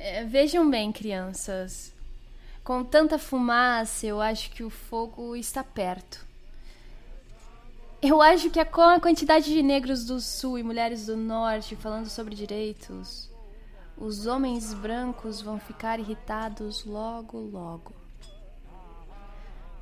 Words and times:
É, 0.00 0.22
vejam 0.24 0.70
bem, 0.70 0.92
crianças. 0.92 1.92
Com 2.62 2.84
tanta 2.84 3.18
fumaça, 3.18 4.06
eu 4.06 4.20
acho 4.20 4.50
que 4.52 4.62
o 4.62 4.70
fogo 4.70 5.34
está 5.34 5.64
perto. 5.64 6.24
Eu 8.00 8.22
acho 8.22 8.48
que 8.48 8.64
com 8.64 8.80
a 8.80 9.00
quantidade 9.00 9.46
de 9.46 9.60
negros 9.60 10.04
do 10.04 10.20
sul 10.20 10.56
e 10.56 10.62
mulheres 10.62 11.06
do 11.06 11.16
norte 11.16 11.74
falando 11.74 12.08
sobre 12.08 12.36
direitos, 12.36 13.28
os 13.96 14.24
homens 14.24 14.72
brancos 14.72 15.40
vão 15.42 15.58
ficar 15.58 15.98
irritados 15.98 16.84
logo, 16.84 17.36
logo. 17.36 17.92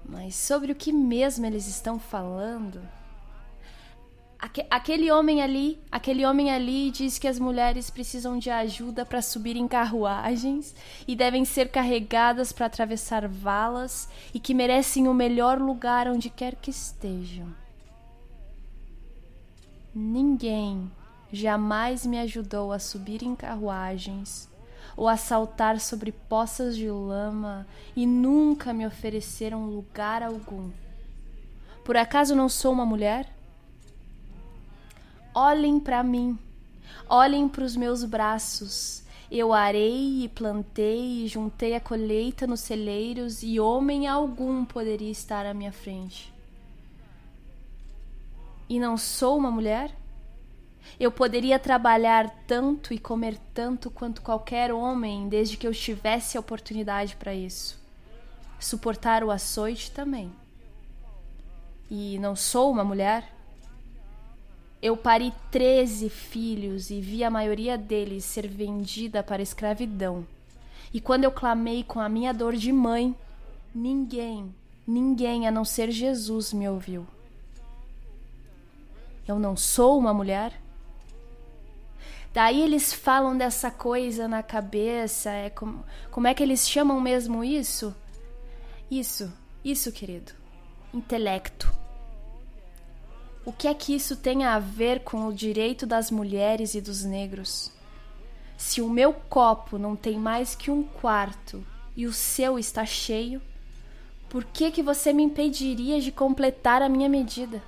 Mas 0.02 0.34
sobre 0.34 0.72
o 0.72 0.76
que 0.76 0.92
mesmo 0.92 1.44
eles 1.44 1.66
estão 1.66 1.98
falando? 1.98 2.80
Aquele 4.38 5.10
homem 5.10 5.42
ali, 5.42 5.78
aquele 5.90 6.24
homem 6.26 6.50
ali 6.50 6.90
diz 6.90 7.18
que 7.18 7.26
as 7.26 7.38
mulheres 7.38 7.88
precisam 7.88 8.38
de 8.38 8.50
ajuda 8.50 9.04
para 9.04 9.22
subir 9.22 9.56
em 9.56 9.66
carruagens 9.66 10.74
e 11.08 11.16
devem 11.16 11.44
ser 11.44 11.70
carregadas 11.70 12.52
para 12.52 12.66
atravessar 12.66 13.26
valas 13.26 14.08
e 14.34 14.38
que 14.38 14.54
merecem 14.54 15.08
o 15.08 15.14
melhor 15.14 15.58
lugar 15.58 16.06
onde 16.08 16.28
quer 16.28 16.54
que 16.54 16.70
estejam. 16.70 17.48
Ninguém 19.94 20.90
jamais 21.32 22.04
me 22.04 22.18
ajudou 22.18 22.72
a 22.72 22.78
subir 22.78 23.22
em 23.22 23.34
carruagens 23.34 24.48
ou 24.96 25.08
a 25.08 25.16
saltar 25.16 25.80
sobre 25.80 26.12
poças 26.12 26.76
de 26.76 26.90
lama 26.90 27.66
e 27.94 28.06
nunca 28.06 28.72
me 28.72 28.86
ofereceram 28.86 29.66
lugar 29.66 30.22
algum. 30.22 30.70
Por 31.84 31.96
acaso 31.96 32.34
não 32.34 32.48
sou 32.48 32.72
uma 32.72 32.86
mulher? 32.86 33.35
Olhem 35.38 35.78
para 35.78 36.02
mim, 36.02 36.38
olhem 37.06 37.46
para 37.46 37.62
os 37.62 37.76
meus 37.76 38.02
braços. 38.04 39.02
Eu 39.30 39.52
arei 39.52 40.24
e 40.24 40.28
plantei 40.30 41.24
e 41.24 41.28
juntei 41.28 41.74
a 41.74 41.80
colheita 41.80 42.46
nos 42.46 42.60
celeiros, 42.60 43.42
e 43.42 43.60
homem 43.60 44.06
algum 44.06 44.64
poderia 44.64 45.10
estar 45.10 45.44
à 45.44 45.52
minha 45.52 45.72
frente. 45.72 46.32
E 48.66 48.80
não 48.80 48.96
sou 48.96 49.36
uma 49.36 49.50
mulher? 49.50 49.94
Eu 50.98 51.12
poderia 51.12 51.58
trabalhar 51.58 52.30
tanto 52.46 52.94
e 52.94 52.98
comer 52.98 53.36
tanto 53.52 53.90
quanto 53.90 54.22
qualquer 54.22 54.72
homem, 54.72 55.28
desde 55.28 55.58
que 55.58 55.66
eu 55.66 55.74
tivesse 55.74 56.38
a 56.38 56.40
oportunidade 56.40 57.14
para 57.14 57.34
isso. 57.34 57.78
Suportar 58.58 59.22
o 59.22 59.30
açoite 59.30 59.90
também. 59.90 60.32
E 61.90 62.18
não 62.20 62.34
sou 62.34 62.70
uma 62.70 62.82
mulher? 62.82 63.35
Eu 64.80 64.96
pari 64.96 65.32
treze 65.50 66.08
filhos 66.08 66.90
e 66.90 67.00
vi 67.00 67.24
a 67.24 67.30
maioria 67.30 67.78
deles 67.78 68.24
ser 68.24 68.46
vendida 68.46 69.22
para 69.22 69.42
escravidão. 69.42 70.26
E 70.92 71.00
quando 71.00 71.24
eu 71.24 71.32
clamei 71.32 71.82
com 71.82 71.98
a 71.98 72.08
minha 72.08 72.32
dor 72.32 72.54
de 72.54 72.70
mãe, 72.70 73.14
ninguém, 73.74 74.54
ninguém 74.86 75.48
a 75.48 75.50
não 75.50 75.64
ser 75.64 75.90
Jesus 75.90 76.52
me 76.52 76.68
ouviu. 76.68 77.06
Eu 79.26 79.38
não 79.38 79.56
sou 79.56 79.98
uma 79.98 80.14
mulher? 80.14 80.52
Daí 82.32 82.60
eles 82.60 82.92
falam 82.92 83.36
dessa 83.36 83.70
coisa 83.70 84.28
na 84.28 84.42
cabeça, 84.42 85.30
é 85.30 85.48
como, 85.48 85.84
como 86.10 86.26
é 86.26 86.34
que 86.34 86.42
eles 86.42 86.68
chamam 86.68 87.00
mesmo 87.00 87.42
isso? 87.42 87.94
Isso, 88.90 89.32
isso, 89.64 89.90
querido. 89.90 90.32
Intelecto. 90.92 91.85
O 93.46 93.52
que 93.52 93.68
é 93.68 93.74
que 93.74 93.94
isso 93.94 94.16
tem 94.16 94.42
a 94.42 94.58
ver 94.58 95.04
com 95.04 95.28
o 95.28 95.32
direito 95.32 95.86
das 95.86 96.10
mulheres 96.10 96.74
e 96.74 96.80
dos 96.80 97.04
negros? 97.04 97.70
Se 98.56 98.82
o 98.82 98.90
meu 98.90 99.12
copo 99.12 99.78
não 99.78 99.94
tem 99.94 100.18
mais 100.18 100.56
que 100.56 100.68
um 100.68 100.82
quarto 100.82 101.64
e 101.96 102.06
o 102.06 102.12
seu 102.12 102.58
está 102.58 102.84
cheio, 102.84 103.40
por 104.28 104.42
que 104.42 104.72
que 104.72 104.82
você 104.82 105.12
me 105.12 105.22
impediria 105.22 106.00
de 106.00 106.10
completar 106.10 106.82
a 106.82 106.88
minha 106.88 107.08
medida? 107.08 107.62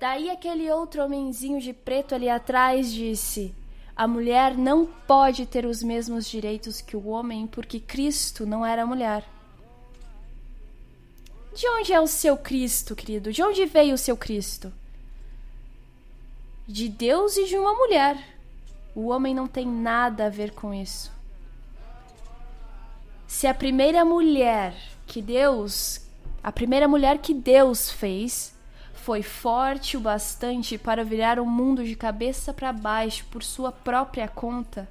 Daí 0.00 0.30
aquele 0.30 0.70
outro 0.70 1.04
homenzinho 1.04 1.60
de 1.60 1.74
preto 1.74 2.14
ali 2.14 2.30
atrás 2.30 2.90
disse: 2.90 3.54
A 3.94 4.08
mulher 4.08 4.56
não 4.56 4.86
pode 5.06 5.44
ter 5.44 5.66
os 5.66 5.82
mesmos 5.82 6.26
direitos 6.26 6.80
que 6.80 6.96
o 6.96 7.08
homem 7.08 7.46
porque 7.46 7.78
Cristo 7.78 8.46
não 8.46 8.64
era 8.64 8.86
mulher. 8.86 9.37
De 11.54 11.68
onde 11.68 11.92
é 11.92 12.00
o 12.00 12.06
seu 12.06 12.36
Cristo, 12.36 12.94
querido? 12.94 13.32
De 13.32 13.42
onde 13.42 13.64
veio 13.66 13.94
o 13.94 13.98
seu 13.98 14.16
Cristo? 14.16 14.72
De 16.66 16.88
Deus 16.88 17.36
e 17.36 17.46
de 17.46 17.56
uma 17.56 17.72
mulher. 17.72 18.16
O 18.94 19.08
homem 19.08 19.34
não 19.34 19.46
tem 19.46 19.66
nada 19.66 20.26
a 20.26 20.30
ver 20.30 20.52
com 20.52 20.72
isso. 20.72 21.10
Se 23.26 23.46
a 23.46 23.54
primeira 23.54 24.04
mulher 24.04 24.74
que 25.06 25.20
Deus, 25.20 26.00
a 26.42 26.52
primeira 26.52 26.86
mulher 26.86 27.18
que 27.18 27.34
Deus 27.34 27.90
fez, 27.90 28.54
foi 28.94 29.22
forte 29.22 29.96
o 29.96 30.00
bastante 30.00 30.76
para 30.76 31.04
virar 31.04 31.38
o 31.38 31.46
mundo 31.46 31.84
de 31.84 31.96
cabeça 31.96 32.52
para 32.52 32.72
baixo 32.72 33.24
por 33.30 33.42
sua 33.42 33.72
própria 33.72 34.28
conta, 34.28 34.88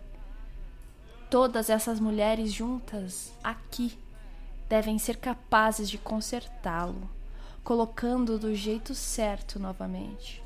todas 1.29 1.69
essas 1.69 1.99
mulheres 1.99 2.51
juntas 2.51 3.31
aqui 3.43 3.97
devem 4.69 4.99
ser 4.99 5.17
capazes 5.17 5.89
de 5.89 5.97
consertá-lo, 5.97 7.09
colocando 7.63 8.37
do 8.37 8.53
jeito 8.53 8.93
certo 8.93 9.59
novamente. 9.59 10.43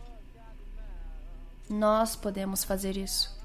Nós 1.69 2.15
podemos 2.15 2.63
fazer 2.63 2.97
isso. 2.97 3.39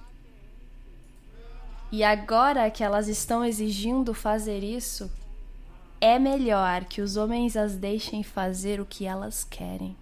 E 1.92 2.02
agora 2.02 2.70
que 2.70 2.82
elas 2.82 3.08
estão 3.08 3.44
exigindo 3.44 4.12
fazer 4.12 4.62
isso, 4.64 5.10
é 6.00 6.18
melhor 6.18 6.84
que 6.84 7.00
os 7.00 7.16
homens 7.16 7.56
as 7.56 7.76
deixem 7.76 8.22
fazer 8.22 8.80
o 8.80 8.86
que 8.86 9.06
elas 9.06 9.44
querem. 9.44 9.96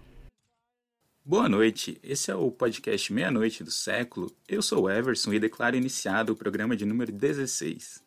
Boa 1.23 1.47
noite, 1.49 1.99
esse 2.03 2.29
é 2.29 2.35
o 2.35 2.51
podcast 2.51 3.11
Meia-Noite 3.11 3.63
do 3.63 3.71
Século. 3.71 4.31
Eu 4.47 4.61
sou 4.61 4.89
Everson 4.89 5.33
e 5.33 5.39
declaro 5.39 5.75
iniciado 5.75 6.33
o 6.33 6.35
programa 6.35 6.75
de 6.75 6.85
número 6.85 7.11
16. 7.11 8.04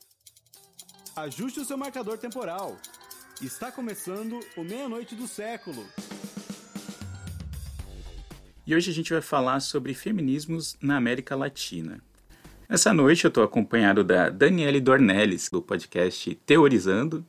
Ajuste 1.19 1.59
o 1.59 1.65
seu 1.65 1.77
marcador 1.77 2.17
temporal. 2.17 2.77
Está 3.43 3.73
começando 3.73 4.39
o 4.57 4.63
Meia-Noite 4.63 5.17
do 5.17 5.27
Século. 5.27 5.85
E 8.65 8.73
hoje 8.73 8.93
a 8.93 8.95
gente 8.95 9.13
vai 9.13 9.21
falar 9.21 9.59
sobre 9.59 9.95
feminismos 9.95 10.77
na 10.81 10.97
América 10.97 11.35
Latina. 11.35 12.01
Nessa 12.69 12.95
noite 12.95 13.25
eu 13.25 13.31
estou 13.31 13.43
acompanhado 13.43 14.05
da 14.05 14.29
Daniele 14.29 14.81
Dornelles, 14.81 15.51
do 15.51 15.61
podcast 15.61 16.37
Teorizando, 16.47 17.27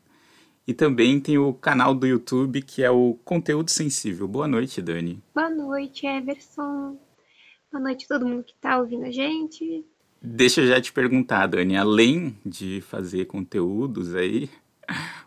e 0.67 0.73
também 0.73 1.19
tem 1.19 1.39
o 1.39 1.51
canal 1.51 1.95
do 1.95 2.05
YouTube 2.05 2.61
que 2.61 2.83
é 2.83 2.91
o 2.91 3.17
Conteúdo 3.25 3.71
Sensível. 3.71 4.27
Boa 4.27 4.47
noite, 4.47 4.83
Dani. 4.83 5.19
Boa 5.33 5.49
noite, 5.49 6.05
Everson. 6.05 6.95
Boa 7.71 7.83
noite 7.83 8.05
a 8.05 8.07
todo 8.07 8.27
mundo 8.27 8.43
que 8.43 8.53
está 8.53 8.77
ouvindo 8.77 9.05
a 9.05 9.11
gente. 9.11 9.83
Deixa 10.21 10.61
eu 10.61 10.67
já 10.67 10.81
te 10.81 10.91
perguntar, 10.91 11.47
Dani, 11.47 11.77
além 11.77 12.37
de 12.45 12.81
fazer 12.81 13.25
conteúdos 13.25 14.13
aí, 14.13 14.49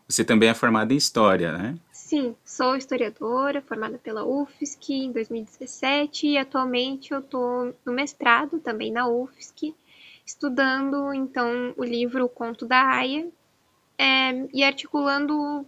você 0.07 0.23
também 0.23 0.51
é 0.51 0.55
formada 0.55 0.93
em 0.93 0.99
História, 0.99 1.57
né? 1.57 1.79
Sim, 1.91 2.37
sou 2.45 2.77
historiadora, 2.77 3.63
formada 3.63 3.97
pela 3.97 4.23
UFSC 4.23 4.93
em 4.93 5.13
2017 5.13 6.27
e 6.27 6.37
atualmente 6.37 7.13
eu 7.13 7.21
estou 7.21 7.75
no 7.87 7.93
mestrado 7.93 8.61
também 8.61 8.93
na 8.93 9.09
UFSC, 9.09 9.75
estudando 10.27 11.15
então 11.15 11.73
o 11.75 11.83
livro 11.83 12.27
O 12.27 12.29
Conto 12.29 12.67
da 12.67 12.83
Aya 12.83 13.27
é, 13.97 14.47
e 14.53 14.63
articulando 14.63 15.67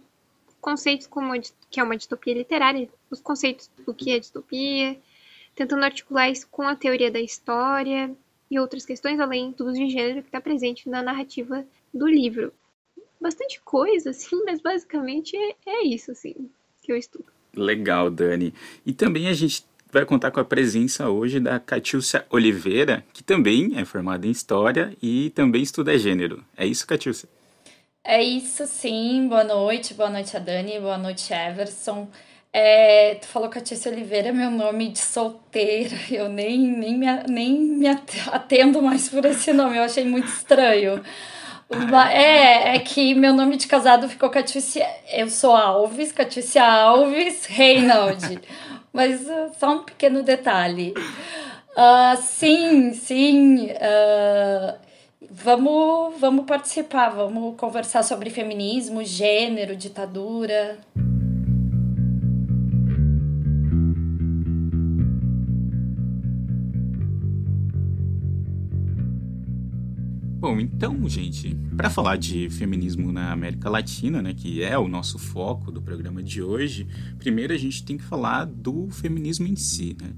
conceitos 0.61 1.07
como 1.07 1.33
que 1.71 1.79
é 1.79 1.83
uma 1.83 1.97
distopia 1.97 2.35
literária, 2.35 2.87
os 3.09 3.21
conceitos 3.21 3.71
do 3.83 3.91
que 3.91 4.11
é 4.11 4.19
distopia, 4.19 4.99
tentando 5.55 5.83
articular 5.83 6.29
isso 6.29 6.47
com 6.51 6.61
a 6.61 6.75
teoria 6.75 7.09
da 7.09 7.19
história 7.19 8.15
e 8.49 8.59
outras 8.59 8.85
questões 8.85 9.19
além 9.19 9.51
do 9.51 9.71
de 9.71 9.89
gênero 9.89 10.21
que 10.21 10.27
está 10.27 10.39
presente 10.39 10.89
na 10.89 11.01
narrativa 11.01 11.65
do 11.93 12.07
livro. 12.07 12.53
Bastante 13.19 13.59
coisa, 13.61 14.11
assim, 14.11 14.43
mas 14.45 14.61
basicamente 14.61 15.35
é, 15.35 15.55
é 15.65 15.83
isso, 15.85 16.11
assim, 16.11 16.49
que 16.81 16.91
eu 16.91 16.97
estudo. 16.97 17.25
Legal, 17.55 18.09
Dani. 18.09 18.53
E 18.85 18.93
também 18.93 19.27
a 19.27 19.33
gente 19.33 19.63
vai 19.91 20.05
contar 20.05 20.29
com 20.29 20.39
a 20.39 20.45
presença 20.45 21.09
hoje 21.09 21.39
da 21.39 21.59
Catiúcia 21.59 22.25
Oliveira, 22.29 23.05
que 23.13 23.23
também 23.23 23.79
é 23.79 23.85
formada 23.85 24.27
em 24.27 24.31
História 24.31 24.95
e 25.01 25.29
também 25.29 25.61
estuda 25.61 25.97
gênero. 25.97 26.43
É 26.57 26.67
isso, 26.67 26.85
Catiúcia? 26.85 27.29
É 28.03 28.21
isso, 28.21 28.67
sim. 28.67 29.27
Boa 29.27 29.43
noite, 29.43 29.93
boa 29.93 30.09
noite 30.09 30.35
a 30.35 30.39
Dani, 30.39 30.79
boa 30.79 30.97
noite, 30.97 31.33
Everson. 31.33 32.07
É, 32.57 33.15
tu 33.15 33.27
falou 33.27 33.49
Catice 33.49 33.89
Oliveira, 33.89 34.31
meu 34.31 34.49
nome 34.49 34.87
de 34.87 34.99
solteira. 34.99 35.97
Eu 36.09 36.29
nem, 36.29 36.57
nem, 36.57 36.97
me, 36.97 37.05
nem 37.27 37.59
me 37.59 37.87
atendo 38.31 38.81
mais 38.81 39.09
por 39.09 39.25
esse 39.25 39.51
nome, 39.51 39.75
eu 39.75 39.83
achei 39.83 40.05
muito 40.05 40.29
estranho. 40.29 41.03
É, 42.13 42.77
é 42.77 42.79
que 42.79 43.13
meu 43.13 43.33
nome 43.33 43.57
de 43.57 43.67
casado 43.67 44.07
ficou 44.07 44.29
Catice. 44.29 44.81
Eu 45.11 45.29
sou 45.29 45.53
Alves, 45.53 46.13
Catice 46.13 46.57
Alves 46.57 47.45
Reinald. 47.45 48.39
Mas 48.93 49.27
uh, 49.27 49.51
só 49.59 49.73
um 49.73 49.83
pequeno 49.83 50.23
detalhe. 50.23 50.93
Uh, 51.75 52.15
sim, 52.21 52.93
sim. 52.93 53.65
Uh, 53.65 54.85
Vamos, 55.29 56.19
vamos 56.19 56.45
participar, 56.45 57.09
vamos 57.09 57.57
conversar 57.57 58.03
sobre 58.03 58.29
feminismo, 58.29 59.03
gênero, 59.03 59.75
ditadura. 59.75 60.77
Bom, 70.45 70.59
então, 70.59 71.09
gente, 71.09 71.57
para 71.75 71.89
falar 71.89 72.17
de 72.17 72.51
feminismo 72.51 73.11
na 73.11 73.31
América 73.31 73.67
Latina, 73.67 74.21
né, 74.21 74.31
que 74.31 74.61
é 74.61 74.77
o 74.77 74.87
nosso 74.87 75.17
foco 75.17 75.71
do 75.71 75.81
programa 75.81 76.21
de 76.21 76.39
hoje, 76.39 76.87
primeiro 77.17 77.51
a 77.51 77.57
gente 77.57 77.83
tem 77.83 77.97
que 77.97 78.03
falar 78.03 78.45
do 78.45 78.87
feminismo 78.91 79.47
em 79.47 79.55
si, 79.55 79.97
né? 79.99 80.11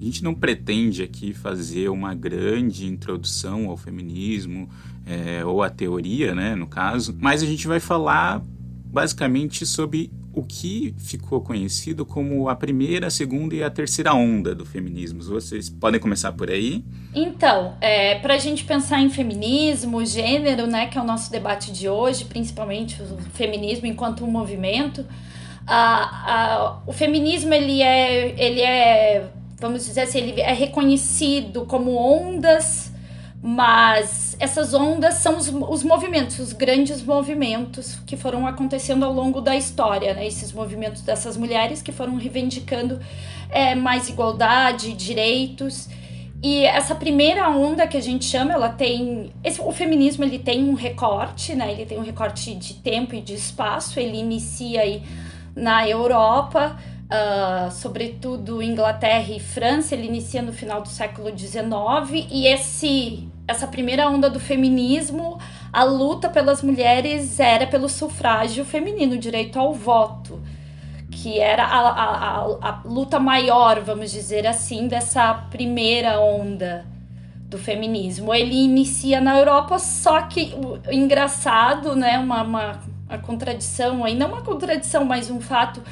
A 0.00 0.04
gente 0.04 0.22
não 0.22 0.36
pretende 0.36 1.02
aqui 1.02 1.34
fazer 1.34 1.88
uma 1.88 2.14
grande 2.14 2.86
introdução 2.86 3.68
ao 3.68 3.76
feminismo 3.76 4.70
é, 5.04 5.44
ou 5.44 5.64
à 5.64 5.68
teoria, 5.68 6.32
né, 6.32 6.54
no 6.54 6.68
caso, 6.68 7.18
mas 7.20 7.42
a 7.42 7.46
gente 7.46 7.66
vai 7.66 7.80
falar 7.80 8.40
basicamente 8.86 9.66
sobre 9.66 10.12
o 10.32 10.42
que 10.42 10.94
ficou 10.98 11.40
conhecido 11.40 12.06
como 12.06 12.48
a 12.48 12.56
primeira, 12.56 13.08
a 13.08 13.10
segunda 13.10 13.54
e 13.54 13.62
a 13.62 13.70
terceira 13.70 14.14
onda 14.14 14.54
do 14.54 14.64
feminismo. 14.64 15.22
Vocês 15.22 15.68
podem 15.68 16.00
começar 16.00 16.32
por 16.32 16.50
aí? 16.50 16.84
Então, 17.14 17.74
é, 17.80 18.18
para 18.18 18.34
a 18.34 18.38
gente 18.38 18.64
pensar 18.64 19.00
em 19.00 19.10
feminismo, 19.10 20.04
gênero, 20.04 20.66
né, 20.66 20.86
que 20.86 20.96
é 20.96 21.00
o 21.00 21.04
nosso 21.04 21.30
debate 21.30 21.70
de 21.70 21.88
hoje, 21.88 22.24
principalmente 22.24 23.00
o 23.02 23.18
feminismo 23.34 23.86
enquanto 23.86 24.24
um 24.24 24.30
movimento, 24.30 25.04
a, 25.66 26.32
a, 26.32 26.82
o 26.86 26.92
feminismo 26.92 27.52
ele 27.52 27.82
é, 27.82 28.34
ele 28.42 28.60
é, 28.60 29.30
vamos 29.60 29.84
dizer 29.84 30.02
assim, 30.02 30.18
ele 30.18 30.40
é 30.40 30.52
reconhecido 30.52 31.66
como 31.66 31.94
ondas 31.94 32.91
mas 33.44 34.36
essas 34.38 34.72
ondas 34.72 35.14
são 35.14 35.36
os, 35.36 35.48
os, 35.48 35.82
movimentos, 35.82 36.38
os 36.38 36.52
grandes 36.52 37.02
movimentos 37.02 37.98
que 38.06 38.16
foram 38.16 38.46
acontecendo 38.46 39.04
ao 39.04 39.12
longo 39.12 39.40
da 39.40 39.56
história, 39.56 40.14
né? 40.14 40.24
Esses 40.24 40.52
movimentos 40.52 41.02
dessas 41.02 41.36
mulheres 41.36 41.82
que 41.82 41.90
foram 41.90 42.14
reivindicando 42.14 43.00
é, 43.50 43.74
mais 43.74 44.08
igualdade, 44.08 44.92
direitos. 44.92 45.88
E 46.40 46.64
essa 46.64 46.94
primeira 46.94 47.48
onda 47.50 47.84
que 47.84 47.96
a 47.96 48.00
gente 48.00 48.24
chama, 48.24 48.52
ela 48.52 48.68
tem. 48.68 49.32
Esse, 49.42 49.60
o 49.60 49.72
feminismo 49.72 50.22
ele 50.22 50.38
tem 50.38 50.62
um 50.68 50.74
recorte, 50.74 51.52
né? 51.52 51.72
Ele 51.72 51.84
tem 51.84 51.98
um 51.98 52.02
recorte 52.04 52.54
de 52.54 52.74
tempo 52.74 53.12
e 53.12 53.20
de 53.20 53.34
espaço. 53.34 53.98
Ele 53.98 54.18
inicia 54.18 54.82
aí 54.82 55.02
na 55.54 55.88
Europa, 55.88 56.78
uh, 57.10 57.72
sobretudo 57.72 58.62
Inglaterra 58.62 59.32
e 59.32 59.40
França. 59.40 59.96
Ele 59.96 60.06
inicia 60.06 60.42
no 60.42 60.52
final 60.52 60.80
do 60.80 60.88
século 60.88 61.36
XIX. 61.36 62.26
E 62.30 62.46
esse 62.46 63.31
essa 63.46 63.66
primeira 63.66 64.08
onda 64.08 64.30
do 64.30 64.38
feminismo, 64.40 65.38
a 65.72 65.84
luta 65.84 66.28
pelas 66.28 66.62
mulheres 66.62 67.40
era 67.40 67.66
pelo 67.66 67.88
sufrágio 67.88 68.64
feminino, 68.64 69.18
direito 69.18 69.58
ao 69.58 69.72
voto, 69.72 70.40
que 71.10 71.38
era 71.38 71.64
a, 71.64 71.78
a, 71.78 72.04
a, 72.04 72.68
a 72.68 72.82
luta 72.84 73.18
maior, 73.18 73.80
vamos 73.80 74.10
dizer 74.10 74.46
assim, 74.46 74.88
dessa 74.88 75.34
primeira 75.50 76.20
onda 76.20 76.86
do 77.52 77.58
feminismo. 77.58 78.34
Ele 78.34 78.54
inicia 78.54 79.20
na 79.20 79.38
Europa, 79.38 79.78
só 79.78 80.22
que 80.22 80.54
engraçado, 80.90 81.94
né, 81.94 82.18
uma, 82.18 82.42
uma, 82.42 82.80
uma 83.08 83.18
contradição, 83.18 84.04
aí 84.04 84.14
não 84.14 84.28
uma 84.28 84.40
contradição, 84.40 85.04
mas 85.04 85.30
um 85.30 85.40
fato 85.40 85.82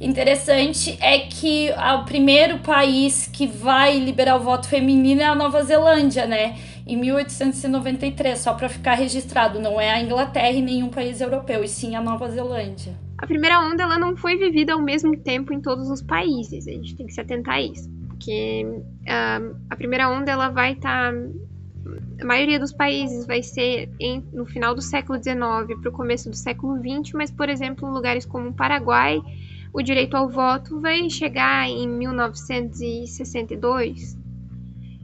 interessante 0.00 0.96
é 1.00 1.18
que 1.18 1.70
o 1.72 2.04
primeiro 2.04 2.58
país 2.58 3.28
que 3.32 3.46
vai 3.46 3.98
liberar 3.98 4.36
o 4.36 4.40
voto 4.40 4.68
feminino 4.68 5.20
é 5.20 5.24
a 5.24 5.34
Nova 5.34 5.62
Zelândia, 5.64 6.24
né? 6.24 6.56
Em 6.88 6.96
1893, 6.96 8.38
só 8.38 8.54
para 8.54 8.68
ficar 8.68 8.94
registrado. 8.94 9.60
Não 9.60 9.80
é 9.80 9.90
a 9.90 10.00
Inglaterra 10.00 10.52
e 10.52 10.62
nenhum 10.62 10.88
país 10.88 11.20
europeu, 11.20 11.62
e 11.62 11.68
sim 11.68 11.94
a 11.94 12.00
Nova 12.00 12.28
Zelândia. 12.30 12.96
A 13.18 13.26
primeira 13.26 13.60
onda 13.60 13.82
ela 13.82 13.98
não 13.98 14.16
foi 14.16 14.36
vivida 14.36 14.72
ao 14.72 14.80
mesmo 14.80 15.16
tempo 15.16 15.52
em 15.52 15.60
todos 15.60 15.90
os 15.90 16.00
países. 16.00 16.66
A 16.66 16.70
gente 16.70 16.96
tem 16.96 17.06
que 17.06 17.12
se 17.12 17.20
atentar 17.20 17.56
a 17.56 17.62
isso, 17.62 17.90
porque 18.08 18.64
uh, 18.64 19.56
a 19.68 19.76
primeira 19.76 20.08
onda 20.08 20.32
ela 20.32 20.48
vai 20.48 20.72
estar 20.72 21.12
tá, 21.12 21.18
a 22.20 22.24
maioria 22.24 22.58
dos 22.58 22.72
países 22.72 23.24
vai 23.26 23.40
ser 23.42 23.90
em, 24.00 24.24
no 24.32 24.46
final 24.46 24.74
do 24.74 24.82
século 24.82 25.22
XIX 25.22 25.78
para 25.80 25.88
o 25.88 25.92
começo 25.92 26.28
do 26.28 26.34
século 26.36 26.76
XX, 26.76 27.12
mas, 27.14 27.30
por 27.30 27.48
exemplo, 27.48 27.88
em 27.88 27.92
lugares 27.92 28.26
como 28.26 28.48
o 28.48 28.54
Paraguai, 28.54 29.20
o 29.72 29.80
direito 29.82 30.16
ao 30.16 30.28
voto 30.28 30.80
vai 30.80 31.08
chegar 31.08 31.68
em 31.68 31.88
1962. 31.88 34.17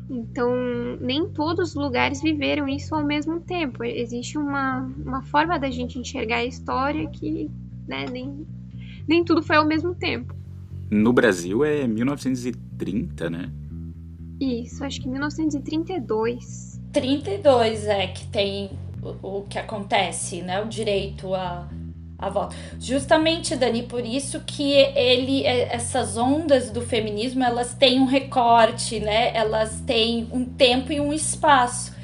Então, 0.09 0.53
nem 1.01 1.29
todos 1.31 1.71
os 1.71 1.75
lugares 1.75 2.21
viveram 2.21 2.69
isso 2.69 2.95
ao 2.95 3.05
mesmo 3.05 3.41
tempo. 3.41 3.83
Existe 3.83 4.37
uma, 4.37 4.81
uma 5.05 5.23
forma 5.23 5.59
da 5.59 5.71
gente 5.71 5.99
enxergar 5.99 6.39
a 6.39 6.45
história 6.45 7.09
que 7.09 7.51
né, 7.89 8.07
nem, 8.11 8.47
nem 9.09 9.25
tudo 9.25 9.43
foi 9.43 9.57
ao 9.57 9.67
mesmo 9.67 9.95
tempo. 9.95 10.35
No 10.91 11.13
Brasil 11.13 11.65
é 11.65 11.87
1930, 11.87 13.31
né? 13.31 13.51
Isso, 14.41 14.85
acho 14.85 15.01
que 15.01 15.09
1932. 15.09 16.81
32 16.93 17.87
é 17.87 18.07
que 18.09 18.27
tem 18.27 18.71
o, 19.03 19.39
o 19.39 19.43
que 19.43 19.59
acontece, 19.59 20.43
né? 20.43 20.63
O 20.63 20.69
direito 20.69 21.35
a 21.35 21.69
a. 22.31 22.49
Justamente, 22.79 23.57
Dani, 23.57 23.83
por 23.83 24.05
isso 24.05 24.41
que 24.47 24.73
ele, 24.73 25.45
é, 25.45 25.75
essas 25.75 26.17
ondas 26.17 26.71
do 26.71 26.81
feminismo, 26.81 27.43
elas 27.45 27.75
têm 27.75 28.01
um 28.01 28.05
recorte, 28.05 29.01
né? 29.01 29.31
Elas 29.35 29.81
têm 29.87 30.29
um 30.33 30.45
tempo 30.45 30.93
e 30.93 31.01
um 31.01 31.13
espaço. 31.13 31.95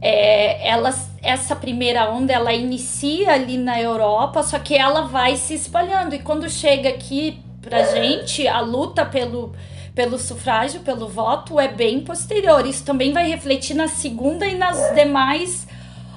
É, 0.00 0.68
elas, 0.68 1.10
essa 1.22 1.54
primeira 1.54 2.10
onda, 2.10 2.32
ela 2.32 2.52
inicia 2.52 3.32
ali 3.32 3.56
na 3.56 3.80
Europa, 3.80 4.42
só 4.42 4.58
que 4.58 4.74
ela 4.74 5.02
vai 5.02 5.36
se 5.36 5.54
espalhando. 5.54 6.14
E 6.14 6.18
quando 6.18 6.50
chega 6.50 6.88
aqui 6.88 7.38
pra 7.60 7.84
gente, 7.84 8.46
a 8.48 8.60
luta 8.60 9.04
pelo, 9.04 9.54
pelo 9.94 10.18
sufrágio, 10.18 10.80
pelo 10.80 11.08
voto, 11.08 11.60
é 11.60 11.68
bem 11.68 12.00
posterior. 12.00 12.66
Isso 12.66 12.84
também 12.84 13.12
vai 13.12 13.28
refletir 13.28 13.74
na 13.74 13.86
segunda 13.86 14.46
e 14.46 14.56
nas 14.56 14.94
demais 14.94 15.66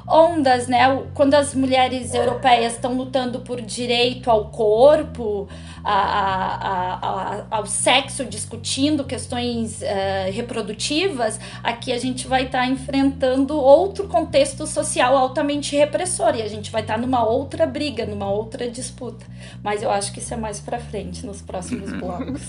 ondas, 0.07 0.67
né? 0.67 0.79
Quando 1.13 1.33
as 1.33 1.55
mulheres 1.55 2.13
europeias 2.13 2.73
estão 2.73 2.95
lutando 2.95 3.39
por 3.39 3.59
direito 3.61 4.29
ao 4.29 4.49
corpo, 4.49 5.47
a, 5.83 5.93
a, 5.93 6.93
a, 6.93 7.45
ao 7.49 7.65
sexo, 7.65 8.25
discutindo 8.25 9.03
questões 9.03 9.81
uh, 9.81 10.31
reprodutivas, 10.31 11.39
aqui 11.63 11.91
a 11.91 11.97
gente 11.97 12.27
vai 12.27 12.45
estar 12.45 12.59
tá 12.59 12.67
enfrentando 12.67 13.55
outro 13.57 14.07
contexto 14.07 14.67
social 14.67 15.17
altamente 15.17 15.75
repressor 15.75 16.35
e 16.35 16.41
a 16.41 16.47
gente 16.47 16.71
vai 16.71 16.81
estar 16.81 16.95
tá 16.95 16.99
numa 16.99 17.23
outra 17.25 17.65
briga, 17.65 18.05
numa 18.05 18.29
outra 18.29 18.69
disputa. 18.69 19.25
Mas 19.63 19.81
eu 19.81 19.89
acho 19.89 20.11
que 20.11 20.19
isso 20.19 20.33
é 20.33 20.37
mais 20.37 20.59
para 20.59 20.79
frente, 20.79 21.25
nos 21.25 21.41
próximos 21.41 21.91
blocos. 21.99 22.41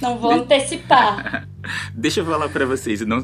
Não 0.00 0.18
vou 0.18 0.32
antecipar. 0.32 1.48
Deixa 1.94 2.20
eu 2.20 2.24
falar 2.24 2.48
para 2.48 2.64
vocês, 2.64 3.00
não, 3.02 3.22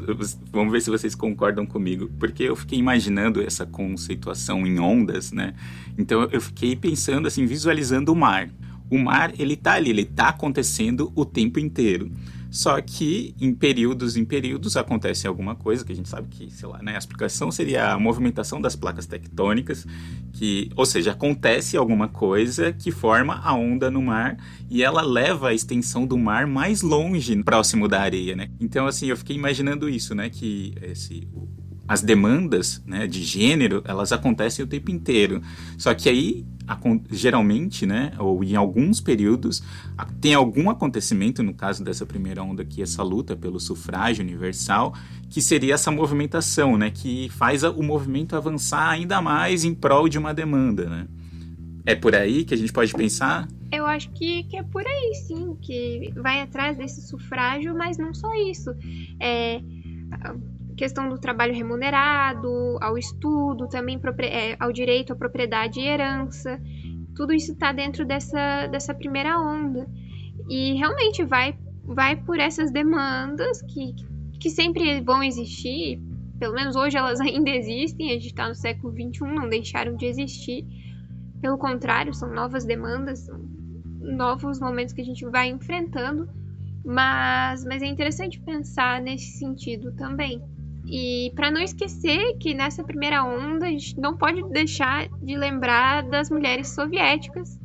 vamos 0.51 0.71
ver 0.71 0.81
se 0.81 0.89
vocês 0.89 1.15
concordam 1.15 1.65
comigo, 1.65 2.09
porque 2.19 2.43
eu 2.43 2.55
fiquei 2.55 2.77
imaginando 2.77 3.41
essa 3.41 3.65
conceituação 3.65 4.65
em 4.65 4.79
ondas, 4.79 5.31
né? 5.31 5.53
Então 5.97 6.27
eu 6.31 6.39
fiquei 6.39 6.75
pensando 6.75 7.27
assim, 7.27 7.45
visualizando 7.45 8.11
o 8.11 8.15
mar. 8.15 8.49
O 8.89 8.97
mar, 8.97 9.33
ele 9.37 9.55
tá 9.55 9.73
ali, 9.73 9.89
ele 9.89 10.05
tá 10.05 10.29
acontecendo 10.29 11.11
o 11.15 11.25
tempo 11.25 11.59
inteiro. 11.59 12.11
Só 12.49 12.79
que 12.81 13.35
em 13.39 13.53
períodos 13.53 14.15
em 14.15 14.25
períodos 14.25 14.77
acontece 14.77 15.27
alguma 15.27 15.55
coisa 15.55 15.85
que 15.85 15.91
a 15.91 15.95
gente 15.95 16.09
sabe 16.09 16.27
que, 16.29 16.51
sei 16.51 16.67
lá, 16.67 16.81
né, 16.81 16.95
a 16.95 16.97
explicação 16.97 17.51
seria 17.51 17.91
a 17.91 17.99
movimentação 17.99 18.61
das 18.61 18.75
placas 18.75 19.05
tectônicas, 19.05 19.85
que, 20.33 20.69
ou 20.75 20.85
seja, 20.85 21.11
acontece 21.11 21.77
alguma 21.77 22.07
coisa 22.07 22.71
que 22.71 22.91
forma 22.91 23.35
a 23.43 23.53
onda 23.53 23.91
no 23.91 24.01
mar 24.01 24.37
e 24.69 24.83
ela 24.83 25.01
leva 25.01 25.49
a 25.49 25.53
extensão 25.53 26.05
do 26.05 26.17
mar 26.17 26.47
mais 26.47 26.81
longe, 26.81 27.35
próximo 27.43 27.87
da 27.87 28.01
areia, 28.01 28.35
né? 28.35 28.49
Então, 28.59 28.87
assim, 28.87 29.07
eu 29.07 29.17
fiquei 29.17 29.35
imaginando 29.35 29.89
isso, 29.89 30.15
né, 30.15 30.29
que 30.29 30.73
esse 30.81 31.27
as 31.87 32.01
demandas 32.01 32.83
né, 32.85 33.07
de 33.07 33.23
gênero 33.23 33.81
elas 33.85 34.11
acontecem 34.11 34.63
o 34.63 34.67
tempo 34.67 34.91
inteiro 34.91 35.41
só 35.77 35.93
que 35.93 36.09
aí 36.09 36.45
geralmente 37.09 37.85
né 37.85 38.11
ou 38.19 38.43
em 38.43 38.55
alguns 38.55 38.99
períodos 38.99 39.63
tem 40.19 40.33
algum 40.33 40.69
acontecimento 40.69 41.41
no 41.41 41.53
caso 41.53 41.83
dessa 41.83 42.05
primeira 42.05 42.43
onda 42.43 42.61
aqui 42.61 42.81
essa 42.81 43.01
luta 43.01 43.35
pelo 43.35 43.59
sufrágio 43.59 44.23
universal 44.23 44.93
que 45.29 45.41
seria 45.41 45.75
essa 45.75 45.91
movimentação 45.91 46.77
né 46.77 46.91
que 46.91 47.29
faz 47.29 47.63
o 47.63 47.81
movimento 47.81 48.35
avançar 48.35 48.89
ainda 48.89 49.21
mais 49.21 49.63
em 49.63 49.73
prol 49.73 50.09
de 50.09 50.17
uma 50.17 50.33
demanda 50.33 50.89
né? 50.89 51.07
É 51.85 51.95
por 51.95 52.13
aí 52.13 52.43
que 52.43 52.53
a 52.53 52.57
gente 52.57 52.73
pode 52.73 52.93
pensar? 52.93 53.47
Eu 53.71 53.85
acho 53.85 54.09
que, 54.09 54.43
que 54.43 54.57
é 54.57 54.63
por 54.63 54.85
aí 54.85 55.15
sim 55.25 55.55
que 55.61 56.11
vai 56.17 56.41
atrás 56.41 56.77
desse 56.77 57.07
sufrágio 57.07 57.73
mas 57.73 57.97
não 57.97 58.13
só 58.13 58.29
isso. 58.33 58.71
É 59.21 59.61
questão 60.77 61.09
do 61.09 61.17
trabalho 61.17 61.55
remunerado, 61.55 62.77
ao 62.79 62.97
estudo, 62.97 63.67
também 63.67 63.99
é, 64.19 64.55
ao 64.59 64.71
direito 64.71 65.11
à 65.11 65.15
propriedade 65.15 65.79
e 65.79 65.87
herança. 65.87 66.61
Tudo 67.15 67.33
isso 67.33 67.51
está 67.51 67.73
dentro 67.73 68.05
dessa, 68.05 68.67
dessa 68.67 68.93
primeira 68.93 69.39
onda. 69.39 69.89
E 70.47 70.73
realmente 70.75 71.25
vai, 71.25 71.57
vai 71.83 72.15
por 72.15 72.39
essas 72.39 72.71
demandas 72.71 73.61
que, 73.63 73.95
que 74.39 74.51
sempre 74.51 75.01
vão 75.01 75.23
existir, 75.23 75.99
pelo 76.39 76.53
menos 76.53 76.75
hoje 76.75 76.95
elas 76.95 77.19
ainda 77.21 77.49
existem, 77.49 78.11
a 78.11 78.13
gente 78.13 78.27
está 78.27 78.47
no 78.47 78.55
século 78.55 78.93
XXI, 78.93 79.21
não 79.33 79.49
deixaram 79.49 79.95
de 79.95 80.05
existir. 80.05 80.63
Pelo 81.41 81.57
contrário, 81.57 82.13
são 82.13 82.31
novas 82.31 82.65
demandas, 82.65 83.19
são 83.19 83.39
novos 83.99 84.59
momentos 84.59 84.93
que 84.93 85.01
a 85.01 85.05
gente 85.05 85.25
vai 85.25 85.49
enfrentando, 85.49 86.29
mas, 86.85 87.65
mas 87.65 87.81
é 87.81 87.87
interessante 87.87 88.39
pensar 88.39 89.01
nesse 89.01 89.39
sentido 89.39 89.91
também. 89.93 90.41
E 90.89 91.31
para 91.35 91.51
não 91.51 91.61
esquecer 91.61 92.37
que 92.37 92.53
nessa 92.53 92.83
primeira 92.83 93.23
onda 93.23 93.67
a 93.67 93.69
gente 93.69 93.99
não 93.99 94.15
pode 94.15 94.41
deixar 94.49 95.09
de 95.21 95.35
lembrar 95.35 96.03
das 96.03 96.29
mulheres 96.29 96.69
soviéticas 96.69 97.59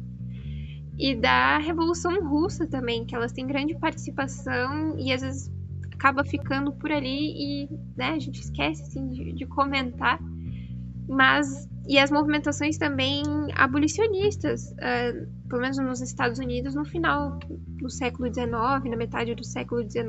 e 0.98 1.14
da 1.14 1.58
Revolução 1.58 2.28
Russa 2.28 2.66
também, 2.66 3.06
que 3.06 3.14
elas 3.14 3.32
têm 3.32 3.46
grande 3.46 3.78
participação 3.78 4.98
e 4.98 5.12
às 5.12 5.22
vezes 5.22 5.50
acaba 5.94 6.24
ficando 6.24 6.72
por 6.72 6.90
ali 6.90 7.32
e 7.64 7.68
né, 7.96 8.10
a 8.10 8.18
gente 8.18 8.40
esquece 8.40 8.82
assim, 8.82 9.08
de, 9.08 9.32
de 9.32 9.46
comentar. 9.46 10.18
Mas 11.08 11.68
e 11.86 11.98
as 11.98 12.10
movimentações 12.10 12.76
também 12.76 13.22
abolicionistas, 13.54 14.72
uh, 14.72 15.48
pelo 15.48 15.62
menos 15.62 15.78
nos 15.78 16.00
Estados 16.00 16.38
Unidos, 16.38 16.74
no 16.74 16.84
final 16.84 17.38
do 17.78 17.90
século 17.90 18.32
XIX, 18.32 18.50
na 18.90 18.96
metade 18.96 19.34
do 19.34 19.44
século 19.44 19.82
XIX, 19.82 20.06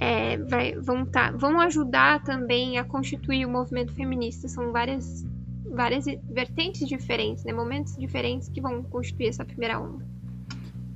é, 0.00 0.38
vai, 0.38 0.72
vão, 0.76 1.04
tá, 1.04 1.30
vão 1.30 1.60
ajudar 1.60 2.24
também 2.24 2.78
a 2.78 2.84
constituir 2.84 3.44
o 3.44 3.50
movimento 3.50 3.92
feminista. 3.92 4.48
São 4.48 4.72
várias, 4.72 5.26
várias 5.70 6.06
vertentes 6.28 6.88
diferentes, 6.88 7.44
né, 7.44 7.52
momentos 7.52 7.94
diferentes 7.96 8.48
que 8.48 8.60
vão 8.60 8.82
constituir 8.82 9.28
essa 9.28 9.44
primeira 9.44 9.78
onda. 9.78 10.08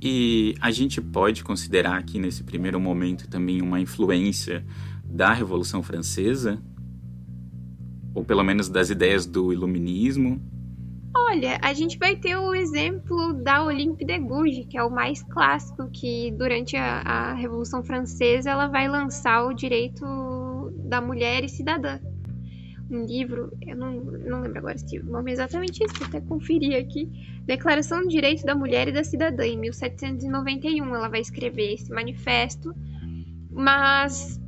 E 0.01 0.55
a 0.59 0.71
gente 0.71 0.99
pode 0.99 1.43
considerar 1.43 1.97
aqui 1.97 2.19
nesse 2.19 2.43
primeiro 2.43 2.79
momento 2.79 3.29
também 3.29 3.61
uma 3.61 3.79
influência 3.79 4.65
da 5.03 5.31
Revolução 5.31 5.81
Francesa 5.83 6.59
ou 8.15 8.23
pelo 8.23 8.43
menos 8.43 8.69
das 8.69 8.89
ideias 8.89 9.25
do 9.25 9.51
iluminismo? 9.51 10.41
Olha, 11.17 11.57
a 11.61 11.73
gente 11.73 11.97
vai 11.97 12.17
ter 12.17 12.35
o 12.35 12.53
exemplo 12.53 13.33
da 13.41 13.63
Olympe 13.63 14.03
de 14.03 14.19
Gouges, 14.19 14.65
que 14.69 14.77
é 14.77 14.83
o 14.83 14.91
mais 14.91 15.23
clássico, 15.23 15.89
que 15.89 16.29
durante 16.31 16.75
a, 16.75 16.99
a 16.99 17.33
Revolução 17.33 17.81
Francesa 17.81 18.49
ela 18.49 18.67
vai 18.67 18.89
lançar 18.89 19.45
o 19.45 19.53
direito 19.53 20.05
da 20.83 20.99
mulher 20.99 21.45
e 21.45 21.47
cidadã. 21.47 21.99
Um 22.91 23.05
livro, 23.05 23.49
eu 23.61 23.77
não, 23.77 23.93
não 23.93 24.41
lembro 24.41 24.59
agora 24.59 24.77
se 24.77 24.99
o 24.99 25.05
nome 25.05 25.31
é 25.31 25.33
exatamente 25.35 25.81
isso, 25.85 25.95
vou 25.95 26.07
até 26.07 26.19
conferir 26.19 26.77
aqui. 26.77 27.09
Declaração 27.45 28.01
do 28.01 28.09
Direito 28.09 28.43
da 28.43 28.53
Mulher 28.53 28.89
e 28.89 28.91
da 28.91 29.03
Cidadã, 29.03 29.45
em 29.45 29.57
1791. 29.57 30.93
Ela 30.93 31.07
vai 31.07 31.21
escrever 31.21 31.75
esse 31.75 31.89
manifesto, 31.91 32.73
mas 33.49 34.39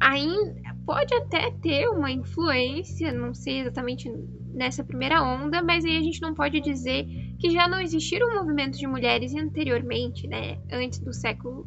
ainda 0.00 0.74
pode 0.84 1.14
até 1.14 1.50
ter 1.62 1.88
uma 1.88 2.10
influência, 2.10 3.12
não 3.12 3.32
sei 3.32 3.60
exatamente 3.60 4.10
nessa 4.52 4.84
primeira 4.84 5.22
onda, 5.22 5.62
mas 5.62 5.84
aí 5.84 5.96
a 5.96 6.02
gente 6.02 6.20
não 6.20 6.34
pode 6.34 6.60
dizer 6.60 7.06
que 7.38 7.50
já 7.50 7.66
não 7.66 7.80
existiram 7.80 8.34
movimentos 8.34 8.78
de 8.78 8.86
mulheres 8.86 9.34
anteriormente, 9.34 10.26
né, 10.26 10.58
antes 10.70 10.98
do 10.98 11.12
século 11.12 11.66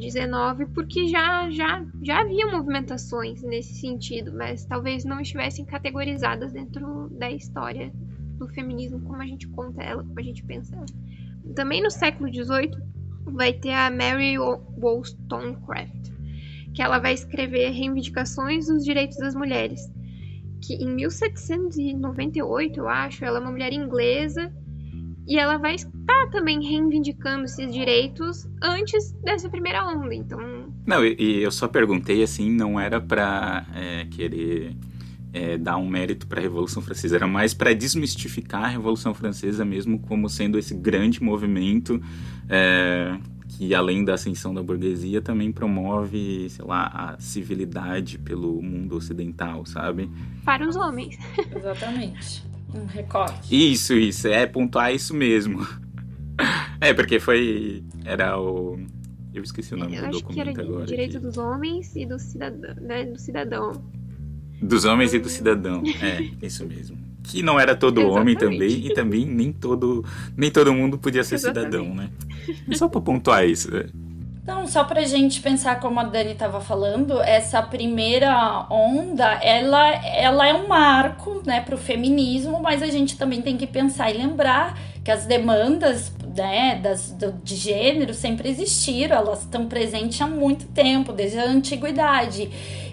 XIX, 0.00 0.24
é, 0.60 0.66
porque 0.72 1.08
já, 1.08 1.50
já, 1.50 1.84
já 2.02 2.20
havia 2.20 2.46
movimentações 2.46 3.42
nesse 3.42 3.74
sentido, 3.74 4.32
mas 4.32 4.64
talvez 4.64 5.04
não 5.04 5.20
estivessem 5.20 5.64
categorizadas 5.64 6.52
dentro 6.52 7.08
da 7.10 7.30
história 7.30 7.92
do 8.38 8.46
feminismo 8.48 9.00
como 9.00 9.20
a 9.20 9.26
gente 9.26 9.48
conta 9.48 9.82
ela, 9.82 10.04
como 10.04 10.18
a 10.18 10.22
gente 10.22 10.44
pensa 10.44 10.76
ela. 10.76 10.86
Também 11.54 11.82
no 11.82 11.90
século 11.90 12.32
XVIII 12.32 12.70
vai 13.24 13.52
ter 13.52 13.72
a 13.72 13.90
Mary 13.90 14.38
Wollstonecraft, 14.38 16.10
que 16.72 16.82
ela 16.82 16.98
vai 16.98 17.14
escrever 17.14 17.70
Reivindicações 17.70 18.66
dos 18.66 18.84
Direitos 18.84 19.16
das 19.16 19.34
Mulheres, 19.34 19.90
que 20.66 20.74
em 20.74 20.94
1798, 20.94 22.80
eu 22.80 22.88
acho, 22.88 23.24
ela 23.24 23.38
é 23.38 23.40
uma 23.40 23.50
mulher 23.50 23.72
inglesa 23.72 24.52
e 25.26 25.38
ela 25.38 25.56
vai 25.58 25.74
estar 25.74 26.30
também 26.30 26.62
reivindicando 26.62 27.44
esses 27.44 27.72
direitos 27.72 28.48
antes 28.62 29.12
dessa 29.22 29.48
primeira 29.48 29.86
onda, 29.86 30.14
então... 30.14 30.66
Não, 30.86 31.04
e, 31.04 31.16
e 31.18 31.42
eu 31.42 31.50
só 31.50 31.66
perguntei, 31.66 32.22
assim, 32.22 32.50
não 32.50 32.78
era 32.78 33.00
para 33.00 33.66
é, 33.74 34.04
querer 34.06 34.76
é, 35.32 35.58
dar 35.58 35.76
um 35.76 35.88
mérito 35.88 36.26
para 36.26 36.38
a 36.38 36.42
Revolução 36.42 36.82
Francesa, 36.82 37.16
era 37.16 37.26
mais 37.26 37.52
para 37.52 37.74
desmistificar 37.74 38.64
a 38.64 38.68
Revolução 38.68 39.12
Francesa 39.12 39.64
mesmo 39.64 39.98
como 39.98 40.28
sendo 40.28 40.58
esse 40.58 40.74
grande 40.74 41.22
movimento 41.22 42.00
é, 42.48 43.18
que 43.56 43.74
além 43.74 44.04
da 44.04 44.14
ascensão 44.14 44.52
da 44.52 44.62
burguesia 44.62 45.22
também 45.22 45.50
promove, 45.50 46.48
sei 46.50 46.64
lá, 46.64 46.86
a 46.88 47.18
civilidade 47.18 48.18
pelo 48.18 48.60
mundo 48.60 48.96
ocidental, 48.96 49.64
sabe? 49.64 50.10
Para 50.44 50.68
os 50.68 50.76
homens. 50.76 51.16
Exatamente. 51.56 52.44
Um 52.74 52.84
recorte. 52.84 53.72
Isso, 53.72 53.94
isso, 53.94 54.28
é 54.28 54.46
pontuar 54.46 54.94
isso 54.94 55.14
mesmo. 55.14 55.66
É, 56.78 56.92
porque 56.92 57.18
foi. 57.18 57.82
Era 58.04 58.38
o. 58.38 58.78
Eu 59.32 59.42
esqueci 59.42 59.72
o 59.72 59.78
nome 59.78 59.96
Eu 59.96 60.02
do 60.02 60.08
acho 60.08 60.20
documento 60.20 60.34
que 60.54 60.60
era 60.60 60.68
agora. 60.68 60.84
direito 60.84 61.16
aqui. 61.16 61.26
dos 61.26 61.38
homens 61.38 61.96
e 61.96 62.04
do 62.04 62.18
cidadão, 62.18 62.74
né, 62.82 63.04
do 63.06 63.18
cidadão. 63.18 63.82
Dos 64.60 64.84
homens 64.84 65.14
e 65.14 65.18
do 65.18 65.30
cidadão. 65.30 65.82
É, 66.02 66.46
isso 66.46 66.66
mesmo. 66.66 66.98
Que 67.28 67.42
não 67.42 67.58
era 67.58 67.74
todo 67.74 67.98
homem 68.08 68.34
Exatamente. 68.36 68.58
também, 68.58 68.86
e 68.86 68.94
também 68.94 69.26
nem 69.26 69.52
todo, 69.52 70.04
nem 70.36 70.50
todo 70.50 70.72
mundo 70.72 70.96
podia 70.98 71.24
ser 71.24 71.34
Exatamente. 71.36 71.72
cidadão, 71.72 71.94
né? 71.94 72.08
Só 72.74 72.88
pra 72.88 73.00
pontuar 73.00 73.44
isso. 73.44 73.70
né? 73.72 73.86
Então, 74.42 74.64
só 74.68 74.84
pra 74.84 75.02
gente 75.02 75.40
pensar 75.40 75.80
como 75.80 75.98
a 75.98 76.04
Dani 76.04 76.30
estava 76.30 76.60
falando, 76.60 77.20
essa 77.20 77.60
primeira 77.60 78.64
onda, 78.70 79.24
ela, 79.42 79.88
ela 80.06 80.46
é 80.46 80.54
um 80.54 80.68
marco, 80.68 81.42
né, 81.44 81.60
pro 81.62 81.76
feminismo, 81.76 82.60
mas 82.62 82.80
a 82.80 82.86
gente 82.86 83.16
também 83.18 83.42
tem 83.42 83.56
que 83.56 83.66
pensar 83.66 84.08
e 84.08 84.16
lembrar 84.18 84.78
que 85.02 85.10
as 85.10 85.26
demandas, 85.26 86.12
né, 86.36 86.78
das, 86.80 87.10
do, 87.10 87.32
de 87.42 87.56
gênero 87.56 88.14
sempre 88.14 88.48
existiram, 88.48 89.16
elas 89.16 89.40
estão 89.40 89.66
presentes 89.66 90.20
há 90.20 90.28
muito 90.28 90.66
tempo, 90.68 91.12
desde 91.12 91.40
a 91.40 91.44
antiguidade. 91.44 92.48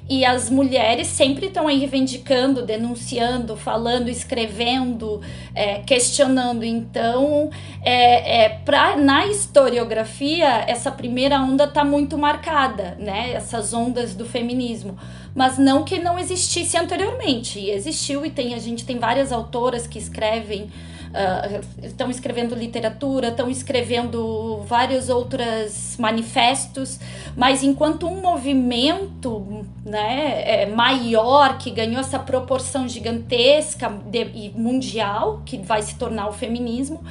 E 0.10 0.25
as 0.25 0.50
mulheres 0.50 1.07
sempre 1.07 1.48
estão 1.48 1.67
aí 1.67 1.79
reivindicando, 1.79 2.65
denunciando, 2.65 3.55
falando, 3.55 4.10
escrevendo, 4.10 5.22
é, 5.55 5.79
questionando. 5.79 6.63
Então, 6.63 7.50
é, 7.81 8.43
é, 8.43 8.50
pra, 8.50 8.98
na 8.98 9.25
historiografia, 9.27 10.65
essa 10.67 10.91
primeira 10.91 11.39
onda 11.39 11.63
está 11.63 11.86
muito 11.86 12.17
marcada, 12.17 12.98
né? 13.00 13.31
Essas 13.33 13.74
ondas 13.74 14.13
do 14.13 14.25
feminismo. 14.25 14.98
Mas 15.33 15.57
não 15.57 15.83
que 15.83 16.00
não 16.00 16.19
existisse 16.19 16.77
anteriormente. 16.77 17.60
E 17.60 17.72
existiu, 17.72 18.25
e 18.25 18.29
tem, 18.29 18.53
a 18.53 18.60
gente 18.60 18.86
tem 18.86 19.00
várias 19.00 19.31
autoras 19.31 19.88
que 19.88 19.98
escrevem 19.98 20.69
ah, 21.13 21.62
estão 21.82 22.10
escrevendo 22.10 22.55
literatura, 22.55 23.29
estão 23.29 23.50
escrevendo 23.50 24.58
vários 24.67 25.10
outros 25.10 25.96
manifestos, 26.00 27.00
mas 27.36 27.63
enquanto 27.63 28.08
um 28.08 28.22
movimento 28.22 29.65
né, 29.86 30.63
é, 30.63 30.65
maior 30.65 31.58
que 31.58 31.70
ganhou 31.72 32.00
essa 32.00 32.20
proporção 32.20 32.88
gigantesca 32.88 33.89
de- 33.89 34.32
e 34.34 34.51
mundial, 34.55 35.41
que 35.46 35.58
vai 35.58 35.82
se 35.82 35.96
tornar 35.96 36.27
o 36.27 36.32
feminismo, 36.34 37.03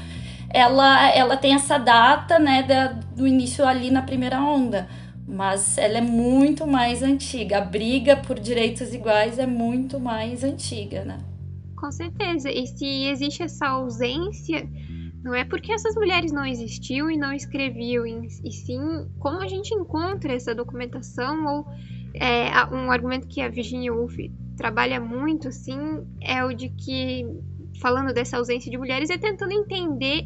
ela, 0.51 1.11
ela 1.15 1.37
tem 1.37 1.55
essa 1.55 1.79
data 1.79 2.39
né, 2.39 2.63
da, 2.63 2.89
do 3.17 3.27
início 3.27 3.67
ali 3.67 3.91
na 3.91 4.03
primeira 4.03 4.41
onda. 4.41 4.89
Mas 5.27 5.79
ela 5.79 5.99
é 5.99 6.01
muito 6.01 6.67
mais 6.67 7.03
antiga. 7.03 7.59
A 7.59 7.61
briga 7.61 8.17
por 8.17 8.39
direitos 8.39 8.93
iguais 8.93 9.39
é 9.39 9.47
muito 9.47 9.99
mais 9.99 10.45
antiga, 10.45 11.05
né? 11.05 11.19
Com 11.83 11.91
certeza. 11.91 12.49
E 12.49 12.65
se 12.65 12.87
existe 13.07 13.43
essa 13.43 13.67
ausência, 13.67 14.65
não 15.21 15.35
é 15.35 15.45
porque 15.45 15.73
essas 15.73 15.97
mulheres 15.97 16.31
não 16.31 16.47
existiam 16.47 17.11
e 17.11 17.17
não 17.17 17.33
escreviam, 17.33 18.07
e 18.07 18.53
sim 18.53 18.79
como 19.19 19.43
a 19.43 19.49
gente 19.49 19.75
encontra 19.75 20.33
essa 20.33 20.55
documentação 20.55 21.45
ou 21.45 21.67
é, 22.15 22.53
um 22.73 22.89
argumento 22.89 23.27
que 23.27 23.41
a 23.41 23.49
Virginia 23.49 23.93
Woolf 23.93 24.17
trabalha 24.57 25.01
muito 25.01 25.49
assim 25.49 26.07
é 26.21 26.45
o 26.45 26.53
de 26.53 26.69
que 26.69 27.27
falando 27.81 28.15
dessa 28.15 28.37
ausência 28.37 28.71
de 28.71 28.79
mulheres 28.79 29.11
é 29.11 29.19
tentando 29.19 29.51
entender 29.51 30.23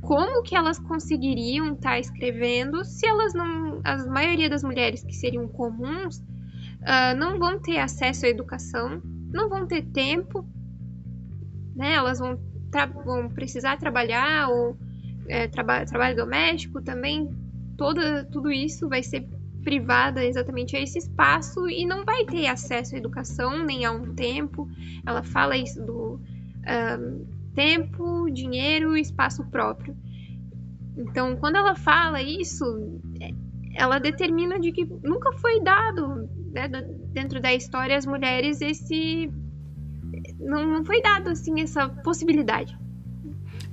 como 0.00 0.42
que 0.42 0.56
elas 0.56 0.78
conseguiriam 0.78 1.74
estar 1.74 1.98
escrevendo 1.98 2.82
se 2.86 3.06
elas 3.06 3.34
não 3.34 3.82
a 3.84 3.98
maioria 4.06 4.48
das 4.48 4.62
mulheres 4.62 5.02
que 5.02 5.12
seriam 5.12 5.46
comuns 5.46 6.22
ah, 6.84 7.12
não 7.14 7.38
vão 7.38 7.60
ter 7.60 7.78
acesso 7.78 8.24
à 8.24 8.28
educação 8.30 9.02
não 9.30 9.50
vão 9.50 9.66
ter 9.66 9.82
tempo 9.82 10.46
né? 11.76 11.94
Elas 11.94 12.18
vão, 12.18 12.38
vão 13.04 13.28
precisar 13.28 13.76
trabalhar 13.76 14.48
ou 14.48 14.76
é, 15.28 15.46
traba- 15.46 15.84
trabalho 15.84 16.16
doméstico 16.16 16.82
também. 16.82 17.28
Toda, 17.76 18.24
tudo 18.24 18.50
isso 18.50 18.88
vai 18.88 19.02
ser 19.02 19.28
privada 19.62 20.24
exatamente 20.24 20.76
a 20.76 20.80
esse 20.80 20.98
espaço 20.98 21.68
e 21.68 21.84
não 21.84 22.04
vai 22.04 22.24
ter 22.24 22.46
acesso 22.46 22.94
à 22.94 22.98
educação 22.98 23.64
nem 23.64 23.84
a 23.84 23.90
um 23.90 24.14
tempo. 24.14 24.68
Ela 25.04 25.22
fala 25.22 25.56
isso 25.56 25.84
do 25.84 26.20
ahn, 26.66 27.24
tempo, 27.54 28.30
dinheiro 28.30 28.96
e 28.96 29.00
espaço 29.00 29.44
próprio. 29.44 29.96
Então, 30.96 31.36
quando 31.36 31.56
ela 31.56 31.74
fala 31.74 32.22
isso, 32.22 32.64
é- 33.20 33.34
ela 33.74 33.98
determina 33.98 34.58
de 34.58 34.72
que 34.72 34.86
nunca 35.02 35.32
foi 35.32 35.62
dado, 35.62 36.28
né, 36.52 36.68
dentro 37.12 37.40
da 37.40 37.52
história, 37.52 37.96
as 37.96 38.06
mulheres, 38.06 38.60
esse. 38.60 39.30
Não, 40.38 40.66
não 40.66 40.84
foi 40.84 41.00
dado, 41.00 41.30
assim, 41.30 41.60
essa 41.60 41.88
possibilidade. 41.88 42.76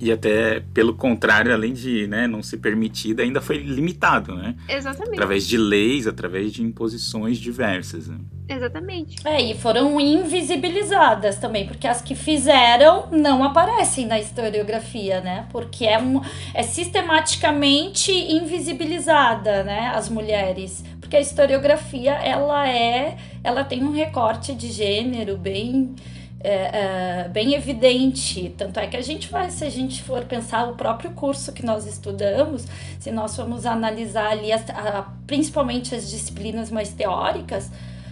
E 0.04 0.12
até, 0.12 0.62
pelo 0.74 0.94
contrário, 0.94 1.54
além 1.54 1.72
de 1.72 2.08
né, 2.08 2.28
não 2.28 2.44
ser 2.44 2.58
permitido, 2.58 3.22
ainda 3.22 3.40
foi 3.40 3.58
limitado, 3.58 4.36
né? 4.36 4.54
Exatamente. 4.68 5.14
Através 5.14 5.48
de 5.48 5.58
leis, 5.58 6.08
através 6.08 6.52
de 6.52 6.62
imposições 6.62 7.38
diversas. 7.38 8.10
Né? 8.10 8.18
Exatamente. 8.50 9.16
É, 9.26 9.42
e 9.42 9.58
foram 9.58 10.02
invisibilizadas 10.02 11.38
também, 11.38 11.66
porque 11.66 11.88
as 11.88 12.02
que 12.02 12.16
fizeram 12.16 13.08
não 13.12 13.46
aparecem 13.46 14.06
na 14.06 14.20
historiografia, 14.20 15.22
né? 15.22 15.48
Porque 15.52 15.86
é, 15.86 15.98
um, 15.98 16.22
é 16.54 16.64
sistematicamente 16.64 18.12
invisibilizada, 18.12 19.64
né? 19.64 19.94
As 19.96 20.10
mulheres. 20.10 20.84
Porque 21.00 21.16
a 21.16 21.22
historiografia, 21.22 22.12
ela 22.12 22.68
é... 22.68 23.18
Ela 23.42 23.64
tem 23.64 23.82
um 23.84 23.92
recorte 23.92 24.54
de 24.54 24.70
gênero 24.70 25.38
bem 25.38 25.96
é, 26.44 27.24
é, 27.24 27.30
bem 27.30 27.54
evidente. 27.54 28.54
Tanto 28.58 28.80
é 28.80 28.88
que 28.88 28.98
a 28.98 29.02
gente 29.02 29.30
vai, 29.30 29.50
se 29.50 29.64
a 29.64 29.70
gente 29.70 30.04
for 30.04 30.24
pensar 30.26 30.70
o 30.70 30.76
próprio 30.76 31.12
curso 31.12 31.54
que 31.54 31.66
nós 31.66 31.88
estudamos, 31.88 32.68
se 33.00 33.12
nós 33.12 33.36
formos 33.36 33.66
analisar 33.66 34.32
ali, 34.32 34.52
as, 34.52 34.70
a, 34.70 35.08
principalmente 35.26 35.96
as 35.96 36.10
disciplinas 36.10 36.70
mais 36.70 36.90
teóricas, 36.90 37.72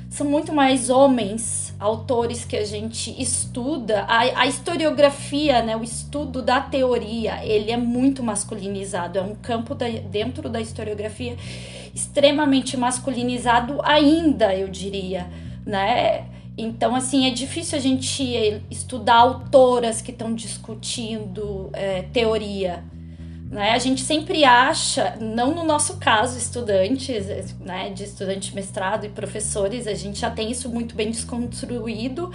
são 0.10 0.28
muito 0.28 0.54
mais 0.54 0.90
homens, 0.90 1.74
autores 1.80 2.44
que 2.44 2.58
a 2.58 2.66
gente 2.66 3.16
estuda. 3.22 4.02
A, 4.04 4.42
a 4.42 4.48
historiografia, 4.48 5.62
né, 5.62 5.76
o 5.76 5.84
estudo 5.84 6.42
da 6.42 6.60
teoria, 6.60 7.46
ele 7.46 7.72
é 7.72 7.78
muito 7.78 8.22
masculinizado. 8.24 9.20
É 9.20 9.22
um 9.22 9.36
campo 9.36 9.76
da, 9.76 9.88
dentro 9.88 10.50
da 10.50 10.60
historiografia 10.60 11.38
extremamente 11.94 12.78
masculinizado 12.78 13.80
ainda, 13.84 14.56
eu 14.56 14.68
diria, 14.68 15.28
né? 15.66 16.26
Então, 16.58 16.96
assim, 16.96 17.28
é 17.28 17.32
difícil 17.32 17.78
a 17.78 17.82
gente 17.82 18.62
estudar 18.70 19.16
autoras 19.16 20.02
que 20.02 20.12
estão 20.12 20.34
discutindo 20.34 21.70
é, 21.74 22.04
teoria. 22.14 22.84
Né? 23.50 23.72
A 23.72 23.80
gente 23.80 24.02
sempre 24.02 24.44
acha, 24.46 25.18
não 25.20 25.54
no 25.54 25.64
nosso 25.64 25.98
caso, 25.98 26.38
estudantes, 26.38 27.54
né, 27.60 27.90
de 27.90 28.04
estudante 28.04 28.54
mestrado 28.56 29.06
e 29.06 29.10
professores, 29.10 29.88
a 29.88 29.94
gente 29.94 30.20
já 30.20 30.30
tem 30.30 30.52
isso 30.52 30.70
muito 30.70 30.96
bem 30.96 31.12
desconstruído, 31.12 32.32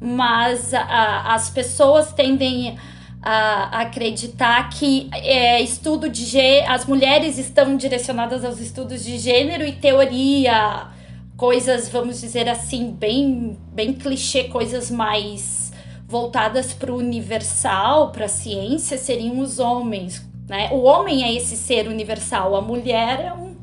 mas 0.00 0.74
a, 0.74 1.34
as 1.34 1.50
pessoas 1.50 2.12
tendem 2.12 2.76
a 3.22 3.80
acreditar 3.82 4.68
que 4.70 5.08
é, 5.12 5.60
estudo 5.60 6.08
de 6.08 6.24
gê 6.24 6.60
as 6.60 6.84
mulheres 6.86 7.38
estão 7.38 7.76
direcionadas 7.76 8.44
aos 8.44 8.60
estudos 8.60 9.04
de 9.04 9.18
gênero 9.18 9.64
e 9.64 9.72
teoria 9.72 10.88
coisas, 11.36 11.88
vamos 11.88 12.20
dizer 12.20 12.48
assim, 12.48 12.90
bem, 12.92 13.58
bem 13.72 13.92
clichê, 13.92 14.44
coisas 14.44 14.90
mais 14.90 15.72
voltadas 16.08 16.72
para 16.72 16.92
o 16.92 16.96
universal, 16.96 18.10
para 18.10 18.24
a 18.24 18.28
ciência, 18.28 18.96
seriam 18.96 19.38
os 19.40 19.58
homens. 19.58 20.26
Né? 20.48 20.70
O 20.72 20.82
homem 20.82 21.24
é 21.24 21.34
esse 21.34 21.56
ser 21.56 21.88
universal, 21.88 22.54
a 22.54 22.62
mulher 22.62 23.20
é, 23.20 23.32
um, 23.32 23.56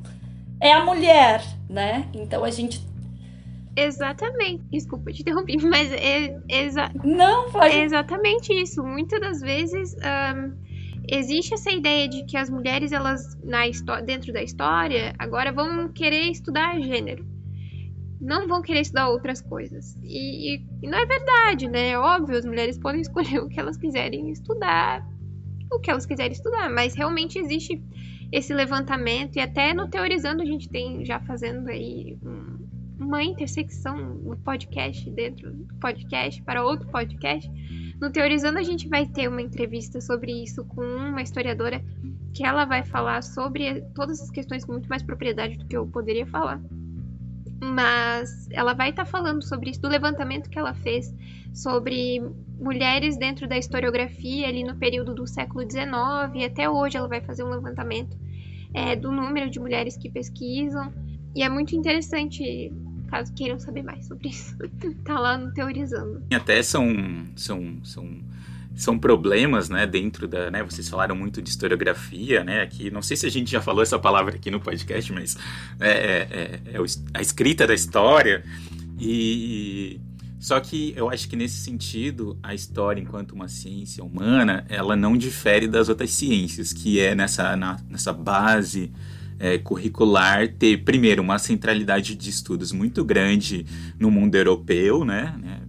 é 0.60 0.74
a 0.74 0.84
mulher, 0.84 1.44
né? 1.70 2.08
Então 2.14 2.44
a 2.44 2.50
gente 2.50 2.82
Exatamente. 3.76 4.64
Desculpa 4.72 5.12
te 5.12 5.22
interromper, 5.22 5.58
mas 5.66 5.92
é, 5.92 6.40
exa 6.48 6.92
não 7.04 7.50
pode. 7.50 7.76
é 7.76 7.84
exatamente 7.84 8.54
isso. 8.54 8.84
Muitas 8.84 9.20
das 9.20 9.42
vezes 9.42 9.96
um, 9.96 10.54
existe 11.08 11.56
essa 11.56 11.72
ideia 11.72 12.08
de 12.08 12.24
que 12.24 12.38
as 12.38 12.52
mulheres 12.52 12.92
elas 12.92 13.36
na 13.44 13.64
dentro 14.06 14.32
da 14.32 14.44
história 14.44 15.16
agora 15.18 15.52
vão 15.52 15.88
querer 15.88 16.30
estudar 16.30 16.80
gênero 16.80 17.33
não 18.24 18.48
vão 18.48 18.62
querer 18.62 18.82
estudar 18.82 19.10
outras 19.10 19.42
coisas. 19.42 19.98
E, 20.02 20.56
e, 20.56 20.88
não 20.88 20.98
é 20.98 21.06
verdade, 21.06 21.68
né? 21.68 21.90
É 21.90 22.00
óbvio, 22.00 22.38
as 22.38 22.46
mulheres 22.46 22.78
podem 22.78 23.02
escolher 23.02 23.40
o 23.40 23.50
que 23.50 23.60
elas 23.60 23.78
quiserem 23.78 24.32
estudar, 24.32 25.06
o 25.72 25.80
que 25.80 25.92
elas 25.92 26.06
quiserem 26.06 26.32
estudar, 26.32 26.70
mas 26.70 26.96
realmente 26.96 27.38
existe 27.38 27.84
esse 28.32 28.54
levantamento, 28.54 29.36
e 29.36 29.40
até 29.40 29.74
no 29.74 29.88
Teorizando 29.88 30.42
a 30.42 30.46
gente 30.46 30.68
tem 30.68 31.06
já 31.06 31.20
fazendo 31.20 31.68
aí 31.68 32.18
um, 32.24 32.58
uma 33.00 33.22
intersecção 33.22 33.96
no 34.16 34.36
podcast, 34.38 35.08
dentro 35.12 35.52
do 35.52 35.76
podcast, 35.76 36.42
para 36.42 36.66
outro 36.66 36.88
podcast. 36.88 37.52
No 38.02 38.10
Teorizando 38.10 38.58
a 38.58 38.64
gente 38.64 38.88
vai 38.88 39.06
ter 39.06 39.28
uma 39.28 39.42
entrevista 39.42 40.02
sobre 40.02 40.32
isso 40.32 40.66
com 40.66 40.82
uma 40.82 41.22
historiadora 41.22 41.84
que 42.34 42.44
ela 42.44 42.66
vai 42.66 42.84
falar 42.84 43.22
sobre 43.22 43.82
todas 43.94 44.20
as 44.20 44.32
questões 44.32 44.66
com 44.66 44.72
muito 44.72 44.90
mais 44.90 45.04
propriedade 45.04 45.58
do 45.58 45.68
que 45.68 45.78
eu 45.78 45.86
poderia 45.86 46.26
falar 46.26 46.60
mas 47.64 48.48
ela 48.52 48.74
vai 48.74 48.90
estar 48.90 49.06
tá 49.06 49.10
falando 49.10 49.44
sobre 49.44 49.70
isso, 49.70 49.82
do 49.82 49.88
levantamento 49.88 50.50
que 50.50 50.60
ela 50.60 50.74
fez 50.74 51.14
sobre 51.54 52.22
mulheres 52.60 53.18
dentro 53.18 53.48
da 53.48 53.58
historiografia 53.58 54.48
ali 54.48 54.64
no 54.64 54.76
período 54.76 55.14
do 55.14 55.28
século 55.28 55.62
XIX 55.70 55.86
e 56.36 56.46
até 56.46 56.70
hoje 56.70 56.98
ela 56.98 57.08
vai 57.08 57.22
fazer 57.22 57.44
um 57.44 57.50
levantamento 57.50 58.18
é, 58.74 58.96
do 58.96 59.12
número 59.12 59.50
de 59.50 59.60
mulheres 59.60 59.96
que 59.96 60.10
pesquisam. 60.10 60.92
E 61.36 61.44
é 61.44 61.50
muito 61.50 61.76
interessante 61.76 62.72
caso 63.08 63.32
queiram 63.34 63.60
saber 63.60 63.84
mais 63.84 64.08
sobre 64.08 64.30
isso. 64.30 64.58
Tá 65.06 65.20
lá 65.20 65.38
no 65.38 65.54
teorizando. 65.54 66.24
Até 66.34 66.64
são 66.64 66.88
são 67.36 67.80
são 67.84 68.10
são 68.76 68.98
problemas, 68.98 69.70
né, 69.70 69.86
dentro 69.86 70.28
da, 70.28 70.50
né, 70.50 70.64
vocês 70.64 70.90
falaram 70.90 71.16
muito 71.16 71.42
de 71.42 71.50
historiografia, 71.50 72.44
né, 72.44 72.62
aqui, 72.62 72.90
não 72.90 73.02
sei 73.02 73.16
se 73.16 73.26
a 73.26 73.30
gente 73.30 73.52
já 73.52 73.62
falou 73.62 73.84
essa 73.84 74.00
palavra 74.00 74.36
aqui 74.36 74.50
no 74.50 74.60
podcast, 74.60 75.14
mas 75.14 75.38
é, 75.80 75.90
é, 75.90 76.28
é, 76.32 76.60
é 76.74 76.78
a 77.14 77.22
escrita 77.22 77.68
da 77.68 77.74
história 77.74 78.44
e 79.00 80.00
só 80.40 80.60
que 80.60 80.94
eu 80.98 81.10
acho 81.10 81.30
que 81.30 81.36
nesse 81.36 81.58
sentido 81.62 82.38
a 82.44 82.54
história 82.54 83.00
enquanto 83.00 83.32
uma 83.32 83.48
ciência 83.48 84.04
humana 84.04 84.66
ela 84.68 84.96
não 84.96 85.16
difere 85.16 85.68
das 85.68 85.88
outras 85.88 86.12
ciências 86.12 86.74
que 86.74 87.00
é 87.00 87.16
nessa 87.16 87.56
na, 87.56 87.80
nessa 87.90 88.12
base 88.12 88.92
é, 89.40 89.58
curricular 89.58 90.48
ter 90.48 90.84
primeiro 90.84 91.22
uma 91.22 91.40
centralidade 91.40 92.16
de 92.16 92.30
estudos 92.30 92.72
muito 92.72 93.04
grande 93.04 93.66
no 94.00 94.12
mundo 94.12 94.36
europeu, 94.36 95.04
né, 95.04 95.36
né 95.38 95.63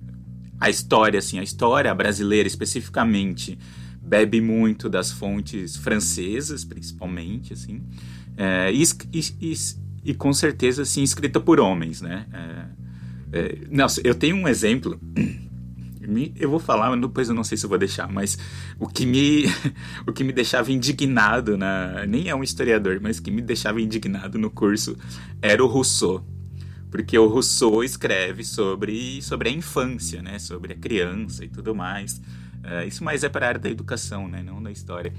a 0.65 0.71
história, 0.71 1.19
assim, 1.19 1.39
a 1.39 1.43
história 1.43 1.95
brasileira 1.95 2.49
especificamente 2.49 3.59
bebe 4.01 4.41
muito 4.41 4.89
das 4.89 5.13
fontes 5.13 5.77
francesas, 5.77 6.65
principalmente, 6.65 7.53
assim, 7.53 7.83
é, 8.35 8.73
e, 8.73 8.83
e, 9.13 9.55
e, 10.03 10.15
com 10.15 10.33
certeza, 10.33 10.81
assim, 10.81 11.03
escrita 11.03 11.39
por 11.39 11.61
homens, 11.61 12.01
né? 12.01 12.27
É, 12.33 13.39
é, 13.39 13.59
nossa, 13.71 14.01
eu 14.03 14.15
tenho 14.15 14.37
um 14.37 14.49
exemplo, 14.49 14.99
eu 16.35 16.49
vou 16.49 16.59
falar, 16.59 16.97
depois 16.97 17.29
eu 17.29 17.35
não 17.35 17.45
sei 17.45 17.59
se 17.59 17.67
eu 17.67 17.69
vou 17.69 17.79
deixar, 17.79 18.11
mas 18.11 18.39
o 18.79 18.89
que 18.89 19.05
me, 19.05 19.45
o 20.09 20.15
que 20.15 20.25
me 20.25 20.33
deixava 20.33 20.73
indignado, 20.73 21.59
na, 21.59 22.07
nem 22.07 22.31
é 22.31 22.35
um 22.35 22.43
historiador, 22.43 23.01
mas 23.03 23.21
que 23.21 23.31
me 23.31 23.43
deixava 23.43 23.83
indignado 23.83 24.39
no 24.39 24.51
curso 24.51 24.97
era 25.43 25.63
o 25.63 25.67
Rousseau. 25.67 26.27
Porque 26.95 27.19
o 27.19 27.27
Rousseau 27.27 27.83
escreve 27.83 28.45
sobre, 28.45 29.21
sobre 29.21 29.49
a 29.49 29.53
infância, 29.53 30.23
né? 30.23 30.39
Sobre 30.39 30.75
a 30.75 30.77
criança 30.77 31.45
e 31.45 31.49
tudo 31.49 31.75
mais. 31.75 32.23
Uh, 32.63 32.87
isso 32.87 33.03
mais 33.03 33.25
é 33.25 33.29
para 33.29 33.47
a 33.47 33.49
área 33.49 33.61
da 33.61 33.69
educação, 33.69 34.29
né? 34.29 34.45
Não 34.45 34.63
da 34.63 34.71
história. 34.71 35.13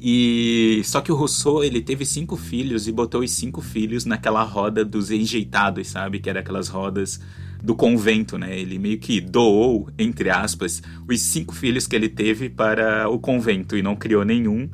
E 0.00 0.82
só 0.82 1.00
que 1.00 1.12
o 1.12 1.14
Rousseau 1.14 1.62
ele 1.62 1.80
teve 1.80 2.04
cinco 2.04 2.36
filhos 2.36 2.88
e 2.88 2.92
botou 2.92 3.20
os 3.20 3.30
cinco 3.30 3.60
filhos 3.60 4.04
naquela 4.04 4.42
roda 4.42 4.84
dos 4.84 5.12
enjeitados, 5.12 5.86
sabe? 5.86 6.18
Que 6.18 6.28
era 6.28 6.40
aquelas 6.40 6.66
rodas 6.66 7.20
do 7.62 7.76
convento, 7.76 8.36
né? 8.36 8.58
Ele 8.58 8.76
meio 8.76 8.98
que 8.98 9.20
doou, 9.20 9.88
entre 9.96 10.30
aspas, 10.30 10.82
os 11.08 11.20
cinco 11.20 11.54
filhos 11.54 11.86
que 11.86 11.94
ele 11.94 12.08
teve 12.08 12.50
para 12.50 13.08
o 13.08 13.20
convento 13.20 13.76
e 13.76 13.82
não 13.82 13.94
criou 13.94 14.24
nenhum. 14.24 14.68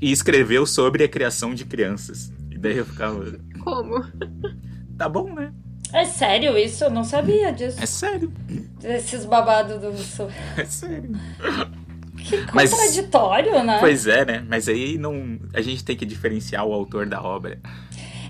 E 0.00 0.12
escreveu 0.12 0.66
sobre 0.66 1.02
a 1.02 1.08
criação 1.08 1.52
de 1.52 1.64
crianças. 1.64 2.32
E 2.48 2.56
daí 2.56 2.76
eu 2.76 2.86
ficava. 2.86 3.40
Como? 3.64 4.04
Tá 4.96 5.08
bom, 5.08 5.34
né? 5.34 5.52
É 5.96 6.04
sério 6.04 6.58
isso? 6.58 6.84
Eu 6.84 6.90
não 6.90 7.02
sabia 7.02 7.50
disso. 7.50 7.82
É 7.82 7.86
sério. 7.86 8.30
Desses 8.78 9.24
babados 9.24 9.80
do 9.80 9.96
Sul. 9.96 10.28
É 10.54 10.64
sério. 10.66 11.10
Que 12.18 12.44
contraditório, 12.52 13.52
Mas, 13.52 13.64
né? 13.64 13.76
Pois 13.80 14.06
é, 14.06 14.22
né? 14.26 14.44
Mas 14.46 14.68
aí 14.68 14.98
não, 14.98 15.38
a 15.54 15.62
gente 15.62 15.82
tem 15.82 15.96
que 15.96 16.04
diferenciar 16.04 16.66
o 16.66 16.74
autor 16.74 17.06
da 17.06 17.22
obra. 17.22 17.58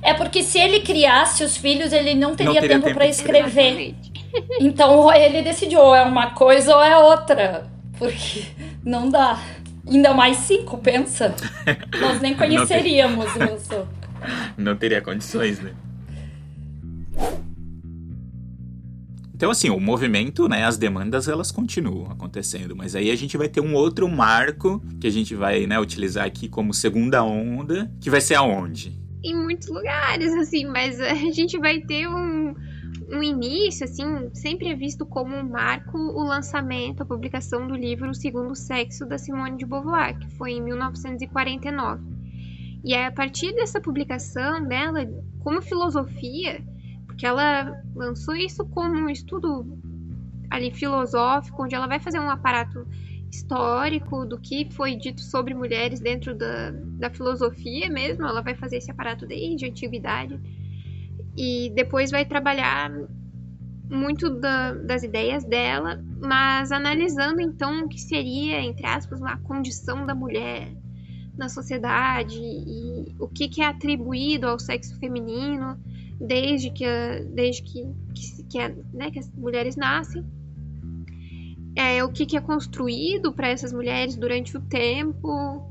É 0.00 0.14
porque 0.14 0.44
se 0.44 0.60
ele 0.60 0.78
criasse 0.82 1.42
os 1.42 1.56
filhos, 1.56 1.92
ele 1.92 2.14
não 2.14 2.36
teria, 2.36 2.52
não 2.52 2.60
teria 2.60 2.76
tempo, 2.76 2.84
tempo 2.84 2.96
para 2.96 3.08
escrever. 3.08 3.96
Então 4.60 5.12
ele 5.12 5.42
decidiu 5.42 5.80
ou 5.80 5.92
é 5.92 6.02
uma 6.02 6.30
coisa 6.30 6.72
ou 6.72 6.84
é 6.84 6.96
outra. 6.96 7.68
Porque 7.98 8.44
não 8.84 9.08
dá. 9.08 9.42
Ainda 9.88 10.14
mais 10.14 10.36
cinco, 10.36 10.78
pensa. 10.78 11.34
Nós 12.00 12.20
nem 12.20 12.36
conheceríamos 12.36 13.34
não 13.34 13.46
ter... 13.48 13.56
isso. 13.56 13.88
Não 14.56 14.76
teria 14.76 15.02
condições, 15.02 15.58
né? 15.58 15.72
Então, 19.36 19.50
assim, 19.50 19.68
o 19.68 19.78
movimento, 19.78 20.48
né, 20.48 20.64
as 20.64 20.78
demandas, 20.78 21.28
elas 21.28 21.52
continuam 21.52 22.10
acontecendo, 22.10 22.74
mas 22.74 22.96
aí 22.96 23.10
a 23.10 23.14
gente 23.14 23.36
vai 23.36 23.50
ter 23.50 23.60
um 23.60 23.74
outro 23.74 24.08
marco 24.08 24.82
que 24.98 25.06
a 25.06 25.10
gente 25.10 25.34
vai, 25.34 25.66
né, 25.66 25.78
utilizar 25.78 26.24
aqui 26.24 26.48
como 26.48 26.72
segunda 26.72 27.22
onda, 27.22 27.92
que 28.00 28.08
vai 28.08 28.22
ser 28.22 28.36
aonde? 28.36 28.98
Em 29.22 29.36
muitos 29.36 29.68
lugares, 29.68 30.32
assim, 30.36 30.64
mas 30.64 30.98
a 30.98 31.12
gente 31.30 31.58
vai 31.58 31.82
ter 31.82 32.08
um, 32.08 32.54
um 33.12 33.22
início, 33.22 33.84
assim, 33.84 34.30
sempre 34.32 34.68
é 34.68 34.74
visto 34.74 35.04
como 35.04 35.36
um 35.36 35.46
marco 35.46 35.98
o 35.98 36.24
lançamento, 36.24 37.02
a 37.02 37.06
publicação 37.06 37.68
do 37.68 37.76
livro 37.76 38.08
O 38.08 38.14
Segundo 38.14 38.54
Sexo 38.54 39.04
da 39.04 39.18
Simone 39.18 39.58
de 39.58 39.66
Beauvoir, 39.66 40.18
que 40.18 40.30
foi 40.30 40.52
em 40.52 40.62
1949. 40.62 42.02
E 42.82 42.94
é 42.94 43.04
a 43.04 43.12
partir 43.12 43.52
dessa 43.52 43.82
publicação 43.82 44.66
dela, 44.66 45.06
como 45.40 45.60
filosofia, 45.60 46.64
porque 47.16 47.24
ela 47.24 47.82
lançou 47.94 48.36
isso 48.36 48.62
como 48.66 48.94
um 48.94 49.08
estudo 49.08 49.78
ali 50.50 50.70
filosófico, 50.70 51.62
onde 51.62 51.74
ela 51.74 51.86
vai 51.86 51.98
fazer 51.98 52.20
um 52.20 52.28
aparato 52.28 52.86
histórico 53.32 54.26
do 54.26 54.38
que 54.38 54.68
foi 54.70 54.96
dito 54.96 55.22
sobre 55.22 55.54
mulheres 55.54 55.98
dentro 55.98 56.34
da, 56.34 56.72
da 56.72 57.08
filosofia 57.08 57.88
mesmo, 57.88 58.26
ela 58.26 58.42
vai 58.42 58.54
fazer 58.54 58.76
esse 58.76 58.90
aparato 58.90 59.26
desde 59.26 59.64
a 59.64 59.68
antiguidade. 59.70 60.38
E 61.34 61.72
depois 61.74 62.10
vai 62.10 62.26
trabalhar 62.26 62.92
muito 63.88 64.28
da, 64.28 64.74
das 64.74 65.02
ideias 65.02 65.42
dela, 65.42 65.98
mas 66.20 66.70
analisando 66.70 67.40
então 67.40 67.84
o 67.84 67.88
que 67.88 67.98
seria, 67.98 68.60
entre 68.60 68.84
aspas, 68.84 69.22
a 69.22 69.38
condição 69.38 70.04
da 70.04 70.14
mulher 70.14 70.70
na 71.34 71.48
sociedade 71.48 72.38
e 72.38 73.16
o 73.18 73.26
que, 73.26 73.48
que 73.48 73.62
é 73.62 73.66
atribuído 73.66 74.46
ao 74.46 74.58
sexo 74.58 74.98
feminino 74.98 75.78
desde 76.20 76.70
que, 76.70 76.84
desde 77.32 77.62
que, 77.62 77.84
que, 78.14 78.42
que, 78.44 78.58
é, 78.58 78.74
né, 78.92 79.10
que 79.10 79.18
as 79.18 79.30
mulheres 79.32 79.76
nascem. 79.76 80.24
É, 81.74 82.02
o 82.02 82.10
que, 82.10 82.24
que 82.24 82.36
é 82.36 82.40
construído 82.40 83.32
para 83.32 83.48
essas 83.48 83.72
mulheres 83.72 84.16
durante 84.16 84.56
o 84.56 84.60
tempo, 84.62 85.70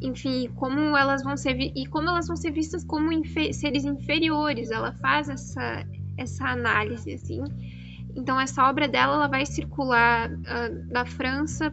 enfim, 0.00 0.50
como 0.54 0.96
elas 0.96 1.22
vão 1.22 1.36
ser 1.36 1.58
e 1.58 1.86
como 1.86 2.08
elas 2.08 2.26
vão 2.26 2.36
ser 2.36 2.50
vistas 2.50 2.84
como 2.84 3.10
infe 3.10 3.52
seres 3.54 3.84
inferiores. 3.84 4.70
Ela 4.70 4.92
faz 4.92 5.28
essa 5.28 5.86
essa 6.18 6.46
análise 6.46 7.12
assim. 7.12 7.42
Então 8.14 8.38
essa 8.38 8.68
obra 8.68 8.88
dela 8.88 9.14
ela 9.14 9.28
vai 9.28 9.46
circular 9.46 10.30
uh, 10.30 10.92
da 10.92 11.04
França 11.04 11.72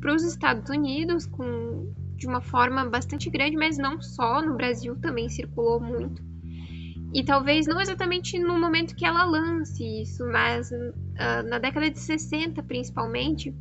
para 0.00 0.14
os 0.14 0.22
Estados 0.22 0.68
Unidos 0.70 1.26
com 1.26 1.92
de 2.16 2.26
uma 2.26 2.40
forma 2.40 2.84
bastante 2.84 3.30
grande, 3.30 3.56
mas 3.56 3.78
não 3.78 4.02
só 4.02 4.42
no 4.42 4.56
Brasil 4.56 4.96
também 4.96 5.28
circulou 5.28 5.78
muito. 5.78 6.22
E 7.12 7.24
talvez 7.24 7.66
não 7.66 7.80
exatamente 7.80 8.38
no 8.38 8.58
momento 8.58 8.94
que 8.94 9.04
ela 9.04 9.24
lance 9.24 10.02
isso, 10.02 10.26
mas 10.26 10.70
uh, 10.70 11.48
na 11.48 11.58
década 11.58 11.90
de 11.90 11.98
60 11.98 12.62
principalmente, 12.62 13.54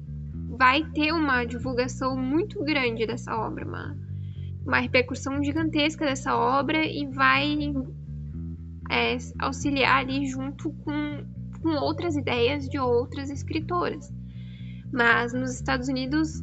vai 0.58 0.84
ter 0.92 1.14
uma 1.14 1.46
divulgação 1.46 2.18
muito 2.18 2.62
grande 2.64 3.06
dessa 3.06 3.36
obra, 3.36 3.66
uma, 3.66 3.98
uma 4.66 4.80
repercussão 4.80 5.42
gigantesca 5.44 6.06
dessa 6.06 6.36
obra 6.36 6.86
e 6.86 7.06
vai 7.08 7.74
é, 8.90 9.18
auxiliar 9.40 10.00
ali 10.00 10.26
junto 10.26 10.72
com, 10.72 11.24
com 11.62 11.70
outras 11.70 12.16
ideias 12.16 12.68
de 12.68 12.80
outras 12.80 13.30
escritoras. 13.30 14.12
Mas 14.92 15.34
nos 15.34 15.54
Estados 15.54 15.88
Unidos 15.88 16.42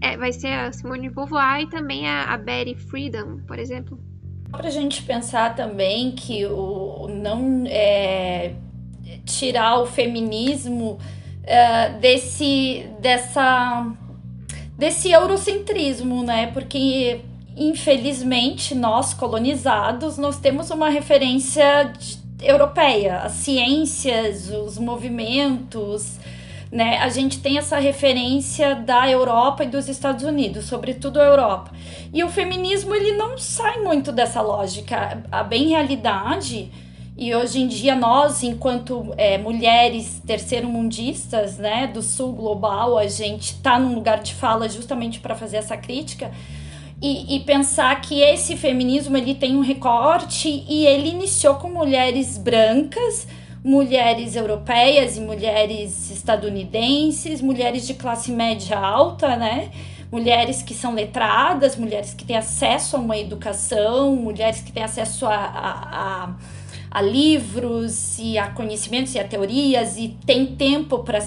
é, 0.00 0.16
vai 0.16 0.32
ser 0.32 0.52
a 0.52 0.72
Simone 0.72 1.08
de 1.08 1.14
Beauvoir 1.14 1.62
e 1.62 1.68
também 1.68 2.08
a, 2.08 2.24
a 2.24 2.36
Betty 2.36 2.74
Friedan, 2.74 3.38
por 3.46 3.58
exemplo. 3.58 3.98
Para 4.56 4.68
a 4.68 4.70
gente 4.70 5.02
pensar 5.02 5.54
também 5.54 6.12
que 6.12 6.46
o 6.46 7.08
não 7.08 7.64
é, 7.66 8.54
tirar 9.24 9.80
o 9.80 9.86
feminismo 9.86 10.98
é, 11.44 11.90
desse 11.90 12.88
dessa 13.00 13.92
desse 14.76 15.10
eurocentrismo, 15.10 16.22
né? 16.22 16.48
Porque 16.48 17.20
infelizmente 17.56 18.74
nós 18.74 19.14
colonizados 19.14 20.18
nós 20.18 20.38
temos 20.38 20.70
uma 20.70 20.90
referência 20.90 21.92
europeia, 22.42 23.20
as 23.20 23.32
ciências, 23.32 24.50
os 24.50 24.78
movimentos, 24.78 26.18
né? 26.70 26.98
A 26.98 27.08
gente 27.08 27.38
tem 27.38 27.58
essa 27.58 27.78
referência 27.78 28.74
da 28.74 29.08
Europa 29.08 29.64
e 29.64 29.68
dos 29.68 29.88
Estados 29.88 30.24
Unidos, 30.24 30.64
sobretudo 30.64 31.20
a 31.20 31.24
Europa. 31.24 31.70
E 32.12 32.24
o 32.24 32.28
feminismo 32.28 32.94
ele 32.94 33.12
não 33.12 33.38
sai 33.38 33.82
muito 33.82 34.10
dessa 34.10 34.40
lógica. 34.40 35.22
A 35.30 35.42
bem 35.42 35.68
realidade 35.68 36.70
e 37.16 37.34
hoje 37.34 37.62
em 37.62 37.66
dia 37.66 37.94
nós, 37.94 38.42
enquanto 38.42 39.14
é, 39.16 39.38
mulheres 39.38 40.20
terceiro-mundistas, 40.26 41.56
né, 41.56 41.86
do 41.86 42.02
sul 42.02 42.32
global, 42.32 42.98
a 42.98 43.06
gente 43.06 43.52
está 43.52 43.78
num 43.78 43.94
lugar 43.94 44.20
de 44.20 44.34
fala 44.34 44.68
justamente 44.68 45.18
para 45.20 45.34
fazer 45.34 45.56
essa 45.56 45.78
crítica 45.78 46.30
e, 47.00 47.36
e, 47.36 47.40
pensar 47.40 48.00
que 48.00 48.20
esse 48.20 48.56
feminismo 48.56 49.16
ele 49.16 49.34
tem 49.34 49.54
um 49.54 49.60
recorte 49.60 50.64
e 50.66 50.86
ele 50.86 51.10
iniciou 51.10 51.56
com 51.56 51.68
mulheres 51.68 52.38
brancas 52.38 53.26
mulheres 53.66 54.36
europeias 54.36 55.16
e 55.16 55.20
mulheres 55.20 56.08
estadunidenses, 56.12 57.40
mulheres 57.40 57.84
de 57.84 57.94
classe 57.94 58.30
média 58.30 58.78
alta, 58.78 59.34
né? 59.34 59.72
Mulheres 60.08 60.62
que 60.62 60.72
são 60.72 60.94
letradas, 60.94 61.74
mulheres 61.74 62.14
que 62.14 62.24
têm 62.24 62.36
acesso 62.36 62.94
a 62.94 63.00
uma 63.00 63.18
educação, 63.18 64.14
mulheres 64.14 64.60
que 64.60 64.70
têm 64.70 64.84
acesso 64.84 65.26
a, 65.26 65.34
a, 65.34 65.70
a, 65.90 66.34
a 66.92 67.02
livros 67.02 68.16
e 68.20 68.38
a 68.38 68.50
conhecimentos 68.50 69.16
e 69.16 69.18
a 69.18 69.24
teorias 69.24 69.96
e 69.96 70.16
têm 70.24 70.46
tempo 70.46 71.00
para 71.00 71.18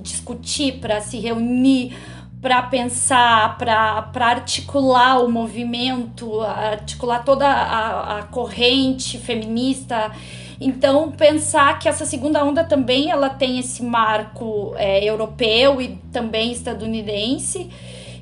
discutir, 0.00 0.74
para 0.74 1.00
se 1.00 1.18
reunir, 1.18 1.96
para 2.40 2.62
pensar, 2.62 3.58
para 3.58 4.08
articular 4.14 5.20
o 5.20 5.28
movimento, 5.28 6.42
articular 6.42 7.24
toda 7.24 7.48
a, 7.48 8.20
a 8.20 8.22
corrente 8.22 9.18
feminista 9.18 10.12
então, 10.60 11.12
pensar 11.12 11.78
que 11.78 11.88
essa 11.88 12.04
segunda 12.04 12.44
onda 12.44 12.64
também 12.64 13.10
ela 13.10 13.30
tem 13.30 13.58
esse 13.58 13.82
marco 13.82 14.74
é, 14.76 15.04
europeu 15.04 15.80
e 15.80 15.98
também 16.12 16.50
estadunidense, 16.50 17.70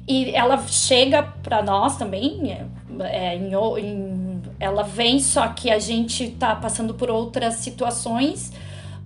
e 0.06 0.34
ela 0.34 0.62
chega 0.68 1.22
para 1.22 1.62
nós 1.62 1.96
também, 1.96 2.52
é, 2.52 2.66
é, 3.04 3.36
em, 3.36 3.52
em, 3.54 4.42
ela 4.60 4.82
vem, 4.82 5.18
só 5.18 5.48
que 5.48 5.70
a 5.70 5.78
gente 5.78 6.24
está 6.24 6.54
passando 6.54 6.92
por 6.92 7.10
outras 7.10 7.54
situações, 7.54 8.52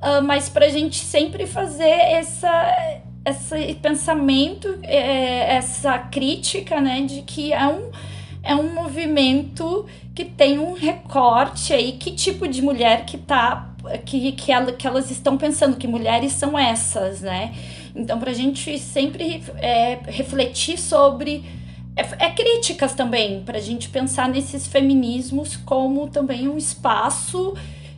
uh, 0.02 0.20
mas 0.22 0.48
para 0.48 0.66
a 0.66 0.68
gente 0.68 0.98
sempre 0.98 1.46
fazer 1.46 1.84
essa, 1.84 3.00
esse 3.24 3.74
pensamento, 3.74 4.76
é, 4.82 5.54
essa 5.54 5.98
crítica, 5.98 6.80
né, 6.80 7.02
de 7.02 7.22
que 7.22 7.52
é 7.52 7.66
um 7.66 7.90
é 8.42 8.54
um 8.54 8.74
movimento 8.74 9.86
que 10.14 10.24
tem 10.24 10.58
um 10.58 10.72
recorte 10.72 11.72
aí, 11.72 11.92
que 11.92 12.10
tipo 12.12 12.48
de 12.48 12.62
mulher 12.62 13.04
que 13.04 13.18
tá. 13.18 13.68
Que, 14.04 14.32
que, 14.32 14.52
ela, 14.52 14.72
que 14.72 14.86
elas 14.86 15.10
estão 15.10 15.38
pensando, 15.38 15.76
que 15.76 15.88
mulheres 15.88 16.32
são 16.32 16.58
essas, 16.58 17.22
né? 17.22 17.54
Então, 17.96 18.18
para 18.18 18.30
a 18.30 18.34
gente 18.34 18.78
sempre 18.78 19.42
é, 19.56 19.98
refletir 20.06 20.78
sobre. 20.78 21.42
É, 21.96 22.26
é 22.26 22.30
críticas 22.30 22.94
também, 22.94 23.42
para 23.42 23.58
a 23.58 23.60
gente 23.60 23.88
pensar 23.88 24.28
nesses 24.28 24.66
feminismos 24.66 25.56
como 25.56 26.08
também 26.08 26.46
um 26.46 26.58
espaço 26.58 27.54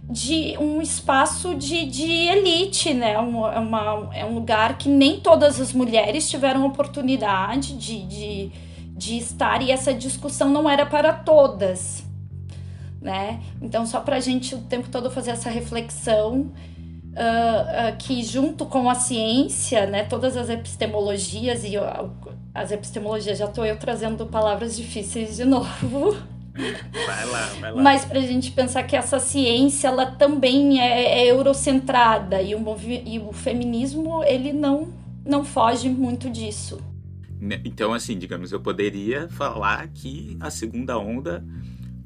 de 0.09 0.57
um 0.59 0.83
espaço 0.83 1.55
de, 1.55 1.87
de 1.87 2.05
elite, 2.05 2.93
né? 2.93 3.19
Um, 3.19 3.47
é 3.47 3.59
uma, 3.59 4.11
é 4.13 4.25
um 4.25 4.35
lugar 4.35 4.77
que 4.77 4.89
nem 4.89 5.21
todas 5.21 5.61
as 5.61 5.73
mulheres 5.73 6.29
tiveram 6.29 6.67
oportunidade 6.67 7.77
de, 7.77 8.03
de 8.03 8.53
de 8.97 9.17
estar 9.17 9.63
e 9.63 9.71
essa 9.71 9.93
discussão 9.93 10.51
não 10.51 10.69
era 10.69 10.85
para 10.85 11.13
todas, 11.13 12.05
né? 13.01 13.41
Então, 13.61 13.87
só 13.87 14.01
para 14.01 14.17
a 14.17 14.21
gente 14.21 14.55
o 14.55 14.59
tempo 14.59 14.89
todo 14.89 15.11
fazer 15.11 15.31
essa 15.33 15.51
reflexão 15.51 16.53
uh, 17.13 17.93
uh, 17.93 17.97
que 17.99 18.23
junto 18.23 18.67
com 18.67 18.89
a 18.89 18.95
ciência, 18.95 19.87
né, 19.87 20.05
todas 20.05 20.37
as 20.37 20.49
epistemologias 20.49 21.65
e 21.65 21.77
uh, 21.79 22.11
as 22.55 22.71
epistemologias, 22.71 23.39
já 23.39 23.47
estou 23.47 23.65
eu 23.65 23.79
trazendo 23.79 24.27
palavras 24.27 24.77
difíceis 24.77 25.37
de 25.37 25.45
novo. 25.47 26.17
Vai 27.07 27.25
lá, 27.25 27.47
vai 27.61 27.73
lá. 27.73 27.83
Mas 27.83 28.05
para 28.05 28.19
a 28.19 28.23
gente 28.23 28.51
pensar 28.51 28.83
que 28.83 28.95
essa 28.95 29.19
ciência 29.19 29.89
ela 29.89 30.05
também 30.05 30.81
é, 30.81 31.21
é 31.21 31.31
eurocentrada 31.31 32.43
e 32.43 32.55
o, 32.55 32.63
e 33.07 33.19
o 33.19 33.33
feminismo 33.33 34.23
ele 34.23 34.53
não, 34.53 34.89
não 35.25 35.45
foge 35.45 35.89
muito 35.89 36.29
disso. 36.29 36.79
Né, 37.43 37.61
então, 37.65 37.93
assim, 37.93 38.17
digamos, 38.17 38.53
eu 38.53 38.61
poderia 38.61 39.29
falar 39.29 39.89
que 39.89 40.37
a 40.39 40.49
segunda 40.49 40.97
onda 40.97 41.45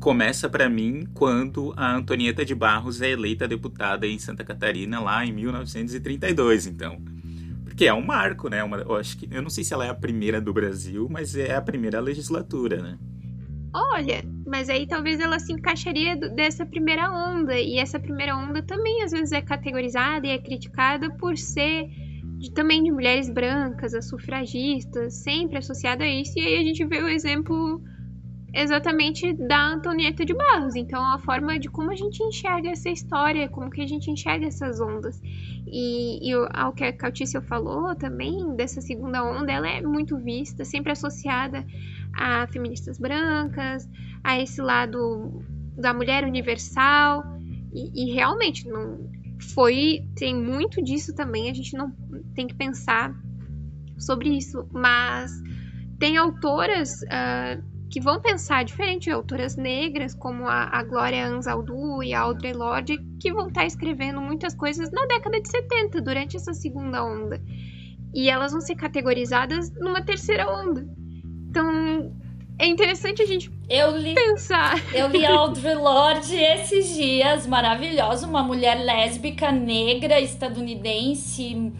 começa 0.01 0.49
para 0.49 0.67
mim 0.67 1.07
quando 1.13 1.75
a 1.77 1.95
Antonieta 1.95 2.43
de 2.43 2.55
Barros 2.55 3.03
é 3.03 3.11
eleita 3.11 3.47
deputada 3.47 4.07
em 4.07 4.19
Santa 4.19 4.43
Catarina 4.43 4.99
lá 4.99 5.27
em 5.27 5.33
1932, 5.33 6.67
então. 6.67 6.99
Porque 7.65 7.85
é 7.85 7.93
um 7.93 8.01
marco, 8.01 8.49
né? 8.49 8.65
Uma, 8.65 8.79
eu 8.79 8.97
acho 8.97 9.19
que 9.19 9.29
eu 9.31 9.43
não 9.43 9.51
sei 9.51 9.63
se 9.63 9.75
ela 9.75 9.85
é 9.85 9.91
a 9.91 9.95
primeira 9.95 10.41
do 10.41 10.55
Brasil, 10.55 11.07
mas 11.11 11.37
é 11.37 11.55
a 11.55 11.61
primeira 11.61 12.01
legislatura, 12.01 12.81
né? 12.81 12.99
Olha, 13.75 14.25
mas 14.47 14.71
aí 14.71 14.87
talvez 14.87 15.21
ela 15.21 15.39
se 15.39 15.53
encaixaria 15.53 16.17
dessa 16.17 16.65
primeira 16.65 17.13
onda 17.13 17.61
e 17.61 17.77
essa 17.77 18.01
primeira 18.01 18.35
onda 18.35 18.63
também 18.63 19.03
às 19.03 19.11
vezes 19.11 19.33
é 19.33 19.43
categorizada 19.43 20.27
e 20.27 20.31
é 20.31 20.39
criticada 20.39 21.11
por 21.11 21.37
ser 21.37 21.91
de, 22.39 22.53
também 22.53 22.83
de 22.83 22.91
mulheres 22.91 23.31
brancas, 23.31 23.95
as 23.95 24.09
sufragistas, 24.09 25.15
sempre 25.15 25.59
associada 25.59 26.05
a 26.05 26.09
isso. 26.09 26.39
E 26.39 26.43
aí 26.43 26.57
a 26.57 26.65
gente 26.65 26.85
vê 26.85 27.03
o 27.03 27.09
exemplo 27.09 27.83
exatamente 28.53 29.35
da 29.35 29.75
Antonieta 29.75 30.25
de 30.25 30.35
Barros. 30.35 30.75
Então, 30.75 31.05
a 31.05 31.19
forma 31.19 31.59
de 31.59 31.69
como 31.69 31.91
a 31.91 31.95
gente 31.95 32.23
enxerga 32.23 32.71
essa 32.71 32.89
história, 32.89 33.49
como 33.49 33.71
que 33.71 33.83
a 33.83 33.87
gente 33.87 34.11
enxerga 34.11 34.47
essas 34.47 34.81
ondas. 34.81 35.21
E, 35.67 36.31
e 36.31 36.33
ao 36.55 36.73
que 36.73 36.85
a 36.85 36.93
Cautícia 36.93 37.41
falou 37.43 37.95
também, 37.95 38.55
dessa 38.57 38.81
segunda 38.81 39.25
onda, 39.25 39.53
ela 39.53 39.69
é 39.69 39.83
muito 39.83 40.17
vista, 40.17 40.65
sempre 40.65 40.93
associada 40.93 41.67
a 42.15 42.47
feministas 42.47 42.99
brancas, 42.99 43.89
a 44.25 44.41
esse 44.41 44.61
lado 44.61 45.43
da 45.77 45.93
mulher 45.93 46.25
universal. 46.25 47.25
E, 47.75 48.05
e 48.05 48.15
realmente, 48.15 48.67
não 48.67 49.16
foi 49.41 50.07
tem 50.15 50.35
muito 50.35 50.83
disso 50.83 51.15
também, 51.15 51.51
a 51.51 51.55
gente 51.55 51.77
não 51.77 51.91
tem 52.35 52.47
que 52.47 52.55
pensar 52.55 53.15
sobre 53.99 54.31
isso, 54.31 54.67
mas 54.73 55.33
tem 55.99 56.17
autoras 56.17 57.01
uh, 57.03 57.63
que 57.91 58.01
vão 58.01 58.21
pensar 58.21 58.65
diferente, 58.65 59.11
autoras 59.11 59.57
negras, 59.57 60.15
como 60.15 60.47
a, 60.47 60.65
a 60.65 60.83
Glória 60.83 61.27
Anzaldu 61.27 62.03
e 62.03 62.13
a 62.13 62.21
Audre 62.21 62.53
Lorde, 62.53 62.99
que 63.21 63.33
vão 63.33 63.49
estar 63.49 63.61
tá 63.61 63.67
escrevendo 63.67 64.21
muitas 64.21 64.55
coisas 64.55 64.91
na 64.91 65.07
década 65.07 65.41
de 65.41 65.49
70, 65.49 66.01
durante 66.01 66.37
essa 66.37 66.53
segunda 66.53 67.05
onda. 67.05 67.41
E 68.15 68.29
elas 68.29 68.53
vão 68.53 68.61
ser 68.61 68.75
categorizadas 68.75 69.71
numa 69.73 70.03
terceira 70.03 70.49
onda. 70.51 70.87
Então, 71.49 72.13
é 72.59 72.67
interessante 72.67 73.23
a 73.23 73.27
gente 73.27 73.51
eu 73.69 73.97
li, 73.97 74.15
pensar. 74.15 74.81
Eu 74.95 75.09
li 75.09 75.25
a 75.27 75.35
Audre 75.37 75.75
Lorde 75.75 76.37
esses 76.37 76.95
dias, 76.95 77.47
maravilhosa, 77.47 78.27
uma 78.27 78.43
mulher 78.43 78.77
lésbica, 78.77 79.51
negra, 79.51 80.21
estadunidense. 80.21 81.73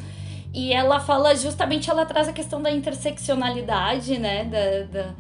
E 0.53 0.73
ela 0.73 1.01
fala 1.01 1.35
justamente, 1.37 1.91
ela 1.91 2.05
traz 2.05 2.29
a 2.29 2.33
questão 2.33 2.61
da 2.61 2.71
interseccionalidade, 2.71 4.19
né? 4.19 4.45
Da, 4.45 5.01
da 5.01 5.15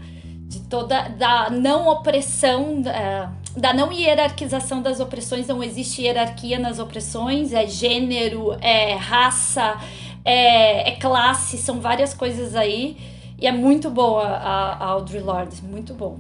de 0.49 0.61
toda 0.61 1.09
da 1.09 1.51
não 1.51 1.89
opressão, 1.89 2.81
da, 2.81 3.33
da 3.57 3.75
não 3.75 3.93
hierarquização 3.93 4.81
das 4.81 5.01
opressões, 5.01 5.49
não 5.49 5.63
existe 5.63 6.03
hierarquia 6.03 6.59
nas 6.59 6.79
opressões, 6.79 7.53
é 7.53 7.67
gênero, 7.67 8.57
é 8.61 8.95
raça, 8.95 9.77
é, 10.25 10.91
é 10.91 10.93
classe, 10.97 11.59
são 11.59 11.81
várias 11.81 12.15
coisas 12.15 12.55
aí. 12.55 12.97
E 13.39 13.47
é 13.47 13.53
muito 13.53 13.91
boa 13.91 14.25
a, 14.25 14.73
a 14.73 14.87
Audre 14.87 15.21
Lorde, 15.21 15.63
muito 15.63 15.93
bom. 15.95 16.19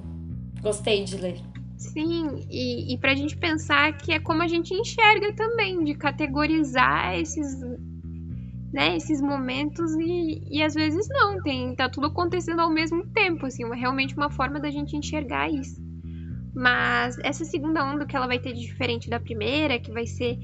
Gostei 0.60 1.04
de 1.04 1.16
ler. 1.16 1.40
Sim, 1.78 2.46
e, 2.50 2.94
e 2.94 2.98
para 2.98 3.12
a 3.12 3.14
gente 3.14 3.36
pensar 3.36 3.96
que 3.96 4.12
é 4.12 4.18
como 4.18 4.42
a 4.42 4.48
gente 4.48 4.74
enxerga 4.74 5.32
também, 5.34 5.82
de 5.84 5.94
categorizar 5.94 7.14
esses, 7.18 7.60
né, 8.72 8.96
esses 8.96 9.20
momentos 9.20 9.94
e, 9.96 10.42
e 10.50 10.62
às 10.62 10.74
vezes 10.74 11.06
não, 11.08 11.42
tem, 11.42 11.74
tá 11.74 11.88
tudo 11.88 12.06
acontecendo 12.06 12.60
ao 12.60 12.70
mesmo 12.70 13.06
tempo, 13.08 13.46
assim, 13.46 13.64
realmente 13.74 14.14
uma 14.16 14.30
forma 14.30 14.58
da 14.58 14.70
gente 14.70 14.96
enxergar 14.96 15.50
isso. 15.50 15.80
Mas 16.54 17.18
essa 17.18 17.44
segunda 17.44 17.84
onda 17.84 18.06
que 18.06 18.16
ela 18.16 18.26
vai 18.26 18.38
ter 18.38 18.54
de 18.54 18.60
diferente 18.60 19.10
da 19.10 19.20
primeira, 19.20 19.78
que 19.78 19.92
vai 19.92 20.06
ser 20.06 20.38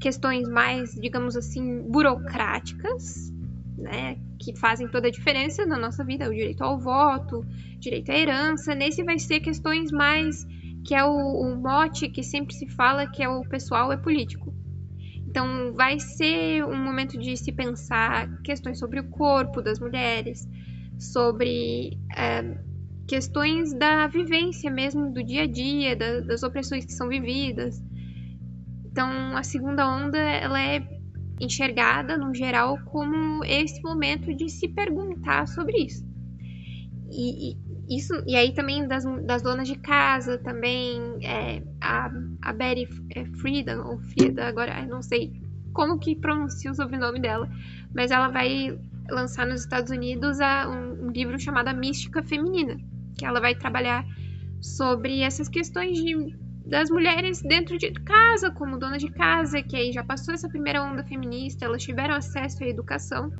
questões 0.00 0.48
mais, 0.48 0.94
digamos 0.94 1.36
assim, 1.36 1.82
burocráticas, 1.82 3.30
né, 3.78 4.18
que 4.38 4.56
fazem 4.56 4.88
toda 4.88 5.08
a 5.08 5.10
diferença 5.10 5.64
na 5.64 5.78
nossa 5.78 6.04
vida, 6.04 6.28
o 6.28 6.34
direito 6.34 6.62
ao 6.62 6.78
voto, 6.78 7.44
direito 7.78 8.10
à 8.10 8.14
herança. 8.14 8.74
Nesse 8.74 9.02
vai 9.04 9.18
ser 9.18 9.40
questões 9.40 9.90
mais 9.92 10.44
que 10.84 10.94
é 10.94 11.04
o, 11.04 11.10
o 11.10 11.56
mote 11.56 12.08
que 12.08 12.22
sempre 12.22 12.54
se 12.54 12.66
fala 12.68 13.06
que 13.06 13.22
é 13.22 13.28
o 13.28 13.42
pessoal 13.42 13.92
é 13.92 13.96
político. 13.96 14.52
Então 15.26 15.72
vai 15.74 16.00
ser 16.00 16.64
um 16.64 16.76
momento 16.76 17.18
de 17.18 17.36
se 17.36 17.52
pensar 17.52 18.40
questões 18.42 18.78
sobre 18.78 18.98
o 19.00 19.08
corpo 19.08 19.60
das 19.62 19.78
mulheres, 19.78 20.48
sobre 20.98 21.98
é, 22.16 22.58
questões 23.06 23.72
da 23.74 24.06
vivência 24.06 24.70
mesmo 24.70 25.12
do 25.12 25.22
dia 25.22 25.42
a 25.42 25.46
dia, 25.46 25.94
da, 25.94 26.20
das 26.20 26.42
opressões 26.42 26.84
que 26.84 26.92
são 26.92 27.08
vividas. 27.08 27.82
Então 28.86 29.36
a 29.36 29.42
segunda 29.42 29.86
onda 29.88 30.18
ela 30.18 30.60
é 30.60 30.97
enxergada, 31.40 32.16
no 32.16 32.34
geral, 32.34 32.78
como 32.86 33.44
esse 33.44 33.80
momento 33.82 34.34
de 34.34 34.48
se 34.48 34.68
perguntar 34.68 35.46
sobre 35.46 35.84
isso. 35.84 36.04
E, 37.10 37.52
e 37.52 37.68
isso, 37.88 38.12
e 38.26 38.36
aí 38.36 38.52
também 38.52 38.86
das, 38.86 39.04
das 39.24 39.42
donas 39.42 39.66
de 39.66 39.76
casa, 39.76 40.36
também 40.38 41.00
é, 41.22 41.62
a, 41.80 42.10
a 42.42 42.52
Betty 42.52 42.86
é, 43.14 43.24
Friedan, 43.24 43.82
ou 43.82 43.98
Frida, 43.98 44.46
agora 44.46 44.84
não 44.86 45.00
sei 45.00 45.32
como 45.72 45.98
que 45.98 46.14
pronuncia 46.14 46.70
o 46.70 46.74
sobrenome 46.74 47.20
dela, 47.20 47.48
mas 47.94 48.10
ela 48.10 48.28
vai 48.28 48.78
lançar 49.08 49.46
nos 49.46 49.60
Estados 49.60 49.90
Unidos 49.90 50.38
a, 50.40 50.68
um, 50.68 51.06
um 51.06 51.10
livro 51.10 51.38
chamado 51.38 51.74
Mística 51.74 52.22
Feminina, 52.22 52.76
que 53.16 53.24
ela 53.24 53.40
vai 53.40 53.54
trabalhar 53.54 54.04
sobre 54.60 55.20
essas 55.20 55.48
questões 55.48 55.96
de 55.96 56.36
das 56.68 56.90
mulheres 56.90 57.40
dentro 57.40 57.78
de 57.78 57.90
casa, 57.92 58.50
como 58.50 58.78
donas 58.78 59.00
de 59.00 59.10
casa, 59.10 59.62
que 59.62 59.74
aí 59.74 59.90
já 59.90 60.04
passou 60.04 60.34
essa 60.34 60.48
primeira 60.48 60.82
onda 60.82 61.02
feminista, 61.02 61.64
elas 61.64 61.82
tiveram 61.82 62.14
acesso 62.14 62.62
à 62.62 62.66
educação, 62.66 63.32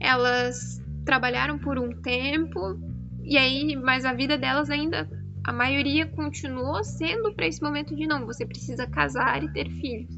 elas 0.00 0.80
trabalharam 1.04 1.58
por 1.58 1.76
um 1.76 1.90
tempo, 1.90 2.78
e 3.24 3.36
aí, 3.36 3.74
mas 3.74 4.04
a 4.04 4.12
vida 4.12 4.38
delas 4.38 4.70
ainda, 4.70 5.08
a 5.42 5.52
maioria 5.52 6.06
continuou 6.06 6.84
sendo 6.84 7.34
para 7.34 7.48
esse 7.48 7.60
momento 7.60 7.96
de 7.96 8.06
não, 8.06 8.24
você 8.24 8.46
precisa 8.46 8.86
casar 8.86 9.42
e 9.42 9.52
ter 9.52 9.68
filhos. 9.68 10.14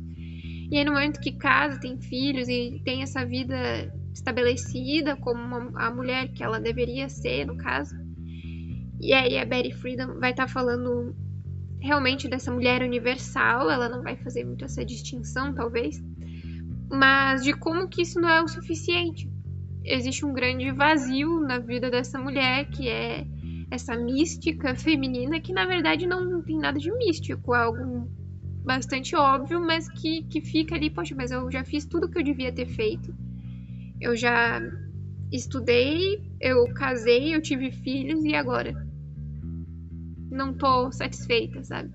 E 0.70 0.76
aí, 0.76 0.84
no 0.84 0.92
momento 0.92 1.20
que 1.20 1.32
casa, 1.32 1.80
tem 1.80 1.98
filhos 1.98 2.48
e 2.48 2.80
tem 2.84 3.02
essa 3.02 3.24
vida 3.24 3.56
estabelecida 4.12 5.16
como 5.16 5.40
uma, 5.40 5.80
a 5.80 5.90
mulher 5.90 6.28
que 6.28 6.42
ela 6.42 6.60
deveria 6.60 7.08
ser, 7.08 7.46
no 7.46 7.56
caso. 7.56 7.94
E 9.00 9.12
aí 9.12 9.38
a 9.38 9.44
Betty 9.44 9.72
Friedan 9.72 10.18
vai 10.18 10.30
estar 10.30 10.46
tá 10.46 10.52
falando 10.52 11.14
realmente 11.86 12.28
dessa 12.28 12.50
mulher 12.50 12.82
universal, 12.82 13.70
ela 13.70 13.88
não 13.88 14.02
vai 14.02 14.16
fazer 14.16 14.44
muito 14.44 14.64
essa 14.64 14.84
distinção, 14.84 15.54
talvez, 15.54 16.02
mas 16.90 17.42
de 17.44 17.52
como 17.52 17.88
que 17.88 18.02
isso 18.02 18.20
não 18.20 18.28
é 18.28 18.42
o 18.42 18.48
suficiente. 18.48 19.30
Existe 19.84 20.26
um 20.26 20.32
grande 20.32 20.70
vazio 20.72 21.40
na 21.40 21.58
vida 21.58 21.90
dessa 21.90 22.18
mulher, 22.18 22.66
que 22.66 22.88
é 22.88 23.24
essa 23.70 23.96
mística 23.96 24.74
feminina, 24.74 25.40
que 25.40 25.52
na 25.52 25.64
verdade 25.64 26.06
não 26.06 26.42
tem 26.42 26.58
nada 26.58 26.78
de 26.78 26.90
místico, 26.92 27.54
é 27.54 27.58
algo 27.58 28.08
bastante 28.64 29.14
óbvio, 29.14 29.60
mas 29.60 29.88
que, 29.88 30.24
que 30.24 30.40
fica 30.40 30.74
ali, 30.74 30.90
poxa, 30.90 31.14
mas 31.14 31.30
eu 31.30 31.50
já 31.50 31.64
fiz 31.64 31.86
tudo 31.86 32.08
que 32.08 32.18
eu 32.18 32.24
devia 32.24 32.52
ter 32.52 32.66
feito. 32.66 33.14
Eu 34.00 34.16
já 34.16 34.60
estudei, 35.32 36.20
eu 36.40 36.64
casei, 36.74 37.34
eu 37.34 37.40
tive 37.40 37.70
filhos 37.70 38.24
e 38.24 38.34
agora? 38.34 38.85
Não 40.30 40.52
tô 40.52 40.90
satisfeita, 40.92 41.62
sabe? 41.62 41.90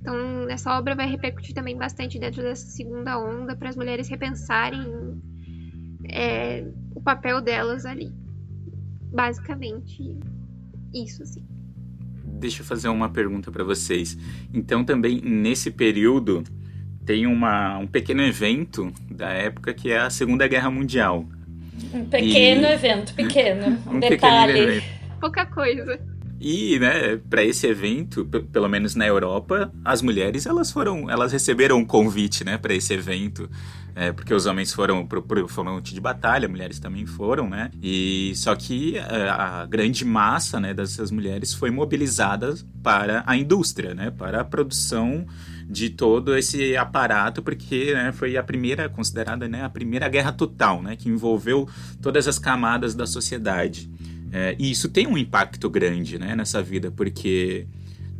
Então, 0.00 0.48
essa 0.48 0.76
obra 0.76 0.96
vai 0.96 1.08
repercutir 1.08 1.54
também 1.54 1.76
bastante 1.76 2.18
dentro 2.18 2.42
dessa 2.42 2.66
segunda 2.66 3.18
onda 3.18 3.54
para 3.54 3.68
as 3.68 3.76
mulheres 3.76 4.08
repensarem 4.08 4.82
é, 6.10 6.66
o 6.94 7.00
papel 7.00 7.40
delas 7.40 7.86
ali. 7.86 8.12
Basicamente, 9.12 10.18
isso, 10.92 11.22
assim. 11.22 11.46
Deixa 12.24 12.62
eu 12.62 12.66
fazer 12.66 12.88
uma 12.88 13.08
pergunta 13.08 13.52
para 13.52 13.62
vocês. 13.62 14.18
Então, 14.52 14.84
também 14.84 15.20
nesse 15.20 15.70
período 15.70 16.42
tem 17.04 17.26
uma, 17.26 17.78
um 17.78 17.86
pequeno 17.86 18.22
evento 18.22 18.92
da 19.08 19.30
época 19.30 19.72
que 19.72 19.92
é 19.92 19.98
a 19.98 20.10
Segunda 20.10 20.48
Guerra 20.48 20.70
Mundial. 20.70 21.24
Um 21.94 22.04
pequeno 22.06 22.66
e... 22.66 22.72
evento, 22.72 23.14
pequeno. 23.14 23.78
Um, 23.86 23.96
um 23.96 24.00
detalhe. 24.00 24.52
Pequeno 24.52 24.72
evento. 24.72 25.20
Pouca 25.20 25.46
coisa. 25.46 26.11
E, 26.44 26.76
né, 26.80 27.18
para 27.30 27.44
esse 27.44 27.68
evento, 27.68 28.24
pelo 28.24 28.68
menos 28.68 28.96
na 28.96 29.06
Europa, 29.06 29.72
as 29.84 30.02
mulheres 30.02 30.44
elas 30.44 30.72
foram, 30.72 31.08
elas 31.08 31.30
receberam 31.30 31.78
um 31.78 31.84
convite, 31.84 32.42
né, 32.42 32.58
para 32.58 32.74
esse 32.74 32.92
evento, 32.92 33.48
é, 33.94 34.10
porque 34.10 34.34
os 34.34 34.44
homens 34.44 34.72
foram 34.72 35.06
pro, 35.06 35.22
pro 35.22 35.46
fronte 35.46 35.94
de 35.94 36.00
batalha, 36.00 36.48
mulheres 36.48 36.80
também 36.80 37.06
foram, 37.06 37.48
né? 37.48 37.70
E 37.80 38.32
só 38.34 38.56
que 38.56 38.98
a, 38.98 39.02
é, 39.02 39.28
a 39.28 39.66
grande 39.66 40.04
massa, 40.04 40.58
né, 40.58 40.74
dessas 40.74 41.12
mulheres 41.12 41.54
foi 41.54 41.70
mobilizada 41.70 42.56
para 42.82 43.22
a 43.24 43.36
indústria, 43.36 43.94
né, 43.94 44.10
para 44.10 44.40
a 44.40 44.44
produção 44.44 45.24
de 45.68 45.90
todo 45.90 46.36
esse 46.36 46.76
aparato, 46.76 47.40
porque 47.40 47.94
né, 47.94 48.10
foi 48.10 48.36
a 48.36 48.42
primeira 48.42 48.88
considerada, 48.88 49.46
né, 49.46 49.62
a 49.64 49.68
primeira 49.68 50.08
guerra 50.08 50.32
total, 50.32 50.82
né, 50.82 50.96
que 50.96 51.08
envolveu 51.08 51.68
todas 52.00 52.26
as 52.26 52.38
camadas 52.38 52.96
da 52.96 53.06
sociedade. 53.06 53.88
É, 54.32 54.56
e 54.58 54.70
isso 54.70 54.88
tem 54.88 55.06
um 55.06 55.18
impacto 55.18 55.68
grande 55.68 56.18
né, 56.18 56.34
nessa 56.34 56.62
vida, 56.62 56.90
porque 56.90 57.66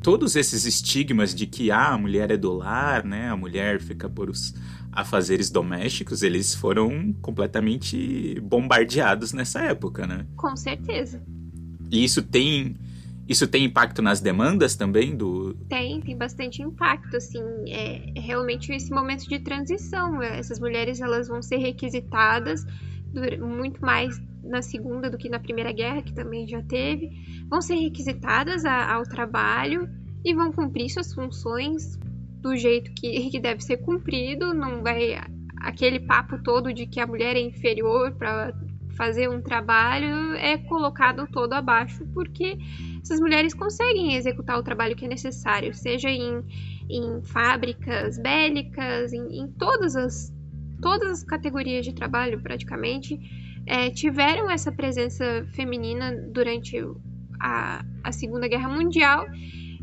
todos 0.02 0.36
esses 0.36 0.66
estigmas 0.66 1.34
de 1.34 1.46
que 1.46 1.70
ah, 1.70 1.94
a 1.94 1.98
mulher 1.98 2.30
é 2.30 2.36
do 2.36 2.52
lar, 2.52 3.02
né, 3.02 3.30
a 3.30 3.36
mulher 3.36 3.80
fica 3.80 4.10
por 4.10 4.28
os 4.28 4.54
afazeres 4.92 5.48
domésticos, 5.48 6.22
eles 6.22 6.54
foram 6.54 7.14
completamente 7.22 8.38
bombardeados 8.40 9.32
nessa 9.32 9.62
época, 9.62 10.06
né? 10.06 10.26
Com 10.36 10.54
certeza. 10.54 11.22
E 11.90 12.04
isso 12.04 12.22
tem 12.22 12.76
isso 13.26 13.46
tem 13.46 13.64
impacto 13.64 14.02
nas 14.02 14.20
demandas 14.20 14.74
também 14.74 15.16
do 15.16 15.54
tem 15.68 16.00
tem 16.00 16.16
bastante 16.18 16.60
impacto 16.60 17.16
assim 17.16 17.40
é, 17.68 18.12
realmente 18.16 18.72
esse 18.72 18.90
momento 18.90 19.28
de 19.28 19.38
transição 19.38 20.20
essas 20.20 20.58
mulheres 20.58 21.00
elas 21.00 21.28
vão 21.28 21.40
ser 21.40 21.58
requisitadas 21.58 22.66
muito 23.38 23.80
mais 23.80 24.20
na 24.42 24.62
Segunda 24.62 25.08
do 25.10 25.18
que 25.18 25.28
na 25.28 25.38
Primeira 25.38 25.72
Guerra, 25.72 26.02
que 26.02 26.12
também 26.12 26.46
já 26.46 26.62
teve, 26.62 27.10
vão 27.48 27.60
ser 27.60 27.76
requisitadas 27.76 28.64
a, 28.64 28.94
ao 28.94 29.04
trabalho 29.04 29.88
e 30.24 30.34
vão 30.34 30.52
cumprir 30.52 30.88
suas 30.90 31.12
funções 31.12 31.98
do 32.40 32.56
jeito 32.56 32.92
que, 32.94 33.30
que 33.30 33.40
deve 33.40 33.62
ser 33.62 33.78
cumprido, 33.78 34.52
não 34.52 34.82
vai 34.82 35.16
aquele 35.58 36.00
papo 36.00 36.42
todo 36.42 36.72
de 36.72 36.86
que 36.86 37.00
a 37.00 37.06
mulher 37.06 37.36
é 37.36 37.40
inferior 37.40 38.12
para 38.16 38.52
fazer 38.96 39.28
um 39.28 39.40
trabalho 39.40 40.34
é 40.34 40.58
colocado 40.58 41.26
todo 41.32 41.54
abaixo, 41.54 42.04
porque 42.12 42.58
essas 43.02 43.20
mulheres 43.20 43.54
conseguem 43.54 44.14
executar 44.14 44.58
o 44.58 44.62
trabalho 44.62 44.94
que 44.94 45.04
é 45.04 45.08
necessário, 45.08 45.72
seja 45.74 46.10
em, 46.10 46.42
em 46.90 47.22
fábricas 47.22 48.18
bélicas, 48.18 49.12
em, 49.12 49.40
em 49.40 49.48
todas, 49.52 49.96
as, 49.96 50.32
todas 50.80 51.10
as 51.10 51.24
categorias 51.24 51.84
de 51.84 51.94
trabalho 51.94 52.40
praticamente, 52.42 53.18
é, 53.66 53.90
tiveram 53.90 54.50
essa 54.50 54.72
presença 54.72 55.46
feminina 55.52 56.12
durante 56.32 56.76
a, 57.40 57.84
a 58.02 58.12
Segunda 58.12 58.48
Guerra 58.48 58.68
Mundial 58.68 59.26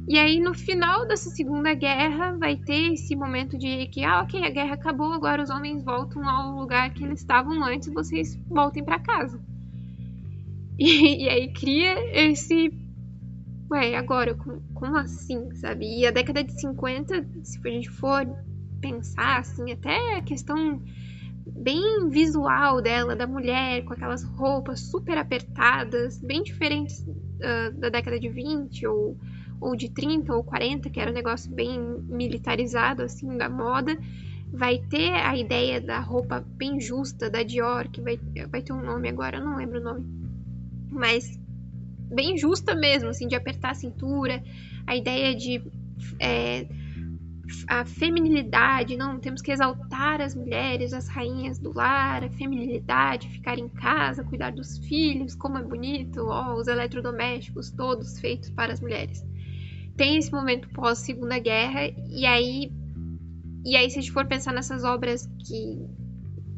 e 0.10 0.18
aí, 0.18 0.40
no 0.40 0.56
final 0.56 1.08
dessa 1.08 1.30
Segunda 1.30 1.72
Guerra, 1.76 2.36
vai 2.36 2.56
ter 2.56 2.94
esse 2.94 3.16
momento 3.16 3.56
de 3.56 3.86
que, 3.90 4.04
ah, 4.04 4.22
ok, 4.24 4.44
a 4.44 4.50
guerra 4.50 4.74
acabou, 4.74 5.14
agora 5.14 5.44
os 5.44 5.52
homens 5.52 5.84
voltam 5.84 6.28
ao 6.28 6.56
lugar 6.56 6.92
que 6.96 7.04
eles 7.04 7.20
estavam 7.20 7.64
antes, 7.64 7.94
vocês 7.94 8.36
voltem 8.50 8.84
para 8.84 8.98
casa. 8.98 9.40
E, 10.80 11.26
e, 11.26 11.30
aí 11.30 11.54
cria 11.54 11.94
esse. 12.28 12.72
Ué, 13.70 13.96
agora, 13.96 14.34
como, 14.34 14.62
como 14.74 14.98
assim, 14.98 15.54
sabe? 15.54 15.86
E 16.00 16.08
a 16.08 16.12
década 16.12 16.44
de 16.44 16.60
50, 16.60 17.28
se 17.44 17.60
a 17.64 17.70
gente 17.70 17.92
for 17.92 18.26
pensar, 18.82 19.42
assim, 19.42 19.72
até 19.72 20.16
a 20.16 20.24
questão 20.24 20.82
bem 21.60 22.10
visual 22.10 22.82
dela, 22.82 23.16
da 23.16 23.28
mulher, 23.28 23.84
com 23.84 23.94
aquelas 23.94 24.24
roupas 24.24 24.80
super 24.80 25.18
apertadas, 25.18 26.20
bem 26.20 26.42
diferentes 26.42 27.00
uh, 27.02 27.78
da 27.78 27.90
década 27.90 28.20
de 28.20 28.30
20 28.30 28.88
ou 28.88 29.18
ou 29.62 29.76
de 29.76 29.90
30 29.90 30.34
ou 30.34 30.44
40, 30.44 30.90
que 30.90 31.00
era 31.00 31.12
um 31.12 31.14
negócio 31.14 31.52
bem 31.52 31.80
militarizado, 32.08 33.04
assim, 33.04 33.38
da 33.38 33.50
moda. 33.50 33.98
Vai 34.52 34.80
ter 34.80 35.12
a 35.12 35.38
ideia 35.38 35.80
da 35.82 36.00
roupa 36.00 36.40
bem 36.40 36.80
justa 36.80 37.30
da 37.30 37.44
Dior, 37.44 37.88
que 37.90 38.02
vai, 38.02 38.18
vai 38.50 38.62
ter 38.62 38.74
um 38.74 38.82
nome 38.82 39.10
agora, 39.10 39.38
eu 39.38 39.46
não 39.46 39.58
lembro 39.58 39.80
o 39.80 39.84
nome. 39.84 40.06
Mas 40.90 41.38
bem 42.10 42.38
justa 42.38 42.74
mesmo, 42.74 43.10
assim, 43.10 43.28
de 43.28 43.36
apertar 43.36 43.72
a 43.72 43.76
cintura. 43.76 44.42
A 44.88 44.96
ideia 44.96 45.36
de 45.36 45.62
é, 46.20 46.66
a 47.68 47.86
feminilidade, 47.86 48.98
não, 48.98 49.20
temos 49.20 49.42
que 49.42 49.52
exaltar 49.52 50.22
as 50.22 50.36
mulheres, 50.36 50.94
as 50.94 51.08
rainhas 51.08 51.60
do 51.60 51.74
lar, 51.74 52.24
a 52.24 52.30
feminilidade, 52.30 53.30
ficar 53.30 53.58
em 53.58 53.70
casa, 53.70 54.24
cuidar 54.24 54.52
dos 54.52 54.78
filhos, 54.80 55.36
como 55.36 55.58
é 55.58 55.64
bonito, 55.64 56.26
ó, 56.28 56.56
os 56.56 56.68
eletrodomésticos 56.68 57.72
todos 57.72 58.20
feitos 58.20 58.50
para 58.50 58.74
as 58.74 58.80
mulheres 58.80 59.24
tem 60.00 60.16
esse 60.16 60.32
momento 60.32 60.70
pós 60.70 61.00
Segunda 61.00 61.38
Guerra 61.40 61.94
e 62.08 62.26
aí 62.26 62.72
e 63.66 63.76
aí 63.76 63.90
se 63.90 64.00
a 64.00 64.02
gente 64.02 64.14
for 64.14 64.26
pensar 64.26 64.54
nessas 64.54 64.86
obras 64.86 65.28
que 65.46 65.78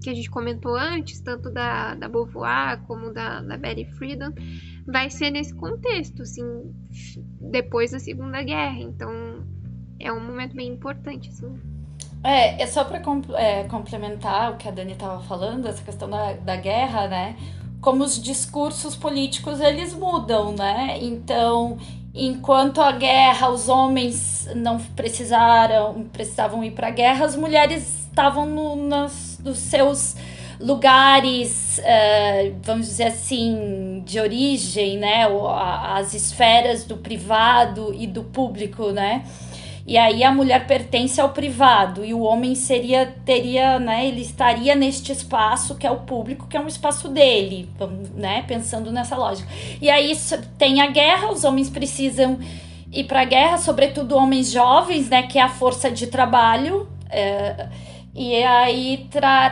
que 0.04 0.10
a 0.10 0.13
gente 0.13 0.30
comentou 0.30 0.75
antes, 0.75 1.19
tanto 1.21 1.51
da, 1.51 1.93
da 1.95 2.08
Beauvoir 2.08 2.82
como 2.88 3.13
da, 3.13 3.41
da 3.41 3.56
Betty 3.56 3.86
Friedan, 3.86 4.34
vai 4.86 5.12
ser 5.12 5.30
nesse 5.30 5.54
contexto, 5.54 6.23
assim, 6.23 6.43
depois 7.39 7.91
da 7.91 7.99
Segunda 7.99 8.41
Guerra. 8.41 8.80
Então, 8.80 9.12
é 10.04 10.12
um 10.12 10.20
momento 10.20 10.56
bem 10.56 10.68
importante, 10.68 11.30
assim. 11.30 11.60
É, 12.24 12.62
é 12.62 12.68
só 12.68 12.84
para 12.84 13.02
é, 13.38 13.64
complementar 13.64 14.52
o 14.52 14.58
que 14.58 14.68
a 14.68 14.72
Dani 14.72 14.94
estava 14.94 15.22
falando, 15.24 15.68
essa 15.68 15.84
questão 15.84 16.10
da, 16.10 16.34
da 16.34 16.56
guerra, 16.56 17.08
né? 17.08 17.36
Como 17.80 18.04
os 18.04 18.22
discursos 18.22 18.96
políticos, 18.96 19.60
eles 19.60 19.94
mudam, 19.94 20.54
né? 20.54 21.00
Então, 21.02 21.80
enquanto 22.14 22.82
a 22.82 22.92
guerra 22.92 23.50
os 23.50 23.70
homens 23.70 24.48
não 24.56 24.78
precisaram 24.78 26.06
precisavam 26.12 26.64
ir 26.64 26.72
para 26.72 26.88
a 26.88 26.92
guerra 26.92 27.26
as 27.26 27.36
mulheres 27.38 28.08
estavam 28.10 28.46
no, 28.46 28.76
nos, 28.76 29.40
nos 29.40 29.58
seus 29.58 30.18
lugares 30.60 31.80
uh, 31.80 32.54
vamos 32.64 32.88
dizer 32.88 33.06
assim 33.06 34.04
de 34.06 34.20
origem 34.20 34.98
né 34.98 35.26
as 35.96 36.14
esferas 36.14 36.84
do 36.84 36.98
privado 36.98 37.94
e 37.94 38.06
do 38.06 38.24
público 38.24 38.92
né 38.92 39.24
e 39.86 39.98
aí 39.98 40.24
a 40.24 40.32
mulher 40.32 40.67
pertence 40.67 41.20
ao 41.20 41.30
privado 41.30 42.06
e 42.06 42.13
o 42.13 42.22
homem 42.22 42.54
seria 42.56 43.13
teria, 43.26 43.80
né, 43.80 44.06
ele 44.08 44.22
estaria 44.22 44.76
neste 44.76 45.12
espaço 45.12 45.76
que 45.76 45.88
é 45.88 45.91
o 45.91 45.98
público, 45.98 46.48
que 46.48 46.56
é 46.56 46.60
um 46.60 46.67
espaço 46.67 47.08
dele, 47.08 47.67
né, 48.15 48.44
pensando 48.48 48.91
nessa 48.91 49.15
lógica. 49.15 49.50
E 49.82 49.89
aí 49.89 50.15
tem 50.58 50.82
a 50.82 50.88
guerra, 50.88 51.32
os 51.32 51.44
homens 51.44 51.70
precisam 51.70 52.39
ir 52.91 53.06
para 53.06 53.22
a 53.22 53.26
guerra, 53.26 53.58
sobretudo 53.58 54.15
homens 54.15 54.52
jovens, 54.52 55.10
né, 55.10 55.24
que 55.24 55.39
é 55.39 55.41
a 55.41 55.50
força 55.50 55.89
de 55.89 56.08
trabalho. 56.08 56.88
É, 57.10 57.67
e 58.13 58.36
aí 58.43 59.08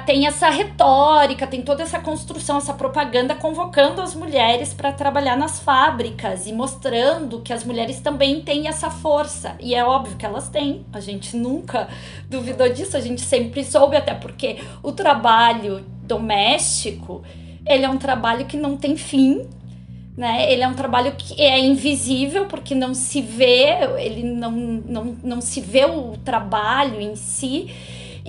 tem 0.06 0.28
essa 0.28 0.50
retórica, 0.50 1.48
tem 1.48 1.62
toda 1.62 1.82
essa 1.82 1.98
construção, 2.00 2.58
essa 2.58 2.74
propaganda 2.74 3.34
convocando 3.34 4.02
as 4.02 4.13
mulheres 4.13 4.74
para 4.74 4.91
trabalhar 4.91 5.38
nas 5.38 5.60
fábricas 5.62 6.45
e 6.45 6.52
mostrando 6.52 7.39
que 7.39 7.54
as 7.54 7.63
mulheres 7.63 8.02
também 8.02 8.41
têm 8.41 8.67
essa 8.67 8.89
força. 8.89 9.56
E 9.62 9.74
é 9.74 9.84
óbvio 9.84 10.17
que 10.17 10.26
elas 10.26 10.50
têm, 10.50 10.86
a 10.91 11.00
gente 11.00 11.38
nunca 11.38 11.88
duvidou 12.30 12.67
disso, 12.67 12.98
a 12.98 13.00
gente 13.00 13.22
sempre 13.22 13.63
soube, 13.63 13.95
até 13.95 14.13
porque 14.13 14.58
o 14.84 14.91
trabalho 14.91 15.86
doméstico 16.04 17.24
ele 17.65 17.86
é 17.86 17.89
um 17.89 17.98
trabalho 17.98 18.45
que 18.45 18.58
não 18.58 18.76
tem 18.76 18.98
fim, 18.98 19.48
né? 20.17 20.52
Ele 20.52 20.63
é 20.63 20.67
um 20.67 20.74
trabalho 20.74 21.13
que 21.17 21.41
é 21.41 21.58
invisível 21.60 22.45
porque 22.45 22.76
não 22.76 22.93
se 22.93 23.22
vê, 23.22 23.78
ele 24.00 24.24
não, 24.24 24.52
não, 24.52 25.17
não 25.24 25.39
se 25.39 25.62
vê 25.62 25.86
o 25.86 26.17
trabalho 26.17 27.00
em 27.00 27.15
si 27.15 27.69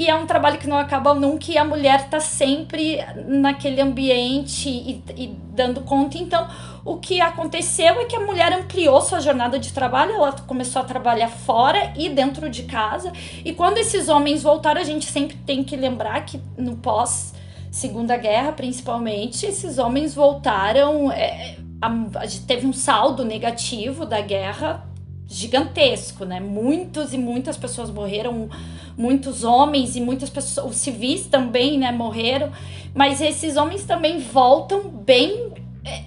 e 0.01 0.09
é 0.09 0.15
um 0.15 0.25
trabalho 0.25 0.57
que 0.57 0.67
não 0.67 0.79
acaba 0.79 1.13
nunca 1.13 1.53
e 1.53 1.59
a 1.59 1.65
mulher 1.65 2.05
está 2.07 2.21
sempre 2.21 3.05
naquele 3.27 3.83
ambiente 3.83 4.67
e, 4.67 5.05
e, 5.15 5.27
dando 5.53 5.83
conta. 5.83 6.17
Então, 6.17 6.49
o 6.87 6.97
que 6.97 7.21
aconteceu 7.21 8.01
é 8.01 8.07
que 8.07 8.17
a 8.17 8.21
mulher 8.21 8.51
ampliou 8.51 8.99
sua 9.03 9.21
jornada 9.21 9.59
de 9.59 9.75
trabalho, 9.75 10.13
ela 10.13 10.33
começou 10.33 10.81
a 10.81 10.87
trabalhar 10.87 11.29
fora 11.29 11.93
e 11.99 12.09
dentro 12.09 12.49
de 12.49 12.63
casa. 12.63 13.13
E 13.45 13.53
quando 13.53 13.77
esses 13.77 14.09
homens 14.09 14.43
voltaram, 14.43 14.81
a 14.81 14.85
gente 14.85 15.05
sempre 15.05 15.37
tem 15.37 15.63
que 15.63 15.77
lembrar 15.77 16.25
que 16.25 16.41
no 16.57 16.77
pós 16.77 17.35
Segunda 17.71 18.17
Guerra, 18.17 18.53
principalmente, 18.53 19.45
esses 19.45 19.77
homens 19.77 20.15
voltaram. 20.15 21.13
É, 21.13 21.59
a, 21.79 21.89
a, 21.89 22.27
teve 22.47 22.67
um 22.67 22.73
saldo 22.73 23.23
negativo 23.23 24.07
da 24.07 24.23
guerra 24.23 24.89
gigantesco, 25.31 26.25
né? 26.25 26.40
Muitos 26.40 27.14
e 27.14 27.19
muitas 27.19 27.57
pessoas 27.57 27.88
morreram, 27.88 28.51
muitos 28.99 29.45
homens 29.45 29.95
e 29.95 30.01
muitas 30.01 30.29
pessoas, 30.29 30.73
os 30.73 30.77
civis 30.77 31.27
também, 31.27 31.79
né, 31.79 31.93
morreram, 31.93 32.51
mas 32.93 33.21
esses 33.21 33.57
homens 33.57 33.85
também 33.85 34.19
voltam 34.19 34.88
bem 34.88 35.53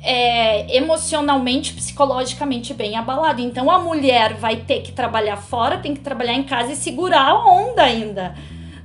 é, 0.03 0.75
emocionalmente, 0.75 1.73
psicologicamente 1.73 2.73
bem 2.73 2.97
abalado. 2.97 3.41
Então 3.41 3.71
a 3.71 3.79
mulher 3.79 4.33
vai 4.33 4.57
ter 4.57 4.81
que 4.81 4.91
trabalhar 4.91 5.37
fora, 5.37 5.77
tem 5.77 5.93
que 5.93 6.01
trabalhar 6.01 6.33
em 6.33 6.43
casa 6.43 6.73
e 6.73 6.75
segurar 6.75 7.29
a 7.29 7.49
onda 7.49 7.81
ainda, 7.81 8.35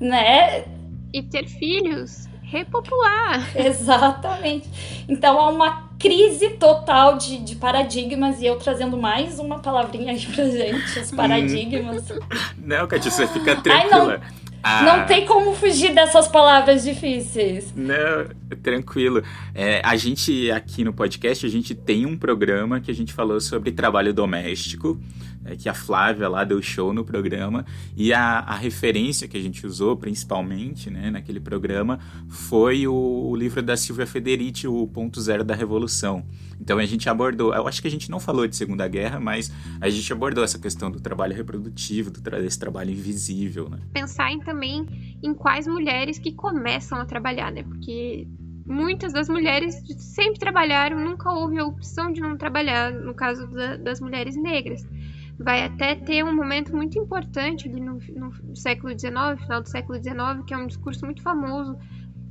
né? 0.01 0.65
E 1.13 1.21
ter 1.21 1.49
filhos, 1.49 2.29
repopular. 2.43 3.51
Exatamente. 3.57 4.69
Então 5.09 5.39
há 5.39 5.49
uma 5.51 5.88
crise 5.99 6.51
total 6.51 7.19
de, 7.19 7.39
de 7.39 7.57
paradigmas 7.57 8.41
e 8.41 8.47
eu 8.47 8.57
trazendo 8.57 8.97
mais 8.97 9.39
uma 9.39 9.59
palavrinha 9.59 10.13
aí 10.13 10.27
pra 10.27 10.45
gente, 10.49 11.01
os 11.01 11.11
paradigmas. 11.11 12.05
não, 12.57 12.87
Katia, 12.87 13.11
você 13.11 13.27
fica 13.27 13.57
tranquila. 13.57 14.13
Ai, 14.13 14.19
não. 14.19 14.49
Ah. 14.63 14.83
Não 14.83 15.07
tem 15.07 15.25
como 15.25 15.55
fugir 15.55 15.95
dessas 15.95 16.27
palavras 16.27 16.83
difíceis. 16.83 17.73
Não, 17.77 18.27
tranquilo. 18.61 19.23
É, 19.55 19.81
a 19.85 19.97
gente 19.97 20.51
aqui 20.51 20.83
no 20.83 20.93
podcast, 20.93 21.47
a 21.47 21.49
gente 21.49 21.75
tem 21.75 22.05
um 22.05 22.17
programa 22.17 22.81
que 22.81 22.91
a 22.91 22.95
gente 22.95 23.13
falou 23.13 23.41
sobre 23.41 23.71
trabalho 23.71 24.13
doméstico 24.13 25.01
é, 25.49 25.57
que 25.57 25.69
a 25.69 25.75
Flávia 25.75 26.29
lá 26.29 26.45
deu 26.45 26.61
show 26.61 26.93
no 26.93 27.05
programa, 27.05 27.65
e 27.97 28.13
a, 28.13 28.41
a 28.41 28.55
referência 28.55 29.27
que 29.27 29.37
a 29.37 29.41
gente 29.41 29.67
usou 29.67 29.97
principalmente 29.97 30.91
né, 30.91 31.11
naquele 31.11 31.41
programa 31.41 31.99
foi 32.29 32.87
o, 32.87 32.95
o 32.95 33.35
livro 33.35 33.63
da 33.63 33.77
Silvia 33.77 34.07
Federici, 34.07 34.69
O 34.69 34.87
Ponto 34.87 35.21
Zero 35.21 35.43
da 35.43 35.55
Revolução. 35.55 36.25
Então 36.61 36.79
a 36.79 36.85
gente 36.85 37.09
abordou, 37.09 37.55
eu 37.55 37.67
acho 37.67 37.81
que 37.81 37.89
a 37.89 37.91
gente 37.91 38.11
não 38.11 38.21
falou 38.21 38.47
de 38.47 38.57
Segunda 38.57 38.87
Guerra, 38.87 39.19
mas 39.19 39.51
a 39.81 39.89
gente 39.89 40.13
abordou 40.13 40.45
essa 40.45 40.59
questão 40.59 40.91
do 40.91 41.01
trabalho 41.01 41.35
reprodutivo, 41.35 42.11
do 42.11 42.21
tra 42.21 42.41
desse 42.41 42.59
trabalho 42.59 42.91
invisível. 42.91 43.69
Né? 43.69 43.79
Pensar 43.93 44.31
em, 44.33 44.41
também 44.41 44.87
em 45.23 45.33
quais 45.33 45.67
mulheres 45.67 46.19
que 46.19 46.33
começam 46.33 47.01
a 47.01 47.05
trabalhar, 47.05 47.53
né? 47.53 47.63
Porque 47.63 48.27
muitas 48.67 49.13
das 49.13 49.29
mulheres 49.29 49.83
sempre 49.99 50.39
trabalharam, 50.39 50.99
nunca 50.99 51.31
houve 51.31 51.59
a 51.59 51.65
opção 51.65 52.13
de 52.13 52.21
não 52.21 52.37
trabalhar, 52.37 52.93
no 52.93 53.15
caso 53.15 53.47
da, 53.47 53.77
das 53.77 54.01
mulheres 54.01 54.37
negras 54.37 54.85
vai 55.39 55.65
até 55.65 55.95
ter 55.95 56.25
um 56.25 56.35
momento 56.35 56.75
muito 56.75 56.99
importante 56.99 57.69
ali 57.69 57.81
no, 57.81 57.99
no 58.17 58.57
século 58.57 58.99
XIX, 58.99 59.41
final 59.41 59.63
do 59.63 59.69
século 59.69 60.03
XIX, 60.03 60.45
que 60.47 60.53
é 60.53 60.57
um 60.57 60.67
discurso 60.67 61.05
muito 61.05 61.23
famoso 61.23 61.79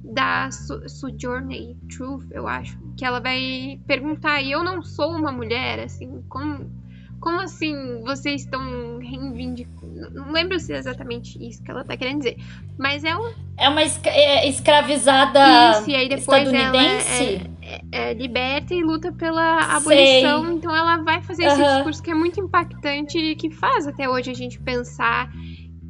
da 0.04 0.50
Sojourner 0.52 1.76
Truth, 1.90 2.26
eu 2.32 2.48
acho, 2.48 2.78
que 2.98 3.06
ela 3.06 3.20
vai 3.20 3.80
perguntar, 3.86 4.42
e 4.42 4.52
eu 4.52 4.64
não 4.64 4.82
sou 4.82 5.12
uma 5.12 5.32
mulher, 5.32 5.80
assim, 5.80 6.24
como, 6.30 6.72
como 7.20 7.42
assim 7.42 8.02
vocês 8.04 8.44
estão 8.44 9.00
reivindicando? 9.00 10.10
Não 10.12 10.32
lembro 10.32 10.60
se 10.60 10.74
é 10.74 10.78
exatamente 10.78 11.38
isso 11.46 11.62
que 11.64 11.72
ela 11.72 11.84
tá 11.84 11.98
querendo 11.98 12.20
dizer, 12.20 12.38
mas 12.78 13.04
é 13.04 13.18
um... 13.18 13.34
É 13.58 13.68
uma 13.68 13.82
é 13.82 14.48
escravizada 14.48 15.80
isso, 15.80 15.90
e 15.90 15.96
aí 15.96 16.10
depois 16.10 16.48
estadunidense? 16.48 17.24
Ela 17.24 17.44
é, 17.44 17.57
é, 17.68 17.82
é, 17.92 18.14
liberta 18.14 18.74
e 18.74 18.82
luta 18.82 19.12
pela 19.12 19.76
abolição, 19.76 20.46
Sei. 20.46 20.54
então 20.54 20.74
ela 20.74 21.04
vai 21.04 21.22
fazer 21.22 21.44
esse 21.44 21.62
uhum. 21.62 21.76
discurso 21.76 22.02
que 22.02 22.10
é 22.10 22.14
muito 22.14 22.40
impactante 22.40 23.18
e 23.18 23.36
que 23.36 23.50
faz 23.50 23.86
até 23.86 24.08
hoje 24.08 24.32
a 24.32 24.34
gente 24.34 24.58
pensar 24.58 25.30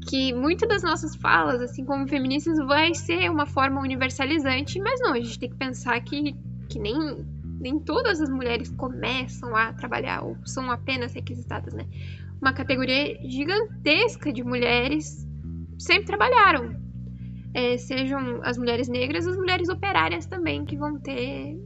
que 0.09 0.33
muitas 0.33 0.67
das 0.67 0.81
nossas 0.81 1.15
falas, 1.15 1.61
assim 1.61 1.85
como 1.85 2.07
feministas, 2.07 2.57
vai 2.65 2.95
ser 2.95 3.29
uma 3.29 3.45
forma 3.45 3.79
universalizante, 3.79 4.79
mas 4.79 4.99
não, 5.01 5.13
a 5.13 5.19
gente 5.19 5.37
tem 5.37 5.49
que 5.49 5.55
pensar 5.55 5.99
que, 6.01 6.35
que 6.67 6.79
nem, 6.79 7.23
nem 7.59 7.77
todas 7.79 8.19
as 8.21 8.29
mulheres 8.29 8.71
começam 8.71 9.55
a 9.55 9.71
trabalhar 9.73 10.23
ou 10.23 10.35
são 10.45 10.71
apenas 10.71 11.13
requisitadas, 11.13 11.75
né? 11.75 11.85
Uma 12.41 12.53
categoria 12.53 13.19
gigantesca 13.23 14.33
de 14.33 14.43
mulheres 14.43 15.27
sempre 15.77 16.05
trabalharam. 16.05 16.86
É, 17.57 17.75
sejam 17.75 18.39
as 18.43 18.55
mulheres 18.55 18.87
negras, 18.87 19.25
as 19.25 19.35
mulheres 19.35 19.67
operárias 19.67 20.27
também, 20.27 20.63
que 20.63 20.77
vão 20.77 20.99
ter 20.99 21.57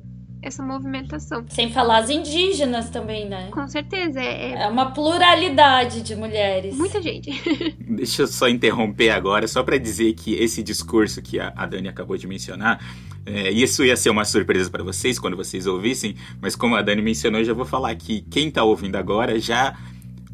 essa 0.41 0.63
movimentação. 0.63 1.43
Sem 1.49 1.69
falar 1.69 1.97
as 1.97 2.09
indígenas 2.09 2.89
também, 2.89 3.27
né? 3.27 3.49
Com 3.51 3.67
certeza. 3.67 4.21
É, 4.21 4.53
é 4.53 4.67
uma 4.67 4.91
pluralidade 4.91 6.01
de 6.01 6.15
mulheres. 6.15 6.77
Muita 6.77 7.01
gente. 7.01 7.29
Deixa 7.77 8.21
eu 8.21 8.27
só 8.27 8.47
interromper 8.47 9.09
agora, 9.09 9.45
só 9.49 9.63
para 9.63 9.77
dizer 9.77 10.13
que 10.13 10.33
esse 10.35 10.63
discurso 10.63 11.21
que 11.21 11.37
a 11.41 11.65
Dani 11.65 11.89
acabou 11.89 12.15
de 12.15 12.25
mencionar, 12.25 12.79
é, 13.25 13.51
isso 13.51 13.83
ia 13.83 13.97
ser 13.97 14.11
uma 14.11 14.23
surpresa 14.23 14.69
para 14.69 14.85
vocês 14.85 15.19
quando 15.19 15.35
vocês 15.35 15.67
ouvissem, 15.67 16.15
mas 16.41 16.55
como 16.55 16.75
a 16.75 16.81
Dani 16.81 17.01
mencionou, 17.01 17.43
já 17.43 17.53
vou 17.53 17.65
falar 17.65 17.93
que 17.95 18.21
quem 18.31 18.47
está 18.47 18.63
ouvindo 18.63 18.95
agora 18.95 19.37
já 19.37 19.75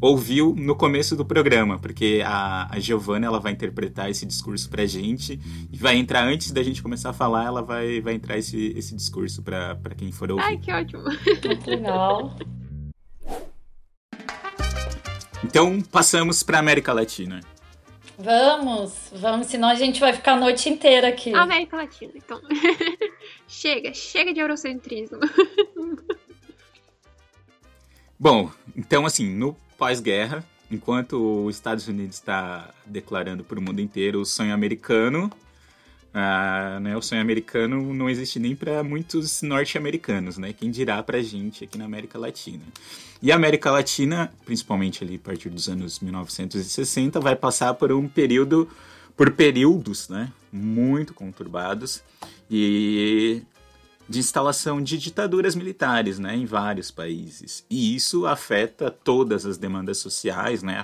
ouviu 0.00 0.54
no 0.56 0.76
começo 0.76 1.16
do 1.16 1.24
programa, 1.24 1.78
porque 1.78 2.22
a, 2.24 2.68
a 2.74 2.78
Giovana 2.78 3.26
ela 3.26 3.40
vai 3.40 3.52
interpretar 3.52 4.10
esse 4.10 4.24
discurso 4.24 4.68
pra 4.70 4.86
gente 4.86 5.40
e 5.72 5.76
vai 5.76 5.96
entrar 5.96 6.24
antes 6.24 6.50
da 6.50 6.62
gente 6.62 6.82
começar 6.82 7.10
a 7.10 7.12
falar, 7.12 7.44
ela 7.46 7.62
vai, 7.62 8.00
vai 8.00 8.14
entrar 8.14 8.38
esse, 8.38 8.72
esse 8.76 8.94
discurso 8.94 9.42
pra, 9.42 9.74
pra 9.76 9.94
quem 9.94 10.12
for 10.12 10.30
ouvir. 10.30 10.44
Ai, 10.44 10.56
que 10.56 10.72
ótimo! 10.72 11.02
Muito 11.02 11.70
legal. 11.70 12.36
Então, 15.44 15.80
passamos 15.80 16.42
pra 16.42 16.58
América 16.58 16.92
Latina. 16.92 17.40
Vamos, 18.18 19.12
vamos, 19.12 19.46
senão 19.46 19.68
a 19.68 19.76
gente 19.76 20.00
vai 20.00 20.12
ficar 20.12 20.32
a 20.32 20.36
noite 20.36 20.68
inteira 20.68 21.08
aqui. 21.08 21.32
América 21.32 21.76
Latina, 21.76 22.12
então. 22.16 22.40
chega, 23.46 23.94
chega 23.94 24.34
de 24.34 24.40
eurocentrismo. 24.40 25.18
Bom, 28.18 28.50
então 28.76 29.06
assim, 29.06 29.32
no 29.32 29.56
pós-guerra, 29.78 30.44
enquanto 30.70 31.46
os 31.46 31.54
Estados 31.54 31.88
Unidos 31.88 32.16
está 32.16 32.74
declarando 32.84 33.44
para 33.44 33.58
o 33.58 33.62
mundo 33.62 33.80
inteiro 33.80 34.20
o 34.20 34.26
sonho 34.26 34.52
americano, 34.52 35.30
ah, 36.12 36.78
né, 36.80 36.96
o 36.96 37.02
sonho 37.02 37.20
americano 37.20 37.94
não 37.94 38.10
existe 38.10 38.38
nem 38.40 38.56
para 38.56 38.82
muitos 38.82 39.40
norte-americanos, 39.40 40.36
né? 40.36 40.52
Quem 40.52 40.70
dirá 40.70 41.02
para 41.02 41.22
gente 41.22 41.62
aqui 41.62 41.78
na 41.78 41.84
América 41.84 42.18
Latina. 42.18 42.64
E 43.22 43.30
a 43.30 43.36
América 43.36 43.70
Latina, 43.70 44.32
principalmente 44.44 45.04
ali 45.04 45.16
a 45.16 45.18
partir 45.18 45.48
dos 45.48 45.68
anos 45.68 46.00
1960, 46.00 47.20
vai 47.20 47.36
passar 47.36 47.74
por 47.74 47.92
um 47.92 48.08
período, 48.08 48.68
por 49.16 49.30
períodos, 49.32 50.08
né? 50.08 50.32
Muito 50.50 51.14
conturbados 51.14 52.02
e 52.50 53.42
de 54.08 54.18
instalação 54.18 54.80
de 54.80 54.96
ditaduras 54.96 55.54
militares 55.54 56.18
né, 56.18 56.34
em 56.34 56.46
vários 56.46 56.90
países. 56.90 57.64
E 57.68 57.94
isso 57.94 58.26
afeta 58.26 58.90
todas 58.90 59.44
as 59.44 59.58
demandas 59.58 59.98
sociais, 59.98 60.62
né, 60.62 60.82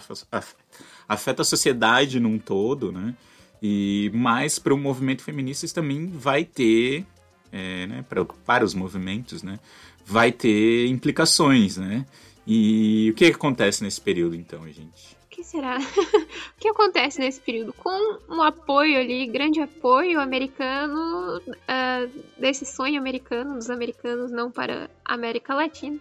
afeta 1.08 1.42
a 1.42 1.44
sociedade 1.44 2.20
num 2.20 2.38
todo, 2.38 2.92
né, 2.92 3.14
e 3.62 4.10
mais 4.12 4.58
para 4.58 4.74
o 4.74 4.78
movimento 4.78 5.22
feminista 5.22 5.64
isso 5.64 5.74
também 5.74 6.06
vai 6.06 6.44
ter, 6.44 7.06
é, 7.50 7.86
né, 7.86 8.04
pra, 8.06 8.24
para 8.24 8.64
os 8.64 8.74
movimentos, 8.74 9.42
né, 9.42 9.58
vai 10.04 10.30
ter 10.30 10.86
implicações. 10.88 11.78
Né, 11.78 12.04
e 12.46 13.08
o 13.10 13.14
que, 13.14 13.30
que 13.30 13.36
acontece 13.36 13.82
nesse 13.82 14.00
período 14.00 14.36
então, 14.36 14.66
gente? 14.66 15.16
Que 15.34 15.42
será? 15.42 15.78
o 16.56 16.60
que 16.60 16.68
acontece 16.68 17.18
nesse 17.18 17.40
período? 17.40 17.72
Com 17.72 18.18
um 18.28 18.40
apoio 18.40 19.00
ali, 19.00 19.26
grande 19.26 19.60
apoio 19.60 20.20
americano, 20.20 21.38
uh, 21.38 22.24
desse 22.38 22.64
sonho 22.64 22.98
americano, 22.98 23.54
dos 23.54 23.68
americanos, 23.68 24.30
não 24.30 24.50
para 24.50 24.88
a 25.04 25.14
América 25.14 25.54
Latina, 25.54 25.98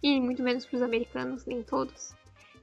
e 0.00 0.20
muito 0.20 0.42
menos 0.42 0.64
para 0.64 0.76
os 0.76 0.82
americanos, 0.82 1.44
nem 1.46 1.62
todos, 1.62 2.14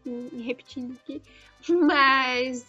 e, 0.05 0.41
repetindo 0.45 0.93
aqui, 0.93 1.21
mas 1.69 2.65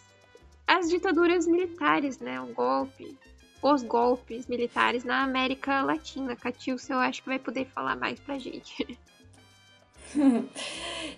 as 0.67 0.89
ditaduras 0.89 1.47
militares, 1.47 2.19
né? 2.19 2.41
O 2.41 2.47
golpe, 2.47 3.17
os 3.61 3.83
golpes 3.83 4.47
militares 4.47 5.05
na 5.05 5.23
América 5.23 5.81
Latina. 5.81 6.35
Catilce, 6.35 6.91
eu 6.91 6.99
acho 6.99 7.21
que 7.23 7.29
vai 7.29 7.39
poder 7.39 7.65
falar 7.67 7.95
mais 7.95 8.19
pra 8.19 8.37
gente. 8.37 8.97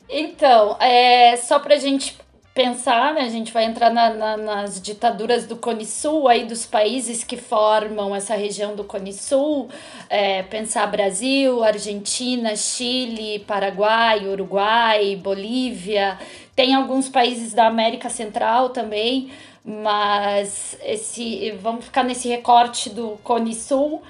Então, 0.10 0.78
é, 0.80 1.36
só 1.36 1.60
pra 1.60 1.76
gente 1.76 2.18
pensar, 2.58 3.14
né, 3.14 3.22
a 3.22 3.30
gente 3.30 3.54
vai 3.54 3.66
entrar 3.66 3.92
na, 3.92 4.10
na, 4.10 4.36
nas 4.36 4.82
ditaduras 4.82 5.46
do 5.46 5.56
Cone 5.56 5.86
Sul, 5.86 6.28
aí 6.28 6.44
dos 6.44 6.66
países 6.66 7.24
que 7.24 7.38
formam 7.38 8.16
essa 8.16 8.36
região 8.36 8.76
do 8.76 8.84
Cone 8.84 9.14
Sul, 9.14 9.70
é, 10.10 10.42
pensar 10.42 10.88
Brasil, 10.88 11.64
Argentina, 11.64 12.56
Chile, 12.56 13.46
Paraguai, 13.46 14.28
Uruguai, 14.28 15.16
Bolívia, 15.18 16.18
tem 16.56 16.74
alguns 16.74 17.08
países 17.08 17.54
da 17.54 17.68
América 17.68 18.10
Central 18.10 18.70
também, 18.70 19.32
mas 19.64 20.80
esse, 20.84 21.52
vamos 21.62 21.86
ficar 21.86 22.02
nesse 22.02 22.28
recorte 22.28 22.90
do 22.90 23.20
Cone 23.24 23.54
Sul. 23.54 24.02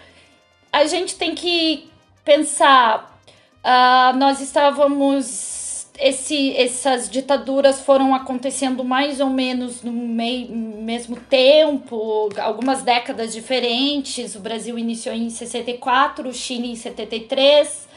A 0.71 0.85
gente 0.85 1.17
tem 1.17 1.35
que 1.35 1.91
pensar, 2.23 3.19
uh, 3.61 4.15
nós 4.15 4.39
estávamos 4.39 5.56
esse, 5.99 6.55
essas 6.55 7.09
ditaduras 7.09 7.81
foram 7.81 8.13
acontecendo 8.13 8.83
mais 8.83 9.19
ou 9.19 9.29
menos 9.29 9.81
no 9.81 9.91
meio, 9.91 10.49
mesmo 10.55 11.15
tempo, 11.15 12.29
algumas 12.39 12.83
décadas 12.83 13.33
diferentes. 13.33 14.35
O 14.35 14.39
Brasil 14.39 14.77
iniciou 14.77 15.15
em 15.15 15.29
64, 15.29 16.29
o 16.29 16.33
Chile 16.33 16.71
em 16.71 16.75
73. 16.75 17.87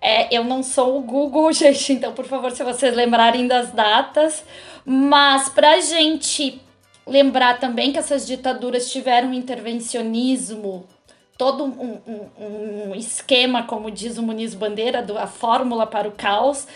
É, 0.00 0.34
eu 0.34 0.44
não 0.44 0.62
sou 0.62 0.98
o 0.98 1.02
Google, 1.02 1.50
gente, 1.54 1.92
então 1.92 2.12
por 2.12 2.24
favor, 2.24 2.50
se 2.50 2.64
vocês 2.64 2.94
lembrarem 2.94 3.46
das 3.46 3.70
datas. 3.70 4.44
Mas 4.84 5.48
para 5.48 5.72
a 5.72 5.80
gente 5.80 6.60
lembrar 7.06 7.60
também 7.60 7.92
que 7.92 7.98
essas 7.98 8.26
ditaduras 8.26 8.90
tiveram 8.90 9.32
intervencionismo 9.32 10.86
todo 11.36 11.64
um, 11.64 12.00
um, 12.06 12.90
um, 12.90 12.94
esquema, 12.94 13.64
como 13.64 13.90
diz 13.90 14.16
o 14.16 14.22
Muniz 14.22 14.54
Bandeira, 14.54 15.02
do, 15.02 15.18
a 15.18 15.26
fórmula 15.26 15.86
para 15.86 16.08
o 16.08 16.12
caos, 16.12 16.66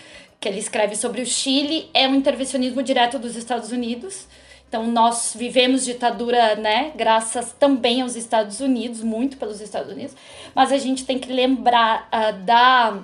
que 0.40 0.48
ele 0.48 0.58
escreve 0.58 0.96
sobre 0.96 1.20
o 1.20 1.26
Chile, 1.26 1.90
é 1.92 2.08
um 2.08 2.14
intervencionismo 2.14 2.82
direto 2.82 3.18
dos 3.18 3.36
Estados 3.36 3.70
Unidos. 3.70 4.26
Então, 4.66 4.86
nós 4.86 5.34
vivemos 5.36 5.84
ditadura, 5.84 6.54
né, 6.54 6.92
graças 6.94 7.52
também 7.52 8.00
aos 8.00 8.16
Estados 8.16 8.60
Unidos, 8.60 9.02
muito 9.02 9.36
pelos 9.36 9.60
Estados 9.60 9.92
Unidos, 9.92 10.14
mas 10.54 10.72
a 10.72 10.78
gente 10.78 11.04
tem 11.04 11.18
que 11.18 11.30
lembrar 11.30 12.08
uh, 12.08 12.44
da 12.44 13.00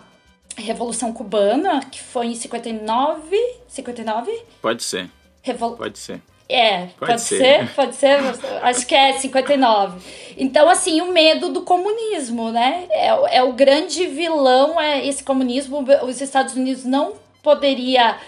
Revolução 0.57 1.12
Cubana, 1.12 1.80
que 1.80 2.01
foi 2.01 2.28
em 2.28 2.34
59, 2.34 3.37
59? 3.68 4.32
Pode 4.62 4.82
ser. 4.82 5.11
Revol... 5.43 5.76
Pode 5.76 5.99
ser. 5.99 6.22
É, 6.49 6.87
pode, 6.87 6.97
pode 6.99 7.20
ser. 7.20 7.39
ser. 7.39 7.74
pode 7.74 7.97
ser, 7.97 8.20
acho 8.62 8.87
que 8.87 8.95
é 8.95 9.14
59. 9.14 10.01
Então, 10.39 10.68
assim, 10.70 11.01
o 11.01 11.11
medo 11.11 11.49
do 11.49 11.62
comunismo, 11.62 12.53
né? 12.53 12.87
É, 12.91 13.39
é 13.39 13.43
o 13.43 13.53
grande 13.53 14.07
vilão, 14.07 14.80
é 14.80 15.05
esse 15.05 15.24
comunismo. 15.24 15.84
Os 16.05 16.20
Estados 16.20 16.55
Unidos 16.55 16.84
não 16.84 17.26
poderia 17.47 18.18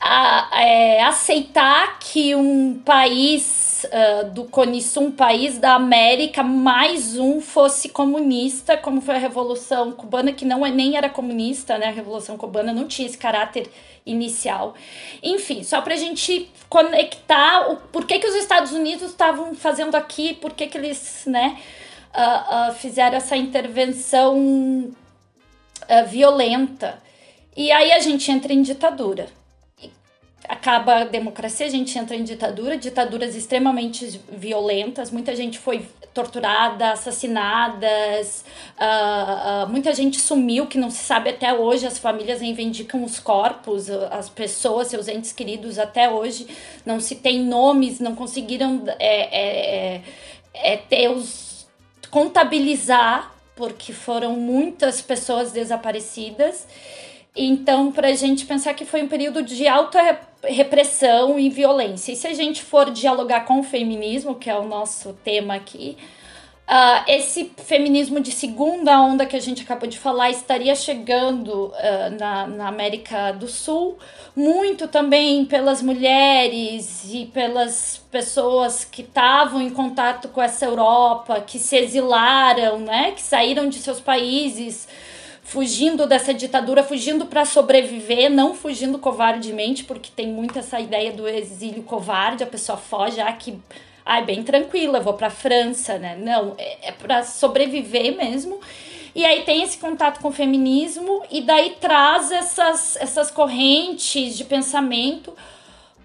a, 0.00 0.48
é, 0.62 1.02
aceitar 1.02 1.98
que 1.98 2.34
um 2.34 2.80
país 2.82 3.84
uh, 3.84 4.30
do 4.30 4.44
Cone 4.44 4.82
um 4.96 5.10
país 5.10 5.58
da 5.58 5.74
América, 5.74 6.42
mais 6.42 7.18
um 7.18 7.38
fosse 7.38 7.90
comunista, 7.90 8.74
como 8.74 9.02
foi 9.02 9.16
a 9.16 9.18
Revolução 9.18 9.92
Cubana, 9.92 10.32
que 10.32 10.46
não 10.46 10.64
é, 10.64 10.70
nem 10.70 10.96
era 10.96 11.10
comunista, 11.10 11.76
né? 11.76 11.88
A 11.88 11.90
Revolução 11.90 12.38
Cubana 12.38 12.72
não 12.72 12.88
tinha 12.88 13.06
esse 13.06 13.18
caráter 13.18 13.70
inicial. 14.06 14.74
Enfim, 15.22 15.62
só 15.62 15.82
para 15.82 15.92
a 15.92 15.98
gente 15.98 16.50
conectar 16.70 17.70
o 17.70 17.76
por 17.76 18.06
que, 18.06 18.18
que 18.18 18.26
os 18.26 18.36
Estados 18.36 18.72
Unidos 18.72 19.10
estavam 19.10 19.54
fazendo 19.54 19.96
aqui, 19.96 20.32
por 20.32 20.54
que, 20.54 20.66
que 20.66 20.78
eles 20.78 21.24
né, 21.26 21.58
uh, 22.14 22.70
uh, 22.70 22.74
fizeram 22.74 23.18
essa 23.18 23.36
intervenção 23.36 24.90
violenta. 26.08 27.05
E 27.56 27.72
aí 27.72 27.92
a 27.92 28.00
gente 28.00 28.30
entra 28.30 28.52
em 28.52 28.62
ditadura. 28.62 29.28
acaba 30.48 30.98
a 30.98 31.04
democracia, 31.04 31.66
a 31.66 31.70
gente 31.70 31.98
entra 31.98 32.14
em 32.14 32.22
ditadura, 32.22 32.76
ditaduras 32.76 33.34
extremamente 33.34 34.20
violentas, 34.30 35.10
muita 35.10 35.34
gente 35.34 35.58
foi 35.58 35.84
torturada, 36.16 36.92
assassinadas, 36.92 38.44
uh, 38.78 39.64
uh, 39.64 39.68
muita 39.68 39.92
gente 39.92 40.18
sumiu, 40.18 40.66
que 40.66 40.78
não 40.78 40.90
se 40.90 41.04
sabe 41.04 41.30
até 41.30 41.52
hoje, 41.52 41.86
as 41.86 41.98
famílias 41.98 42.40
reivindicam 42.40 43.04
os 43.04 43.18
corpos, 43.18 43.90
as 43.90 44.30
pessoas, 44.30 44.88
seus 44.88 45.08
entes 45.08 45.32
queridos 45.32 45.78
até 45.78 46.08
hoje, 46.08 46.46
não 46.86 47.00
se 47.00 47.16
tem 47.16 47.44
nomes, 47.44 48.00
não 48.00 48.14
conseguiram 48.14 48.84
é, 48.98 49.96
é, 49.96 50.02
é, 50.54 50.76
ter 50.76 51.10
os, 51.10 51.66
contabilizar, 52.10 53.34
porque 53.54 53.92
foram 53.92 54.36
muitas 54.36 55.02
pessoas 55.02 55.52
desaparecidas, 55.52 56.66
então, 57.36 57.92
para 57.92 58.08
a 58.08 58.14
gente 58.14 58.46
pensar 58.46 58.72
que 58.72 58.86
foi 58.86 59.02
um 59.02 59.08
período 59.08 59.42
de 59.42 59.68
alta 59.68 60.18
repressão 60.42 61.38
e 61.38 61.50
violência. 61.50 62.12
E 62.12 62.16
se 62.16 62.26
a 62.26 62.32
gente 62.32 62.62
for 62.62 62.90
dialogar 62.90 63.40
com 63.44 63.60
o 63.60 63.62
feminismo, 63.62 64.34
que 64.34 64.48
é 64.48 64.56
o 64.56 64.66
nosso 64.66 65.12
tema 65.22 65.54
aqui, 65.54 65.98
uh, 66.66 67.04
esse 67.06 67.52
feminismo 67.64 68.20
de 68.20 68.32
segunda 68.32 68.98
onda 69.00 69.26
que 69.26 69.36
a 69.36 69.40
gente 69.40 69.62
acabou 69.62 69.88
de 69.88 69.98
falar 69.98 70.30
estaria 70.30 70.74
chegando 70.74 71.66
uh, 71.66 72.18
na, 72.18 72.46
na 72.46 72.68
América 72.68 73.32
do 73.32 73.48
Sul, 73.48 73.98
muito 74.34 74.88
também 74.88 75.44
pelas 75.44 75.82
mulheres 75.82 77.04
e 77.12 77.26
pelas 77.26 78.02
pessoas 78.10 78.84
que 78.84 79.02
estavam 79.02 79.60
em 79.60 79.70
contato 79.70 80.28
com 80.28 80.40
essa 80.40 80.64
Europa, 80.64 81.40
que 81.40 81.58
se 81.58 81.76
exilaram, 81.76 82.78
né, 82.78 83.12
que 83.12 83.22
saíram 83.22 83.68
de 83.68 83.76
seus 83.76 84.00
países 84.00 84.88
fugindo 85.46 86.08
dessa 86.08 86.34
ditadura, 86.34 86.82
fugindo 86.82 87.24
para 87.26 87.44
sobreviver, 87.44 88.28
não 88.28 88.52
fugindo 88.52 88.98
covardemente, 88.98 89.84
porque 89.84 90.10
tem 90.14 90.26
muito 90.26 90.58
essa 90.58 90.80
ideia 90.80 91.12
do 91.12 91.26
exílio 91.28 91.84
covarde, 91.84 92.42
a 92.42 92.46
pessoa 92.48 92.76
foge, 92.76 93.20
ah, 93.20 93.32
que 93.32 93.56
ai, 94.04 94.24
bem 94.24 94.42
tranquila, 94.42 94.98
vou 94.98 95.14
para 95.14 95.30
França, 95.30 95.98
né? 95.98 96.16
Não, 96.18 96.56
é, 96.58 96.88
é 96.88 96.92
para 96.92 97.22
sobreviver 97.22 98.16
mesmo. 98.16 98.60
E 99.14 99.24
aí 99.24 99.44
tem 99.44 99.62
esse 99.62 99.78
contato 99.78 100.20
com 100.20 100.28
o 100.28 100.32
feminismo 100.32 101.22
e 101.30 101.40
daí 101.40 101.76
traz 101.80 102.32
essas, 102.32 102.96
essas 102.96 103.30
correntes 103.30 104.36
de 104.36 104.44
pensamento 104.44 105.32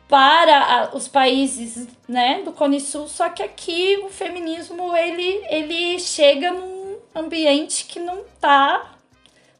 para 0.08 0.92
os 0.94 1.08
países, 1.08 1.88
né, 2.08 2.44
do 2.44 2.52
Cone 2.52 2.80
Sul, 2.80 3.08
só 3.08 3.30
que 3.30 3.42
aqui 3.42 3.98
o 4.04 4.10
feminismo 4.10 4.96
ele 4.96 5.42
ele 5.50 6.00
chega 6.00 6.52
num 6.52 6.98
ambiente 7.16 7.86
que 7.86 8.00
não 8.00 8.22
tá 8.39 8.91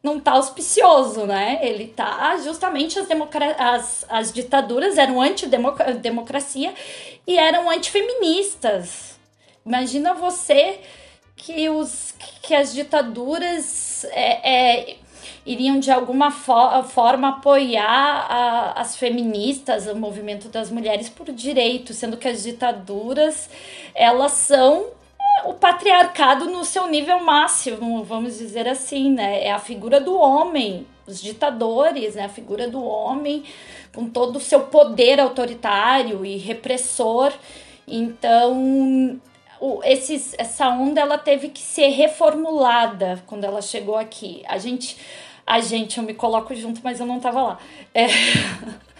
não 0.04 0.20
tá 0.20 0.32
auspicioso, 0.32 1.26
né? 1.26 1.60
Ele 1.62 1.88
tá 1.88 2.38
justamente 2.44 2.98
as, 2.98 3.08
as, 3.58 4.06
as 4.10 4.34
ditaduras 4.34 4.98
eram 4.98 5.22
antidemocracia 5.22 6.74
e 7.28 7.38
eram 7.38 7.70
antifeministas. 7.70 9.20
Imagina 9.66 10.14
você 10.16 10.80
que, 11.36 11.70
os, 11.70 12.16
que 12.42 12.56
as 12.56 12.74
ditaduras 12.74 14.06
é, 14.06 14.90
é, 14.90 14.98
iriam 15.46 15.80
de 15.80 15.92
alguma 15.92 16.32
fo 16.32 16.84
forma 16.84 17.30
apoiar 17.30 18.26
a, 18.28 18.82
as 18.82 18.96
feministas, 18.96 19.86
o 19.86 19.96
movimento 19.96 20.50
das 20.50 20.72
mulheres 20.72 21.10
por 21.10 21.32
direito, 21.32 21.94
sendo 21.94 22.18
que 22.18 22.28
as 22.28 22.42
ditaduras 22.42 23.50
elas 23.94 24.32
são 24.32 24.88
o 25.46 25.54
patriarcado 25.54 26.46
no 26.46 26.64
seu 26.64 26.88
nível 26.88 27.20
máximo, 27.20 28.04
vamos 28.04 28.38
dizer 28.38 28.68
assim, 28.68 29.12
né? 29.12 29.46
É 29.46 29.52
a 29.52 29.60
figura 29.60 30.00
do 30.00 30.16
homem, 30.16 30.88
os 31.08 31.22
ditadores, 31.22 32.16
né? 32.16 32.26
A 32.26 32.30
figura 32.30 32.68
do 32.68 32.84
homem 32.84 33.44
com 33.94 34.08
todo 34.08 34.38
o 34.38 34.40
seu 34.40 34.62
poder 34.62 35.20
autoritário 35.20 36.26
e 36.26 36.38
repressor. 36.38 37.34
Então, 37.88 39.20
o, 39.60 39.82
esses, 39.84 40.34
essa 40.38 40.70
onda 40.70 41.02
ela 41.02 41.18
teve 41.18 41.50
que 41.50 41.60
ser 41.60 41.90
reformulada 41.90 43.22
quando 43.28 43.44
ela 43.44 43.62
chegou 43.62 43.96
aqui. 43.98 44.44
A 44.48 44.58
gente, 44.58 44.98
a 45.46 45.60
gente, 45.60 45.98
eu 45.98 46.04
me 46.04 46.14
coloco 46.14 46.56
junto, 46.56 46.82
mas 46.84 47.00
eu 47.00 47.06
não 47.06 47.18
estava 47.18 47.42
lá. 47.42 47.60
É, 47.94 48.08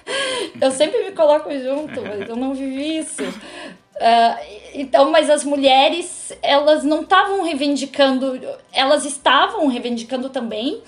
eu 0.60 0.72
sempre 0.72 1.04
me 1.04 1.12
coloco 1.12 1.52
junto, 1.52 2.02
mas 2.02 2.30
eu 2.30 2.36
não 2.36 2.54
vivi 2.54 2.98
isso. 2.98 3.24
Uh, 3.24 4.62
então, 4.74 5.12
mas 5.12 5.30
as 5.30 5.44
mulheres, 5.44 6.34
elas 6.42 6.84
não 6.84 7.02
estavam 7.02 7.44
reivindicando, 7.44 8.40
elas 8.74 9.06
estavam 9.06 9.68
reivindicando 9.68 10.30
também, 10.30 10.82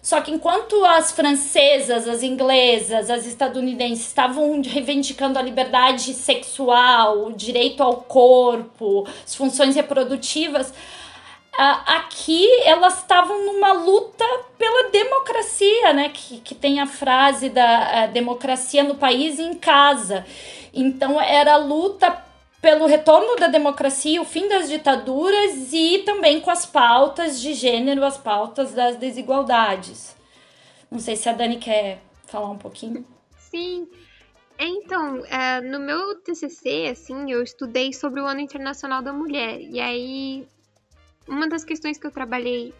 só 0.00 0.20
que 0.20 0.30
enquanto 0.30 0.84
as 0.84 1.12
francesas, 1.12 2.06
as 2.06 2.22
inglesas, 2.22 3.10
as 3.10 3.26
estadunidenses 3.26 4.06
estavam 4.06 4.60
reivindicando 4.62 5.38
a 5.38 5.42
liberdade 5.42 6.12
sexual, 6.14 7.26
o 7.26 7.32
direito 7.32 7.82
ao 7.82 7.96
corpo, 8.02 9.06
as 9.24 9.34
funções 9.34 9.74
reprodutivas, 9.74 10.72
aqui 11.58 12.48
elas 12.64 12.98
estavam 12.98 13.44
numa 13.44 13.72
luta 13.72 14.24
pela 14.58 14.90
democracia, 14.90 15.92
né? 15.92 16.08
Que, 16.08 16.40
que 16.40 16.54
tem 16.54 16.80
a 16.80 16.86
frase 16.86 17.48
da 17.48 18.06
democracia 18.06 18.82
no 18.82 18.94
país 18.94 19.38
e 19.38 19.42
em 19.42 19.54
casa. 19.54 20.24
Então 20.72 21.20
era 21.20 21.54
a 21.54 21.56
luta 21.56 22.24
pelo 22.60 22.86
retorno 22.86 23.36
da 23.36 23.46
democracia, 23.46 24.22
o 24.22 24.24
fim 24.24 24.48
das 24.48 24.70
ditaduras 24.70 25.70
e 25.72 25.98
também 25.98 26.40
com 26.40 26.50
as 26.50 26.64
pautas 26.64 27.38
de 27.38 27.52
gênero, 27.52 28.02
as 28.04 28.16
pautas 28.16 28.72
das 28.72 28.96
desigualdades. 28.96 30.16
Não 30.90 30.98
sei 30.98 31.14
se 31.14 31.28
a 31.28 31.32
Dani 31.32 31.58
quer 31.58 32.00
falar 32.26 32.48
um 32.48 32.56
pouquinho. 32.56 33.04
Sim. 33.36 33.86
Então, 34.58 35.24
é, 35.26 35.60
no 35.60 35.78
meu 35.78 36.14
TCC, 36.22 36.88
assim, 36.90 37.30
eu 37.30 37.42
estudei 37.42 37.92
sobre 37.92 38.20
o 38.20 38.26
Ano 38.26 38.40
Internacional 38.40 39.02
da 39.02 39.12
Mulher. 39.12 39.60
E 39.60 39.80
aí, 39.80 40.48
uma 41.28 41.48
das 41.48 41.64
questões 41.64 41.98
que 41.98 42.06
eu 42.06 42.10
trabalhei 42.10 42.74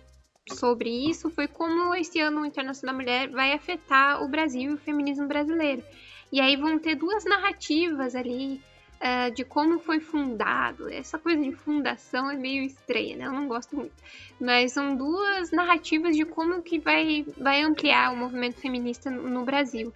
sobre 0.53 0.91
isso 0.91 1.31
foi 1.31 1.49
como 1.49 1.95
esse 1.95 2.21
Ano 2.21 2.45
Internacional 2.45 2.95
da 2.95 3.01
Mulher 3.01 3.29
vai 3.31 3.53
afetar 3.53 4.23
o 4.23 4.29
Brasil 4.29 4.73
e 4.73 4.75
o 4.75 4.79
feminismo 4.79 5.27
brasileiro. 5.27 5.83
E 6.31 6.41
aí 6.41 6.57
vão 6.57 6.79
ter 6.79 6.97
duas 6.97 7.25
narrativas 7.25 8.15
ali 8.15 8.61
uh, 9.01 9.31
de 9.33 9.45
como 9.45 9.79
foi 9.79 10.01
fundado. 10.01 10.89
Essa 10.89 11.19
coisa 11.19 11.43
de 11.43 11.53
fundação 11.53 12.31
é 12.31 12.37
meio 12.37 12.63
estranha, 12.63 13.17
né? 13.17 13.27
Eu 13.27 13.33
não 13.33 13.47
gosto 13.47 13.77
muito. 13.77 13.95
Mas 14.41 14.73
são 14.73 14.97
duas 14.97 15.51
narrativas 15.51 16.17
de 16.17 16.25
como 16.25 16.63
que 16.63 16.79
vai, 16.79 17.25
vai 17.39 17.63
ampliar 17.63 18.13
o 18.13 18.17
movimento 18.17 18.61
feminista 18.61 19.11
no, 19.11 19.29
no 19.31 19.45
Brasil. 19.45 19.93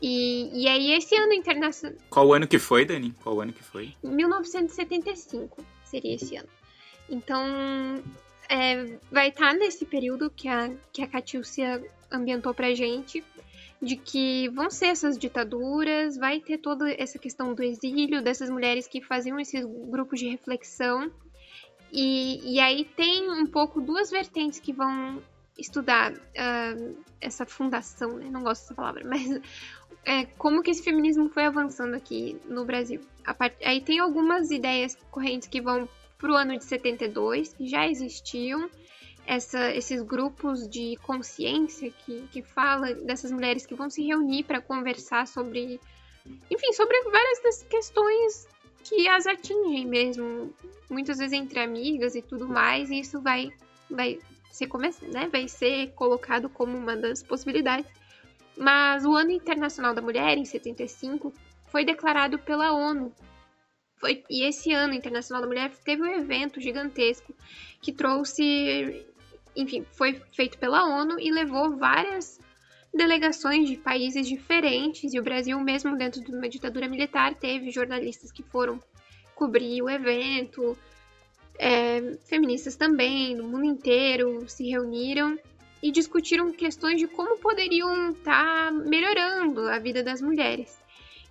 E, 0.00 0.64
e 0.64 0.68
aí 0.68 0.92
esse 0.92 1.14
ano 1.14 1.32
internacional... 1.32 1.96
Qual 2.10 2.34
ano 2.34 2.48
que 2.48 2.58
foi, 2.58 2.84
Dani? 2.84 3.14
Qual 3.22 3.40
ano 3.40 3.52
que 3.52 3.62
foi? 3.62 3.94
1975 4.02 5.64
seria 5.84 6.16
esse 6.16 6.36
ano. 6.36 6.48
Então, 7.12 8.02
é, 8.48 8.98
vai 9.10 9.28
estar 9.28 9.52
nesse 9.54 9.84
período 9.84 10.30
que 10.30 10.48
a, 10.48 10.70
que 10.90 11.02
a 11.02 11.06
Catiúcia 11.06 11.84
ambientou 12.10 12.54
pra 12.54 12.74
gente 12.74 13.22
de 13.82 13.96
que 13.96 14.48
vão 14.50 14.70
ser 14.70 14.86
essas 14.86 15.18
ditaduras, 15.18 16.16
vai 16.16 16.38
ter 16.40 16.56
toda 16.58 16.90
essa 16.92 17.18
questão 17.18 17.52
do 17.52 17.62
exílio, 17.62 18.22
dessas 18.22 18.48
mulheres 18.48 18.86
que 18.86 19.02
faziam 19.02 19.40
esses 19.40 19.64
grupos 19.64 20.20
de 20.20 20.28
reflexão. 20.28 21.10
E, 21.92 22.54
e 22.54 22.60
aí 22.60 22.84
tem 22.84 23.28
um 23.28 23.44
pouco 23.44 23.80
duas 23.80 24.08
vertentes 24.08 24.60
que 24.60 24.72
vão 24.72 25.20
estudar 25.58 26.12
uh, 26.12 26.96
essa 27.20 27.44
fundação, 27.44 28.16
né? 28.16 28.30
não 28.30 28.42
gosto 28.42 28.62
dessa 28.62 28.74
palavra, 28.74 29.02
mas 29.04 29.40
é, 30.06 30.24
como 30.38 30.62
que 30.62 30.70
esse 30.70 30.82
feminismo 30.82 31.28
foi 31.28 31.44
avançando 31.44 31.94
aqui 31.94 32.40
no 32.46 32.64
Brasil. 32.64 33.00
Part... 33.36 33.56
Aí 33.64 33.80
tem 33.80 33.98
algumas 33.98 34.50
ideias 34.50 34.96
correntes 35.10 35.48
que 35.48 35.60
vão 35.60 35.88
para 36.22 36.30
o 36.30 36.36
ano 36.36 36.56
de 36.56 36.64
72, 36.64 37.52
que 37.52 37.66
já 37.66 37.88
existiam, 37.88 38.70
essa, 39.26 39.72
esses 39.74 40.00
grupos 40.02 40.68
de 40.68 40.96
consciência 41.02 41.90
que, 41.90 42.22
que 42.30 42.42
fala 42.42 42.94
dessas 42.94 43.32
mulheres 43.32 43.66
que 43.66 43.74
vão 43.74 43.90
se 43.90 44.06
reunir 44.06 44.44
para 44.44 44.60
conversar 44.60 45.26
sobre, 45.26 45.80
enfim, 46.48 46.72
sobre 46.72 47.02
várias 47.02 47.42
das 47.42 47.62
questões 47.64 48.46
que 48.84 49.08
as 49.08 49.26
atingem 49.26 49.84
mesmo, 49.84 50.54
muitas 50.88 51.18
vezes 51.18 51.32
entre 51.32 51.58
amigas 51.58 52.14
e 52.14 52.22
tudo 52.22 52.48
mais, 52.48 52.88
e 52.90 53.00
isso 53.00 53.20
vai, 53.20 53.50
vai 53.90 54.18
ser 54.50 54.68
né, 55.12 55.28
vai 55.30 55.48
ser 55.48 55.92
colocado 55.94 56.48
como 56.48 56.76
uma 56.76 56.96
das 56.96 57.20
possibilidades. 57.22 57.90
Mas 58.56 59.04
o 59.04 59.12
Ano 59.12 59.30
Internacional 59.32 59.92
da 59.92 60.02
Mulher, 60.02 60.38
em 60.38 60.44
75, 60.44 61.32
foi 61.66 61.84
declarado 61.84 62.38
pela 62.38 62.72
ONU. 62.72 63.12
Foi, 64.02 64.22
e 64.28 64.44
esse 64.44 64.72
Ano 64.72 64.92
Internacional 64.92 65.40
da 65.40 65.48
Mulher 65.48 65.70
teve 65.84 66.02
um 66.02 66.12
evento 66.12 66.60
gigantesco 66.60 67.32
que 67.80 67.92
trouxe 67.92 69.06
enfim, 69.54 69.84
foi 69.92 70.20
feito 70.32 70.58
pela 70.58 70.84
ONU 70.84 71.20
e 71.20 71.30
levou 71.30 71.76
várias 71.76 72.40
delegações 72.92 73.68
de 73.68 73.76
países 73.76 74.26
diferentes, 74.26 75.14
e 75.14 75.18
o 75.18 75.22
Brasil, 75.22 75.58
mesmo 75.60 75.96
dentro 75.96 76.22
de 76.22 76.30
uma 76.30 76.48
ditadura 76.48 76.88
militar, 76.88 77.34
teve 77.34 77.70
jornalistas 77.70 78.30
que 78.30 78.42
foram 78.42 78.82
cobrir 79.34 79.82
o 79.82 79.88
evento, 79.88 80.76
é, 81.58 82.16
feministas 82.24 82.76
também, 82.76 83.36
do 83.36 83.44
mundo 83.44 83.64
inteiro, 83.64 84.48
se 84.48 84.68
reuniram 84.68 85.38
e 85.82 85.90
discutiram 85.90 86.52
questões 86.52 86.98
de 86.98 87.06
como 87.06 87.38
poderiam 87.38 88.10
estar 88.10 88.66
tá 88.66 88.70
melhorando 88.70 89.68
a 89.68 89.78
vida 89.78 90.02
das 90.02 90.20
mulheres. 90.20 90.81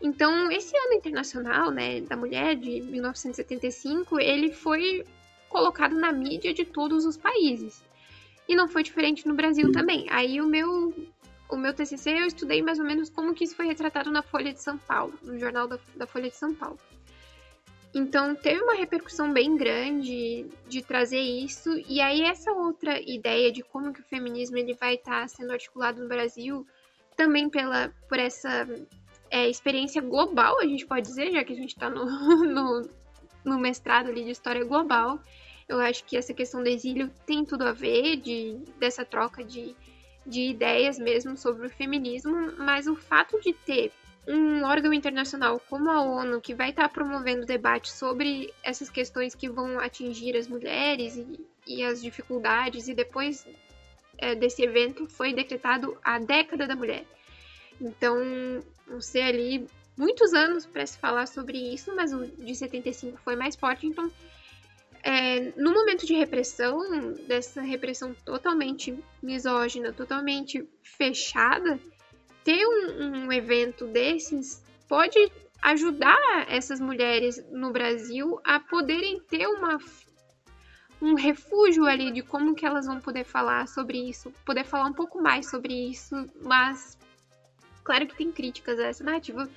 Então, 0.01 0.51
esse 0.51 0.75
ano 0.75 0.93
internacional, 0.93 1.69
né, 1.69 2.01
da 2.01 2.15
mulher 2.15 2.55
de 2.55 2.81
1975, 2.81 4.19
ele 4.19 4.51
foi 4.51 5.05
colocado 5.47 5.93
na 5.95 6.11
mídia 6.11 6.53
de 6.53 6.65
todos 6.65 7.05
os 7.05 7.17
países. 7.17 7.83
E 8.47 8.55
não 8.55 8.67
foi 8.67 8.81
diferente 8.83 9.27
no 9.27 9.35
Brasil 9.35 9.71
também. 9.71 10.07
Aí 10.09 10.41
o 10.41 10.47
meu 10.47 10.93
o 11.49 11.57
meu 11.57 11.73
TCC 11.73 12.11
eu 12.11 12.25
estudei 12.25 12.61
mais 12.61 12.79
ou 12.79 12.85
menos 12.85 13.09
como 13.09 13.33
que 13.33 13.43
isso 13.43 13.55
foi 13.55 13.67
retratado 13.67 14.09
na 14.09 14.21
Folha 14.23 14.53
de 14.53 14.61
São 14.61 14.77
Paulo, 14.77 15.13
no 15.21 15.37
jornal 15.37 15.67
da, 15.67 15.77
da 15.97 16.07
Folha 16.07 16.29
de 16.29 16.35
São 16.35 16.53
Paulo. 16.55 16.79
Então 17.93 18.33
teve 18.33 18.61
uma 18.61 18.73
repercussão 18.73 19.33
bem 19.33 19.57
grande 19.57 20.45
de 20.67 20.81
trazer 20.81 21.19
isso 21.19 21.69
e 21.89 21.99
aí 21.99 22.21
essa 22.21 22.53
outra 22.53 23.01
ideia 23.01 23.51
de 23.51 23.61
como 23.63 23.91
que 23.91 23.99
o 23.99 24.05
feminismo 24.05 24.57
ele 24.57 24.73
vai 24.73 24.95
estar 24.95 25.21
tá 25.21 25.27
sendo 25.27 25.51
articulado 25.51 26.01
no 26.01 26.07
Brasil 26.07 26.65
também 27.17 27.49
pela 27.49 27.93
por 28.07 28.17
essa 28.17 28.65
é, 29.31 29.49
experiência 29.49 30.01
global 30.01 30.59
a 30.59 30.65
gente 30.65 30.85
pode 30.85 31.07
dizer 31.07 31.31
já 31.31 31.43
que 31.43 31.53
a 31.53 31.55
gente 31.55 31.69
está 31.69 31.89
no, 31.89 32.05
no, 32.45 32.89
no 33.43 33.57
mestrado 33.57 34.09
ali 34.09 34.23
de 34.23 34.31
história 34.31 34.63
global 34.63 35.19
eu 35.67 35.79
acho 35.79 36.03
que 36.03 36.17
essa 36.17 36.33
questão 36.33 36.61
do 36.61 36.69
exílio 36.69 37.09
tem 37.25 37.43
tudo 37.45 37.63
a 37.63 37.71
ver 37.71 38.17
de 38.17 38.59
dessa 38.77 39.03
troca 39.03 39.43
de, 39.43 39.75
de 40.27 40.41
ideias 40.49 40.99
mesmo 40.99 41.35
sobre 41.37 41.65
o 41.65 41.69
feminismo 41.69 42.53
mas 42.57 42.85
o 42.85 42.95
fato 42.95 43.39
de 43.39 43.53
ter 43.53 43.91
um 44.27 44.63
órgão 44.63 44.93
internacional 44.93 45.59
como 45.69 45.89
a 45.89 46.01
ONU, 46.01 46.41
que 46.41 46.53
vai 46.53 46.69
estar 46.69 46.87
promovendo 46.89 47.45
debate 47.45 47.91
sobre 47.91 48.53
essas 48.63 48.89
questões 48.89 49.33
que 49.33 49.49
vão 49.49 49.79
atingir 49.79 50.35
as 50.37 50.47
mulheres 50.47 51.17
e, 51.17 51.45
e 51.65 51.83
as 51.83 52.01
dificuldades, 52.01 52.87
e 52.87 52.93
depois 52.93 53.47
é, 54.17 54.35
desse 54.35 54.63
evento 54.63 55.07
foi 55.07 55.33
decretado 55.33 55.97
a 56.03 56.19
década 56.19 56.67
da 56.67 56.75
mulher. 56.75 57.03
Então, 57.81 58.15
vão 58.87 59.01
ser 59.01 59.21
ali 59.21 59.67
muitos 59.97 60.33
anos 60.33 60.65
para 60.65 60.85
se 60.85 60.97
falar 60.97 61.27
sobre 61.27 61.57
isso, 61.57 61.93
mas 61.95 62.13
o 62.13 62.25
de 62.25 62.55
75 62.55 63.19
foi 63.23 63.35
mais 63.35 63.55
forte, 63.55 63.85
então. 63.85 64.11
É, 65.03 65.51
no 65.57 65.73
momento 65.73 66.05
de 66.05 66.13
repressão, 66.13 67.13
dessa 67.27 67.59
repressão 67.59 68.13
totalmente 68.23 68.95
misógina, 69.21 69.91
totalmente 69.91 70.67
fechada, 70.83 71.79
ter 72.43 72.65
um, 72.67 73.25
um 73.25 73.31
evento 73.31 73.87
desses 73.87 74.63
pode 74.87 75.31
ajudar 75.63 76.45
essas 76.47 76.79
mulheres 76.79 77.43
no 77.51 77.71
Brasil 77.71 78.39
a 78.43 78.59
poderem 78.59 79.19
ter 79.21 79.47
uma 79.47 79.79
um 81.01 81.15
refúgio 81.15 81.85
ali 81.85 82.11
de 82.11 82.21
como 82.21 82.53
que 82.53 82.65
elas 82.65 82.85
vão 82.85 83.01
poder 83.01 83.23
falar 83.23 83.67
sobre 83.67 83.97
isso, 83.97 84.31
poder 84.45 84.63
falar 84.63 84.85
um 84.85 84.93
pouco 84.93 85.19
mais 85.19 85.49
sobre 85.49 85.73
isso, 85.89 86.15
mas 86.43 86.95
claro 87.91 88.07
que 88.07 88.15
tem 88.15 88.31
críticas 88.31 88.79
a 88.79 88.85
essa 88.85 89.03
narrativa, 89.03 89.49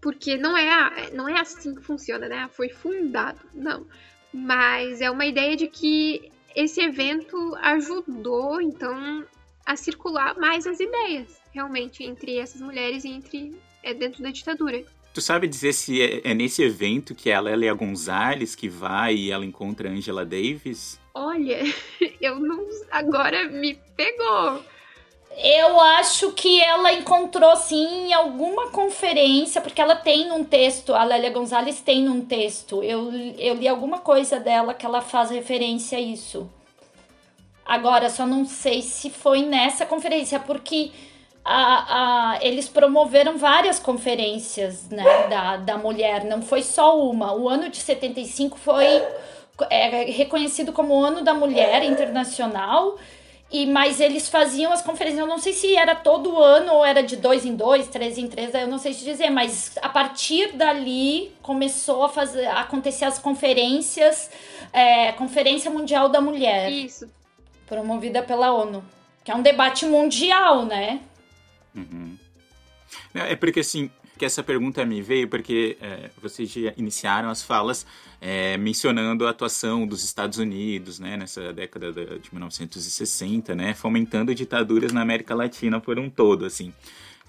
porque 0.00 0.38
não 0.38 0.56
é, 0.56 1.10
não 1.10 1.28
é 1.28 1.38
assim 1.38 1.74
que 1.74 1.82
funciona, 1.82 2.26
né? 2.26 2.48
Foi 2.54 2.70
fundado, 2.70 3.38
não. 3.52 3.86
Mas 4.32 5.02
é 5.02 5.10
uma 5.10 5.26
ideia 5.26 5.54
de 5.54 5.66
que 5.66 6.32
esse 6.56 6.80
evento 6.80 7.54
ajudou, 7.60 8.62
então, 8.62 9.26
a 9.66 9.76
circular 9.76 10.38
mais 10.38 10.66
as 10.66 10.80
ideias 10.80 11.38
realmente 11.52 12.02
entre 12.02 12.38
essas 12.38 12.62
mulheres 12.62 13.04
e 13.04 13.08
entre 13.08 13.54
é, 13.82 13.92
dentro 13.92 14.22
da 14.22 14.30
ditadura. 14.30 14.82
Tu 15.12 15.20
sabe 15.20 15.46
dizer 15.46 15.74
se 15.74 16.00
é, 16.00 16.30
é 16.30 16.32
nesse 16.32 16.62
evento 16.62 17.14
que 17.14 17.30
a 17.30 17.40
Lélia 17.40 17.74
Gonzalez 17.74 18.54
que 18.54 18.70
vai 18.70 19.16
e 19.16 19.30
ela 19.30 19.44
encontra 19.44 19.90
a 19.90 19.92
Angela 19.92 20.24
Davis? 20.24 20.98
Olha, 21.12 21.58
eu 22.22 22.40
não. 22.40 22.66
Agora 22.90 23.50
me 23.50 23.74
pegou. 23.94 24.64
Eu 25.36 25.80
acho 25.80 26.32
que 26.32 26.60
ela 26.60 26.92
encontrou 26.92 27.54
sim 27.56 28.08
em 28.08 28.12
alguma 28.12 28.70
conferência, 28.70 29.60
porque 29.60 29.80
ela 29.80 29.96
tem 29.96 30.30
um 30.32 30.44
texto, 30.44 30.94
a 30.94 31.04
Lélia 31.04 31.30
Gonzalez 31.30 31.80
tem 31.80 32.08
um 32.08 32.20
texto. 32.24 32.82
Eu, 32.82 33.10
eu 33.38 33.54
li 33.54 33.68
alguma 33.68 33.98
coisa 33.98 34.40
dela 34.40 34.74
que 34.74 34.84
ela 34.84 35.00
faz 35.00 35.30
referência 35.30 35.96
a 35.96 36.00
isso. 36.00 36.50
Agora, 37.64 38.10
só 38.10 38.26
não 38.26 38.44
sei 38.44 38.82
se 38.82 39.08
foi 39.08 39.42
nessa 39.42 39.86
conferência, 39.86 40.40
porque 40.40 40.90
a, 41.44 42.32
a, 42.32 42.38
eles 42.42 42.68
promoveram 42.68 43.38
várias 43.38 43.78
conferências 43.78 44.88
né, 44.88 45.04
da, 45.28 45.56
da 45.56 45.78
mulher, 45.78 46.24
não 46.24 46.42
foi 46.42 46.62
só 46.62 47.00
uma. 47.00 47.32
O 47.32 47.48
ano 47.48 47.70
de 47.70 47.78
75 47.78 48.58
foi 48.58 49.02
é, 49.70 50.04
reconhecido 50.10 50.72
como 50.72 50.94
o 50.94 51.04
ano 51.04 51.22
da 51.22 51.32
mulher 51.32 51.82
internacional. 51.84 52.98
E, 53.52 53.66
mas 53.66 53.98
eles 53.98 54.28
faziam 54.28 54.72
as 54.72 54.80
conferências, 54.80 55.18
eu 55.20 55.26
não 55.26 55.38
sei 55.38 55.52
se 55.52 55.74
era 55.74 55.96
todo 55.96 56.38
ano 56.38 56.72
ou 56.72 56.84
era 56.84 57.02
de 57.02 57.16
dois 57.16 57.44
em 57.44 57.56
dois, 57.56 57.88
três 57.88 58.16
em 58.16 58.28
três, 58.28 58.54
eu 58.54 58.68
não 58.68 58.78
sei 58.78 58.94
te 58.94 59.02
dizer, 59.02 59.28
mas 59.28 59.76
a 59.82 59.88
partir 59.88 60.52
dali 60.52 61.32
começou 61.42 62.04
a 62.04 62.08
fazer 62.08 62.46
a 62.46 62.60
acontecer 62.60 63.04
as 63.06 63.18
conferências, 63.18 64.30
é, 64.72 65.10
Conferência 65.12 65.68
Mundial 65.68 66.08
da 66.08 66.20
Mulher. 66.20 66.70
Isso. 66.70 67.10
Promovida 67.66 68.22
pela 68.22 68.52
ONU. 68.52 68.84
Que 69.24 69.32
é 69.32 69.34
um 69.34 69.42
debate 69.42 69.84
mundial, 69.84 70.64
né? 70.64 71.00
Uhum. 71.74 72.16
É 73.14 73.34
porque 73.34 73.60
assim, 73.60 73.90
que 74.16 74.24
essa 74.24 74.42
pergunta 74.42 74.84
me 74.84 75.02
veio 75.02 75.28
porque 75.28 75.76
é, 75.80 76.10
vocês 76.20 76.50
já 76.50 76.72
iniciaram 76.76 77.30
as 77.30 77.42
falas 77.42 77.86
é, 78.20 78.56
mencionando 78.56 79.26
a 79.26 79.30
atuação 79.30 79.86
dos 79.86 80.04
Estados 80.04 80.38
Unidos, 80.38 80.98
né, 80.98 81.16
nessa 81.16 81.52
década 81.52 81.92
de 81.92 82.28
1960, 82.32 83.54
né, 83.54 83.74
fomentando 83.74 84.34
ditaduras 84.34 84.92
na 84.92 85.00
América 85.00 85.34
Latina 85.34 85.80
por 85.80 85.98
um 85.98 86.10
todo, 86.10 86.44
assim. 86.44 86.72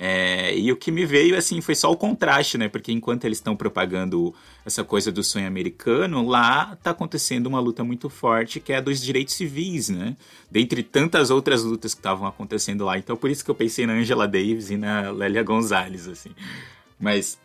É, 0.03 0.57
e 0.57 0.71
o 0.71 0.75
que 0.75 0.91
me 0.91 1.05
veio, 1.05 1.37
assim, 1.37 1.61
foi 1.61 1.75
só 1.75 1.91
o 1.91 1.95
contraste, 1.95 2.57
né? 2.57 2.67
Porque 2.67 2.91
enquanto 2.91 3.25
eles 3.25 3.37
estão 3.37 3.55
propagando 3.55 4.33
essa 4.65 4.83
coisa 4.83 5.11
do 5.11 5.23
sonho 5.23 5.45
americano, 5.45 6.27
lá 6.27 6.73
está 6.73 6.89
acontecendo 6.89 7.45
uma 7.45 7.59
luta 7.59 7.83
muito 7.83 8.09
forte 8.09 8.59
que 8.59 8.73
é 8.73 8.77
a 8.77 8.81
dos 8.81 8.99
direitos 8.99 9.35
civis, 9.35 9.89
né? 9.89 10.17
Dentre 10.49 10.81
tantas 10.81 11.29
outras 11.29 11.61
lutas 11.63 11.93
que 11.93 11.99
estavam 11.99 12.25
acontecendo 12.27 12.83
lá. 12.83 12.97
Então, 12.97 13.15
por 13.15 13.29
isso 13.29 13.45
que 13.45 13.51
eu 13.51 13.55
pensei 13.55 13.85
na 13.85 13.93
Angela 13.93 14.27
Davis 14.27 14.71
e 14.71 14.75
na 14.75 15.11
Lélia 15.11 15.43
Gonzalez, 15.43 16.07
assim. 16.07 16.31
Mas 16.99 17.37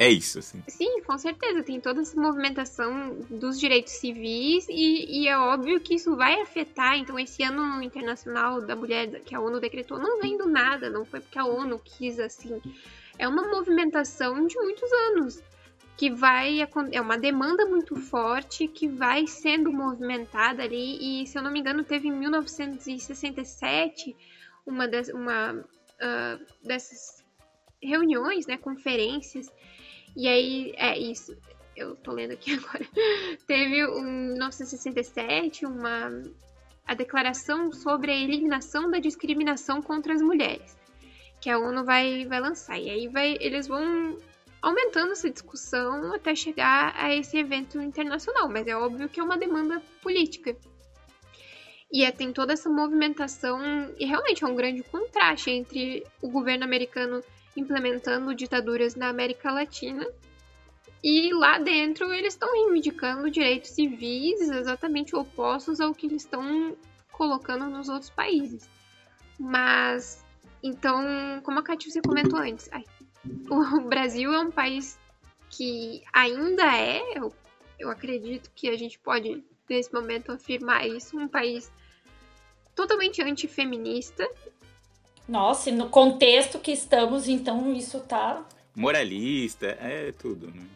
é 0.00 0.08
isso, 0.08 0.38
assim. 0.38 0.62
Sim, 0.66 1.02
com 1.02 1.18
certeza. 1.18 1.62
Tem 1.62 1.78
toda 1.78 2.00
essa 2.00 2.18
movimentação 2.18 3.18
dos 3.28 3.60
direitos 3.60 3.92
civis 3.92 4.66
e, 4.66 5.24
e, 5.24 5.28
é 5.28 5.36
óbvio 5.36 5.78
que 5.78 5.94
isso 5.94 6.16
vai 6.16 6.40
afetar. 6.40 6.96
Então, 6.96 7.18
esse 7.18 7.42
ano 7.42 7.82
internacional 7.82 8.62
da 8.62 8.74
mulher 8.74 9.20
que 9.20 9.34
a 9.34 9.40
ONU 9.40 9.60
decretou 9.60 9.98
não 9.98 10.18
vem 10.18 10.38
do 10.38 10.48
nada, 10.48 10.88
não 10.88 11.04
foi 11.04 11.20
porque 11.20 11.38
a 11.38 11.44
ONU 11.44 11.78
quis 11.84 12.18
assim. 12.18 12.62
É 13.18 13.28
uma 13.28 13.46
movimentação 13.48 14.46
de 14.46 14.56
muitos 14.56 14.90
anos 14.90 15.42
que 15.98 16.10
vai 16.10 16.66
é 16.92 17.00
uma 17.02 17.18
demanda 17.18 17.66
muito 17.66 17.94
forte 17.94 18.66
que 18.66 18.88
vai 18.88 19.26
sendo 19.26 19.70
movimentada 19.70 20.62
ali 20.62 21.22
e 21.22 21.26
se 21.26 21.36
eu 21.36 21.42
não 21.42 21.52
me 21.52 21.60
engano 21.60 21.84
teve 21.84 22.08
em 22.08 22.12
1967 22.12 24.16
uma, 24.64 24.88
das, 24.88 25.10
uma 25.10 25.52
uh, 25.52 26.66
dessas 26.66 27.22
reuniões, 27.82 28.46
né, 28.46 28.56
conferências 28.56 29.52
e 30.16 30.28
aí, 30.28 30.72
é 30.76 30.98
isso. 30.98 31.36
Eu 31.76 31.96
tô 31.96 32.12
lendo 32.12 32.32
aqui 32.32 32.52
agora. 32.58 32.86
Teve 33.46 33.80
em 33.80 34.32
1967 34.32 35.66
uma 35.66 36.10
a 36.86 36.94
declaração 36.94 37.72
sobre 37.72 38.10
a 38.10 38.16
eliminação 38.16 38.90
da 38.90 38.98
discriminação 38.98 39.80
contra 39.80 40.12
as 40.12 40.20
mulheres, 40.20 40.76
que 41.40 41.48
a 41.48 41.56
ONU 41.56 41.84
vai, 41.84 42.26
vai 42.26 42.40
lançar. 42.40 42.80
E 42.80 42.90
aí 42.90 43.06
vai, 43.06 43.36
eles 43.40 43.68
vão 43.68 44.18
aumentando 44.60 45.12
essa 45.12 45.30
discussão 45.30 46.12
até 46.12 46.34
chegar 46.34 46.92
a 46.96 47.14
esse 47.14 47.38
evento 47.38 47.80
internacional, 47.80 48.48
mas 48.48 48.66
é 48.66 48.76
óbvio 48.76 49.08
que 49.08 49.20
é 49.20 49.22
uma 49.22 49.38
demanda 49.38 49.80
política. 50.02 50.56
E 51.92 52.04
é, 52.04 52.10
tem 52.10 52.32
toda 52.32 52.52
essa 52.52 52.68
movimentação, 52.68 53.60
e 53.96 54.04
realmente 54.04 54.42
é 54.42 54.46
um 54.46 54.54
grande 54.54 54.82
contraste 54.82 55.50
entre 55.50 56.04
o 56.20 56.28
governo 56.28 56.64
americano 56.64 57.22
implementando 57.56 58.34
ditaduras 58.34 58.94
na 58.94 59.08
América 59.08 59.50
Latina. 59.50 60.06
E 61.02 61.32
lá 61.32 61.58
dentro 61.58 62.12
eles 62.12 62.34
estão 62.34 62.52
reivindicando 62.52 63.30
direitos 63.30 63.70
civis 63.70 64.40
exatamente 64.40 65.16
opostos 65.16 65.80
ao 65.80 65.94
que 65.94 66.06
eles 66.06 66.22
estão 66.22 66.76
colocando 67.10 67.66
nos 67.66 67.88
outros 67.88 68.10
países. 68.10 68.68
Mas, 69.38 70.24
então, 70.62 71.40
como 71.42 71.58
a 71.58 71.62
Katia 71.62 72.02
comentou 72.02 72.38
antes, 72.38 72.68
ai, 72.70 72.84
o 73.48 73.80
Brasil 73.88 74.32
é 74.32 74.40
um 74.40 74.50
país 74.50 74.98
que 75.48 76.02
ainda 76.12 76.64
é, 76.76 77.18
eu, 77.18 77.34
eu 77.78 77.90
acredito 77.90 78.50
que 78.54 78.68
a 78.68 78.76
gente 78.76 78.98
pode, 78.98 79.42
nesse 79.68 79.92
momento, 79.92 80.30
afirmar 80.30 80.86
isso, 80.86 81.18
um 81.18 81.26
país 81.26 81.72
totalmente 82.74 83.22
antifeminista 83.22 84.28
nossa, 85.30 85.70
e 85.70 85.72
no 85.72 85.88
contexto 85.88 86.58
que 86.58 86.72
estamos, 86.72 87.28
então 87.28 87.72
isso 87.72 88.00
tá. 88.00 88.44
Moralista, 88.74 89.66
é 89.80 90.12
tudo, 90.12 90.48
né? 90.48 90.66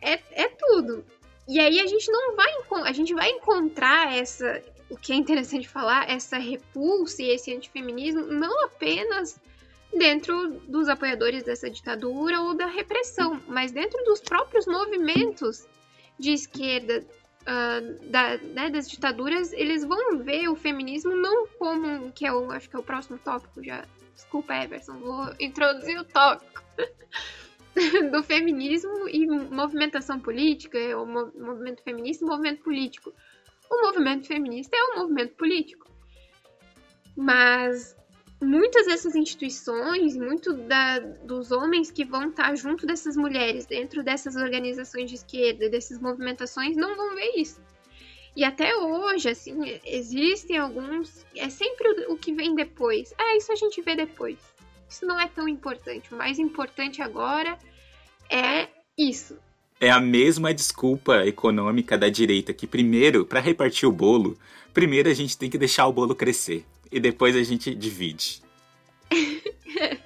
É, 0.00 0.44
é 0.44 0.48
tudo. 0.48 1.04
E 1.48 1.58
aí 1.58 1.80
a 1.80 1.86
gente 1.88 2.10
não 2.12 2.36
vai. 2.36 2.48
A 2.84 2.92
gente 2.92 3.12
vai 3.12 3.28
encontrar 3.30 4.14
essa. 4.14 4.62
O 4.88 4.96
que 4.96 5.12
é 5.12 5.16
interessante 5.16 5.68
falar, 5.68 6.08
essa 6.08 6.38
repulsa 6.38 7.22
e 7.22 7.30
esse 7.30 7.52
antifeminismo, 7.52 8.22
não 8.26 8.64
apenas 8.64 9.40
dentro 9.92 10.52
dos 10.68 10.88
apoiadores 10.88 11.42
dessa 11.42 11.68
ditadura 11.68 12.40
ou 12.40 12.54
da 12.54 12.66
repressão, 12.66 13.40
mas 13.48 13.72
dentro 13.72 14.02
dos 14.04 14.20
próprios 14.20 14.66
movimentos 14.66 15.66
de 16.18 16.32
esquerda 16.32 17.04
uh, 17.42 18.10
da, 18.10 18.36
né, 18.38 18.70
das 18.70 18.88
ditaduras, 18.88 19.52
eles 19.52 19.84
vão 19.84 20.18
ver 20.18 20.48
o 20.48 20.56
feminismo 20.56 21.14
não 21.14 21.46
como 21.58 22.10
que 22.12 22.26
é 22.26 22.32
o 22.32 22.50
acho 22.50 22.68
que 22.68 22.76
é 22.76 22.78
o 22.78 22.82
próximo 22.82 23.18
tópico 23.18 23.62
já. 23.62 23.84
Desculpa, 24.14 24.54
Everson, 24.54 24.98
vou 24.98 25.34
introduzir 25.40 25.98
o 25.98 26.04
tópico. 26.04 26.62
do 28.10 28.22
feminismo 28.22 29.08
e 29.08 29.26
movimentação 29.26 30.18
política, 30.18 30.78
o 30.98 31.06
movimento 31.06 31.82
feminista 31.82 32.24
e 32.24 32.28
movimento 32.28 32.62
político. 32.62 33.12
O 33.70 33.82
movimento 33.82 34.26
feminista 34.26 34.76
é 34.76 34.82
um 34.84 34.98
movimento 34.98 35.34
político. 35.36 35.88
Mas 37.16 37.96
muitas 38.40 38.86
dessas 38.86 39.14
instituições, 39.14 40.16
muito 40.16 40.54
da, 40.54 40.98
dos 40.98 41.52
homens 41.52 41.90
que 41.90 42.04
vão 42.04 42.30
estar 42.30 42.54
junto 42.56 42.86
dessas 42.86 43.16
mulheres, 43.16 43.66
dentro 43.66 44.02
dessas 44.02 44.34
organizações 44.34 45.10
de 45.10 45.16
esquerda, 45.16 45.68
dessas 45.68 46.00
movimentações, 46.00 46.76
não 46.76 46.96
vão 46.96 47.14
ver 47.14 47.32
isso. 47.36 47.60
E 48.34 48.44
até 48.44 48.74
hoje, 48.76 49.28
assim, 49.28 49.80
existem 49.84 50.56
alguns. 50.56 51.26
É 51.36 51.50
sempre 51.50 52.06
o, 52.06 52.14
o 52.14 52.16
que 52.16 52.32
vem 52.32 52.54
depois. 52.54 53.12
Ah, 53.18 53.36
isso 53.36 53.52
a 53.52 53.56
gente 53.56 53.82
vê 53.82 53.94
depois. 53.96 54.38
Isso 54.88 55.04
não 55.04 55.20
é 55.20 55.28
tão 55.28 55.48
importante. 55.48 56.12
O 56.14 56.16
mais 56.16 56.38
importante 56.38 57.02
agora 57.02 57.58
é 58.30 58.68
isso. 58.96 59.36
É 59.80 59.90
a 59.90 60.00
mesma 60.00 60.54
desculpa 60.54 61.26
econômica 61.26 61.98
da 61.98 62.08
direita 62.08 62.52
que 62.52 62.66
primeiro, 62.66 63.26
para 63.26 63.40
repartir 63.40 63.88
o 63.88 63.92
bolo, 63.92 64.38
primeiro 64.72 65.08
a 65.08 65.14
gente 65.14 65.36
tem 65.36 65.50
que 65.50 65.58
deixar 65.58 65.86
o 65.86 65.92
bolo 65.92 66.14
crescer 66.14 66.64
e 66.90 66.98
depois 66.98 67.36
a 67.36 67.42
gente 67.42 67.74
divide. 67.74 68.42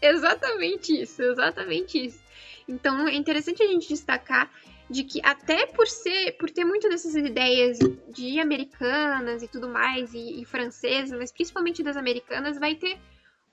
exatamente 0.00 1.00
isso, 1.02 1.22
exatamente 1.22 2.06
isso. 2.06 2.20
Então 2.68 3.06
é 3.08 3.14
interessante 3.14 3.62
a 3.62 3.66
gente 3.66 3.88
destacar 3.88 4.50
de 4.88 5.04
que 5.04 5.20
até 5.22 5.66
por 5.66 5.86
ser, 5.86 6.32
por 6.32 6.50
ter 6.50 6.64
muitas 6.64 6.90
dessas 6.90 7.14
ideias 7.14 7.78
de 8.08 8.40
americanas 8.40 9.42
e 9.42 9.48
tudo 9.48 9.68
mais, 9.68 10.12
e, 10.12 10.40
e 10.40 10.44
francesas, 10.44 11.16
mas 11.16 11.30
principalmente 11.30 11.82
das 11.82 11.96
americanas, 11.96 12.58
vai 12.58 12.74
ter 12.74 12.98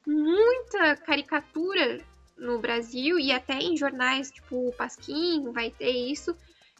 muita 0.05 0.95
caricatura 0.95 2.01
no 2.37 2.59
Brasil 2.59 3.19
e 3.19 3.31
até 3.31 3.59
em 3.59 3.75
jornais 3.75 4.31
tipo 4.31 4.69
o 4.69 4.73
Pasquim 4.73 5.51
vai 5.51 5.69
ter 5.69 5.91
isso, 5.91 6.35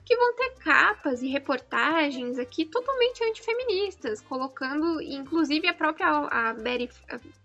que 0.08 0.16
vão 0.16 0.34
ter 0.36 0.52
capas 0.64 1.22
e 1.22 1.28
reportagens 1.28 2.40
aqui 2.40 2.64
totalmente 2.64 3.22
antifeministas, 3.26 4.22
colocando, 4.22 5.02
inclusive 5.02 5.68
a 5.68 5.74
própria 5.74 6.08
a 6.08 6.54
Betty, 6.54 6.90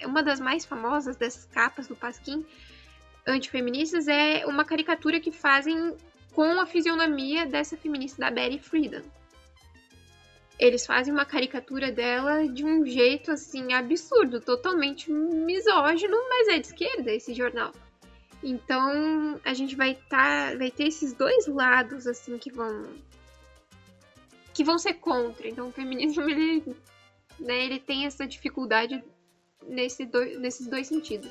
uma 0.05 0.23
das 0.23 0.39
mais 0.39 0.65
famosas 0.65 1.17
dessas 1.17 1.45
capas 1.47 1.89
do 1.89 1.97
Pasquim 1.97 2.47
antifeministas 3.27 4.07
é 4.07 4.47
uma 4.47 4.65
caricatura 4.65 5.19
que 5.19 5.33
fazem 5.33 5.97
com 6.33 6.61
a 6.61 6.65
fisionomia 6.65 7.47
dessa 7.47 7.77
feminista 7.77 8.21
da 8.21 8.31
Betty 8.31 8.61
Friedan. 8.61 9.03
Eles 10.57 10.87
fazem 10.87 11.13
uma 11.13 11.25
caricatura 11.25 11.91
dela 11.91 12.47
de 12.47 12.65
um 12.65 12.87
jeito 12.87 13.33
assim 13.33 13.73
absurdo, 13.73 14.41
totalmente 14.41 15.11
misógino, 15.11 16.17
mas 16.29 16.47
é 16.47 16.61
de 16.61 16.69
esquerda 16.69 17.11
esse 17.11 17.35
jornal. 17.35 17.73
Então 18.43 19.41
a 19.45 19.55
gente 19.55 19.77
vai 19.77 19.95
tá, 20.09 20.55
vai 20.57 20.71
ter 20.71 20.89
esses 20.89 21.13
dois 21.13 21.47
lados 21.47 22.07
assim 22.07 22.39
que 22.39 22.51
vão 22.51 22.87
que 24.53 24.65
vão 24.65 24.79
ser 24.79 24.95
contra. 24.95 25.49
Então 25.49 25.69
o 25.69 25.73
feminismo 25.73 26.23
ele, 26.29 26.77
né, 27.39 27.65
ele 27.65 27.79
tem 27.79 28.07
essa 28.07 28.27
dificuldade 28.27 29.03
nesse 29.67 30.05
do, 30.05 30.25
nesses 30.41 30.67
dois 30.67 30.89
sentidos. 30.89 31.31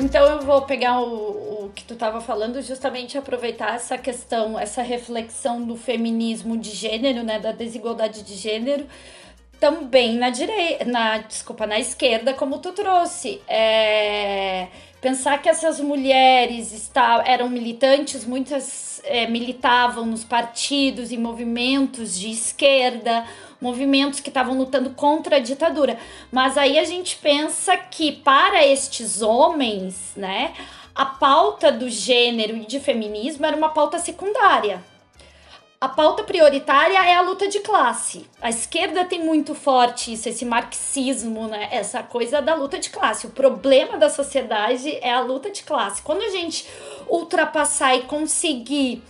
Então 0.00 0.24
eu 0.26 0.40
vou 0.42 0.62
pegar 0.62 1.00
o, 1.00 1.66
o 1.66 1.72
que 1.74 1.84
tu 1.84 1.94
estava 1.94 2.20
falando, 2.20 2.62
justamente 2.62 3.18
aproveitar 3.18 3.74
essa 3.74 3.98
questão, 3.98 4.56
essa 4.58 4.80
reflexão 4.80 5.64
do 5.64 5.76
feminismo 5.76 6.56
de 6.56 6.70
gênero, 6.70 7.24
né, 7.24 7.40
da 7.40 7.50
desigualdade 7.50 8.22
de 8.22 8.34
gênero, 8.36 8.86
também 9.60 10.16
na 10.16 10.30
direita, 10.30 10.84
na 10.84 11.18
desculpa, 11.18 11.66
na 11.66 11.78
esquerda, 11.78 12.32
como 12.32 12.58
tu 12.58 12.72
trouxe. 12.72 13.40
É, 13.48 14.68
pensar 15.00 15.40
que 15.42 15.48
essas 15.48 15.80
mulheres 15.80 16.72
está, 16.72 17.22
eram 17.26 17.48
militantes, 17.48 18.24
muitas 18.24 19.00
é, 19.04 19.26
militavam 19.26 20.06
nos 20.06 20.24
partidos 20.24 21.10
e 21.10 21.16
movimentos 21.16 22.18
de 22.18 22.30
esquerda, 22.30 23.24
movimentos 23.60 24.20
que 24.20 24.28
estavam 24.28 24.56
lutando 24.56 24.90
contra 24.90 25.36
a 25.36 25.40
ditadura. 25.40 25.98
Mas 26.30 26.56
aí 26.56 26.78
a 26.78 26.84
gente 26.84 27.16
pensa 27.16 27.76
que 27.76 28.12
para 28.12 28.64
estes 28.64 29.22
homens, 29.22 30.12
né, 30.16 30.52
a 30.94 31.04
pauta 31.04 31.72
do 31.72 31.88
gênero 31.88 32.56
e 32.56 32.66
de 32.66 32.78
feminismo 32.78 33.44
era 33.44 33.56
uma 33.56 33.70
pauta 33.70 33.98
secundária 33.98 34.82
a 35.80 35.88
pauta 35.88 36.24
prioritária 36.24 36.98
é 36.98 37.14
a 37.14 37.20
luta 37.20 37.46
de 37.46 37.60
classe. 37.60 38.26
A 38.42 38.50
esquerda 38.50 39.04
tem 39.04 39.24
muito 39.24 39.54
forte 39.54 40.12
isso, 40.12 40.28
esse 40.28 40.44
marxismo, 40.44 41.46
né? 41.46 41.68
Essa 41.70 42.02
coisa 42.02 42.42
da 42.42 42.54
luta 42.54 42.80
de 42.80 42.90
classe. 42.90 43.28
O 43.28 43.30
problema 43.30 43.96
da 43.96 44.10
sociedade 44.10 44.96
é 45.00 45.12
a 45.12 45.20
luta 45.20 45.50
de 45.50 45.62
classe. 45.62 46.02
Quando 46.02 46.22
a 46.22 46.30
gente 46.30 46.66
ultrapassar 47.08 47.94
e 47.94 48.02
conseguir 48.02 49.04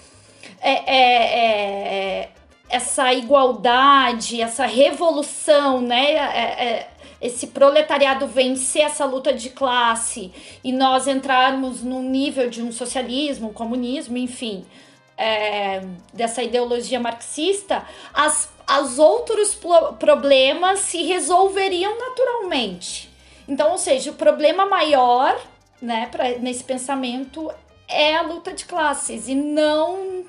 é, 0.61 0.73
é, 0.95 2.19
é, 2.25 2.31
essa 2.69 3.15
igualdade, 3.15 4.43
essa 4.43 4.67
revolução, 4.67 5.81
né? 5.81 6.13
É, 6.13 6.65
é, 6.65 6.91
esse 7.21 7.49
proletariado 7.49 8.27
vencer 8.27 8.83
essa 8.83 9.07
luta 9.07 9.33
de 9.33 9.51
classe 9.51 10.31
e 10.63 10.71
nós 10.71 11.09
entrarmos 11.09 11.83
num 11.83 12.03
nível 12.03 12.49
de 12.51 12.63
um 12.63 12.71
socialismo, 12.71 13.49
um 13.49 13.53
comunismo, 13.55 14.19
enfim 14.19 14.67
é, 15.19 15.83
dessa 16.15 16.43
ideologia 16.43 17.01
marxista, 17.01 17.85
as, 18.15 18.49
as 18.67 18.99
outros 18.99 19.59
problemas 19.99 20.79
se 20.81 21.03
resolveriam 21.03 21.99
naturalmente. 21.99 23.11
Então, 23.49 23.73
ou 23.73 23.79
seja, 23.79 24.13
o 24.13 24.15
problema 24.15 24.65
maior, 24.65 25.39
né, 25.83 26.09
pra, 26.11 26.39
nesse 26.39 26.63
pensamento 26.63 27.51
é 27.89 28.15
a 28.15 28.23
luta 28.23 28.53
de 28.53 28.65
classes 28.65 29.27
e 29.27 29.35
não 29.35 30.25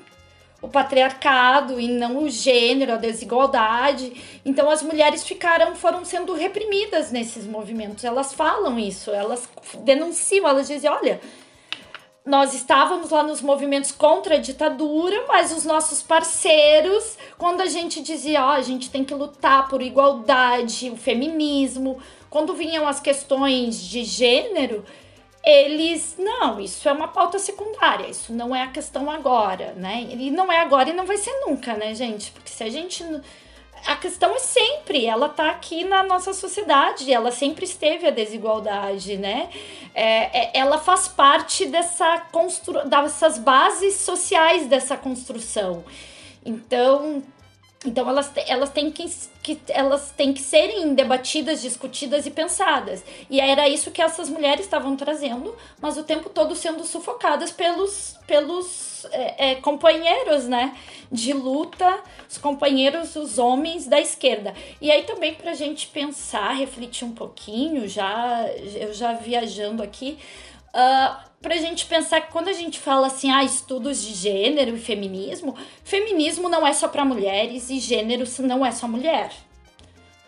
o 0.62 0.68
patriarcado 0.68 1.80
e 1.80 1.88
não 1.88 2.24
o 2.24 2.28
gênero, 2.28 2.92
a 2.92 2.96
desigualdade. 2.96 4.40
Então 4.44 4.70
as 4.70 4.82
mulheres 4.82 5.24
ficaram, 5.24 5.74
foram 5.74 6.04
sendo 6.04 6.34
reprimidas 6.34 7.10
nesses 7.10 7.46
movimentos. 7.46 8.04
Elas 8.04 8.34
falam 8.34 8.78
isso, 8.78 9.10
elas 9.10 9.48
denunciam, 9.84 10.48
elas 10.48 10.68
dizem, 10.68 10.90
olha, 10.90 11.20
nós 12.30 12.54
estávamos 12.54 13.10
lá 13.10 13.24
nos 13.24 13.42
movimentos 13.42 13.90
contra 13.90 14.36
a 14.36 14.38
ditadura, 14.38 15.24
mas 15.26 15.52
os 15.52 15.64
nossos 15.64 16.00
parceiros, 16.00 17.18
quando 17.36 17.60
a 17.60 17.66
gente 17.66 18.00
dizia, 18.00 18.44
ó, 18.44 18.50
oh, 18.50 18.52
a 18.52 18.62
gente 18.62 18.88
tem 18.88 19.04
que 19.04 19.12
lutar 19.12 19.68
por 19.68 19.82
igualdade, 19.82 20.90
o 20.90 20.96
feminismo, 20.96 21.98
quando 22.30 22.54
vinham 22.54 22.86
as 22.86 23.00
questões 23.00 23.82
de 23.82 24.04
gênero, 24.04 24.84
eles, 25.44 26.14
não, 26.16 26.60
isso 26.60 26.88
é 26.88 26.92
uma 26.92 27.08
pauta 27.08 27.36
secundária, 27.36 28.06
isso 28.06 28.32
não 28.32 28.54
é 28.54 28.62
a 28.62 28.68
questão 28.68 29.10
agora, 29.10 29.72
né? 29.72 30.06
E 30.08 30.30
não 30.30 30.52
é 30.52 30.60
agora 30.60 30.90
e 30.90 30.92
não 30.92 31.06
vai 31.06 31.16
ser 31.16 31.32
nunca, 31.44 31.74
né, 31.74 31.94
gente? 31.96 32.30
Porque 32.30 32.50
se 32.50 32.62
a 32.62 32.70
gente 32.70 33.04
a 33.86 33.96
questão 33.96 34.34
é 34.34 34.38
sempre, 34.38 35.06
ela 35.06 35.28
tá 35.28 35.50
aqui 35.50 35.84
na 35.84 36.02
nossa 36.02 36.32
sociedade, 36.32 37.12
ela 37.12 37.30
sempre 37.30 37.64
esteve 37.64 38.06
a 38.06 38.10
desigualdade, 38.10 39.16
né? 39.16 39.48
É, 39.94 40.58
é, 40.58 40.58
ela 40.58 40.78
faz 40.78 41.08
parte 41.08 41.66
dessa 41.66 42.20
constru 42.32 42.86
dessas 42.86 43.38
bases 43.38 43.94
sociais 43.96 44.66
dessa 44.66 44.96
construção. 44.96 45.84
Então, 46.44 47.22
então 47.84 48.06
elas, 48.06 48.30
elas, 48.46 48.68
têm 48.68 48.90
que, 48.90 49.10
que, 49.42 49.58
elas 49.68 50.10
têm 50.10 50.34
que 50.34 50.42
serem 50.42 50.94
debatidas, 50.94 51.62
discutidas 51.62 52.26
e 52.26 52.30
pensadas. 52.30 53.02
E 53.30 53.40
era 53.40 53.66
isso 53.70 53.90
que 53.90 54.02
essas 54.02 54.28
mulheres 54.28 54.66
estavam 54.66 54.94
trazendo, 54.96 55.56
mas 55.80 55.96
o 55.96 56.04
tempo 56.04 56.28
todo 56.28 56.54
sendo 56.54 56.84
sufocadas 56.84 57.50
pelos, 57.50 58.18
pelos 58.26 59.06
é, 59.12 59.52
é, 59.52 59.54
companheiros 59.54 60.46
né, 60.46 60.76
de 61.10 61.32
luta, 61.32 62.00
os 62.28 62.36
companheiros, 62.36 63.16
os 63.16 63.38
homens 63.38 63.86
da 63.86 63.98
esquerda. 63.98 64.52
E 64.78 64.90
aí 64.90 65.04
também 65.04 65.34
para 65.34 65.52
a 65.52 65.54
gente 65.54 65.86
pensar, 65.86 66.52
refletir 66.52 67.06
um 67.06 67.14
pouquinho, 67.14 67.88
já 67.88 68.46
eu 68.74 68.92
já 68.92 69.14
viajando 69.14 69.82
aqui, 69.82 70.18
uh, 70.74 71.29
pra 71.40 71.56
gente 71.56 71.86
pensar 71.86 72.20
que 72.20 72.30
quando 72.30 72.48
a 72.48 72.52
gente 72.52 72.78
fala 72.78 73.06
assim, 73.06 73.30
ah, 73.30 73.42
estudos 73.42 74.02
de 74.02 74.14
gênero 74.14 74.76
e 74.76 74.80
feminismo, 74.80 75.56
feminismo 75.82 76.48
não 76.48 76.66
é 76.66 76.72
só 76.72 76.86
para 76.86 77.04
mulheres 77.04 77.70
e 77.70 77.78
gênero 77.78 78.24
não 78.40 78.64
é 78.64 78.70
só 78.70 78.86
mulher, 78.86 79.32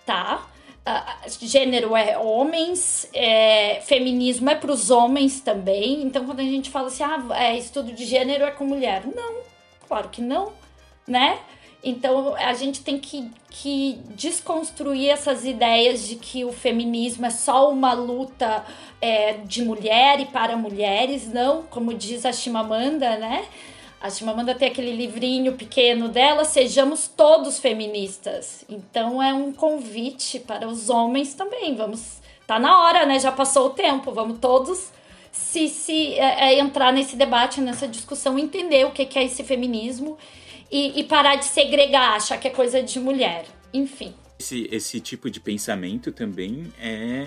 tá? 0.06 0.46
Uh, 0.84 1.46
gênero 1.46 1.94
é 1.94 2.18
homens, 2.18 3.08
é, 3.14 3.80
feminismo 3.82 4.50
é 4.50 4.54
para 4.56 4.72
os 4.72 4.90
homens 4.90 5.40
também. 5.40 6.02
Então, 6.02 6.24
quando 6.24 6.40
a 6.40 6.44
gente 6.44 6.70
fala 6.70 6.88
assim, 6.88 7.04
ah, 7.04 7.24
é, 7.38 7.56
estudo 7.56 7.92
de 7.92 8.04
gênero 8.04 8.44
é 8.44 8.50
com 8.50 8.64
mulher. 8.64 9.04
Não, 9.06 9.42
claro 9.86 10.08
que 10.08 10.20
não. 10.20 10.52
né? 11.06 11.38
Então 11.82 12.34
a 12.36 12.54
gente 12.54 12.80
tem 12.82 12.98
que, 12.98 13.28
que 13.50 13.98
desconstruir 14.10 15.08
essas 15.08 15.44
ideias 15.44 16.06
de 16.06 16.14
que 16.16 16.44
o 16.44 16.52
feminismo 16.52 17.26
é 17.26 17.30
só 17.30 17.70
uma 17.70 17.92
luta 17.92 18.64
é, 19.00 19.34
de 19.44 19.64
mulher 19.64 20.20
e 20.20 20.26
para 20.26 20.56
mulheres, 20.56 21.26
não, 21.32 21.64
como 21.64 21.92
diz 21.92 22.24
a 22.24 22.32
Chimamanda, 22.32 23.16
né? 23.16 23.44
A 24.00 24.10
Chimamanda 24.10 24.54
tem 24.54 24.68
aquele 24.68 24.92
livrinho 24.92 25.52
pequeno 25.54 26.08
dela, 26.08 26.44
sejamos 26.44 27.08
todos 27.08 27.58
feministas. 27.58 28.64
Então 28.68 29.22
é 29.22 29.32
um 29.32 29.52
convite 29.52 30.40
para 30.40 30.66
os 30.68 30.88
homens 30.88 31.34
também. 31.34 31.74
Vamos, 31.74 32.20
tá 32.46 32.58
na 32.58 32.82
hora, 32.82 33.06
né? 33.06 33.18
Já 33.18 33.30
passou 33.30 33.66
o 33.66 33.70
tempo. 33.70 34.10
Vamos 34.12 34.38
todos 34.38 34.90
se, 35.32 35.68
se 35.68 36.14
é, 36.14 36.52
é, 36.52 36.58
entrar 36.58 36.92
nesse 36.92 37.16
debate, 37.16 37.60
nessa 37.60 37.88
discussão, 37.88 38.38
entender 38.38 38.84
o 38.84 38.90
que, 38.90 39.06
que 39.06 39.18
é 39.18 39.24
esse 39.24 39.42
feminismo 39.42 40.18
e, 40.72 41.00
e 41.00 41.04
parar 41.04 41.36
de 41.36 41.44
segregar, 41.44 42.16
achar 42.16 42.38
que 42.38 42.48
é 42.48 42.50
coisa 42.50 42.82
de 42.82 42.98
mulher. 42.98 43.44
Enfim. 43.74 44.14
Esse, 44.40 44.66
esse 44.72 45.00
tipo 45.00 45.30
de 45.30 45.38
pensamento 45.38 46.10
também 46.10 46.72
é 46.80 47.26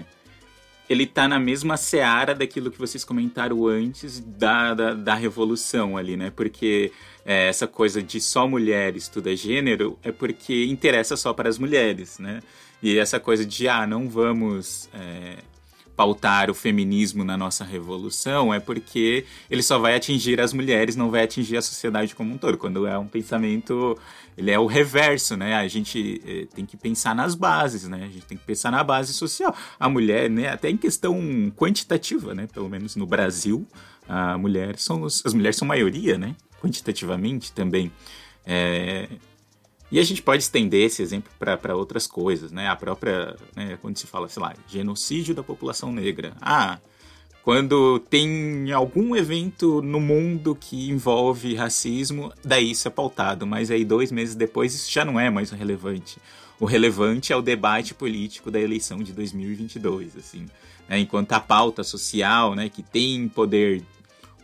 ele 0.88 1.08
tá 1.08 1.28
na 1.28 1.40
mesma 1.40 1.78
seara 1.78 2.36
daquilo 2.36 2.70
que 2.70 2.78
vocês 2.78 3.04
comentaram 3.04 3.66
antes 3.66 4.20
da, 4.20 4.74
da, 4.74 4.94
da 4.94 5.16
revolução 5.16 5.98
ali, 5.98 6.16
né? 6.16 6.32
Porque 6.36 6.92
é, 7.26 7.48
essa 7.48 7.66
coisa 7.66 8.04
de 8.04 8.22
só 8.22 8.48
mulher 8.48 8.96
estuda 8.96 9.36
gênero 9.36 9.98
é 10.04 10.12
porque 10.12 10.66
interessa 10.66 11.18
só 11.18 11.34
para 11.34 11.50
as 11.50 11.58
mulheres, 11.58 12.20
né? 12.20 12.40
E 12.84 13.00
essa 13.00 13.20
coisa 13.20 13.44
de, 13.44 13.68
ah, 13.68 13.88
não 13.88 14.08
vamos 14.08 14.88
é, 14.94 15.38
pautar 15.96 16.52
o 16.52 16.54
feminismo 16.54 17.24
na 17.24 17.38
nossa 17.38 17.64
revolução 17.64 18.54
é 18.54 18.60
porque 18.60 19.26
ele 19.50 19.64
só 19.64 19.80
vai 19.80 19.96
atingir 19.96 20.42
as 20.42 20.54
mulheres, 20.54 20.96
não 20.96 21.10
vai 21.10 21.24
atingir 21.24 21.58
a 21.58 21.62
sociedade 21.62 22.14
como 22.14 22.34
um 22.34 22.38
todo. 22.38 22.58
Quando 22.58 22.86
é 22.86 22.98
um 22.98 23.08
pensamento, 23.08 23.98
ele 24.38 24.52
é 24.52 24.60
o 24.60 24.66
reverso, 24.66 25.38
né? 25.38 25.56
A 25.56 25.68
gente 25.68 26.22
eh, 26.26 26.48
tem 26.54 26.66
que 26.66 26.76
pensar 26.76 27.16
nas 27.16 27.34
bases, 27.34 27.88
né? 27.88 28.04
A 28.04 28.12
gente 28.12 28.26
tem 28.26 28.38
que 28.38 28.44
pensar 28.44 28.72
na 28.72 28.84
base 28.84 29.14
social. 29.14 29.56
A 29.80 29.88
mulher, 29.88 30.30
né? 30.30 30.50
Até 30.50 30.70
em 30.70 30.78
questão 30.78 31.52
quantitativa, 31.56 32.36
né? 32.36 32.48
Pelo 32.54 32.70
menos 32.70 32.96
no 32.96 33.06
Brasil, 33.06 33.66
a 34.08 34.38
mulher 34.38 34.78
são 34.78 35.06
as 35.06 35.34
mulheres 35.34 35.56
são 35.56 35.68
maioria, 35.68 36.18
né? 36.18 36.36
Quantitativamente 36.62 37.52
também. 37.54 37.92
É, 38.46 39.08
e 39.96 40.00
a 40.00 40.04
gente 40.04 40.22
pode 40.22 40.44
estender 40.44 40.88
esse 40.88 41.02
exemplo 41.02 41.32
para 41.40 41.74
outras 41.74 42.06
coisas, 42.06 42.52
né? 42.52 42.68
A 42.68 42.76
própria, 42.76 43.34
né, 43.56 43.78
quando 43.82 43.98
se 43.98 44.06
fala, 44.06 44.28
sei 44.28 44.44
lá, 44.44 44.54
genocídio 44.68 45.34
da 45.34 45.42
população 45.42 45.90
negra. 45.90 46.34
Ah, 46.42 46.80
quando 47.42 47.98
tem 48.00 48.74
algum 48.74 49.16
evento 49.16 49.82
no 49.82 50.02
mundo 50.02 50.54
que 50.54 50.90
envolve 50.90 51.56
racismo, 51.56 52.34
daí 52.44 52.72
isso 52.72 52.90
é 52.90 52.92
pautado, 52.92 53.48
mas 53.48 53.72
aí 53.72 53.86
dois 53.86 54.12
meses 54.12 54.36
depois 54.36 54.76
isso 54.76 54.92
já 54.92 55.06
não 55.06 55.18
é 55.18 55.30
mais 55.30 55.52
relevante. 55.52 56.18
O 56.60 56.66
relevante 56.66 57.32
é 57.32 57.36
o 57.38 57.42
debate 57.42 57.94
político 57.94 58.52
da 58.52 58.60
eleição 58.60 58.98
de 58.98 59.14
2022, 59.14 60.18
assim. 60.18 60.46
Né? 60.90 61.00
Enquanto 61.00 61.32
a 61.32 61.40
pauta 61.40 61.86
social, 61.86 62.54
né, 62.54 62.68
que 62.68 62.84
tem 62.84 63.30
poder, 63.30 63.82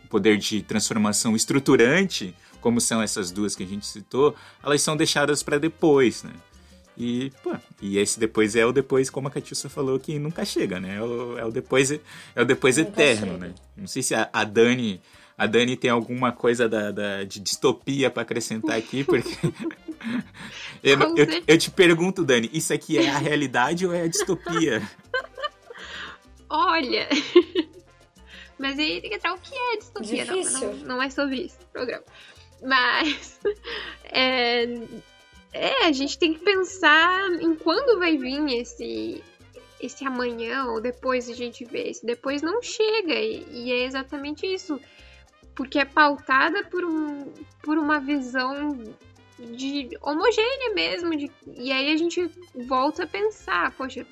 poder 0.08 0.38
de 0.38 0.62
transformação 0.62 1.36
estruturante, 1.36 2.34
como 2.62 2.80
são 2.80 3.02
essas 3.02 3.30
duas 3.30 3.54
que 3.54 3.64
a 3.64 3.66
gente 3.66 3.84
citou, 3.84 4.34
elas 4.62 4.80
são 4.80 4.96
deixadas 4.96 5.42
para 5.42 5.58
depois, 5.58 6.22
né? 6.22 6.32
E, 6.96 7.32
pô, 7.42 7.54
e 7.80 7.98
esse 7.98 8.20
depois 8.20 8.54
é 8.54 8.64
o 8.64 8.72
depois, 8.72 9.10
como 9.10 9.28
a 9.28 9.30
Catiúcia 9.30 9.68
falou, 9.68 9.98
que 9.98 10.18
nunca 10.18 10.44
chega, 10.44 10.78
né? 10.78 10.96
É 10.96 11.02
o, 11.02 11.38
é 11.38 11.44
o 11.44 11.50
depois, 11.50 11.90
é 11.90 12.00
o 12.36 12.44
depois 12.44 12.78
eterno, 12.78 13.32
chega. 13.32 13.38
né? 13.38 13.54
Não 13.76 13.86
sei 13.86 14.02
se 14.02 14.14
a, 14.14 14.28
a, 14.32 14.44
Dani. 14.44 15.00
A 15.36 15.46
Dani 15.46 15.76
tem 15.76 15.90
alguma 15.90 16.30
coisa 16.30 16.68
da, 16.68 16.90
da 16.90 17.24
de 17.24 17.40
distopia 17.40 18.10
para 18.10 18.22
acrescentar 18.22 18.76
aqui, 18.76 19.02
porque. 19.02 19.30
eu, 20.84 21.00
eu, 21.16 21.42
eu, 21.46 21.58
te 21.58 21.70
pergunto, 21.70 22.24
Dani, 22.24 22.50
isso 22.52 22.72
aqui 22.72 22.98
é 22.98 23.10
a 23.10 23.18
realidade 23.18 23.86
ou 23.86 23.94
é 23.94 24.02
a 24.02 24.06
distopia? 24.06 24.82
Olha. 26.48 27.08
Mas 28.58 28.78
aí 28.78 29.00
tem 29.00 29.10
que 29.10 29.16
entrar 29.16 29.32
o 29.34 29.38
que 29.38 29.54
é 29.54 29.76
distopia, 29.78 30.24
não, 30.26 30.42
não, 30.42 30.74
não 30.74 31.02
é 31.02 31.10
sobre 31.10 31.46
isso 31.46 31.56
o 31.62 31.72
programa. 31.72 32.04
Mas 32.62 33.40
é, 34.04 34.64
é, 35.52 35.86
a 35.86 35.92
gente 35.92 36.18
tem 36.18 36.34
que 36.34 36.40
pensar 36.40 37.30
em 37.40 37.54
quando 37.54 37.98
vai 37.98 38.16
vir 38.16 38.60
esse 38.60 39.22
esse 39.80 40.04
amanhã 40.04 40.66
ou 40.66 40.80
depois 40.80 41.28
a 41.28 41.34
gente 41.34 41.64
vê. 41.64 41.90
Esse 41.90 42.06
depois 42.06 42.40
não 42.40 42.62
chega 42.62 43.14
e, 43.14 43.44
e 43.50 43.72
é 43.72 43.84
exatamente 43.84 44.46
isso, 44.46 44.80
porque 45.56 45.78
é 45.78 45.84
pautada 45.84 46.64
por 46.64 46.84
um 46.84 47.32
por 47.62 47.76
uma 47.76 47.98
visão 47.98 48.78
de 49.38 49.90
homogênea 50.00 50.72
mesmo, 50.74 51.16
de, 51.16 51.30
e 51.56 51.72
aí 51.72 51.92
a 51.92 51.96
gente 51.96 52.30
volta 52.66 53.02
a 53.02 53.06
pensar, 53.06 53.72
poxa, 53.72 54.06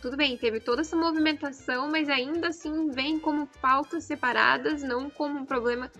tudo 0.00 0.16
bem, 0.16 0.36
teve 0.36 0.60
toda 0.60 0.80
essa 0.80 0.96
movimentação, 0.96 1.90
mas 1.90 2.08
ainda 2.08 2.48
assim 2.48 2.90
vem 2.90 3.18
como 3.18 3.46
pautas 3.60 4.04
separadas, 4.04 4.82
não 4.82 5.10
como 5.10 5.40
um 5.40 5.44
problema 5.44 5.90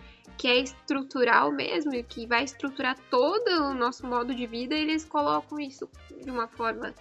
que 0.41 0.47
é 0.47 0.57
estrutural 0.57 1.51
mesmo 1.51 1.93
e 1.93 2.01
que 2.01 2.25
vai 2.25 2.43
estruturar 2.43 2.97
todo 3.11 3.47
o 3.69 3.75
nosso 3.75 4.07
modo 4.07 4.33
de 4.33 4.47
vida, 4.47 4.73
eles 4.73 5.05
colocam 5.05 5.59
isso 5.59 5.87
de 6.19 6.31
uma 6.31 6.47
forma. 6.47 6.95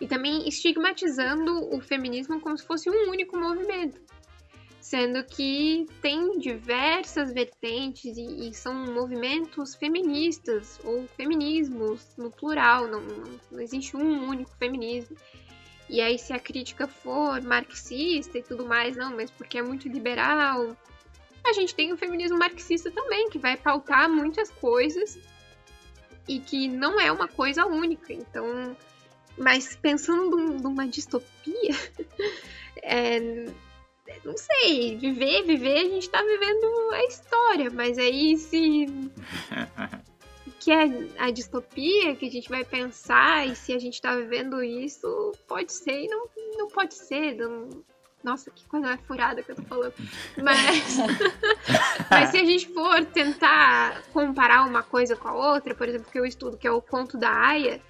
E 0.00 0.06
também 0.06 0.48
estigmatizando 0.48 1.74
o 1.74 1.80
feminismo 1.80 2.40
como 2.40 2.56
se 2.56 2.64
fosse 2.64 2.88
um 2.88 3.10
único 3.10 3.36
movimento. 3.36 4.00
Sendo 4.80 5.24
que 5.24 5.86
tem 6.00 6.38
diversas 6.38 7.32
vertentes 7.32 8.16
e, 8.16 8.48
e 8.48 8.54
são 8.54 8.72
movimentos 8.72 9.74
feministas 9.74 10.78
ou 10.84 11.04
feminismos 11.16 12.14
no 12.16 12.30
plural, 12.30 12.86
não, 12.86 13.00
não, 13.00 13.40
não 13.50 13.60
existe 13.60 13.96
um 13.96 14.28
único 14.28 14.52
feminismo. 14.56 15.16
E 15.90 16.00
aí, 16.00 16.16
se 16.16 16.32
a 16.32 16.38
crítica 16.38 16.86
for 16.86 17.42
marxista 17.42 18.38
e 18.38 18.42
tudo 18.42 18.64
mais, 18.64 18.96
não, 18.96 19.16
mas 19.16 19.32
porque 19.32 19.58
é 19.58 19.62
muito 19.62 19.88
liberal, 19.88 20.76
a 21.44 21.52
gente 21.52 21.74
tem 21.74 21.92
o 21.92 21.96
feminismo 21.96 22.38
marxista 22.38 22.90
também, 22.90 23.28
que 23.28 23.38
vai 23.38 23.56
pautar 23.56 24.08
muitas 24.08 24.50
coisas 24.50 25.18
e 26.26 26.40
que 26.40 26.68
não 26.68 26.98
é 27.00 27.12
uma 27.12 27.28
coisa 27.28 27.66
única. 27.66 28.12
Então, 28.12 28.76
mas 29.36 29.76
pensando 29.76 30.36
numa 30.36 30.86
distopia, 30.86 31.74
é, 32.82 33.20
não 34.24 34.36
sei, 34.36 34.96
viver, 34.96 35.42
viver, 35.42 35.78
a 35.78 35.88
gente 35.88 36.08
tá 36.08 36.22
vivendo 36.22 36.90
a 36.92 37.04
história, 37.04 37.70
mas 37.70 37.98
aí 37.98 38.36
se. 38.36 38.86
que 40.60 40.72
é 40.72 40.84
a 41.18 41.30
distopia 41.30 42.16
que 42.16 42.26
a 42.26 42.30
gente 42.30 42.48
vai 42.48 42.64
pensar 42.64 43.46
e 43.46 43.54
se 43.54 43.72
a 43.74 43.78
gente 43.78 44.00
tá 44.00 44.16
vivendo 44.16 44.62
isso, 44.62 45.32
pode 45.46 45.72
ser 45.72 46.04
e 46.04 46.08
não, 46.08 46.26
não 46.56 46.68
pode 46.68 46.94
ser. 46.94 47.34
Não, 47.34 47.68
nossa, 48.24 48.50
que 48.50 48.66
coisa 48.66 48.86
mais 48.86 49.00
furada 49.02 49.42
que 49.42 49.52
eu 49.52 49.56
tô 49.56 49.62
falando. 49.64 49.92
Mas, 50.42 50.96
mas 52.10 52.30
se 52.30 52.38
a 52.38 52.44
gente 52.44 52.68
for 52.72 53.04
tentar 53.04 54.02
comparar 54.12 54.66
uma 54.66 54.82
coisa 54.82 55.14
com 55.14 55.28
a 55.28 55.34
outra, 55.34 55.74
por 55.74 55.86
exemplo, 55.86 56.10
que 56.10 56.18
eu 56.18 56.24
estudo, 56.24 56.56
que 56.56 56.66
é 56.66 56.70
o 56.70 56.80
conto 56.80 57.18
da 57.18 57.30
Aya, 57.30 57.80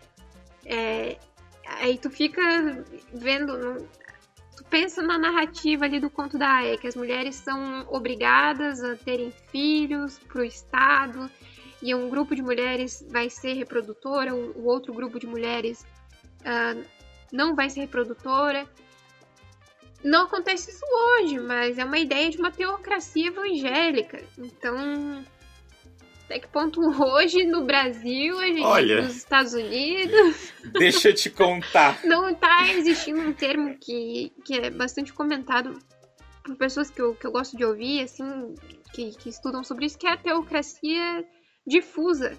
é, 0.67 1.17
aí 1.81 1.97
tu 1.97 2.11
fica 2.11 2.43
vendo. 3.13 3.89
Tu 4.57 4.65
pensa 4.65 5.03
na 5.03 5.19
narrativa 5.19 5.85
ali 5.85 6.01
do 6.01 6.11
conto 6.11 6.37
da 6.37 6.49
Aya, 6.49 6.77
que 6.77 6.87
as 6.87 6.97
mulheres 6.97 7.37
são 7.37 7.87
obrigadas 7.89 8.83
a 8.83 8.97
terem 8.97 9.33
filhos 9.51 10.19
pro 10.19 10.45
Estado, 10.45 11.31
e 11.81 11.95
um 11.95 12.09
grupo 12.09 12.35
de 12.35 12.43
mulheres 12.43 13.05
vai 13.11 13.29
ser 13.29 13.53
reprodutora, 13.55 14.35
o 14.35 14.65
outro 14.65 14.93
grupo 14.93 15.19
de 15.21 15.27
mulheres 15.27 15.85
uh, 16.41 16.85
não 17.33 17.55
vai 17.55 17.69
ser 17.69 17.81
reprodutora. 17.81 18.67
Não 20.05 20.25
acontece 20.25 20.71
isso 20.71 20.85
hoje, 20.85 21.41
mas 21.41 21.79
é 21.79 21.85
uma 21.85 21.99
ideia 21.99 22.29
de 22.31 22.37
uma 22.37 22.53
teocracia 22.53 23.29
evangélica. 23.29 24.23
Então, 24.37 25.25
até 26.25 26.39
que 26.39 26.49
ponto 26.49 26.81
hoje 27.03 27.45
no 27.45 27.65
Brasil, 27.65 28.39
a 28.39 28.47
gente, 28.47 28.63
Olha, 28.63 29.03
nos 29.03 29.17
Estados 29.17 29.55
Unidos. 29.55 30.53
Deixa 30.79 31.09
eu 31.09 31.15
te 31.15 31.31
contar. 31.31 32.05
não 32.05 32.29
está 32.29 32.69
existindo 32.69 33.21
um 33.21 33.33
termo 33.33 33.77
que, 33.79 34.31
que 34.45 34.59
é 34.59 34.71
bastante 34.71 35.13
comentado 35.13 35.79
por 36.45 36.55
pessoas 36.57 36.91
que 36.91 37.01
eu, 37.01 37.15
que 37.15 37.27
eu 37.27 37.33
gosto 37.33 37.57
de 37.57 37.65
ouvir, 37.65 38.03
assim, 38.03 38.55
que, 38.93 39.11
que 39.13 39.31
estudam 39.31 39.65
sobre 39.65 39.87
isso, 39.87 39.99
que 39.99 40.07
é 40.07 40.13
a 40.13 40.19
teocracia 40.19 41.25
difusa. 41.67 42.37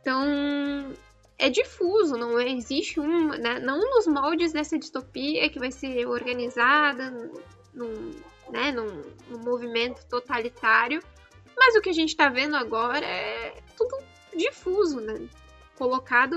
Então, 0.00 0.94
é 1.38 1.48
difuso, 1.48 2.16
não 2.16 2.40
existe 2.40 2.98
um, 2.98 3.28
né, 3.28 3.60
não 3.60 3.78
nos 3.78 4.06
moldes 4.06 4.52
dessa 4.52 4.76
distopia 4.76 5.48
que 5.48 5.58
vai 5.58 5.70
ser 5.70 6.06
organizada 6.06 7.10
num, 7.72 8.10
né, 8.50 8.72
num, 8.72 9.02
num 9.28 9.38
movimento 9.38 10.04
totalitário, 10.06 11.00
mas 11.56 11.76
o 11.76 11.80
que 11.80 11.90
a 11.90 11.94
gente 11.94 12.10
está 12.10 12.28
vendo 12.28 12.56
agora 12.56 13.06
é 13.06 13.62
tudo 13.76 13.96
difuso, 14.36 15.00
né, 15.00 15.28
colocado 15.76 16.36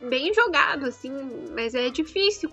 bem 0.00 0.34
jogado, 0.34 0.86
assim, 0.86 1.12
mas 1.54 1.74
é 1.74 1.88
difícil 1.88 2.50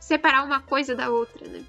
separar 0.00 0.44
uma 0.44 0.62
coisa 0.62 0.94
da 0.94 1.10
outra, 1.10 1.46
né. 1.46 1.62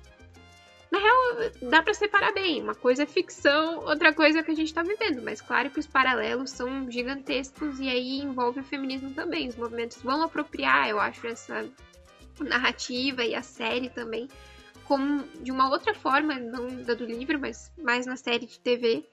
Na 0.92 1.00
real, 1.00 1.52
dá 1.70 1.82
para 1.82 1.94
separar 1.94 2.34
bem. 2.34 2.62
Uma 2.62 2.76
coisa 2.76 3.04
é 3.04 3.06
ficção, 3.06 3.80
outra 3.80 4.14
coisa 4.14 4.40
é 4.40 4.42
o 4.42 4.46
que 4.46 4.52
a 4.52 4.56
gente 4.56 4.74
tá 4.74 4.84
vivendo. 4.84 5.22
Mas 5.22 5.42
claro 5.42 5.70
que 5.70 5.80
os 5.80 5.88
paralelos 5.88 6.52
são 6.52 6.90
gigantescos 6.90 7.80
e 7.80 7.90
aí 7.90 8.20
envolve 8.20 8.60
o 8.60 8.64
feminismo 8.64 9.12
também. 9.14 9.48
Os 9.48 9.56
movimentos 9.56 10.02
vão 10.02 10.22
apropriar, 10.22 10.90
eu 10.90 11.00
acho, 11.00 11.26
essa 11.28 11.70
narrativa 12.40 13.24
e 13.24 13.34
a 13.34 13.42
série 13.42 13.90
também, 13.90 14.28
como 14.86 15.24
de 15.42 15.52
uma 15.52 15.70
outra 15.70 15.94
forma, 15.94 16.36
não 16.36 16.68
da 16.84 16.94
do 16.94 17.06
livro, 17.06 17.40
mas 17.40 17.72
mais 17.78 18.06
na 18.06 18.16
série 18.16 18.46
de 18.46 18.60
TV. 18.60 19.04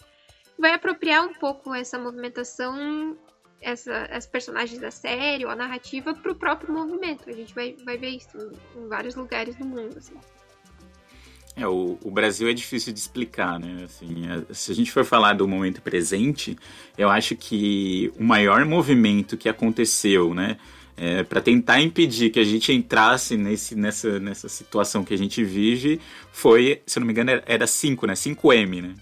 Vai 0.59 0.75
apropriar 0.75 1.25
um 1.25 1.33
pouco 1.35 1.75
essa 1.75 1.99
movimentação 1.99 3.17
essa, 3.63 4.07
as 4.07 4.27
personagens 4.27 4.81
da 4.81 4.91
série 4.91 5.45
ou 5.45 5.51
a 5.51 5.57
narrativa 5.57 6.13
para 6.13 6.33
o 6.33 6.35
próprio 6.35 6.75
movimento. 6.75 7.31
A 7.31 7.33
gente 7.33 7.55
vai, 7.55 7.77
vai 7.85 7.97
ver 7.97 8.11
isso 8.11 8.37
em, 8.37 8.81
em 8.81 8.89
vários 8.89 9.15
lugares 9.15 9.57
do 9.57 9.65
mundo. 9.65 9.97
Assim. 9.97 10.19
É, 11.55 11.67
o, 11.67 11.99
o, 12.03 12.11
Brasil 12.11 12.49
é 12.49 12.53
difícil 12.53 12.93
de 12.93 12.99
explicar, 12.99 13.59
né? 13.61 13.85
Assim, 13.85 14.27
é, 14.27 14.55
se 14.55 14.73
a 14.73 14.75
gente 14.75 14.91
for 14.91 15.05
falar 15.05 15.35
do 15.35 15.47
momento 15.47 15.83
presente, 15.83 16.57
eu 16.97 17.11
acho 17.11 17.37
que 17.37 18.11
o 18.19 18.25
maior 18.25 18.65
movimento 18.65 19.37
que 19.37 19.49
aconteceu, 19.49 20.35
né? 20.35 20.57
É, 20.97 21.23
para 21.23 21.41
tentar 21.41 21.81
impedir 21.81 22.31
que 22.31 22.39
a 22.39 22.45
gente 22.45 22.73
entrasse 22.73 23.37
nesse, 23.37 23.75
nessa, 23.75 24.21
nessa 24.21 24.49
situação 24.49 25.05
que 25.05 25.15
a 25.15 25.19
gente 25.19 25.43
vive 25.43 26.01
foi, 26.31 26.83
se 26.87 26.99
eu 26.99 27.01
não 27.01 27.07
me 27.07 27.13
engano, 27.13 27.43
era 27.47 27.67
5, 27.67 28.07
né? 28.07 28.15
5M, 28.15 28.83
né? 28.83 28.95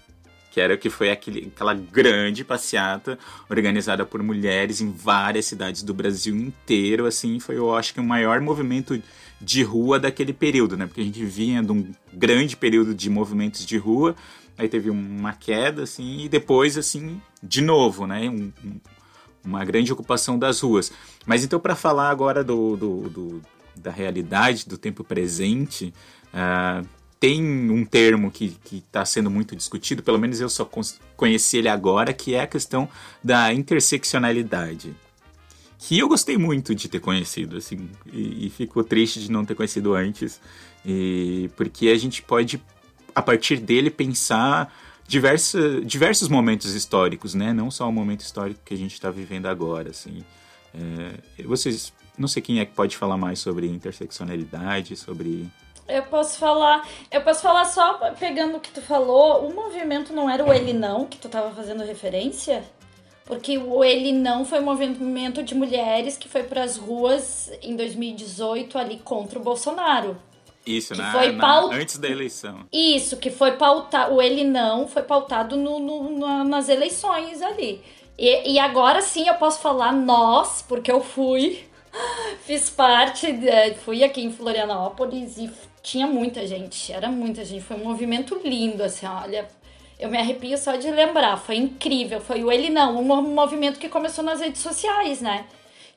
que 0.51 0.59
era 0.59 0.77
que 0.77 0.89
foi 0.89 1.09
aquele, 1.09 1.51
aquela 1.55 1.73
grande 1.73 2.43
passeata 2.43 3.17
organizada 3.49 4.05
por 4.05 4.21
mulheres 4.21 4.81
em 4.81 4.91
várias 4.91 5.45
cidades 5.45 5.81
do 5.81 5.93
Brasil 5.93 6.35
inteiro, 6.35 7.05
assim, 7.05 7.39
foi 7.39 7.57
eu 7.57 7.73
acho 7.73 7.93
que 7.93 8.01
o 8.01 8.03
maior 8.03 8.41
movimento 8.41 9.01
de 9.41 9.63
rua 9.63 9.99
daquele 9.99 10.33
período, 10.33 10.77
né? 10.77 10.85
Porque 10.85 11.01
a 11.01 11.03
gente 11.03 11.25
vinha 11.25 11.63
de 11.63 11.71
um 11.71 11.91
grande 12.13 12.55
período 12.55 12.93
de 12.93 13.09
movimentos 13.09 13.65
de 13.65 13.77
rua, 13.77 14.15
aí 14.57 14.69
teve 14.69 14.89
uma 14.89 15.33
queda, 15.33 15.83
assim, 15.83 16.21
e 16.21 16.29
depois, 16.29 16.77
assim, 16.77 17.19
de 17.41 17.61
novo, 17.61 18.05
né? 18.05 18.29
Um, 18.29 18.51
um, 18.63 18.79
uma 19.43 19.65
grande 19.65 19.91
ocupação 19.91 20.37
das 20.37 20.59
ruas. 20.59 20.91
Mas 21.25 21.43
então, 21.43 21.59
para 21.59 21.75
falar 21.75 22.09
agora 22.09 22.43
do, 22.43 22.77
do, 22.77 23.09
do, 23.09 23.41
da 23.75 23.89
realidade, 23.89 24.67
do 24.67 24.77
tempo 24.77 25.03
presente, 25.03 25.91
uh, 26.27 26.87
tem 27.19 27.43
um 27.71 27.83
termo 27.83 28.29
que 28.29 28.57
está 28.71 29.03
sendo 29.03 29.31
muito 29.31 29.55
discutido, 29.55 30.03
pelo 30.03 30.19
menos 30.19 30.39
eu 30.39 30.49
só 30.49 30.69
conheci 31.17 31.57
ele 31.57 31.69
agora, 31.69 32.13
que 32.13 32.35
é 32.35 32.41
a 32.41 32.47
questão 32.47 32.87
da 33.23 33.51
interseccionalidade 33.53 34.95
que 35.81 35.97
eu 35.97 36.07
gostei 36.07 36.37
muito 36.37 36.75
de 36.75 36.87
ter 36.87 36.99
conhecido, 36.99 37.57
assim, 37.57 37.89
e, 38.13 38.45
e 38.45 38.49
fico 38.51 38.83
triste 38.83 39.19
de 39.19 39.31
não 39.31 39.43
ter 39.43 39.55
conhecido 39.55 39.95
antes, 39.95 40.39
e, 40.85 41.49
porque 41.57 41.89
a 41.89 41.97
gente 41.97 42.21
pode, 42.21 42.63
a 43.15 43.21
partir 43.21 43.57
dele, 43.57 43.89
pensar 43.89 44.71
diversa, 45.07 45.81
diversos 45.81 46.29
momentos 46.29 46.75
históricos, 46.75 47.33
né? 47.33 47.51
Não 47.51 47.71
só 47.71 47.89
o 47.89 47.91
momento 47.91 48.21
histórico 48.21 48.61
que 48.63 48.75
a 48.75 48.77
gente 48.77 48.93
está 48.93 49.09
vivendo 49.09 49.47
agora, 49.47 49.89
assim. 49.89 50.23
É, 50.73 51.43
vocês, 51.43 51.91
não 52.15 52.27
sei 52.27 52.43
quem 52.43 52.59
é 52.59 52.65
que 52.65 52.73
pode 52.73 52.95
falar 52.95 53.17
mais 53.17 53.39
sobre 53.39 53.65
interseccionalidade, 53.65 54.95
sobre 54.95 55.49
eu 55.87 56.03
posso 56.03 56.37
falar, 56.37 56.87
eu 57.11 57.21
posso 57.21 57.41
falar 57.41 57.65
só 57.65 58.13
pegando 58.17 58.55
o 58.55 58.59
que 58.61 58.71
tu 58.71 58.81
falou, 58.81 59.45
o 59.45 59.53
movimento 59.53 60.13
não 60.13 60.29
era 60.29 60.45
o 60.45 60.53
ele 60.53 60.71
não 60.71 61.05
que 61.05 61.17
tu 61.17 61.27
estava 61.27 61.53
fazendo 61.53 61.83
referência? 61.83 62.63
Porque 63.31 63.57
o 63.57 63.81
Ele 63.81 64.11
Não 64.11 64.43
foi 64.43 64.59
um 64.59 64.63
movimento 64.63 65.41
de 65.41 65.55
mulheres 65.55 66.17
que 66.17 66.27
foi 66.27 66.43
para 66.43 66.65
as 66.65 66.75
ruas 66.75 67.49
em 67.61 67.77
2018 67.77 68.77
ali 68.77 68.97
contra 68.97 69.39
o 69.39 69.41
Bolsonaro. 69.41 70.17
Isso, 70.67 70.93
que 70.93 71.01
na, 71.01 71.13
foi 71.13 71.37
paut... 71.37 71.73
antes 71.73 71.97
da 71.97 72.09
eleição. 72.09 72.65
Isso, 72.73 73.15
que 73.15 73.31
foi 73.31 73.53
pautado. 73.53 74.15
O 74.15 74.21
Ele 74.21 74.43
Não 74.43 74.85
foi 74.85 75.03
pautado 75.03 75.55
no, 75.55 75.79
no, 75.79 76.43
nas 76.43 76.67
eleições 76.67 77.41
ali. 77.41 77.81
E, 78.17 78.51
e 78.51 78.59
agora 78.59 79.01
sim 79.01 79.29
eu 79.29 79.35
posso 79.35 79.61
falar 79.61 79.93
nós, 79.93 80.61
porque 80.67 80.91
eu 80.91 80.99
fui, 80.99 81.63
fiz 82.43 82.69
parte, 82.69 83.31
de, 83.31 83.75
fui 83.75 84.03
aqui 84.03 84.21
em 84.21 84.29
Florianópolis 84.33 85.37
e 85.37 85.49
tinha 85.81 86.05
muita 86.05 86.45
gente, 86.45 86.91
era 86.91 87.07
muita 87.07 87.45
gente. 87.45 87.63
Foi 87.63 87.77
um 87.77 87.85
movimento 87.85 88.37
lindo, 88.43 88.83
assim, 88.83 89.05
olha 89.05 89.47
eu 90.01 90.09
me 90.09 90.17
arrepio 90.17 90.57
só 90.57 90.75
de 90.75 90.89
lembrar. 90.89 91.37
Foi 91.37 91.55
incrível. 91.55 92.19
Foi 92.19 92.43
o 92.43 92.51
Ele 92.51 92.69
Não, 92.71 92.99
um 92.99 93.21
movimento 93.21 93.79
que 93.79 93.87
começou 93.87 94.23
nas 94.23 94.41
redes 94.41 94.59
sociais, 94.59 95.21
né? 95.21 95.45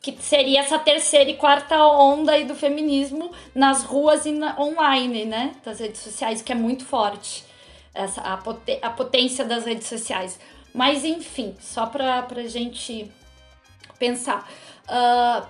Que 0.03 0.15
seria 0.21 0.61
essa 0.61 0.79
terceira 0.79 1.31
e 1.31 1.37
quarta 1.37 1.83
onda 1.87 2.33
aí 2.33 2.45
do 2.45 2.55
feminismo 2.55 3.33
nas 3.55 3.83
ruas 3.83 4.27
e 4.27 4.33
na, 4.33 4.61
online, 4.61 5.25
né? 5.25 5.53
Das 5.65 5.81
redes 5.81 6.03
sociais, 6.03 6.43
que 6.43 6.53
é 6.53 6.55
muito 6.55 6.85
forte. 6.85 7.45
Essa, 7.95 8.21
a, 8.21 8.35
a 8.83 8.91
potência 8.91 9.43
das 9.43 9.65
redes 9.65 9.89
sociais. 9.89 10.39
Mas, 10.75 11.03
enfim, 11.03 11.57
só 11.59 11.87
pra, 11.87 12.23
pra 12.23 12.43
gente 12.43 13.11
pensar. 13.99 14.47
Uh, 14.87 15.47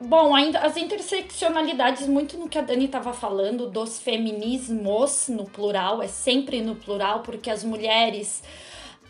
Bom, 0.00 0.34
ainda 0.34 0.58
as 0.60 0.76
interseccionalidades, 0.76 2.06
muito 2.06 2.36
no 2.36 2.48
que 2.48 2.58
a 2.58 2.62
Dani 2.62 2.86
estava 2.86 3.12
falando, 3.12 3.70
dos 3.70 4.00
feminismos 4.00 5.28
no 5.28 5.44
plural, 5.44 6.02
é 6.02 6.08
sempre 6.08 6.60
no 6.60 6.74
plural, 6.74 7.20
porque 7.20 7.48
as 7.48 7.62
mulheres. 7.62 8.42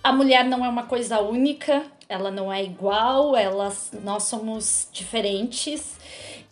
A 0.02 0.12
mulher 0.12 0.44
não 0.44 0.64
é 0.64 0.68
uma 0.68 0.84
coisa 0.84 1.20
única, 1.20 1.82
ela 2.08 2.30
não 2.30 2.52
é 2.52 2.62
igual, 2.62 3.34
elas, 3.34 3.90
nós 4.04 4.24
somos 4.24 4.88
diferentes, 4.92 5.96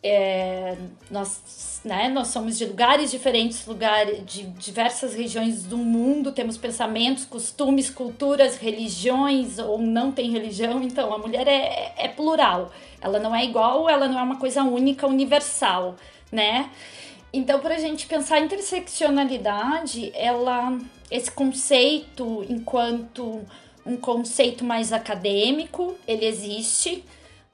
é, 0.03 0.77
nós, 1.11 1.72
né, 1.85 2.09
nós 2.09 2.29
somos 2.29 2.57
de 2.57 2.65
lugares 2.65 3.11
diferentes, 3.11 3.67
lugares 3.67 4.25
de 4.25 4.45
diversas 4.45 5.15
regiões 5.15 5.65
do 5.65 5.77
mundo, 5.77 6.31
temos 6.31 6.57
pensamentos, 6.57 7.25
costumes, 7.25 7.91
culturas, 7.91 8.57
religiões 8.57 9.59
ou 9.59 9.79
não 9.79 10.13
tem 10.13 10.31
religião, 10.31 10.83
então 10.83 11.13
a 11.13 11.19
mulher 11.19 11.49
é, 11.49 11.93
é 11.97 12.09
plural. 12.09 12.71
Ela 13.01 13.19
não 13.19 13.35
é 13.35 13.45
igual, 13.45 13.89
ela 13.89 14.07
não 14.07 14.19
é 14.19 14.23
uma 14.23 14.37
coisa 14.37 14.63
única, 14.63 15.09
universal, 15.09 15.97
né? 16.31 16.71
Então, 17.33 17.59
para 17.59 17.75
a 17.75 17.79
gente 17.79 18.07
pensar 18.07 18.37
a 18.37 18.41
interseccionalidade, 18.41 20.13
ela, 20.15 20.79
esse 21.11 21.31
conceito, 21.31 22.45
enquanto 22.49 23.41
um 23.85 23.97
conceito 23.97 24.65
mais 24.65 24.93
acadêmico, 24.93 25.97
ele 26.07 26.27
existe 26.27 27.03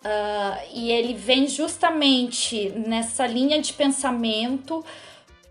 uh, 0.04 0.68
e 0.74 0.90
ele 0.90 1.14
vem 1.14 1.46
justamente 1.46 2.70
nessa 2.70 3.26
linha 3.26 3.60
de 3.60 3.72
pensamento 3.72 4.84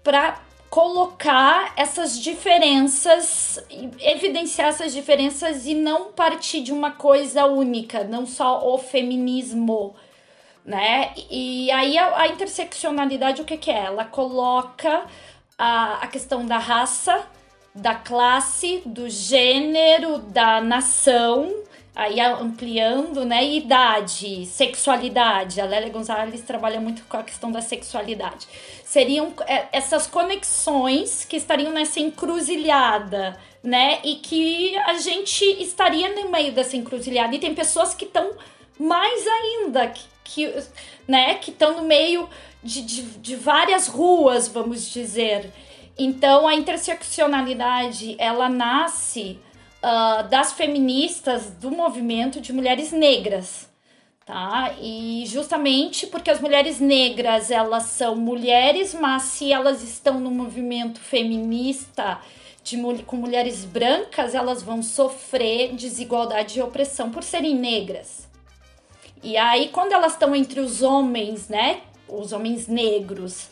para 0.03 0.39
colocar 0.69 1.73
essas 1.75 2.19
diferenças, 2.19 3.63
evidenciar 3.99 4.69
essas 4.69 4.93
diferenças 4.93 5.65
e 5.65 5.73
não 5.73 6.11
partir 6.11 6.61
de 6.61 6.73
uma 6.73 6.91
coisa 6.91 7.45
única, 7.45 8.03
não 8.03 8.25
só 8.25 8.67
o 8.67 8.77
feminismo, 8.77 9.95
né? 10.65 11.13
E 11.31 11.71
aí 11.71 11.97
a, 11.97 12.21
a 12.21 12.27
interseccionalidade, 12.27 13.41
o 13.41 13.45
que, 13.45 13.57
que 13.57 13.71
é? 13.71 13.85
Ela 13.85 14.03
coloca 14.03 15.05
a, 15.57 16.03
a 16.03 16.07
questão 16.07 16.45
da 16.45 16.57
raça, 16.57 17.25
da 17.73 17.95
classe, 17.95 18.81
do 18.85 19.09
gênero, 19.09 20.17
da 20.19 20.59
nação, 20.59 21.53
aí 21.97 22.19
ampliando, 22.19 23.25
né? 23.25 23.43
Idade, 23.43 24.45
sexualidade. 24.45 25.59
A 25.59 25.65
Lélia 25.65 25.89
Gonzalez 25.89 26.41
trabalha 26.41 26.79
muito 26.79 27.03
com 27.05 27.17
a 27.17 27.23
questão 27.23 27.51
da 27.51 27.59
sexualidade. 27.59 28.47
Seriam 28.85 29.33
é, 29.47 29.65
essas 29.71 30.05
conexões 30.05 31.25
que 31.25 31.35
estariam 31.35 31.71
nessa 31.71 31.99
encruzilhada, 31.99 33.35
né? 33.63 33.99
E 34.03 34.17
que 34.17 34.77
a 34.77 34.93
gente 34.99 35.43
estaria 35.59 36.13
no 36.13 36.29
meio 36.29 36.53
dessa 36.53 36.77
encruzilhada. 36.77 37.35
E 37.35 37.39
tem 37.39 37.55
pessoas 37.55 37.95
que 37.95 38.05
estão 38.05 38.31
mais 38.79 39.25
ainda, 39.25 39.87
que, 39.87 40.03
que 40.23 40.53
né? 41.07 41.33
Que 41.33 41.49
estão 41.49 41.77
no 41.77 41.87
meio 41.87 42.29
de, 42.61 42.83
de, 42.83 43.01
de 43.01 43.35
várias 43.35 43.87
ruas, 43.87 44.47
vamos 44.47 44.87
dizer. 44.93 45.51
Então, 45.97 46.47
a 46.47 46.53
interseccionalidade, 46.53 48.15
ela 48.19 48.47
nasce 48.47 49.39
uh, 49.83 50.27
das 50.29 50.53
feministas 50.53 51.51
do 51.51 51.71
movimento 51.71 52.41
de 52.41 52.51
mulheres 52.53 52.91
negras, 52.91 53.69
tá? 54.25 54.73
E 54.81 55.23
justamente 55.27 56.07
porque 56.07 56.29
as 56.29 56.39
mulheres 56.39 56.79
negras, 56.79 57.51
elas 57.51 57.83
são 57.83 58.15
mulheres, 58.15 58.93
mas 58.93 59.23
se 59.23 59.51
elas 59.51 59.83
estão 59.83 60.19
no 60.19 60.31
movimento 60.31 60.99
feminista 60.99 62.19
de, 62.63 62.77
com 63.03 63.15
mulheres 63.15 63.63
brancas, 63.63 64.35
elas 64.35 64.61
vão 64.61 64.83
sofrer 64.83 65.73
desigualdade 65.73 66.59
e 66.59 66.61
opressão 66.61 67.09
por 67.09 67.23
serem 67.23 67.55
negras. 67.55 68.27
E 69.23 69.37
aí, 69.37 69.69
quando 69.69 69.93
elas 69.93 70.13
estão 70.13 70.35
entre 70.35 70.59
os 70.59 70.81
homens, 70.81 71.47
né? 71.47 71.81
Os 72.07 72.31
homens 72.31 72.67
negros, 72.67 73.49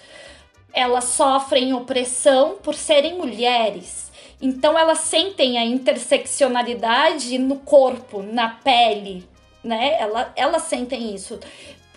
elas 0.72 1.06
sofrem 1.06 1.74
opressão 1.74 2.58
por 2.62 2.76
serem 2.76 3.18
mulheres. 3.18 4.05
Então 4.42 4.78
elas 4.78 5.00
sentem 5.00 5.58
a 5.58 5.66
interseccionalidade 5.66 7.38
no 7.38 7.58
corpo, 7.58 8.22
na 8.22 8.50
pele, 8.50 9.28
né? 9.64 9.98
Ela, 10.00 10.32
elas 10.36 10.64
sentem 10.64 11.14
isso. 11.16 11.40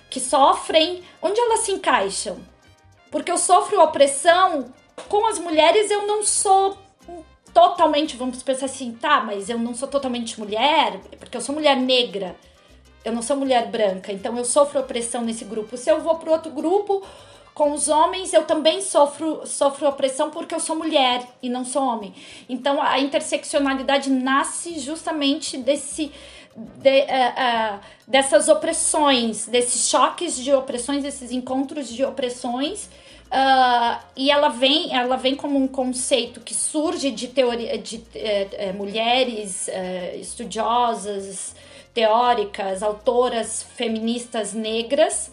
Que 0.08 0.20
sofrem. 0.20 1.02
Onde 1.20 1.38
elas 1.40 1.60
se 1.60 1.72
encaixam? 1.72 2.38
Porque 3.10 3.30
eu 3.30 3.38
sofro 3.38 3.82
opressão 3.82 4.72
com 5.08 5.26
as 5.26 5.38
mulheres 5.38 5.90
eu 5.90 6.06
não 6.06 6.22
sou 6.22 6.76
totalmente, 7.52 8.16
vamos 8.16 8.42
pensar 8.42 8.66
assim, 8.66 8.92
tá, 8.92 9.20
mas 9.20 9.48
eu 9.48 9.58
não 9.58 9.74
sou 9.74 9.88
totalmente 9.88 10.38
mulher, 10.38 11.00
porque 11.18 11.36
eu 11.36 11.40
sou 11.40 11.54
mulher 11.54 11.76
negra. 11.76 12.36
Eu 13.04 13.12
não 13.12 13.22
sou 13.22 13.36
mulher 13.36 13.68
branca, 13.68 14.12
então 14.12 14.36
eu 14.36 14.44
sofro 14.44 14.80
opressão 14.80 15.22
nesse 15.22 15.44
grupo. 15.44 15.76
Se 15.76 15.90
eu 15.90 16.00
vou 16.00 16.16
para 16.16 16.30
outro 16.30 16.50
grupo, 16.50 17.02
com 17.58 17.72
os 17.72 17.88
homens 17.88 18.32
eu 18.32 18.44
também 18.44 18.80
sofro, 18.80 19.44
sofro 19.44 19.88
opressão 19.88 20.30
porque 20.30 20.54
eu 20.54 20.60
sou 20.60 20.76
mulher 20.76 21.26
e 21.42 21.48
não 21.48 21.64
sou 21.64 21.82
homem. 21.82 22.14
Então 22.48 22.80
a 22.80 23.00
interseccionalidade 23.00 24.08
nasce 24.08 24.78
justamente 24.78 25.58
desse. 25.58 26.12
De, 26.56 27.02
uh, 27.02 27.04
uh, 27.04 27.80
dessas 28.06 28.48
opressões, 28.48 29.46
desses 29.46 29.88
choques 29.88 30.36
de 30.36 30.52
opressões, 30.52 31.04
desses 31.04 31.30
encontros 31.30 31.88
de 31.88 32.04
opressões. 32.04 32.86
Uh, 33.26 33.98
e 34.16 34.30
ela 34.30 34.48
vem, 34.48 34.96
ela 34.96 35.16
vem 35.16 35.36
como 35.36 35.56
um 35.56 35.68
conceito 35.68 36.40
que 36.40 36.54
surge 36.54 37.12
de 37.12 37.28
teoria 37.28 37.78
de 37.78 37.96
uh, 37.96 38.74
mulheres 38.74 39.68
estudiosas, 40.14 41.54
teóricas, 41.94 42.82
autoras 42.82 43.64
feministas 43.76 44.52
negras 44.52 45.30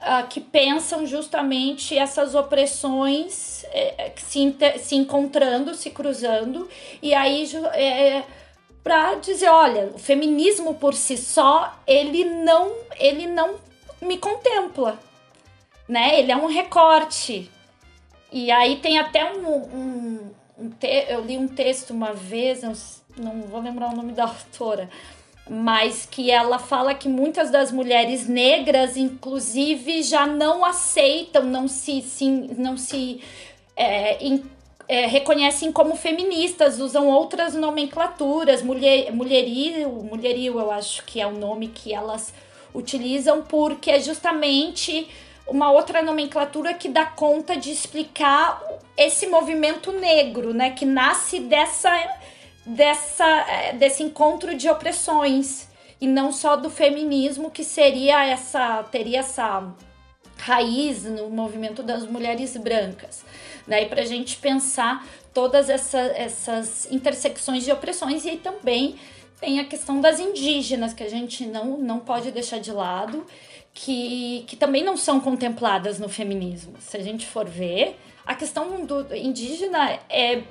uh, 0.00 0.26
que 0.28 0.40
pensam 0.40 1.06
justamente 1.06 1.96
essas 1.96 2.34
opressões 2.34 3.64
é, 3.70 4.12
se, 4.16 4.56
se 4.78 4.96
encontrando, 4.96 5.74
se 5.74 5.90
cruzando, 5.90 6.68
e 7.02 7.14
aí 7.14 7.48
é, 7.74 8.22
para 8.82 9.16
dizer, 9.16 9.48
olha, 9.48 9.90
o 9.94 9.98
feminismo 9.98 10.74
por 10.74 10.94
si 10.94 11.16
só, 11.16 11.76
ele 11.86 12.24
não, 12.24 12.72
ele 12.98 13.26
não 13.26 13.56
me 14.00 14.16
contempla, 14.16 14.98
né? 15.86 16.18
Ele 16.18 16.32
é 16.32 16.36
um 16.36 16.46
recorte. 16.46 17.50
E 18.30 18.50
aí 18.50 18.76
tem 18.76 18.98
até 18.98 19.30
um, 19.32 19.46
um, 19.46 20.30
um 20.58 20.70
te, 20.70 20.86
eu 21.08 21.22
li 21.22 21.36
um 21.36 21.48
texto 21.48 21.90
uma 21.90 22.12
vez, 22.12 22.62
não 23.16 23.42
vou 23.42 23.60
lembrar 23.60 23.92
o 23.92 23.96
nome 23.96 24.12
da 24.12 24.24
autora, 24.24 24.88
mas 25.48 26.06
que 26.06 26.30
ela 26.30 26.58
fala 26.58 26.94
que 26.94 27.08
muitas 27.08 27.50
das 27.50 27.72
mulheres 27.72 28.28
negras, 28.28 28.96
inclusive, 28.96 30.02
já 30.02 30.26
não 30.26 30.64
aceitam, 30.64 31.44
não 31.44 31.66
se, 31.68 32.02
se 32.02 32.28
não 32.30 32.76
se 32.76 33.20
é, 33.76 34.24
in, 34.24 34.42
é, 34.88 35.06
reconhecem 35.06 35.70
como 35.70 35.96
feministas, 35.96 36.80
usam 36.80 37.08
outras 37.08 37.54
nomenclaturas, 37.54 38.62
mulher, 38.62 39.12
mulheril, 39.12 39.90
mulheril, 40.10 40.58
eu 40.58 40.70
acho 40.70 41.04
que 41.04 41.20
é 41.20 41.26
o 41.26 41.32
nome 41.32 41.68
que 41.68 41.92
elas 41.94 42.32
utilizam, 42.74 43.42
porque 43.42 43.90
é 43.90 44.00
justamente 44.00 45.08
uma 45.46 45.70
outra 45.70 46.02
nomenclatura 46.02 46.74
que 46.74 46.88
dá 46.88 47.06
conta 47.06 47.56
de 47.56 47.70
explicar 47.70 48.62
esse 48.96 49.26
movimento 49.26 49.92
negro, 49.92 50.52
né, 50.52 50.70
que 50.70 50.84
nasce 50.84 51.40
dessa 51.40 51.90
dessa, 52.68 53.24
é, 53.24 53.72
desse 53.72 54.02
encontro 54.02 54.54
de 54.54 54.68
opressões 54.68 55.68
e 56.00 56.06
não 56.06 56.30
só 56.30 56.54
do 56.54 56.68
feminismo 56.68 57.50
que 57.50 57.64
seria 57.64 58.24
essa 58.24 58.82
teria 58.84 59.20
essa 59.20 59.74
raiz 60.36 61.02
no 61.04 61.30
movimento 61.30 61.82
das 61.82 62.06
mulheres 62.06 62.56
brancas. 62.56 63.24
Daí 63.66 63.86
para 63.86 64.02
a 64.02 64.06
gente 64.06 64.36
pensar 64.36 65.04
todas 65.32 65.68
essa, 65.68 65.98
essas 65.98 66.86
intersecções 66.92 67.64
de 67.64 67.72
opressões 67.72 68.24
e 68.24 68.36
também 68.36 68.96
tem 69.40 69.60
a 69.60 69.64
questão 69.64 70.00
das 70.00 70.20
indígenas 70.20 70.92
que 70.92 71.02
a 71.02 71.08
gente 71.08 71.46
não, 71.46 71.78
não 71.78 71.98
pode 71.98 72.30
deixar 72.30 72.58
de 72.58 72.72
lado, 72.72 73.24
que, 73.72 74.44
que 74.46 74.56
também 74.56 74.82
não 74.82 74.96
são 74.96 75.20
contempladas 75.20 75.98
no 75.98 76.08
feminismo. 76.08 76.74
Se 76.80 76.96
a 76.96 77.02
gente 77.02 77.26
for 77.26 77.46
ver, 77.46 77.96
a 78.28 78.34
questão 78.34 78.84
do 78.84 79.16
indígena 79.16 79.98
é, 80.06 80.42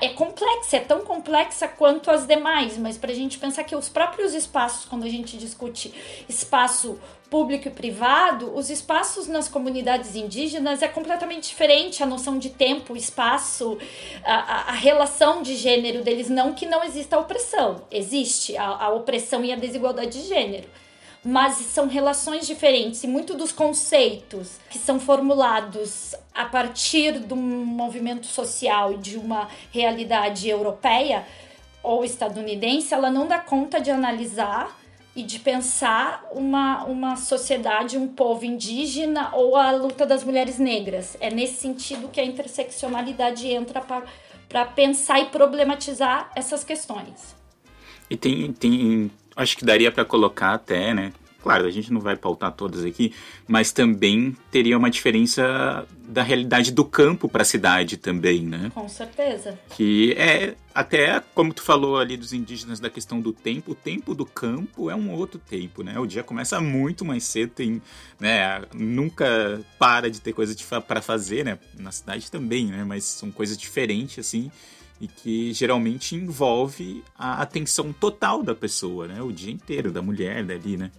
é 0.00 0.08
complexa, 0.10 0.76
é 0.76 0.80
tão 0.80 1.00
complexa 1.00 1.66
quanto 1.66 2.08
as 2.08 2.24
demais, 2.24 2.78
mas 2.78 2.96
para 2.96 3.10
a 3.10 3.14
gente 3.16 3.36
pensar 3.36 3.64
que 3.64 3.74
os 3.74 3.88
próprios 3.88 4.32
espaços, 4.32 4.84
quando 4.84 5.02
a 5.02 5.08
gente 5.08 5.36
discute 5.36 5.92
espaço 6.28 7.00
público 7.28 7.66
e 7.66 7.70
privado, 7.72 8.54
os 8.54 8.70
espaços 8.70 9.26
nas 9.26 9.48
comunidades 9.48 10.14
indígenas 10.14 10.82
é 10.82 10.86
completamente 10.86 11.48
diferente 11.48 12.00
a 12.00 12.06
noção 12.06 12.38
de 12.38 12.50
tempo, 12.50 12.96
espaço, 12.96 13.76
a, 14.22 14.70
a 14.70 14.72
relação 14.74 15.42
de 15.42 15.56
gênero 15.56 16.04
deles. 16.04 16.30
Não 16.30 16.54
que 16.54 16.64
não 16.64 16.84
exista 16.84 17.18
opressão, 17.18 17.82
existe 17.90 18.56
a, 18.56 18.84
a 18.84 18.88
opressão 18.90 19.44
e 19.44 19.52
a 19.52 19.56
desigualdade 19.56 20.22
de 20.22 20.28
gênero 20.28 20.68
mas 21.26 21.56
são 21.56 21.88
relações 21.88 22.46
diferentes 22.46 23.02
e 23.02 23.08
muito 23.08 23.34
dos 23.34 23.50
conceitos 23.50 24.60
que 24.70 24.78
são 24.78 25.00
formulados 25.00 26.14
a 26.32 26.44
partir 26.44 27.18
de 27.18 27.34
um 27.34 27.64
movimento 27.64 28.26
social 28.26 28.92
e 28.92 28.96
de 28.96 29.16
uma 29.16 29.48
realidade 29.72 30.48
europeia 30.48 31.26
ou 31.82 32.04
estadunidense, 32.04 32.94
ela 32.94 33.10
não 33.10 33.26
dá 33.26 33.40
conta 33.40 33.80
de 33.80 33.90
analisar 33.90 34.78
e 35.16 35.24
de 35.24 35.40
pensar 35.40 36.24
uma, 36.30 36.84
uma 36.84 37.16
sociedade, 37.16 37.98
um 37.98 38.06
povo 38.06 38.44
indígena 38.44 39.34
ou 39.34 39.56
a 39.56 39.72
luta 39.72 40.06
das 40.06 40.22
mulheres 40.22 40.60
negras. 40.60 41.16
É 41.20 41.28
nesse 41.28 41.54
sentido 41.54 42.08
que 42.08 42.20
a 42.20 42.24
interseccionalidade 42.24 43.48
entra 43.48 43.80
para 43.80 44.64
pensar 44.64 45.18
e 45.18 45.24
problematizar 45.26 46.30
essas 46.36 46.62
questões. 46.62 47.34
E 48.08 48.16
tem, 48.16 48.52
tem 48.52 49.10
acho 49.36 49.56
que 49.56 49.64
daria 49.64 49.92
para 49.92 50.04
colocar 50.04 50.54
até, 50.54 50.94
né? 50.94 51.12
Claro, 51.46 51.64
a 51.64 51.70
gente 51.70 51.92
não 51.92 52.00
vai 52.00 52.16
pautar 52.16 52.50
todas 52.50 52.84
aqui, 52.84 53.14
mas 53.46 53.70
também 53.70 54.36
teria 54.50 54.76
uma 54.76 54.90
diferença 54.90 55.86
da 56.08 56.20
realidade 56.20 56.72
do 56.72 56.84
campo 56.84 57.28
para 57.28 57.42
a 57.42 57.44
cidade 57.44 57.96
também, 57.96 58.42
né? 58.42 58.72
Com 58.74 58.88
certeza. 58.88 59.56
Que 59.70 60.12
é 60.14 60.56
até 60.74 61.22
como 61.36 61.54
tu 61.54 61.62
falou 61.62 61.98
ali 61.98 62.16
dos 62.16 62.32
indígenas 62.32 62.80
da 62.80 62.90
questão 62.90 63.20
do 63.20 63.32
tempo, 63.32 63.70
o 63.70 63.74
tempo 63.76 64.12
do 64.12 64.26
campo 64.26 64.90
é 64.90 64.96
um 64.96 65.12
outro 65.12 65.38
tempo, 65.38 65.84
né? 65.84 65.96
O 66.00 66.04
dia 66.04 66.24
começa 66.24 66.60
muito 66.60 67.04
mais 67.04 67.22
cedo, 67.22 67.50
tem, 67.50 67.80
né, 68.18 68.62
nunca 68.74 69.60
para 69.78 70.10
de 70.10 70.20
ter 70.20 70.32
coisa 70.32 70.52
para 70.80 71.00
fazer, 71.00 71.44
né? 71.44 71.60
Na 71.78 71.92
cidade 71.92 72.28
também, 72.28 72.66
né? 72.66 72.82
Mas 72.82 73.04
são 73.04 73.30
coisas 73.30 73.56
diferentes 73.56 74.18
assim 74.18 74.50
e 75.00 75.06
que 75.06 75.52
geralmente 75.52 76.14
envolve 76.14 77.04
a 77.16 77.42
atenção 77.42 77.92
total 77.92 78.42
da 78.42 78.54
pessoa, 78.54 79.06
né? 79.06 79.20
O 79.20 79.30
dia 79.30 79.52
inteiro 79.52 79.92
da 79.92 80.00
mulher 80.00 80.44
dali, 80.44 80.76
né? 80.76 80.90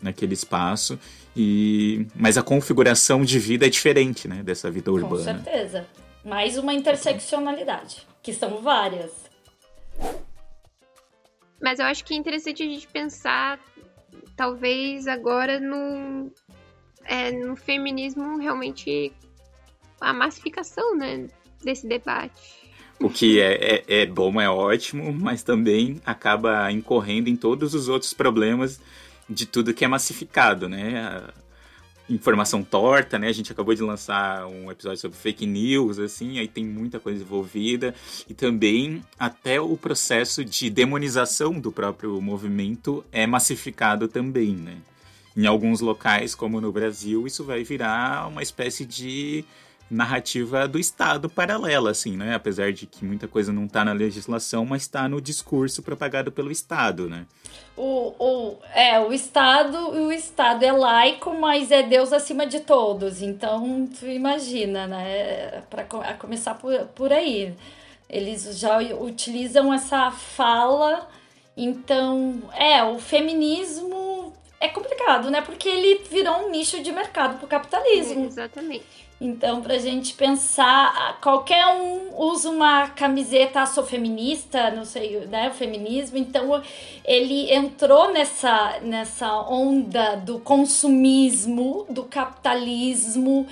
Naquele 0.00 0.34
espaço 0.34 0.98
e 1.34 2.06
mas 2.14 2.36
a 2.36 2.42
configuração 2.42 3.24
de 3.24 3.38
vida 3.38 3.66
é 3.66 3.70
diferente, 3.70 4.28
né? 4.28 4.42
Dessa 4.42 4.70
vida 4.70 4.92
urbana. 4.92 5.16
Com 5.16 5.44
certeza. 5.44 5.86
Mais 6.24 6.58
uma 6.58 6.74
interseccionalidade, 6.74 8.06
que 8.22 8.32
são 8.32 8.60
várias. 8.60 9.12
Mas 11.60 11.78
eu 11.78 11.86
acho 11.86 12.04
que 12.04 12.12
é 12.12 12.16
interessante 12.16 12.62
a 12.62 12.66
gente 12.66 12.86
pensar, 12.88 13.58
talvez 14.36 15.06
agora 15.06 15.58
no, 15.58 16.30
é, 17.04 17.32
no 17.32 17.56
feminismo 17.56 18.38
realmente 18.38 19.12
a 19.98 20.12
massificação, 20.12 20.94
né? 20.94 21.26
Desse 21.64 21.86
debate 21.86 22.65
o 22.98 23.10
que 23.10 23.40
é, 23.40 23.82
é, 23.88 24.02
é, 24.02 24.06
bom, 24.06 24.40
é 24.40 24.48
ótimo, 24.48 25.12
mas 25.12 25.42
também 25.42 26.00
acaba 26.04 26.70
incorrendo 26.72 27.28
em 27.28 27.36
todos 27.36 27.74
os 27.74 27.88
outros 27.88 28.14
problemas 28.14 28.80
de 29.28 29.44
tudo 29.44 29.74
que 29.74 29.84
é 29.84 29.88
massificado, 29.88 30.68
né? 30.68 31.00
A 31.00 31.34
informação 32.08 32.62
torta, 32.62 33.18
né? 33.18 33.28
A 33.28 33.32
gente 33.32 33.52
acabou 33.52 33.74
de 33.74 33.82
lançar 33.82 34.46
um 34.46 34.70
episódio 34.70 35.00
sobre 35.00 35.18
fake 35.18 35.44
news, 35.44 35.98
assim, 35.98 36.38
aí 36.38 36.48
tem 36.48 36.64
muita 36.64 36.98
coisa 36.98 37.22
envolvida. 37.22 37.94
E 38.28 38.32
também 38.32 39.02
até 39.18 39.60
o 39.60 39.76
processo 39.76 40.44
de 40.44 40.70
demonização 40.70 41.58
do 41.60 41.72
próprio 41.72 42.20
movimento 42.20 43.04
é 43.12 43.26
massificado 43.26 44.08
também, 44.08 44.54
né? 44.54 44.78
Em 45.36 45.44
alguns 45.46 45.80
locais, 45.80 46.34
como 46.34 46.62
no 46.62 46.72
Brasil, 46.72 47.26
isso 47.26 47.44
vai 47.44 47.62
virar 47.62 48.26
uma 48.28 48.42
espécie 48.42 48.86
de 48.86 49.44
narrativa 49.90 50.66
do 50.66 50.78
Estado 50.78 51.28
paralela, 51.28 51.90
assim, 51.90 52.16
né? 52.16 52.34
Apesar 52.34 52.72
de 52.72 52.86
que 52.86 53.04
muita 53.04 53.28
coisa 53.28 53.52
não 53.52 53.66
está 53.66 53.84
na 53.84 53.92
legislação, 53.92 54.64
mas 54.64 54.82
está 54.82 55.08
no 55.08 55.20
discurso 55.20 55.82
propagado 55.82 56.32
pelo 56.32 56.50
Estado, 56.50 57.08
né? 57.08 57.26
O, 57.76 58.14
o, 58.18 58.58
é, 58.74 58.98
o 58.98 59.12
Estado, 59.12 59.76
o 59.90 60.10
Estado 60.10 60.64
é 60.64 60.72
laico, 60.72 61.34
mas 61.38 61.70
é 61.70 61.82
Deus 61.82 62.12
acima 62.12 62.46
de 62.46 62.60
todos. 62.60 63.22
Então, 63.22 63.88
tu 63.98 64.06
imagina, 64.06 64.86
né? 64.86 65.62
Para 65.70 65.84
começar 66.14 66.54
por, 66.54 66.74
por 66.94 67.12
aí. 67.12 67.54
Eles 68.08 68.58
já 68.58 68.78
utilizam 68.78 69.72
essa 69.72 70.10
fala. 70.10 71.08
Então, 71.56 72.42
é, 72.54 72.82
o 72.82 72.98
feminismo 72.98 74.32
é 74.60 74.68
complicado, 74.68 75.30
né? 75.30 75.40
Porque 75.42 75.68
ele 75.68 76.02
virou 76.10 76.46
um 76.46 76.50
nicho 76.50 76.82
de 76.82 76.90
mercado 76.90 77.36
para 77.36 77.44
o 77.44 77.48
capitalismo. 77.48 78.24
É, 78.24 78.26
exatamente. 78.26 79.05
Então, 79.18 79.62
pra 79.62 79.78
gente 79.78 80.12
pensar, 80.12 81.18
qualquer 81.22 81.66
um 81.68 82.14
usa 82.16 82.50
uma 82.50 82.88
camiseta, 82.88 83.64
sou 83.64 83.84
feminista, 83.84 84.70
não 84.70 84.84
sei, 84.84 85.20
né, 85.26 85.48
o 85.48 85.54
feminismo, 85.54 86.18
então 86.18 86.62
ele 87.04 87.52
entrou 87.52 88.12
nessa, 88.12 88.78
nessa 88.82 89.32
onda 89.48 90.16
do 90.16 90.38
consumismo, 90.38 91.86
do 91.88 92.04
capitalismo, 92.04 93.46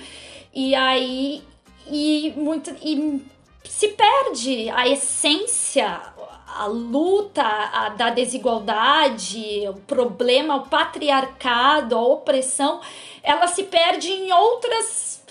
e 0.53 0.75
aí 0.75 1.43
e, 1.87 2.33
muito, 2.35 2.75
e 2.83 3.23
se 3.63 3.89
perde 3.89 4.69
a 4.69 4.87
essência, 4.87 5.99
a 6.47 6.65
luta 6.67 7.43
a, 7.43 7.89
da 7.89 8.11
desigualdade, 8.11 9.67
o 9.67 9.73
problema, 9.81 10.55
o 10.57 10.67
patriarcado, 10.67 11.95
a 11.95 12.01
opressão, 12.01 12.81
ela 13.23 13.47
se 13.47 13.63
perde 13.63 14.11
em 14.11 14.31
outras 14.31 15.24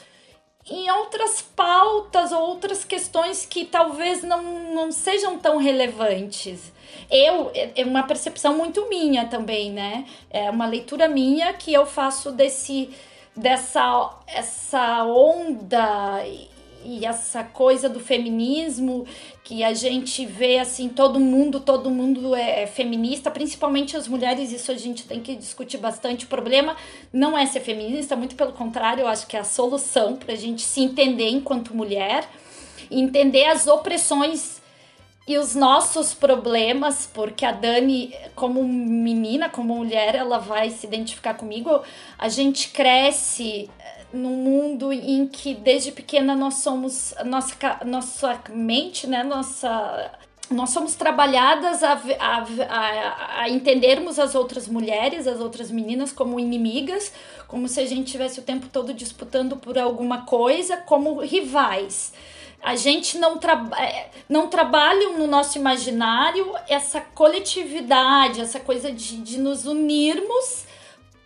em 0.68 0.90
outras 0.90 1.42
pautas, 1.42 2.32
outras 2.32 2.84
questões 2.84 3.44
que 3.44 3.64
talvez 3.66 4.22
não, 4.22 4.42
não 4.74 4.90
sejam 4.90 5.38
tão 5.38 5.58
relevantes. 5.58 6.72
Eu, 7.10 7.50
é, 7.54 7.72
é 7.76 7.84
uma 7.84 8.02
percepção 8.02 8.56
muito 8.56 8.88
minha 8.88 9.26
também, 9.26 9.70
né? 9.70 10.06
É 10.30 10.50
uma 10.50 10.66
leitura 10.66 11.06
minha 11.06 11.52
que 11.52 11.72
eu 11.72 11.84
faço 11.84 12.32
desse 12.32 12.90
dessa 13.36 14.16
essa 14.28 15.04
onda 15.04 16.22
e 16.84 17.04
essa 17.06 17.42
coisa 17.42 17.88
do 17.88 17.98
feminismo 17.98 19.06
que 19.42 19.64
a 19.64 19.72
gente 19.72 20.26
vê 20.26 20.58
assim 20.58 20.88
todo 20.88 21.18
mundo 21.18 21.60
todo 21.60 21.90
mundo 21.90 22.34
é, 22.34 22.62
é 22.62 22.66
feminista 22.66 23.30
principalmente 23.30 23.96
as 23.96 24.06
mulheres 24.06 24.52
isso 24.52 24.70
a 24.70 24.76
gente 24.76 25.04
tem 25.04 25.20
que 25.20 25.34
discutir 25.34 25.78
bastante 25.78 26.24
o 26.24 26.28
problema 26.28 26.76
não 27.12 27.36
é 27.36 27.46
ser 27.46 27.60
feminista 27.60 28.14
muito 28.14 28.34
pelo 28.34 28.52
contrário 28.52 29.02
eu 29.02 29.08
acho 29.08 29.26
que 29.26 29.36
é 29.36 29.40
a 29.40 29.44
solução 29.44 30.16
para 30.16 30.34
a 30.34 30.36
gente 30.36 30.62
se 30.62 30.80
entender 30.80 31.28
enquanto 31.28 31.74
mulher 31.74 32.28
entender 32.90 33.46
as 33.46 33.66
opressões 33.66 34.62
e 35.26 35.38
os 35.38 35.54
nossos 35.54 36.12
problemas, 36.12 37.08
porque 37.12 37.46
a 37.46 37.52
Dani, 37.52 38.14
como 38.34 38.62
menina, 38.62 39.48
como 39.48 39.74
mulher, 39.74 40.14
ela 40.14 40.38
vai 40.38 40.68
se 40.68 40.86
identificar 40.86 41.34
comigo. 41.34 41.82
A 42.18 42.28
gente 42.28 42.68
cresce 42.68 43.70
num 44.14 44.36
mundo 44.36 44.92
em 44.92 45.26
que 45.26 45.54
desde 45.54 45.92
pequena 45.92 46.34
nós 46.34 46.54
somos 46.54 47.14
nossa 47.24 47.80
nossa 47.84 48.40
mente, 48.50 49.06
né, 49.06 49.22
nossa 49.22 50.12
nós 50.50 50.70
somos 50.70 50.94
trabalhadas 50.94 51.82
a, 51.82 51.92
a, 51.92 52.44
a, 52.68 53.40
a, 53.42 53.48
entendermos 53.48 54.18
as 54.18 54.34
outras 54.34 54.68
mulheres, 54.68 55.26
as 55.26 55.40
outras 55.40 55.70
meninas 55.70 56.12
como 56.12 56.38
inimigas, 56.38 57.12
como 57.48 57.66
se 57.66 57.80
a 57.80 57.86
gente 57.86 58.12
tivesse 58.12 58.40
o 58.40 58.42
tempo 58.42 58.66
todo 58.70 58.92
disputando 58.92 59.56
por 59.56 59.78
alguma 59.78 60.26
coisa, 60.26 60.76
como 60.76 61.20
rivais. 61.20 62.12
A 62.62 62.76
gente 62.76 63.18
não, 63.18 63.38
tra 63.38 63.66
é, 63.78 64.10
não 64.28 64.48
trabalha 64.48 65.10
no 65.10 65.26
nosso 65.26 65.58
imaginário 65.58 66.54
essa 66.68 67.00
coletividade, 67.00 68.40
essa 68.40 68.60
coisa 68.60 68.92
de, 68.92 69.18
de 69.18 69.38
nos 69.38 69.66
unirmos 69.66 70.63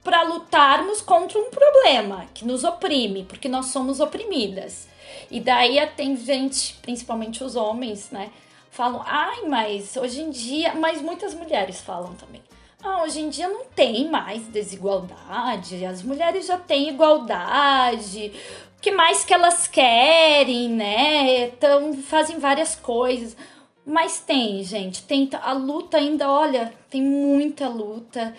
para 0.08 0.22
lutarmos 0.22 1.02
contra 1.02 1.38
um 1.38 1.50
problema 1.50 2.24
que 2.32 2.42
nos 2.42 2.64
oprime, 2.64 3.24
porque 3.24 3.46
nós 3.46 3.66
somos 3.66 4.00
oprimidas. 4.00 4.88
E 5.30 5.38
daí 5.38 5.78
tem 5.88 6.16
gente, 6.16 6.78
principalmente 6.80 7.44
os 7.44 7.56
homens, 7.56 8.10
né? 8.10 8.30
Falam, 8.70 9.02
ai, 9.04 9.42
mas 9.46 9.98
hoje 9.98 10.22
em 10.22 10.30
dia. 10.30 10.74
Mas 10.76 11.02
muitas 11.02 11.34
mulheres 11.34 11.82
falam 11.82 12.14
também. 12.14 12.40
Ah, 12.82 13.02
hoje 13.02 13.20
em 13.20 13.28
dia 13.28 13.50
não 13.50 13.66
tem 13.66 14.08
mais 14.08 14.44
desigualdade, 14.44 15.84
as 15.84 16.02
mulheres 16.02 16.46
já 16.46 16.56
têm 16.56 16.88
igualdade. 16.88 18.32
O 18.78 18.80
que 18.80 18.90
mais 18.90 19.26
que 19.26 19.34
elas 19.34 19.68
querem, 19.68 20.70
né? 20.70 21.48
Então, 21.48 21.92
fazem 22.02 22.38
várias 22.38 22.74
coisas. 22.74 23.36
Mas 23.84 24.20
tem, 24.20 24.64
gente, 24.64 25.02
tem 25.02 25.28
a 25.42 25.52
luta 25.52 25.98
ainda, 25.98 26.30
olha, 26.30 26.72
tem 26.88 27.02
muita 27.02 27.68
luta. 27.68 28.34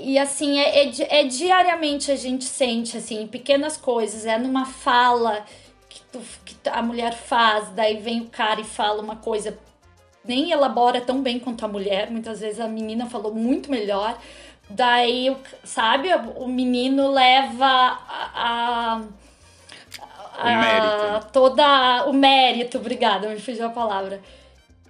E 0.00 0.18
assim, 0.18 0.58
é, 0.58 0.84
é, 0.84 1.20
é, 1.20 1.24
diariamente 1.24 2.10
a 2.10 2.16
gente 2.16 2.44
sente, 2.44 2.96
assim, 2.96 3.26
pequenas 3.26 3.76
coisas, 3.76 4.24
é 4.24 4.38
numa 4.38 4.64
fala 4.64 5.44
que, 5.88 6.00
tu, 6.10 6.20
que 6.44 6.56
a 6.68 6.82
mulher 6.82 7.12
faz, 7.12 7.68
daí 7.70 7.98
vem 7.98 8.22
o 8.22 8.28
cara 8.28 8.60
e 8.60 8.64
fala 8.64 9.02
uma 9.02 9.16
coisa, 9.16 9.58
nem 10.24 10.50
elabora 10.50 11.00
tão 11.00 11.22
bem 11.22 11.38
quanto 11.38 11.64
a 11.64 11.68
mulher, 11.68 12.10
muitas 12.10 12.40
vezes 12.40 12.58
a 12.58 12.68
menina 12.68 13.06
falou 13.06 13.34
muito 13.34 13.70
melhor, 13.70 14.18
daí, 14.68 15.36
sabe, 15.62 16.08
o 16.36 16.48
menino 16.48 17.10
leva 17.10 17.66
a, 17.66 18.32
a 18.34 19.02
o 20.38 20.44
mérito. 20.44 21.32
toda 21.32 22.06
o 22.06 22.12
mérito, 22.12 22.78
obrigada, 22.78 23.28
me 23.28 23.38
fugiu 23.38 23.66
a 23.66 23.70
palavra. 23.70 24.20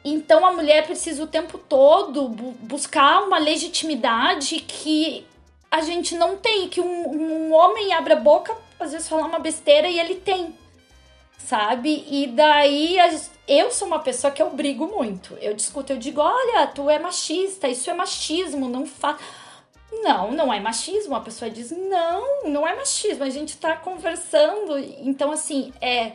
Então 0.04 0.44
a 0.44 0.52
mulher 0.52 0.84
precisa 0.84 1.22
o 1.22 1.26
tempo 1.26 1.58
todo 1.58 2.28
bu 2.28 2.52
buscar 2.60 3.22
uma 3.22 3.38
legitimidade 3.38 4.60
que 4.60 5.24
a 5.70 5.80
gente 5.80 6.16
não 6.16 6.36
tem, 6.36 6.68
que 6.68 6.80
um, 6.80 7.08
um 7.08 7.52
homem 7.54 7.92
abre 7.94 8.12
a 8.12 8.16
boca, 8.16 8.54
às 8.78 8.92
vezes 8.92 9.08
falar 9.08 9.26
uma 9.26 9.38
besteira 9.38 9.88
e 9.88 9.98
ele 9.98 10.16
tem, 10.16 10.54
sabe? 11.38 12.04
E 12.10 12.26
daí 12.26 12.96
eu 13.46 13.70
sou 13.70 13.86
uma 13.88 14.00
pessoa 14.00 14.32
que 14.32 14.42
eu 14.42 14.50
brigo 14.50 14.86
muito. 14.86 15.34
Eu 15.40 15.54
discuto, 15.54 15.92
eu 15.92 15.98
digo, 15.98 16.20
olha, 16.20 16.66
tu 16.66 16.90
é 16.90 16.98
machista, 16.98 17.68
isso 17.68 17.88
é 17.88 17.94
machismo, 17.94 18.68
não 18.68 18.84
faz. 18.84 19.16
Não, 20.02 20.32
não 20.32 20.52
é 20.52 20.58
machismo. 20.58 21.14
A 21.14 21.20
pessoa 21.20 21.50
diz, 21.50 21.70
não, 21.70 22.44
não 22.44 22.66
é 22.66 22.74
machismo, 22.74 23.24
a 23.24 23.30
gente 23.30 23.56
tá 23.56 23.76
conversando. 23.76 24.78
Então, 24.78 25.30
assim, 25.30 25.72
é 25.80 26.12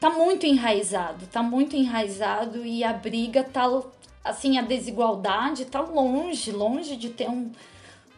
tá 0.00 0.10
muito 0.10 0.46
enraizado, 0.46 1.26
tá 1.26 1.42
muito 1.42 1.76
enraizado 1.76 2.64
e 2.64 2.84
a 2.84 2.92
briga 2.92 3.42
tá 3.42 3.66
assim, 4.24 4.58
a 4.58 4.62
desigualdade 4.62 5.64
tá 5.64 5.80
longe, 5.80 6.52
longe 6.52 6.96
de 6.96 7.08
ter 7.10 7.28
um, 7.28 7.50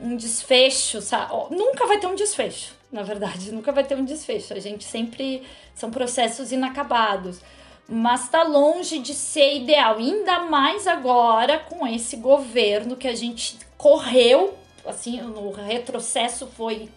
um 0.01 0.17
desfecho, 0.17 1.01
sabe? 1.01 1.33
Nunca 1.55 1.87
vai 1.87 1.99
ter 1.99 2.07
um 2.07 2.15
desfecho, 2.15 2.75
na 2.91 3.03
verdade, 3.03 3.51
nunca 3.53 3.73
vai 3.73 3.85
ter 3.85 3.97
um 3.97 4.05
desfecho. 4.05 4.53
A 4.53 4.59
gente 4.59 4.85
sempre 4.85 5.43
são 5.75 5.91
processos 5.91 6.53
inacabados, 6.53 7.41
mas 7.89 8.29
tá 8.29 8.43
longe 8.43 8.99
de 8.99 9.15
ser 9.15 9.57
ideal, 9.57 9.97
ainda 9.97 10.41
mais 10.41 10.87
agora 10.87 11.59
com 11.59 11.87
esse 11.87 12.17
governo 12.17 12.97
que 12.97 13.09
a 13.09 13.15
gente 13.15 13.59
correu, 13.77 14.55
assim, 14.85 15.21
o 15.23 15.51
retrocesso 15.51 16.47
foi 16.47 16.89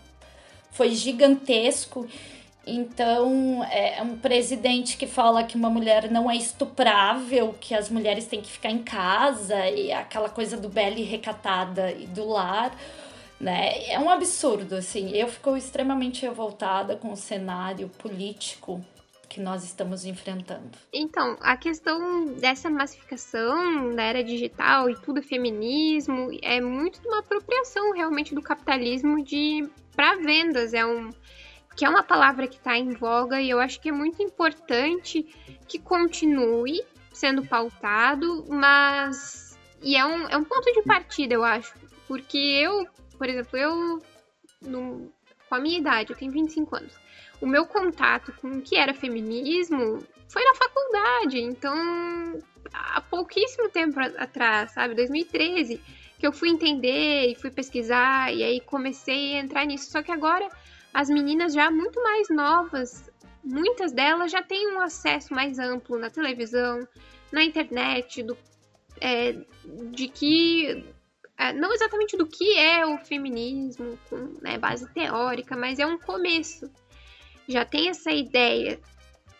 foi 0.71 0.89
gigantesco 0.89 2.07
então, 2.65 3.63
é 3.65 4.01
um 4.01 4.17
presidente 4.17 4.95
que 4.95 5.05
fala 5.05 5.43
que 5.43 5.55
uma 5.55 5.69
mulher 5.69 6.09
não 6.09 6.31
é 6.31 6.35
estuprável, 6.35 7.53
que 7.59 7.75
as 7.75 7.89
mulheres 7.89 8.25
têm 8.25 8.41
que 8.41 8.51
ficar 8.51 8.69
em 8.69 8.81
casa, 8.81 9.67
e 9.69 9.91
aquela 9.91 10.29
coisa 10.29 10.55
do 10.55 10.69
belo 10.69 11.03
recatada 11.03 11.91
e 11.91 12.07
do 12.07 12.27
lar, 12.27 12.73
né? 13.39 13.85
É 13.89 13.99
um 13.99 14.09
absurdo, 14.09 14.75
assim. 14.75 15.11
Eu 15.11 15.27
fico 15.27 15.57
extremamente 15.57 16.21
revoltada 16.21 16.95
com 16.95 17.11
o 17.11 17.17
cenário 17.17 17.89
político 17.89 18.83
que 19.27 19.41
nós 19.41 19.63
estamos 19.63 20.05
enfrentando. 20.05 20.69
Então, 20.93 21.35
a 21.41 21.57
questão 21.57 22.25
dessa 22.35 22.69
massificação 22.69 23.93
da 23.95 24.03
era 24.03 24.23
digital 24.23 24.89
e 24.89 24.95
tudo 24.95 25.23
feminismo 25.23 26.29
é 26.41 26.61
muito 26.61 27.01
uma 27.03 27.19
apropriação 27.19 27.93
realmente 27.93 28.35
do 28.35 28.41
capitalismo 28.41 29.23
de 29.23 29.67
para 29.95 30.15
vendas, 30.15 30.73
é 30.73 30.85
um 30.85 31.09
que 31.75 31.85
é 31.85 31.89
uma 31.89 32.03
palavra 32.03 32.47
que 32.47 32.57
está 32.57 32.77
em 32.77 32.91
voga 32.91 33.41
e 33.41 33.49
eu 33.49 33.59
acho 33.59 33.79
que 33.79 33.89
é 33.89 33.91
muito 33.91 34.21
importante 34.21 35.23
que 35.67 35.79
continue 35.79 36.81
sendo 37.11 37.45
pautado, 37.45 38.45
mas. 38.49 39.57
E 39.81 39.95
é 39.95 40.05
um, 40.05 40.27
é 40.27 40.37
um 40.37 40.43
ponto 40.43 40.71
de 40.71 40.81
partida, 40.83 41.33
eu 41.33 41.43
acho. 41.43 41.73
Porque 42.07 42.37
eu, 42.37 42.87
por 43.17 43.29
exemplo, 43.29 43.57
eu, 43.57 44.01
no, 44.61 45.11
com 45.47 45.55
a 45.55 45.59
minha 45.59 45.77
idade, 45.77 46.11
eu 46.11 46.17
tenho 46.17 46.31
25 46.31 46.75
anos, 46.75 46.93
o 47.41 47.47
meu 47.47 47.65
contato 47.65 48.33
com 48.41 48.49
o 48.49 48.61
que 48.61 48.75
era 48.75 48.93
feminismo 48.93 50.03
foi 50.27 50.43
na 50.43 50.55
faculdade, 50.55 51.39
então 51.39 52.41
há 52.73 53.01
pouquíssimo 53.01 53.69
tempo 53.69 53.99
atrás, 53.99 54.71
sabe, 54.71 54.95
2013, 54.95 55.79
que 56.17 56.25
eu 56.25 56.31
fui 56.31 56.49
entender 56.49 57.27
e 57.31 57.35
fui 57.35 57.51
pesquisar 57.51 58.33
e 58.33 58.43
aí 58.43 58.59
comecei 58.61 59.35
a 59.35 59.39
entrar 59.39 59.65
nisso. 59.65 59.91
Só 59.91 60.01
que 60.01 60.11
agora 60.11 60.49
as 60.93 61.09
meninas 61.09 61.53
já 61.53 61.71
muito 61.71 62.01
mais 62.01 62.29
novas, 62.29 63.09
muitas 63.43 63.91
delas 63.91 64.31
já 64.31 64.41
têm 64.41 64.73
um 64.73 64.81
acesso 64.81 65.33
mais 65.33 65.59
amplo 65.59 65.97
na 65.97 66.09
televisão, 66.09 66.87
na 67.31 67.43
internet, 67.43 68.21
do, 68.23 68.37
é, 69.01 69.35
de 69.91 70.07
que 70.07 70.85
é, 71.37 71.51
não 71.51 71.73
exatamente 71.73 72.15
do 72.15 72.27
que 72.27 72.57
é 72.57 72.85
o 72.85 72.97
feminismo 72.99 73.97
com 74.09 74.37
né, 74.41 74.57
base 74.57 74.87
teórica, 74.93 75.55
mas 75.57 75.79
é 75.79 75.85
um 75.85 75.97
começo. 75.97 76.69
Já 77.47 77.65
tem 77.65 77.89
essa 77.89 78.11
ideia. 78.11 78.79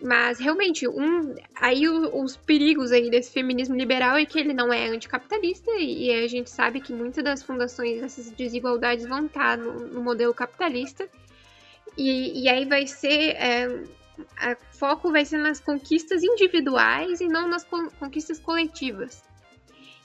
Mas 0.02 0.38
realmente, 0.38 0.86
um, 0.86 1.34
aí 1.56 1.88
o, 1.88 2.22
os 2.22 2.36
perigos 2.36 2.92
aí 2.92 3.10
desse 3.10 3.32
feminismo 3.32 3.74
liberal 3.74 4.18
é 4.18 4.26
que 4.26 4.38
ele 4.38 4.54
não 4.54 4.74
é 4.74 4.90
anticapitalista 4.90 5.72
e, 5.80 6.12
a 6.12 6.28
gente 6.28 6.50
sabe 6.50 6.82
que 6.82 6.92
muitas 6.92 7.24
das 7.24 7.42
fundações 7.42 8.02
dessas 8.02 8.30
desigualdades 8.32 9.06
vão 9.08 9.28
estar 9.28 9.58
no, 9.58 9.88
no 9.88 10.02
modelo 10.02 10.34
capitalista. 10.34 11.08
E, 11.98 12.44
e 12.44 12.50
aí 12.50 12.66
vai 12.66 12.88
ser. 12.88 13.36
É, 13.36 13.68
o 13.68 14.76
foco 14.78 15.12
vai 15.12 15.26
ser 15.26 15.38
nas 15.38 15.60
conquistas 15.60 16.24
individuais 16.24 17.20
e 17.20 17.28
não 17.28 17.48
nas 17.48 17.64
conquistas 17.64 18.40
coletivas. 18.40 19.24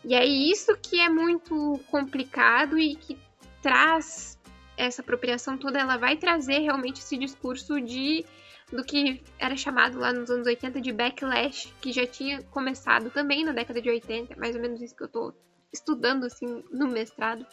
E 0.04 0.14
é 0.14 0.24
isso 0.24 0.76
que 0.78 1.00
é 1.00 1.08
muito 1.08 1.78
complicado 1.90 2.78
e 2.78 2.94
que 2.94 3.18
traz 3.60 4.38
essa 4.76 5.02
apropriação 5.02 5.58
toda, 5.58 5.78
ela 5.78 5.96
vai 5.96 6.16
trazer 6.16 6.60
realmente 6.60 7.00
esse 7.00 7.18
discurso 7.18 7.80
de 7.80 8.24
do 8.72 8.84
que 8.84 9.22
era 9.38 9.56
chamado 9.56 9.98
lá 9.98 10.12
nos 10.12 10.30
anos 10.30 10.46
80 10.46 10.80
de 10.80 10.92
backlash, 10.92 11.72
que 11.80 11.90
já 11.90 12.06
tinha 12.06 12.42
começado 12.44 13.10
também 13.10 13.44
na 13.44 13.52
década 13.52 13.80
de 13.80 13.88
80, 13.88 14.36
mais 14.36 14.54
ou 14.54 14.60
menos 14.60 14.80
isso 14.82 14.94
que 14.94 15.04
eu 15.04 15.08
tô 15.08 15.34
estudando 15.72 16.24
assim 16.24 16.62
no 16.70 16.86
mestrado. 16.86 17.46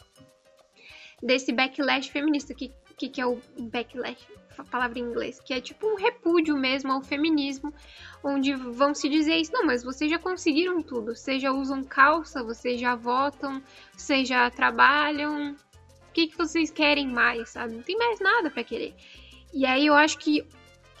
Desse 1.22 1.52
backlash 1.52 2.10
feminista, 2.10 2.54
que 2.54 2.70
que, 2.96 3.08
que 3.08 3.20
é 3.20 3.26
o 3.26 3.38
backlash, 3.58 4.26
palavra 4.70 4.98
em 4.98 5.02
inglês, 5.02 5.38
que 5.40 5.52
é 5.52 5.60
tipo 5.60 5.86
um 5.86 5.96
repúdio 5.96 6.56
mesmo 6.56 6.92
ao 6.92 7.02
feminismo, 7.02 7.72
onde 8.24 8.54
vão 8.54 8.94
se 8.94 9.08
dizer 9.08 9.36
isso, 9.36 9.52
não, 9.52 9.66
mas 9.66 9.84
vocês 9.84 10.10
já 10.10 10.18
conseguiram 10.18 10.82
tudo, 10.82 11.14
vocês 11.14 11.40
já 11.42 11.52
usam 11.52 11.84
calça, 11.84 12.42
vocês 12.42 12.80
já 12.80 12.94
votam, 12.94 13.62
vocês 13.92 14.26
já 14.26 14.50
trabalham, 14.50 15.52
o 15.52 16.12
que, 16.12 16.28
que 16.28 16.38
vocês 16.38 16.70
querem 16.70 17.08
mais, 17.08 17.50
sabe? 17.50 17.74
Não 17.74 17.82
tem 17.82 17.96
mais 17.98 18.18
nada 18.20 18.50
para 18.50 18.64
querer. 18.64 18.94
E 19.52 19.66
aí 19.66 19.86
eu 19.86 19.94
acho 19.94 20.18
que 20.18 20.46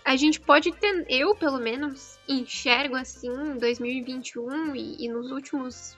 a 0.04 0.16
gente 0.16 0.40
pode 0.40 0.70
ter, 0.72 1.06
eu 1.08 1.34
pelo 1.34 1.58
menos 1.58 2.18
enxergo 2.28 2.94
assim, 2.94 3.28
em 3.28 3.58
2021 3.58 4.76
e, 4.76 5.04
e 5.04 5.08
nos 5.08 5.30
últimos, 5.30 5.96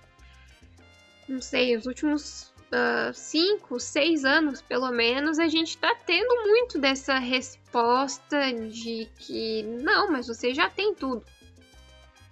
não 1.29 1.43
sei, 1.43 1.77
os 1.77 1.87
últimos 1.87 2.53
uh, 2.73 3.13
cinco, 3.15 3.79
seis 3.79 4.25
anos 4.25 4.61
pelo 4.63 4.91
menos, 4.91 5.39
a 5.39 5.49
gente 5.49 5.71
está 5.71 5.95
tendo 5.95 6.47
muito 6.47 6.79
dessa 6.79 7.19
resposta 7.19 8.53
de 8.53 9.09
que 9.19 9.63
não, 9.63 10.11
mas 10.11 10.27
você 10.27 10.55
já 10.55 10.69
tem 10.69 10.95
tudo. 10.95 11.25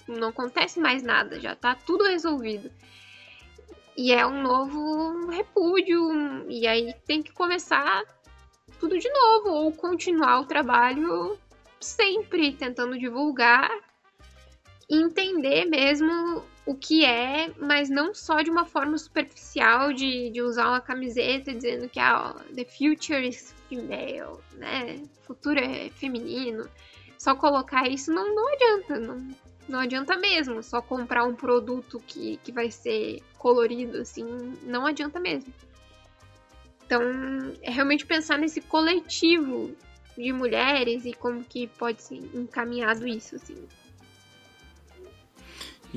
Não 0.07 0.29
acontece 0.29 0.79
mais 0.79 1.03
nada, 1.03 1.41
já 1.41 1.53
está 1.53 1.75
tudo 1.75 2.05
resolvido. 2.05 2.71
E 3.97 4.13
é 4.13 4.27
um 4.27 4.43
novo 4.43 5.31
repúdio, 5.31 6.49
e 6.51 6.67
aí 6.67 6.95
tem 7.07 7.23
que 7.23 7.33
começar 7.33 8.05
tudo 8.79 8.99
de 8.99 9.09
novo, 9.11 9.49
ou 9.49 9.73
continuar 9.73 10.41
o 10.41 10.47
trabalho 10.47 11.39
sempre 11.81 12.53
tentando 12.53 12.99
divulgar 12.99 13.71
entender 14.89 15.65
mesmo 15.65 16.45
o 16.65 16.75
que 16.75 17.05
é, 17.05 17.53
mas 17.59 17.89
não 17.89 18.15
só 18.15 18.43
de 18.43 18.51
uma 18.51 18.65
forma 18.65 18.99
superficial 18.99 19.93
de, 19.93 20.31
de 20.31 20.43
usar 20.43 20.69
uma 20.69 20.81
camiseta 20.81 21.55
dizendo 21.55 21.89
que 21.89 22.01
ah, 22.01 22.35
the 22.55 22.65
future 22.65 23.29
is 23.29 23.55
female, 23.69 24.41
né? 24.55 25.03
O 25.23 25.27
futuro 25.27 25.61
é 25.61 25.91
feminino. 25.91 26.69
Só 27.19 27.35
colocar 27.35 27.89
isso 27.89 28.13
não, 28.13 28.35
não 28.35 28.49
adianta, 28.53 28.99
não, 28.99 29.29
não 29.69 29.79
adianta 29.81 30.17
mesmo. 30.17 30.63
Só 30.63 30.83
comprar 30.83 31.25
um 31.25 31.35
produto 31.35 32.03
que, 32.07 32.39
que 32.39 32.53
vai 32.53 32.71
ser 32.71 33.23
colorido, 33.39 33.99
assim, 33.99 34.25
não 34.63 34.87
adianta 34.87 35.19
mesmo. 35.21 35.53
Então, 36.85 37.03
é 37.63 37.71
realmente 37.71 38.07
pensar 38.07 38.39
nesse 38.39 38.61
coletivo 38.61 39.75
de 40.17 40.33
mulheres 40.33 41.05
e 41.05 41.13
como 41.13 41.43
que 41.43 41.67
pode 41.67 42.03
ser 42.03 42.17
encaminhado 42.35 43.07
isso, 43.07 43.37
assim. 43.37 43.57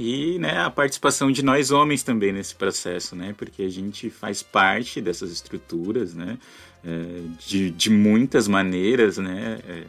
E 0.01 0.39
né, 0.39 0.57
a 0.59 0.69
participação 0.69 1.29
de 1.29 1.43
nós 1.43 1.71
homens 1.71 2.03
também 2.03 2.31
nesse 2.31 2.55
processo, 2.55 3.17
né? 3.17 3.35
Porque 3.37 3.63
a 3.63 3.69
gente 3.69 4.09
faz 4.09 4.41
parte 4.41 5.01
dessas 5.01 5.29
estruturas, 5.29 6.13
né? 6.13 6.37
É, 6.85 7.21
de, 7.45 7.69
de 7.69 7.89
muitas 7.89 8.47
maneiras, 8.47 9.17
né? 9.17 9.59
É, 9.67 9.83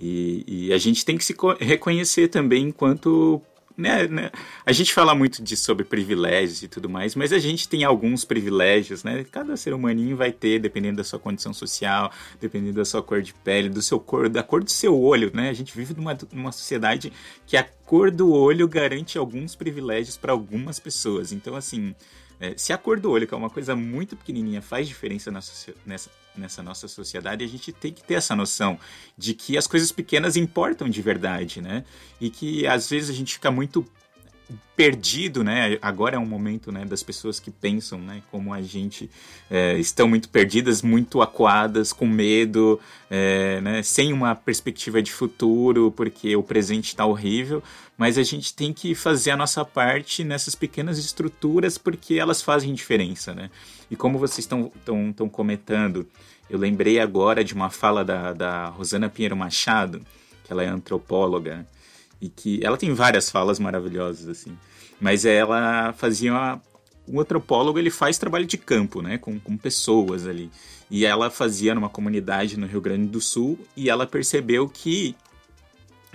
e, 0.00 0.44
e, 0.48 0.72
a 0.72 0.78
gente 0.78 1.04
tem 1.04 1.16
que 1.16 1.24
se 1.24 1.32
reconhecer 1.60 2.26
também 2.26 2.64
enquanto 2.64 3.40
né, 3.76 4.08
né, 4.08 4.30
a 4.64 4.72
gente 4.72 4.94
fala 4.94 5.14
muito 5.14 5.42
de 5.42 5.56
sobre 5.56 5.84
privilégios 5.84 6.62
e 6.62 6.68
tudo 6.68 6.88
mais, 6.88 7.14
mas 7.14 7.32
a 7.32 7.38
gente 7.38 7.68
tem 7.68 7.84
alguns 7.84 8.24
privilégios, 8.24 9.04
né? 9.04 9.24
Cada 9.30 9.56
ser 9.56 9.74
humaninho 9.74 10.16
vai 10.16 10.32
ter, 10.32 10.58
dependendo 10.58 10.96
da 10.96 11.04
sua 11.04 11.18
condição 11.18 11.52
social, 11.52 12.10
dependendo 12.40 12.74
da 12.74 12.84
sua 12.84 13.02
cor 13.02 13.20
de 13.20 13.34
pele, 13.34 13.68
do 13.68 13.82
seu 13.82 14.00
cor, 14.00 14.28
da 14.28 14.42
cor 14.42 14.64
do 14.64 14.70
seu 14.70 14.98
olho, 14.98 15.30
né? 15.34 15.50
A 15.50 15.52
gente 15.52 15.76
vive 15.76 15.94
numa, 15.94 16.16
numa 16.32 16.52
sociedade 16.52 17.12
que 17.46 17.56
a 17.56 17.64
cor 17.84 18.10
do 18.10 18.32
olho 18.32 18.66
garante 18.66 19.18
alguns 19.18 19.54
privilégios 19.54 20.16
para 20.16 20.32
algumas 20.32 20.78
pessoas. 20.78 21.30
Então, 21.32 21.54
assim, 21.54 21.94
é, 22.40 22.54
se 22.56 22.72
a 22.72 22.78
cor 22.78 22.98
do 22.98 23.10
olho, 23.10 23.26
que 23.26 23.34
é 23.34 23.36
uma 23.36 23.50
coisa 23.50 23.76
muito 23.76 24.16
pequenininha, 24.16 24.60
faz 24.62 24.88
diferença 24.88 25.30
nessa, 25.30 25.74
nessa, 25.84 26.10
nessa 26.36 26.62
nossa 26.62 26.88
sociedade, 26.88 27.44
a 27.44 27.48
gente 27.48 27.72
tem 27.72 27.92
que 27.92 28.02
ter 28.02 28.14
essa 28.14 28.34
noção 28.34 28.78
de 29.16 29.34
que 29.34 29.56
as 29.56 29.66
coisas 29.66 29.92
pequenas 29.92 30.36
importam 30.36 30.88
de 30.88 31.02
verdade, 31.02 31.60
né? 31.60 31.84
E 32.20 32.30
que 32.30 32.66
às 32.66 32.88
vezes 32.88 33.10
a 33.10 33.12
gente 33.12 33.34
fica 33.34 33.50
muito 33.50 33.86
perdido, 34.76 35.42
né? 35.42 35.78
Agora 35.80 36.16
é 36.16 36.18
um 36.18 36.26
momento, 36.26 36.70
né, 36.70 36.84
das 36.84 37.02
pessoas 37.02 37.40
que 37.40 37.50
pensam, 37.50 37.98
né, 37.98 38.22
como 38.30 38.52
a 38.52 38.60
gente 38.60 39.10
é, 39.50 39.78
estão 39.78 40.06
muito 40.06 40.28
perdidas, 40.28 40.82
muito 40.82 41.22
acuadas, 41.22 41.92
com 41.92 42.06
medo, 42.06 42.78
é, 43.10 43.60
né, 43.60 43.82
sem 43.82 44.12
uma 44.12 44.34
perspectiva 44.34 45.02
de 45.02 45.10
futuro, 45.10 45.90
porque 45.90 46.36
o 46.36 46.42
presente 46.42 46.88
está 46.88 47.06
horrível. 47.06 47.62
Mas 47.96 48.18
a 48.18 48.22
gente 48.22 48.54
tem 48.54 48.72
que 48.72 48.94
fazer 48.94 49.30
a 49.30 49.36
nossa 49.36 49.64
parte 49.64 50.22
nessas 50.22 50.54
pequenas 50.54 50.98
estruturas, 50.98 51.78
porque 51.78 52.14
elas 52.14 52.42
fazem 52.42 52.74
diferença, 52.74 53.34
né? 53.34 53.50
E 53.90 53.96
como 53.96 54.18
vocês 54.18 54.40
estão 54.40 55.28
comentando, 55.30 56.06
eu 56.48 56.58
lembrei 56.58 56.98
agora 57.00 57.44
de 57.44 57.54
uma 57.54 57.70
fala 57.70 58.04
da, 58.04 58.32
da 58.32 58.66
Rosana 58.66 59.08
Pinheiro 59.08 59.36
Machado, 59.36 60.00
que 60.44 60.52
ela 60.52 60.62
é 60.62 60.66
antropóloga 60.66 61.66
e 62.20 62.28
que 62.28 62.64
ela 62.64 62.76
tem 62.76 62.92
várias 62.94 63.30
falas 63.30 63.58
maravilhosas 63.58 64.28
assim, 64.28 64.56
mas 65.00 65.24
ela 65.24 65.92
fazia 65.92 66.32
uma, 66.32 66.62
um 67.06 67.20
antropólogo 67.20 67.78
ele 67.78 67.90
faz 67.90 68.18
trabalho 68.18 68.46
de 68.46 68.56
campo, 68.56 69.02
né, 69.02 69.18
com, 69.18 69.38
com 69.38 69.56
pessoas 69.56 70.26
ali. 70.26 70.50
E 70.90 71.04
ela 71.04 71.30
fazia 71.30 71.74
numa 71.74 71.88
comunidade 71.88 72.56
no 72.56 72.66
Rio 72.66 72.80
Grande 72.80 73.06
do 73.06 73.20
Sul 73.20 73.58
e 73.76 73.90
ela 73.90 74.06
percebeu 74.06 74.68
que 74.68 75.16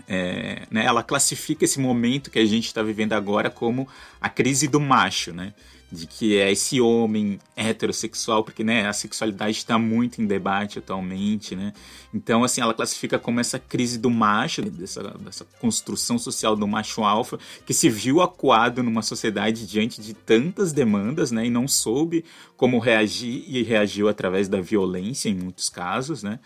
é, 0.08 0.64
né, 0.72 0.86
ela 0.86 1.04
classifica 1.04 1.66
esse 1.66 1.80
momento 1.80 2.32
que 2.32 2.40
a 2.40 2.46
gente 2.46 2.66
está 2.66 2.82
vivendo 2.82 3.14
agora 3.14 3.50
como 3.50 3.88
a 4.20 4.30
crise 4.30 4.68
do 4.68 4.80
macho, 4.80 5.34
né? 5.34 5.54
De 5.92 6.08
que 6.08 6.38
é 6.38 6.50
esse 6.50 6.80
homem 6.80 7.38
heterossexual, 7.56 8.44
porque 8.46 8.64
né, 8.64 8.88
a 8.88 8.94
sexualidade 8.94 9.58
está 9.58 9.78
muito 9.78 10.22
em 10.22 10.26
debate 10.26 10.80
atualmente, 10.80 11.54
né? 11.54 11.74
Então, 12.14 12.44
assim, 12.46 12.62
ela 12.62 12.74
classifica 12.74 13.20
como 13.20 13.42
essa 13.42 13.60
crise 13.60 13.98
do 13.98 14.10
macho, 14.10 14.62
dessa, 14.62 15.04
dessa 15.20 15.46
construção 15.60 16.18
social 16.18 16.56
do 16.56 16.66
macho 16.66 17.04
alfa, 17.04 17.38
que 17.66 17.74
se 17.74 17.90
viu 17.90 18.22
acuado 18.22 18.82
numa 18.82 19.02
sociedade 19.02 19.68
diante 19.68 20.02
de 20.02 20.14
tantas 20.14 20.72
demandas, 20.72 21.30
né? 21.30 21.46
E 21.46 21.50
não 21.50 21.68
soube 21.68 22.24
como 22.56 22.80
reagir 22.80 23.44
e 23.48 23.62
reagiu 23.62 24.08
através 24.08 24.48
da 24.48 24.62
violência 24.62 25.28
em 25.28 25.36
muitos 25.36 25.68
casos, 25.68 26.24
né? 26.24 26.40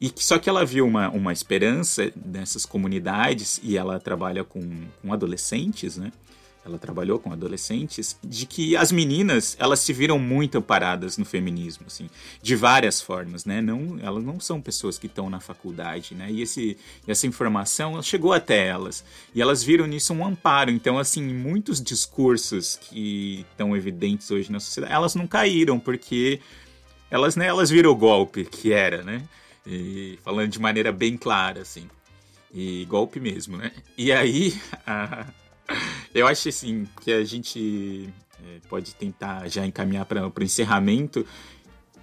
E 0.00 0.10
só 0.16 0.38
que 0.38 0.48
ela 0.48 0.64
viu 0.64 0.86
uma, 0.86 1.10
uma 1.10 1.32
esperança 1.32 2.10
nessas 2.16 2.64
comunidades 2.64 3.60
e 3.62 3.76
ela 3.76 4.00
trabalha 4.00 4.42
com, 4.42 4.86
com 5.02 5.12
adolescentes, 5.12 5.98
né? 5.98 6.10
Ela 6.64 6.78
trabalhou 6.78 7.18
com 7.18 7.32
adolescentes, 7.32 8.18
de 8.22 8.44
que 8.44 8.76
as 8.76 8.92
meninas, 8.92 9.56
elas 9.58 9.80
se 9.80 9.92
viram 9.92 10.18
muito 10.18 10.58
amparadas 10.58 11.16
no 11.16 11.24
feminismo, 11.24 11.86
assim, 11.86 12.08
de 12.42 12.54
várias 12.54 13.00
formas, 13.00 13.44
né? 13.44 13.62
Não, 13.62 13.98
elas 14.02 14.22
não 14.22 14.38
são 14.38 14.60
pessoas 14.60 14.98
que 14.98 15.06
estão 15.06 15.30
na 15.30 15.40
faculdade, 15.40 16.14
né? 16.14 16.30
E 16.30 16.42
esse, 16.42 16.76
essa 17.06 17.26
informação 17.26 18.02
chegou 18.02 18.32
até 18.32 18.66
elas. 18.66 19.02
E 19.34 19.40
elas 19.40 19.62
viram 19.62 19.86
nisso 19.86 20.12
um 20.12 20.24
amparo. 20.24 20.70
Então, 20.70 20.98
assim, 20.98 21.22
muitos 21.22 21.80
discursos 21.80 22.76
que 22.76 23.46
estão 23.50 23.74
evidentes 23.74 24.30
hoje 24.30 24.52
na 24.52 24.60
sociedade, 24.60 24.92
elas 24.92 25.14
não 25.14 25.26
caíram, 25.26 25.80
porque 25.80 26.40
elas, 27.10 27.36
né, 27.36 27.46
elas 27.46 27.70
viram 27.70 27.90
o 27.90 27.96
golpe 27.96 28.44
que 28.44 28.72
era, 28.72 29.02
né? 29.02 29.22
E 29.66 30.18
falando 30.22 30.48
de 30.48 30.60
maneira 30.60 30.92
bem 30.92 31.16
clara, 31.16 31.62
assim. 31.62 31.88
E 32.52 32.84
golpe 32.86 33.18
mesmo, 33.18 33.56
né? 33.56 33.72
E 33.96 34.12
aí, 34.12 34.60
a, 34.86 35.26
eu 36.14 36.26
acho 36.26 36.48
assim 36.48 36.86
que 37.00 37.12
a 37.12 37.24
gente 37.24 38.08
é, 38.44 38.60
pode 38.68 38.94
tentar 38.94 39.48
já 39.48 39.64
encaminhar 39.66 40.04
para 40.04 40.26
o 40.26 40.42
encerramento, 40.42 41.26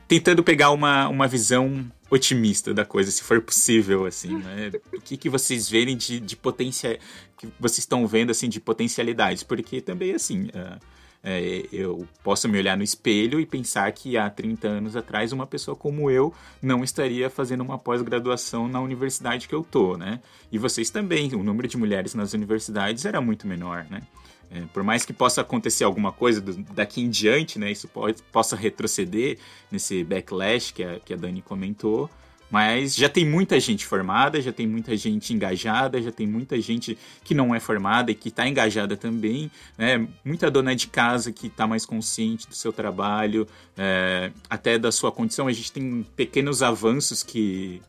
tentando 0.07 0.43
pegar 0.43 0.71
uma, 0.71 1.07
uma 1.07 1.27
visão 1.27 1.85
otimista 2.09 2.73
da 2.73 2.85
coisa, 2.85 3.11
se 3.11 3.21
for 3.21 3.41
possível, 3.41 4.05
assim, 4.05 4.37
né? 4.37 4.71
O 4.93 5.01
que, 5.01 5.17
que 5.17 5.29
vocês 5.29 5.69
verem 5.69 5.97
de, 5.97 6.19
de 6.19 6.35
potência, 6.37 6.99
que 7.37 7.47
vocês 7.59 7.79
estão 7.79 8.07
vendo, 8.07 8.31
assim, 8.31 8.47
de 8.47 8.59
potencialidades, 8.59 9.43
porque 9.43 9.81
também, 9.81 10.13
assim, 10.13 10.43
uh, 10.45 10.79
é, 11.29 11.65
eu 11.73 12.07
posso 12.23 12.47
me 12.47 12.57
olhar 12.57 12.77
no 12.77 12.83
espelho 12.83 13.37
e 13.37 13.45
pensar 13.45 13.91
que 13.91 14.17
há 14.17 14.29
30 14.29 14.65
anos 14.65 14.95
atrás 14.95 15.33
uma 15.33 15.45
pessoa 15.45 15.75
como 15.75 16.09
eu 16.09 16.33
não 16.61 16.85
estaria 16.85 17.29
fazendo 17.29 17.59
uma 17.59 17.77
pós-graduação 17.77 18.69
na 18.69 18.79
universidade 18.79 19.45
que 19.45 19.53
eu 19.53 19.61
tô, 19.61 19.97
né? 19.97 20.21
E 20.49 20.57
vocês 20.57 20.89
também, 20.89 21.35
o 21.35 21.43
número 21.43 21.67
de 21.67 21.75
mulheres 21.75 22.15
nas 22.15 22.31
universidades 22.31 23.03
era 23.03 23.19
muito 23.19 23.45
menor, 23.45 23.85
né? 23.89 24.03
É, 24.49 24.61
por 24.73 24.83
mais 24.83 25.03
que 25.03 25.11
possa 25.11 25.41
acontecer 25.41 25.83
alguma 25.83 26.13
coisa 26.13 26.39
do, 26.39 26.53
daqui 26.73 27.01
em 27.01 27.09
diante, 27.09 27.59
né? 27.59 27.69
Isso 27.69 27.89
pode, 27.89 28.23
possa 28.31 28.55
retroceder 28.55 29.37
nesse 29.69 30.05
backlash 30.05 30.71
que 30.71 30.81
a, 30.81 30.97
que 30.97 31.13
a 31.13 31.17
Dani 31.17 31.41
comentou, 31.41 32.09
mas 32.49 32.95
já 32.95 33.09
tem 33.09 33.25
muita 33.25 33.59
gente 33.59 33.85
formada, 33.85 34.41
já 34.41 34.51
tem 34.51 34.65
muita 34.65 34.95
gente 34.95 35.33
engajada, 35.33 36.01
já 36.01 36.11
tem 36.11 36.25
muita 36.25 36.59
gente 36.61 36.97
que 37.23 37.33
não 37.33 37.53
é 37.53 37.59
formada 37.59 38.11
e 38.11 38.15
que 38.15 38.29
está 38.29 38.47
engajada 38.47 38.95
também, 38.95 39.51
né? 39.77 40.07
Muita 40.23 40.49
dona 40.49 40.75
de 40.75 40.87
casa 40.87 41.31
que 41.31 41.47
está 41.47 41.67
mais 41.67 41.85
consciente 41.85 42.47
do 42.47 42.55
seu 42.55 42.71
trabalho, 42.71 43.47
é, 43.77 44.31
até 44.49 44.77
da 44.77 44.91
sua 44.91 45.11
condição. 45.11 45.47
A 45.47 45.53
gente 45.53 45.71
tem 45.71 46.05
pequenos 46.15 46.63
avanços 46.63 47.21
que, 47.21 47.81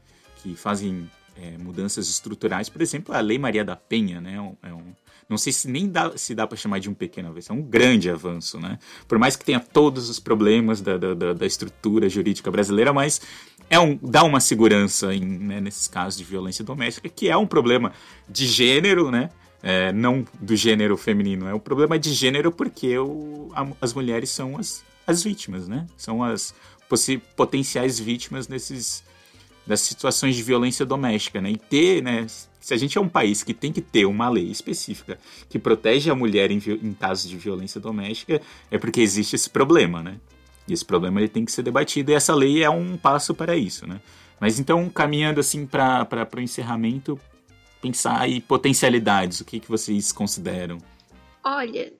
que 0.42 0.56
fazem 0.56 1.08
é, 1.36 1.56
mudanças 1.58 2.08
estruturais, 2.08 2.68
por 2.68 2.82
exemplo, 2.82 3.14
a 3.14 3.20
Lei 3.20 3.38
Maria 3.38 3.64
da 3.64 3.76
Penha, 3.76 4.20
né? 4.20 4.34
É 4.62 4.72
um, 4.72 4.92
não 5.28 5.36
sei 5.36 5.52
se 5.52 5.68
nem 5.68 5.88
dá, 5.88 6.16
se 6.16 6.34
dá 6.34 6.46
para 6.46 6.56
chamar 6.56 6.80
de 6.80 6.88
um 6.88 6.94
pequeno 6.94 7.28
avanço, 7.28 7.52
é 7.52 7.54
um 7.54 7.60
grande 7.60 8.08
avanço, 8.08 8.58
né? 8.58 8.78
Por 9.06 9.18
mais 9.18 9.36
que 9.36 9.44
tenha 9.44 9.60
todos 9.60 10.08
os 10.08 10.18
problemas 10.18 10.80
da, 10.80 10.96
da, 10.96 11.34
da 11.34 11.46
estrutura 11.46 12.08
jurídica 12.08 12.50
brasileira, 12.50 12.92
mas 12.94 13.20
é 13.68 13.78
um, 13.78 13.98
dá 14.00 14.24
uma 14.24 14.40
segurança 14.40 15.14
em, 15.14 15.20
né, 15.20 15.60
nesses 15.60 15.86
casos 15.86 16.18
de 16.18 16.24
violência 16.24 16.64
doméstica, 16.64 17.10
que 17.10 17.28
é 17.28 17.36
um 17.36 17.46
problema 17.46 17.92
de 18.28 18.46
gênero, 18.46 19.10
né? 19.10 19.30
É, 19.62 19.92
não 19.92 20.24
do 20.40 20.54
gênero 20.54 20.96
feminino, 20.96 21.48
é 21.48 21.52
um 21.52 21.58
problema 21.58 21.98
de 21.98 22.12
gênero 22.12 22.52
porque 22.52 22.96
o, 22.96 23.50
a, 23.52 23.66
as 23.80 23.92
mulheres 23.92 24.30
são 24.30 24.56
as, 24.56 24.84
as 25.06 25.22
vítimas, 25.22 25.68
né? 25.68 25.86
São 25.96 26.22
as 26.22 26.54
potenciais 27.36 27.98
vítimas 27.98 28.48
nesses, 28.48 29.04
das 29.66 29.80
situações 29.80 30.36
de 30.36 30.42
violência 30.42 30.86
doméstica, 30.86 31.40
né? 31.40 31.50
E 31.50 31.56
ter, 31.58 32.02
né? 32.02 32.24
Se 32.60 32.74
a 32.74 32.76
gente 32.76 32.98
é 32.98 33.00
um 33.00 33.08
país 33.08 33.42
que 33.42 33.54
tem 33.54 33.72
que 33.72 33.80
ter 33.80 34.04
uma 34.04 34.28
lei 34.28 34.50
específica 34.50 35.18
que 35.48 35.58
protege 35.58 36.10
a 36.10 36.14
mulher 36.14 36.50
em, 36.50 36.60
em 36.82 36.92
casos 36.92 37.30
de 37.30 37.36
violência 37.36 37.80
doméstica, 37.80 38.40
é 38.70 38.78
porque 38.78 39.00
existe 39.00 39.36
esse 39.36 39.48
problema, 39.48 40.02
né? 40.02 40.18
E 40.66 40.72
esse 40.72 40.84
problema 40.84 41.20
ele 41.20 41.28
tem 41.28 41.44
que 41.44 41.52
ser 41.52 41.62
debatido 41.62 42.10
e 42.10 42.14
essa 42.14 42.34
lei 42.34 42.62
é 42.62 42.68
um 42.68 42.96
passo 42.96 43.34
para 43.34 43.56
isso, 43.56 43.86
né? 43.86 44.00
Mas 44.40 44.58
então, 44.58 44.88
caminhando 44.88 45.40
assim 45.40 45.66
para 45.66 46.28
o 46.36 46.40
encerramento, 46.40 47.18
pensar 47.80 48.20
aí 48.20 48.40
potencialidades, 48.40 49.40
o 49.40 49.44
que, 49.44 49.60
que 49.60 49.68
vocês 49.68 50.12
consideram? 50.12 50.78
Olha. 51.42 51.92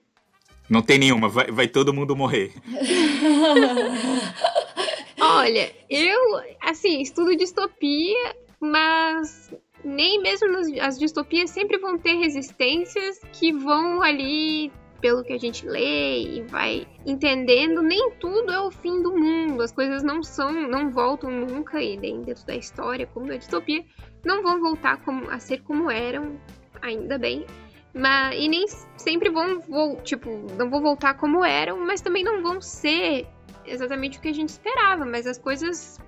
Não 0.68 0.82
tem 0.82 0.98
nenhuma, 0.98 1.28
vai, 1.28 1.50
vai 1.50 1.66
todo 1.66 1.94
mundo 1.94 2.14
morrer. 2.14 2.52
Olha, 5.20 5.72
eu, 5.88 6.40
assim, 6.60 7.00
estudo 7.00 7.34
distopia, 7.36 8.36
mas 8.60 9.50
nem 9.84 10.20
mesmo 10.20 10.48
nas, 10.48 10.68
as 10.80 10.98
distopias 10.98 11.50
sempre 11.50 11.78
vão 11.78 11.98
ter 11.98 12.14
resistências 12.14 13.20
que 13.32 13.52
vão 13.52 14.02
ali 14.02 14.72
pelo 15.00 15.22
que 15.22 15.32
a 15.32 15.38
gente 15.38 15.66
lê 15.66 16.22
e 16.22 16.42
vai 16.42 16.86
entendendo, 17.06 17.82
nem 17.82 18.10
tudo 18.18 18.52
é 18.52 18.60
o 18.60 18.70
fim 18.70 19.00
do 19.02 19.16
mundo. 19.16 19.62
As 19.62 19.72
coisas 19.72 20.02
não 20.02 20.22
são, 20.22 20.52
não 20.52 20.90
voltam 20.90 21.30
nunca 21.30 21.80
e 21.80 21.96
dentro 21.96 22.44
da 22.44 22.56
história, 22.56 23.06
como 23.06 23.26
na 23.26 23.36
distopia, 23.36 23.84
não 24.24 24.42
vão 24.42 24.60
voltar 24.60 24.96
como, 25.04 25.30
a 25.30 25.38
ser 25.38 25.62
como 25.62 25.90
eram, 25.90 26.38
ainda 26.82 27.16
bem. 27.18 27.46
Mas, 27.94 28.36
e 28.38 28.48
nem 28.48 28.66
sempre 28.96 29.30
vão, 29.30 29.60
vou, 29.60 29.96
tipo, 30.02 30.30
não 30.58 30.68
vão 30.68 30.80
voltar 30.80 31.14
como 31.14 31.44
eram, 31.44 31.78
mas 31.86 32.00
também 32.00 32.24
não 32.24 32.42
vão 32.42 32.60
ser 32.60 33.26
exatamente 33.64 34.18
o 34.18 34.20
que 34.20 34.28
a 34.28 34.34
gente 34.34 34.50
esperava, 34.50 35.04
mas 35.04 35.26
as 35.26 35.38
coisas 35.38 35.98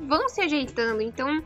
vão 0.00 0.28
se 0.28 0.40
ajeitando. 0.40 1.02
Então, 1.02 1.42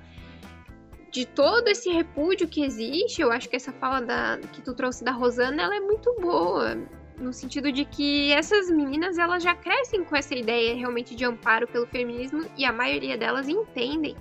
de 1.12 1.26
todo 1.26 1.68
esse 1.68 1.90
repúdio 1.90 2.48
que 2.48 2.64
existe, 2.64 3.20
eu 3.20 3.30
acho 3.30 3.48
que 3.48 3.54
essa 3.54 3.70
fala 3.72 4.00
da, 4.00 4.38
que 4.50 4.62
tu 4.62 4.74
trouxe 4.74 5.04
da 5.04 5.12
Rosana, 5.12 5.62
ela 5.62 5.76
é 5.76 5.80
muito 5.80 6.12
boa. 6.18 6.74
No 7.18 7.32
sentido 7.34 7.70
de 7.70 7.84
que 7.84 8.32
essas 8.32 8.70
meninas, 8.70 9.18
elas 9.18 9.42
já 9.42 9.54
crescem 9.54 10.02
com 10.02 10.16
essa 10.16 10.34
ideia 10.34 10.74
realmente 10.74 11.14
de 11.14 11.24
amparo 11.24 11.68
pelo 11.68 11.86
feminismo 11.86 12.46
e 12.56 12.64
a 12.64 12.72
maioria 12.72 13.18
delas 13.18 13.46
entendem 13.46 14.16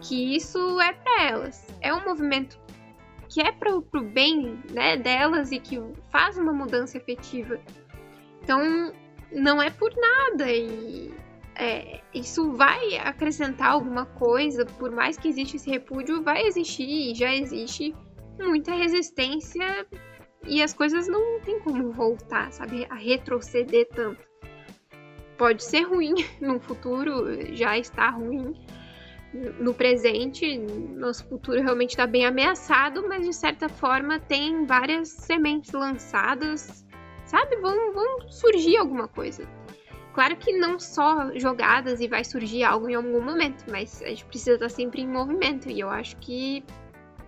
que 0.00 0.36
isso 0.36 0.80
é 0.80 0.92
para 0.92 1.24
elas. 1.24 1.66
É 1.80 1.92
um 1.92 2.04
movimento 2.04 2.56
que 3.28 3.40
é 3.40 3.50
pro, 3.50 3.82
pro 3.82 4.02
bem 4.02 4.62
né, 4.70 4.96
delas 4.96 5.50
e 5.50 5.58
que 5.58 5.82
faz 6.08 6.38
uma 6.38 6.52
mudança 6.52 6.96
efetiva. 6.96 7.58
Então, 8.42 8.92
não 9.32 9.60
é 9.60 9.70
por 9.70 9.92
nada. 9.96 10.50
E 10.50 11.12
é, 11.58 12.00
isso 12.14 12.52
vai 12.52 12.96
acrescentar 12.98 13.72
alguma 13.72 14.06
coisa, 14.06 14.64
por 14.64 14.92
mais 14.92 15.18
que 15.18 15.28
exista 15.28 15.56
esse 15.56 15.68
repúdio, 15.68 16.22
vai 16.22 16.46
existir 16.46 17.10
e 17.10 17.14
já 17.14 17.34
existe 17.34 17.94
muita 18.38 18.72
resistência 18.72 19.84
e 20.46 20.62
as 20.62 20.72
coisas 20.72 21.08
não 21.08 21.40
tem 21.40 21.58
como 21.58 21.90
voltar, 21.90 22.52
sabe, 22.52 22.86
a 22.88 22.94
retroceder 22.94 23.88
tanto. 23.88 24.22
Pode 25.36 25.64
ser 25.64 25.82
ruim 25.82 26.14
no 26.40 26.60
futuro, 26.60 27.54
já 27.54 27.76
está 27.76 28.08
ruim 28.10 28.54
no 29.60 29.74
presente, 29.74 30.56
nosso 30.56 31.28
futuro 31.28 31.60
realmente 31.60 31.90
está 31.90 32.06
bem 32.06 32.24
ameaçado, 32.24 33.06
mas 33.06 33.26
de 33.26 33.32
certa 33.34 33.68
forma 33.68 34.20
tem 34.20 34.64
várias 34.64 35.08
sementes 35.08 35.72
lançadas, 35.72 36.86
sabe? 37.26 37.56
Vão, 37.56 37.92
vão 37.92 38.30
surgir 38.30 38.76
alguma 38.76 39.06
coisa. 39.08 39.57
Claro 40.18 40.36
que 40.36 40.50
não 40.50 40.80
só 40.80 41.30
jogadas 41.36 42.00
e 42.00 42.08
vai 42.08 42.24
surgir 42.24 42.64
algo 42.64 42.90
em 42.90 42.94
algum 42.96 43.22
momento, 43.22 43.64
mas 43.70 44.02
a 44.02 44.08
gente 44.08 44.24
precisa 44.24 44.54
estar 44.54 44.68
sempre 44.68 45.00
em 45.00 45.06
movimento 45.06 45.70
e 45.70 45.78
eu 45.78 45.88
acho 45.88 46.16
que, 46.16 46.64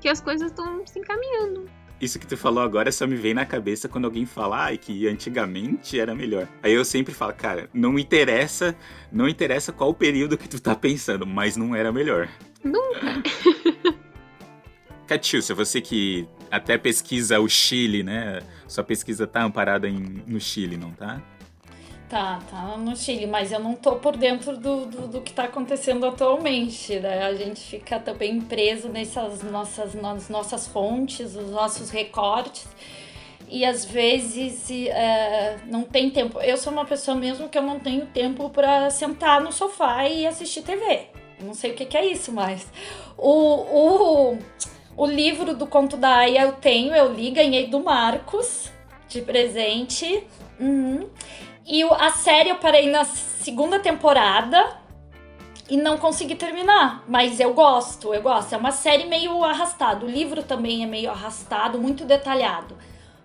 que 0.01 0.09
as 0.09 0.21
coisas 0.21 0.51
estão 0.51 0.85
se 0.85 0.99
encaminhando. 0.99 1.71
Isso 2.01 2.19
que 2.19 2.27
tu 2.27 2.37
falou 2.37 2.65
agora 2.65 2.91
só 2.91 3.07
me 3.07 3.15
vem 3.15 3.33
na 3.33 3.47
cabeça 3.47 3.89
quando 3.89 4.07
alguém 4.07 4.27
fala 4.27 4.67
ah, 4.67 4.77
que 4.77 5.07
antigamente 5.07 6.01
era 6.01 6.17
melhor. 6.17 6.49
Aí 6.65 6.73
eu 6.73 6.85
sempre 6.85 7.15
falo, 7.15 7.33
cara, 7.33 7.71
não 7.73 7.97
interessa, 7.97 8.75
não 9.13 9.29
interessa 9.29 9.71
qual 9.71 9.95
período 9.95 10.37
que 10.37 10.49
tu 10.49 10.61
tá 10.61 10.75
pensando, 10.75 11.25
mas 11.25 11.57
não 11.57 11.77
era 11.77 11.93
melhor. 11.93 12.29
Nunca. 12.65 13.23
Catiúcia, 15.07 15.55
você 15.55 15.81
que 15.81 16.29
até 16.51 16.77
pesquisa 16.77 17.39
o 17.39 17.49
Chile, 17.49 18.03
né? 18.03 18.41
Sua 18.67 18.83
pesquisa 18.83 19.29
tá 19.29 19.45
amparada 19.45 19.89
em, 19.89 20.25
no 20.27 20.41
Chile, 20.41 20.77
não 20.77 20.91
tá? 20.91 21.23
Tá, 22.11 22.41
tá 22.51 22.77
no 22.77 22.97
Chile, 22.97 23.25
mas 23.25 23.53
eu 23.53 23.61
não 23.61 23.77
tô 23.77 23.95
por 23.95 24.17
dentro 24.17 24.57
do, 24.57 24.85
do, 24.85 25.07
do 25.07 25.21
que 25.21 25.33
tá 25.33 25.45
acontecendo 25.45 26.05
atualmente, 26.05 26.99
né? 26.99 27.23
A 27.23 27.35
gente 27.35 27.61
fica 27.61 28.01
também 28.01 28.41
preso 28.41 28.89
nessas 28.89 29.45
nossas, 29.45 29.95
nas 29.95 30.29
nossas 30.29 30.67
fontes, 30.67 31.37
os 31.37 31.51
nossos 31.53 31.89
recortes, 31.89 32.67
e 33.49 33.65
às 33.65 33.85
vezes 33.85 34.69
é, 34.89 35.59
não 35.67 35.85
tem 35.85 36.11
tempo. 36.11 36.41
Eu 36.41 36.57
sou 36.57 36.73
uma 36.73 36.85
pessoa 36.85 37.17
mesmo 37.17 37.49
que 37.49 37.57
eu 37.57 37.63
não 37.63 37.79
tenho 37.79 38.05
tempo 38.07 38.51
para 38.51 38.91
sentar 38.91 39.41
no 39.41 39.53
sofá 39.53 40.09
e 40.09 40.27
assistir 40.27 40.63
TV. 40.63 41.07
Eu 41.39 41.47
não 41.47 41.55
sei 41.55 41.71
o 41.71 41.75
que, 41.75 41.85
que 41.85 41.97
é 41.97 42.07
isso, 42.07 42.33
mas 42.33 42.67
o, 43.17 44.33
o, 44.33 44.39
o 44.97 45.07
livro 45.07 45.55
do 45.55 45.65
Conto 45.65 45.97
da 45.97 46.17
Aya 46.17 46.43
eu 46.43 46.55
tenho, 46.55 46.93
eu 46.93 47.13
li, 47.13 47.31
ganhei 47.31 47.69
do 47.69 47.79
Marcos 47.79 48.69
de 49.09 49.23
presente. 49.23 50.25
Uhum. 50.59 51.09
E 51.71 51.85
a 51.85 52.11
série 52.11 52.51
eu 52.51 52.57
parei 52.57 52.91
na 52.91 53.05
segunda 53.05 53.79
temporada 53.79 54.77
e 55.69 55.77
não 55.77 55.97
consegui 55.99 56.35
terminar. 56.35 57.05
Mas 57.07 57.39
eu 57.39 57.55
gosto, 57.55 58.13
eu 58.13 58.21
gosto. 58.21 58.53
É 58.53 58.59
uma 58.59 58.73
série 58.73 59.05
meio 59.05 59.45
arrastada. 59.45 60.05
O 60.05 60.11
livro 60.11 60.43
também 60.43 60.83
é 60.83 60.87
meio 60.87 61.09
arrastado, 61.13 61.79
muito 61.79 62.05
detalhado. 62.05 62.77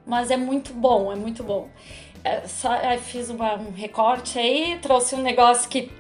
Mas 0.06 0.30
é 0.30 0.38
muito 0.38 0.72
bom, 0.74 1.12
é 1.12 1.16
muito 1.16 1.44
bom. 1.44 1.70
É, 2.24 2.48
só 2.48 2.70
fiz 3.02 3.32
uma, 3.32 3.56
um 3.56 3.72
recorte 3.72 4.38
aí, 4.38 4.78
trouxe 4.80 5.16
um 5.16 5.24
negócio 5.24 5.68
que. 5.68 5.92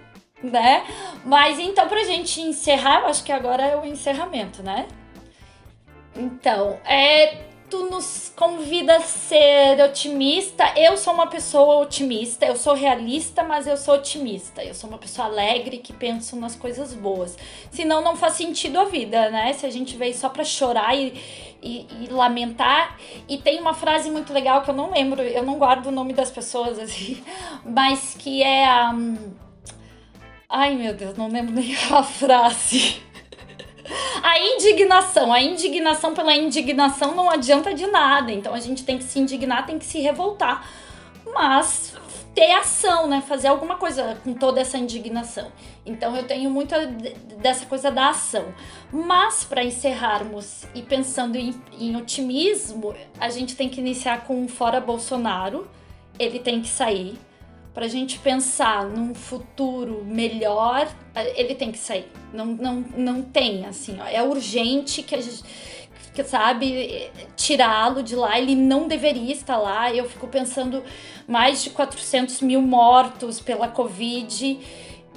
né? 0.43 0.85
Mas 1.25 1.57
então, 1.57 1.87
pra 1.87 2.03
gente 2.03 2.41
encerrar, 2.41 3.01
eu 3.01 3.07
acho 3.07 3.23
que 3.23 3.31
agora 3.31 3.63
é 3.63 3.75
o 3.75 3.83
encerramento, 3.83 4.61
né? 4.61 4.87
Então, 6.15 6.79
é 6.85 7.54
tu 7.75 7.89
nos 7.89 8.31
convida 8.35 8.95
a 8.95 9.01
ser 9.01 9.81
otimista. 9.83 10.63
Eu 10.77 10.95
sou 10.95 11.13
uma 11.13 11.27
pessoa 11.27 11.81
otimista, 11.81 12.45
eu 12.45 12.55
sou 12.55 12.73
realista, 12.73 13.43
mas 13.43 13.67
eu 13.67 13.75
sou 13.75 13.95
otimista. 13.95 14.63
Eu 14.63 14.73
sou 14.73 14.89
uma 14.89 14.97
pessoa 14.97 15.27
alegre 15.27 15.79
que 15.79 15.91
penso 15.91 16.37
nas 16.37 16.55
coisas 16.55 16.93
boas. 16.93 17.37
Senão 17.69 18.01
não 18.01 18.15
faz 18.15 18.35
sentido 18.35 18.79
a 18.79 18.85
vida, 18.85 19.29
né? 19.29 19.51
Se 19.53 19.65
a 19.65 19.69
gente 19.69 19.97
veio 19.97 20.13
só 20.13 20.29
pra 20.29 20.45
chorar 20.45 20.95
e, 20.95 21.21
e, 21.61 21.85
e, 22.01 22.07
lamentar. 22.09 22.97
E 23.27 23.37
tem 23.37 23.59
uma 23.59 23.73
frase 23.73 24.09
muito 24.09 24.31
legal 24.31 24.61
que 24.61 24.69
eu 24.69 24.75
não 24.75 24.91
lembro, 24.91 25.21
eu 25.21 25.43
não 25.43 25.57
guardo 25.57 25.87
o 25.87 25.91
nome 25.91 26.13
das 26.13 26.31
pessoas, 26.31 26.79
assim, 26.79 27.21
mas 27.65 28.15
que 28.17 28.41
é. 28.41 28.67
Um... 28.93 29.17
Ai 30.47 30.75
meu 30.75 30.93
Deus, 30.93 31.17
não 31.17 31.27
lembro 31.27 31.53
nem 31.53 31.75
a 31.91 32.03
frase. 32.03 33.01
A 34.23 34.39
indignação, 34.39 35.31
a 35.31 35.41
indignação 35.41 36.13
pela 36.13 36.35
indignação 36.35 37.15
não 37.15 37.29
adianta 37.29 37.73
de 37.73 37.85
nada. 37.87 38.31
Então 38.31 38.53
a 38.53 38.59
gente 38.59 38.83
tem 38.83 38.97
que 38.97 39.03
se 39.03 39.19
indignar, 39.19 39.65
tem 39.65 39.77
que 39.77 39.85
se 39.85 39.99
revoltar. 39.99 40.67
Mas 41.33 41.95
ter 42.35 42.51
ação, 42.51 43.07
né? 43.07 43.21
Fazer 43.21 43.47
alguma 43.47 43.77
coisa 43.77 44.17
com 44.23 44.33
toda 44.33 44.59
essa 44.59 44.77
indignação. 44.77 45.51
Então 45.85 46.15
eu 46.15 46.27
tenho 46.27 46.49
muita 46.49 46.85
dessa 47.37 47.65
coisa 47.65 47.89
da 47.89 48.09
ação. 48.09 48.53
Mas 48.91 49.45
para 49.45 49.63
encerrarmos 49.63 50.65
e 50.75 50.81
pensando 50.81 51.37
em, 51.37 51.55
em, 51.79 51.95
otimismo, 51.95 52.93
a 53.19 53.29
gente 53.29 53.55
tem 53.55 53.69
que 53.69 53.79
iniciar 53.79 54.25
com 54.25 54.47
fora 54.47 54.81
Bolsonaro. 54.81 55.67
Ele 56.19 56.39
tem 56.39 56.61
que 56.61 56.67
sair 56.67 57.17
para 57.75 57.85
a 57.85 57.89
gente 57.89 58.17
pensar 58.19 58.85
num 58.85 59.13
futuro 59.13 60.01
melhor, 60.05 60.87
ele 61.35 61.53
tem 61.53 61.73
que 61.73 61.77
sair. 61.77 62.07
Não, 62.33 62.45
não, 62.45 62.85
não 62.95 63.21
tem, 63.21 63.65
assim, 63.65 63.97
ó, 63.99 64.07
é 64.07 64.23
urgente 64.23 65.03
que 65.03 65.13
a 65.13 65.21
gente, 65.21 65.43
que, 66.13 66.23
sabe, 66.23 67.11
tirá-lo 67.35 68.01
de 68.01 68.15
lá. 68.15 68.39
Ele 68.39 68.55
não 68.55 68.87
deveria 68.87 69.33
estar 69.33 69.57
lá. 69.57 69.93
Eu 69.93 70.09
fico 70.09 70.25
pensando 70.25 70.81
mais 71.27 71.61
de 71.61 71.69
400 71.71 72.39
mil 72.39 72.61
mortos 72.61 73.41
pela 73.41 73.67
Covid. 73.67 74.57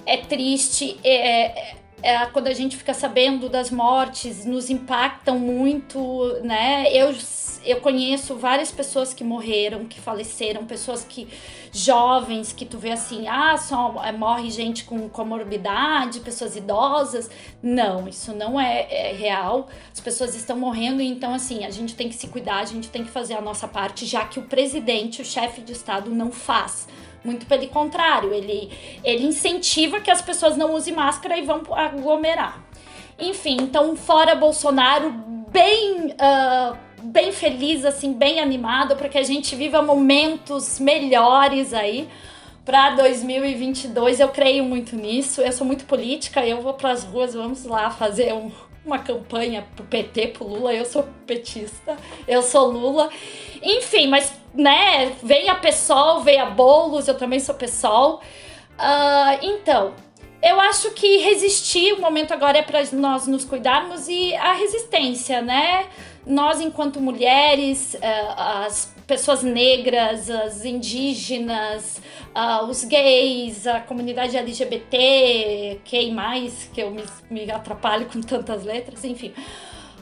É 0.05 0.17
triste, 0.17 0.99
é, 1.05 1.77
é, 2.03 2.27
quando 2.27 2.47
a 2.47 2.55
gente 2.55 2.77
fica 2.77 2.95
sabendo 2.95 3.49
das 3.49 3.71
mortes, 3.71 4.45
nos 4.45 4.71
impactam 4.71 5.39
muito, 5.39 6.01
né? 6.43 6.87
Eu, 6.93 7.15
eu 7.65 7.81
conheço 7.81 8.37
várias 8.37 8.71
pessoas 8.71 9.13
que 9.13 9.25
morreram, 9.25 9.85
que 9.85 10.01
faleceram, 10.01 10.65
pessoas 10.65 11.05
que 11.05 11.29
jovens, 11.73 12.53
que 12.53 12.65
tu 12.65 12.79
vê 12.79 12.93
assim, 12.93 13.27
ah, 13.27 13.57
só 13.57 14.03
é, 14.05 14.13
morre 14.13 14.51
gente 14.51 14.85
com 14.85 15.09
comorbidade, 15.09 16.21
pessoas 16.21 16.57
idosas. 16.57 17.29
Não, 17.63 18.07
isso 18.07 18.33
não 18.33 18.61
é, 18.61 18.87
é 18.91 19.13
real. 19.13 19.69
As 19.93 20.01
pessoas 20.01 20.37
estão 20.37 20.57
morrendo, 20.57 21.03
então 21.03 21.35
assim, 21.35 21.65
a 21.65 21.71
gente 21.71 21.95
tem 21.95 22.09
que 22.09 22.15
se 22.15 22.29
cuidar, 22.29 22.61
a 22.61 22.65
gente 22.65 22.89
tem 22.89 23.05
que 23.05 23.11
fazer 23.11 23.35
a 23.35 23.41
nossa 23.41 23.67
parte, 23.67 24.07
já 24.07 24.25
que 24.25 24.39
o 24.39 24.43
presidente, 24.43 25.21
o 25.21 25.25
chefe 25.25 25.61
de 25.61 25.73
Estado, 25.73 26.11
não 26.11 26.31
faz. 26.31 26.87
Muito 27.25 27.47
pelo 27.47 27.67
contrário, 27.69 28.33
ele, 28.33 28.71
ele 29.05 29.27
incentiva 29.27 30.01
que 30.01 30.11
as 30.11 30.23
pessoas 30.23 30.57
não 30.57 30.75
usem 30.75 30.95
máscara 30.95 31.37
e 31.37 31.43
vão 31.43 31.63
aglomerar. 31.73 32.63
Enfim, 33.19 33.57
então, 33.61 33.97
fora 33.97 34.35
Bolsonaro, 34.35 35.11
bem. 35.51 36.13
Uh, 36.13 36.89
bem 37.01 37.33
feliz, 37.33 37.85
assim, 37.85 38.13
bem 38.13 38.41
animado 38.41 38.97
para 38.97 39.09
que 39.09 39.19
a 39.19 39.23
gente 39.23 39.55
viva 39.55 39.81
momentos 39.83 40.79
melhores 40.81 41.73
aí 41.73 42.09
para 42.65 42.91
2022. 42.91 44.21
Eu 44.21 44.29
creio 44.29 44.65
muito 44.65 44.97
nisso. 44.97 45.41
Eu 45.41 45.53
sou 45.53 45.67
muito 45.67 45.85
política, 45.85 46.45
eu 46.47 46.61
vou 46.61 46.75
para 46.75 46.91
as 46.91 47.05
ruas, 47.05 47.35
vamos 47.35 47.65
lá 47.65 47.91
fazer 47.91 48.33
um, 48.35 48.51
uma 48.85 48.99
campanha 48.99 49.67
pro 49.75 49.85
PT, 49.85 50.29
pro 50.29 50.47
Lula. 50.47 50.73
Eu 50.73 50.85
sou 50.85 51.09
petista, 51.27 51.97
eu 52.27 52.43
sou 52.43 52.71
Lula. 52.71 53.11
Enfim, 53.63 54.09
mas 54.09 54.33
né, 54.55 55.13
vem 55.23 55.49
a 55.49 55.55
PSOL, 55.55 56.21
vem 56.21 56.41
a 56.41 56.47
Boulos, 56.47 57.09
eu 57.09 57.17
também 57.17 57.41
sou 57.41 57.55
PSOL. 57.55 58.21
Uh, 58.79 59.39
então, 59.43 59.95
eu 60.43 60.61
acho 60.61 60.93
que 60.93 61.19
resistir, 61.19 61.93
o 61.95 62.01
momento 62.01 62.33
agora 62.33 62.59
é 62.59 62.63
para 62.63 62.81
nós 62.93 63.27
nos 63.27 63.45
cuidarmos 63.45 64.09
e 64.09 64.35
a 64.37 64.53
resistência, 64.53 65.43
né? 65.43 65.87
Nós, 66.25 66.61
enquanto 66.61 67.01
mulheres, 67.01 67.95
uh, 67.95 68.65
as 68.67 68.95
pessoas 69.09 69.43
negras, 69.43 70.31
as 70.31 70.65
indígenas, 70.65 72.01
uh, 72.37 72.67
os 72.67 72.85
gays, 72.85 73.67
a 73.67 73.81
comunidade 73.81 74.37
LGBT, 74.37 75.81
quem 75.83 76.15
mais, 76.15 76.71
que 76.73 76.83
eu 76.83 76.91
me, 76.91 77.03
me 77.29 77.51
atrapalho 77.51 78.07
com 78.07 78.21
tantas 78.21 78.65
letras, 78.65 79.05
enfim 79.05 79.33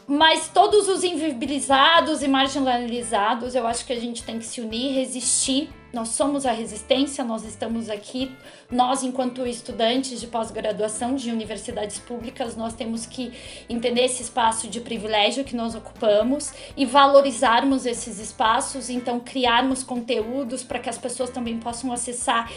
mas 0.08 0.48
todos 0.48 0.88
os 0.88 1.02
invisibilizados 1.02 2.22
e 2.22 2.28
marginalizados, 2.28 3.56
eu 3.56 3.66
acho 3.66 3.84
que 3.84 3.92
a 3.92 3.98
gente 3.98 4.22
tem 4.22 4.38
que 4.38 4.44
se 4.44 4.60
unir, 4.60 4.94
resistir. 4.94 5.68
Nós 5.96 6.10
somos 6.10 6.44
a 6.44 6.52
resistência, 6.52 7.24
nós 7.24 7.42
estamos 7.42 7.88
aqui, 7.88 8.30
nós, 8.70 9.02
enquanto 9.02 9.46
estudantes 9.46 10.20
de 10.20 10.26
pós-graduação 10.26 11.14
de 11.14 11.30
universidades 11.30 11.98
públicas, 11.98 12.54
nós 12.54 12.74
temos 12.74 13.06
que 13.06 13.32
entender 13.66 14.02
esse 14.02 14.22
espaço 14.22 14.68
de 14.68 14.78
privilégio 14.78 15.42
que 15.42 15.56
nós 15.56 15.74
ocupamos 15.74 16.52
e 16.76 16.84
valorizarmos 16.84 17.86
esses 17.86 18.18
espaços, 18.18 18.90
então 18.90 19.18
criarmos 19.18 19.82
conteúdos 19.82 20.62
para 20.62 20.78
que 20.80 20.90
as 20.90 20.98
pessoas 20.98 21.30
também 21.30 21.58
possam 21.58 21.90
acessar 21.90 22.52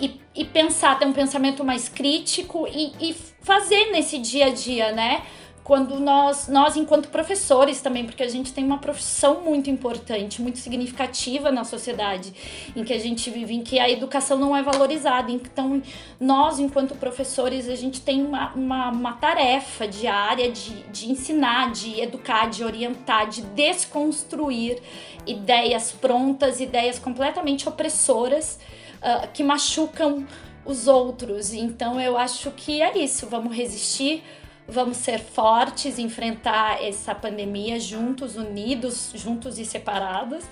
e, 0.00 0.20
e 0.32 0.44
pensar, 0.44 0.96
ter 0.96 1.06
um 1.06 1.12
pensamento 1.12 1.64
mais 1.64 1.88
crítico 1.88 2.64
e, 2.68 2.92
e 3.10 3.12
fazer 3.42 3.90
nesse 3.90 4.18
dia 4.18 4.46
a 4.46 4.50
dia, 4.50 4.92
né? 4.92 5.24
Quando 5.64 5.98
nós, 5.98 6.46
nós 6.46 6.76
enquanto 6.76 7.08
professores 7.08 7.80
também, 7.80 8.04
porque 8.04 8.22
a 8.22 8.28
gente 8.28 8.52
tem 8.52 8.62
uma 8.62 8.76
profissão 8.76 9.40
muito 9.40 9.70
importante, 9.70 10.42
muito 10.42 10.58
significativa 10.58 11.50
na 11.50 11.64
sociedade 11.64 12.34
em 12.76 12.84
que 12.84 12.92
a 12.92 12.98
gente 12.98 13.30
vive, 13.30 13.54
em 13.54 13.62
que 13.62 13.80
a 13.80 13.88
educação 13.88 14.38
não 14.38 14.54
é 14.54 14.62
valorizada. 14.62 15.32
Então, 15.32 15.82
nós, 16.20 16.58
enquanto 16.58 16.94
professores, 16.96 17.66
a 17.66 17.74
gente 17.74 18.02
tem 18.02 18.22
uma, 18.22 18.52
uma, 18.52 18.90
uma 18.90 19.12
tarefa 19.14 19.88
diária 19.88 20.52
de, 20.52 20.74
de 20.92 21.10
ensinar, 21.10 21.72
de 21.72 21.98
educar, 21.98 22.50
de 22.50 22.62
orientar, 22.62 23.26
de 23.30 23.40
desconstruir 23.40 24.82
ideias 25.26 25.92
prontas, 25.92 26.60
ideias 26.60 26.98
completamente 26.98 27.66
opressoras 27.66 28.58
uh, 28.98 29.26
que 29.32 29.42
machucam 29.42 30.26
os 30.62 30.86
outros. 30.86 31.54
Então, 31.54 31.98
eu 31.98 32.18
acho 32.18 32.50
que 32.50 32.82
é 32.82 32.98
isso. 32.98 33.26
Vamos 33.26 33.56
resistir 33.56 34.22
Vamos 34.66 34.96
ser 34.96 35.18
fortes, 35.18 35.98
enfrentar 35.98 36.82
essa 36.82 37.14
pandemia 37.14 37.78
juntos, 37.78 38.36
unidos, 38.36 39.12
juntos 39.14 39.58
e 39.58 39.64
separados. 39.64 40.44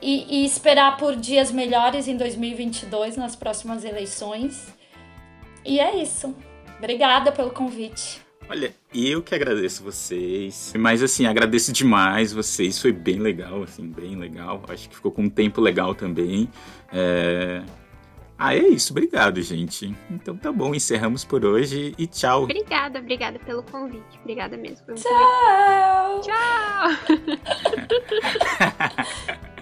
E, 0.00 0.42
e, 0.42 0.46
esperar 0.46 0.96
por 0.96 1.16
dias 1.16 1.50
melhores 1.50 2.06
em 2.06 2.16
2022 2.16 3.16
nas 3.16 3.34
próximas 3.34 3.84
eleições. 3.84 4.72
E 5.64 5.80
é 5.80 6.00
isso. 6.00 6.34
Obrigada 6.78 7.32
pelo 7.32 7.50
convite. 7.50 8.20
Olha, 8.48 8.72
eu 8.94 9.22
que 9.22 9.34
agradeço 9.34 9.82
vocês. 9.82 10.72
Mas 10.78 11.02
assim, 11.02 11.26
agradeço 11.26 11.72
demais 11.72 12.32
vocês. 12.32 12.80
Foi 12.80 12.92
bem 12.92 13.18
legal, 13.18 13.62
assim, 13.62 13.86
bem 13.86 14.16
legal. 14.16 14.62
Acho 14.68 14.88
que 14.88 14.96
ficou 14.96 15.12
com 15.12 15.22
um 15.22 15.28
tempo 15.28 15.60
legal 15.60 15.94
também. 15.94 16.48
É... 16.92 17.62
Ah, 18.38 18.54
é 18.54 18.68
isso. 18.68 18.92
Obrigado, 18.92 19.42
gente. 19.42 19.92
Então 20.08 20.36
tá 20.36 20.52
bom, 20.52 20.72
encerramos 20.72 21.24
por 21.24 21.44
hoje 21.44 21.92
e 21.98 22.06
tchau. 22.06 22.44
Obrigada, 22.44 23.00
obrigada 23.00 23.38
pelo 23.40 23.64
convite. 23.64 24.18
Obrigada 24.20 24.56
mesmo. 24.56 24.86
Tchau! 24.94 26.20
Tchau! 26.22 26.88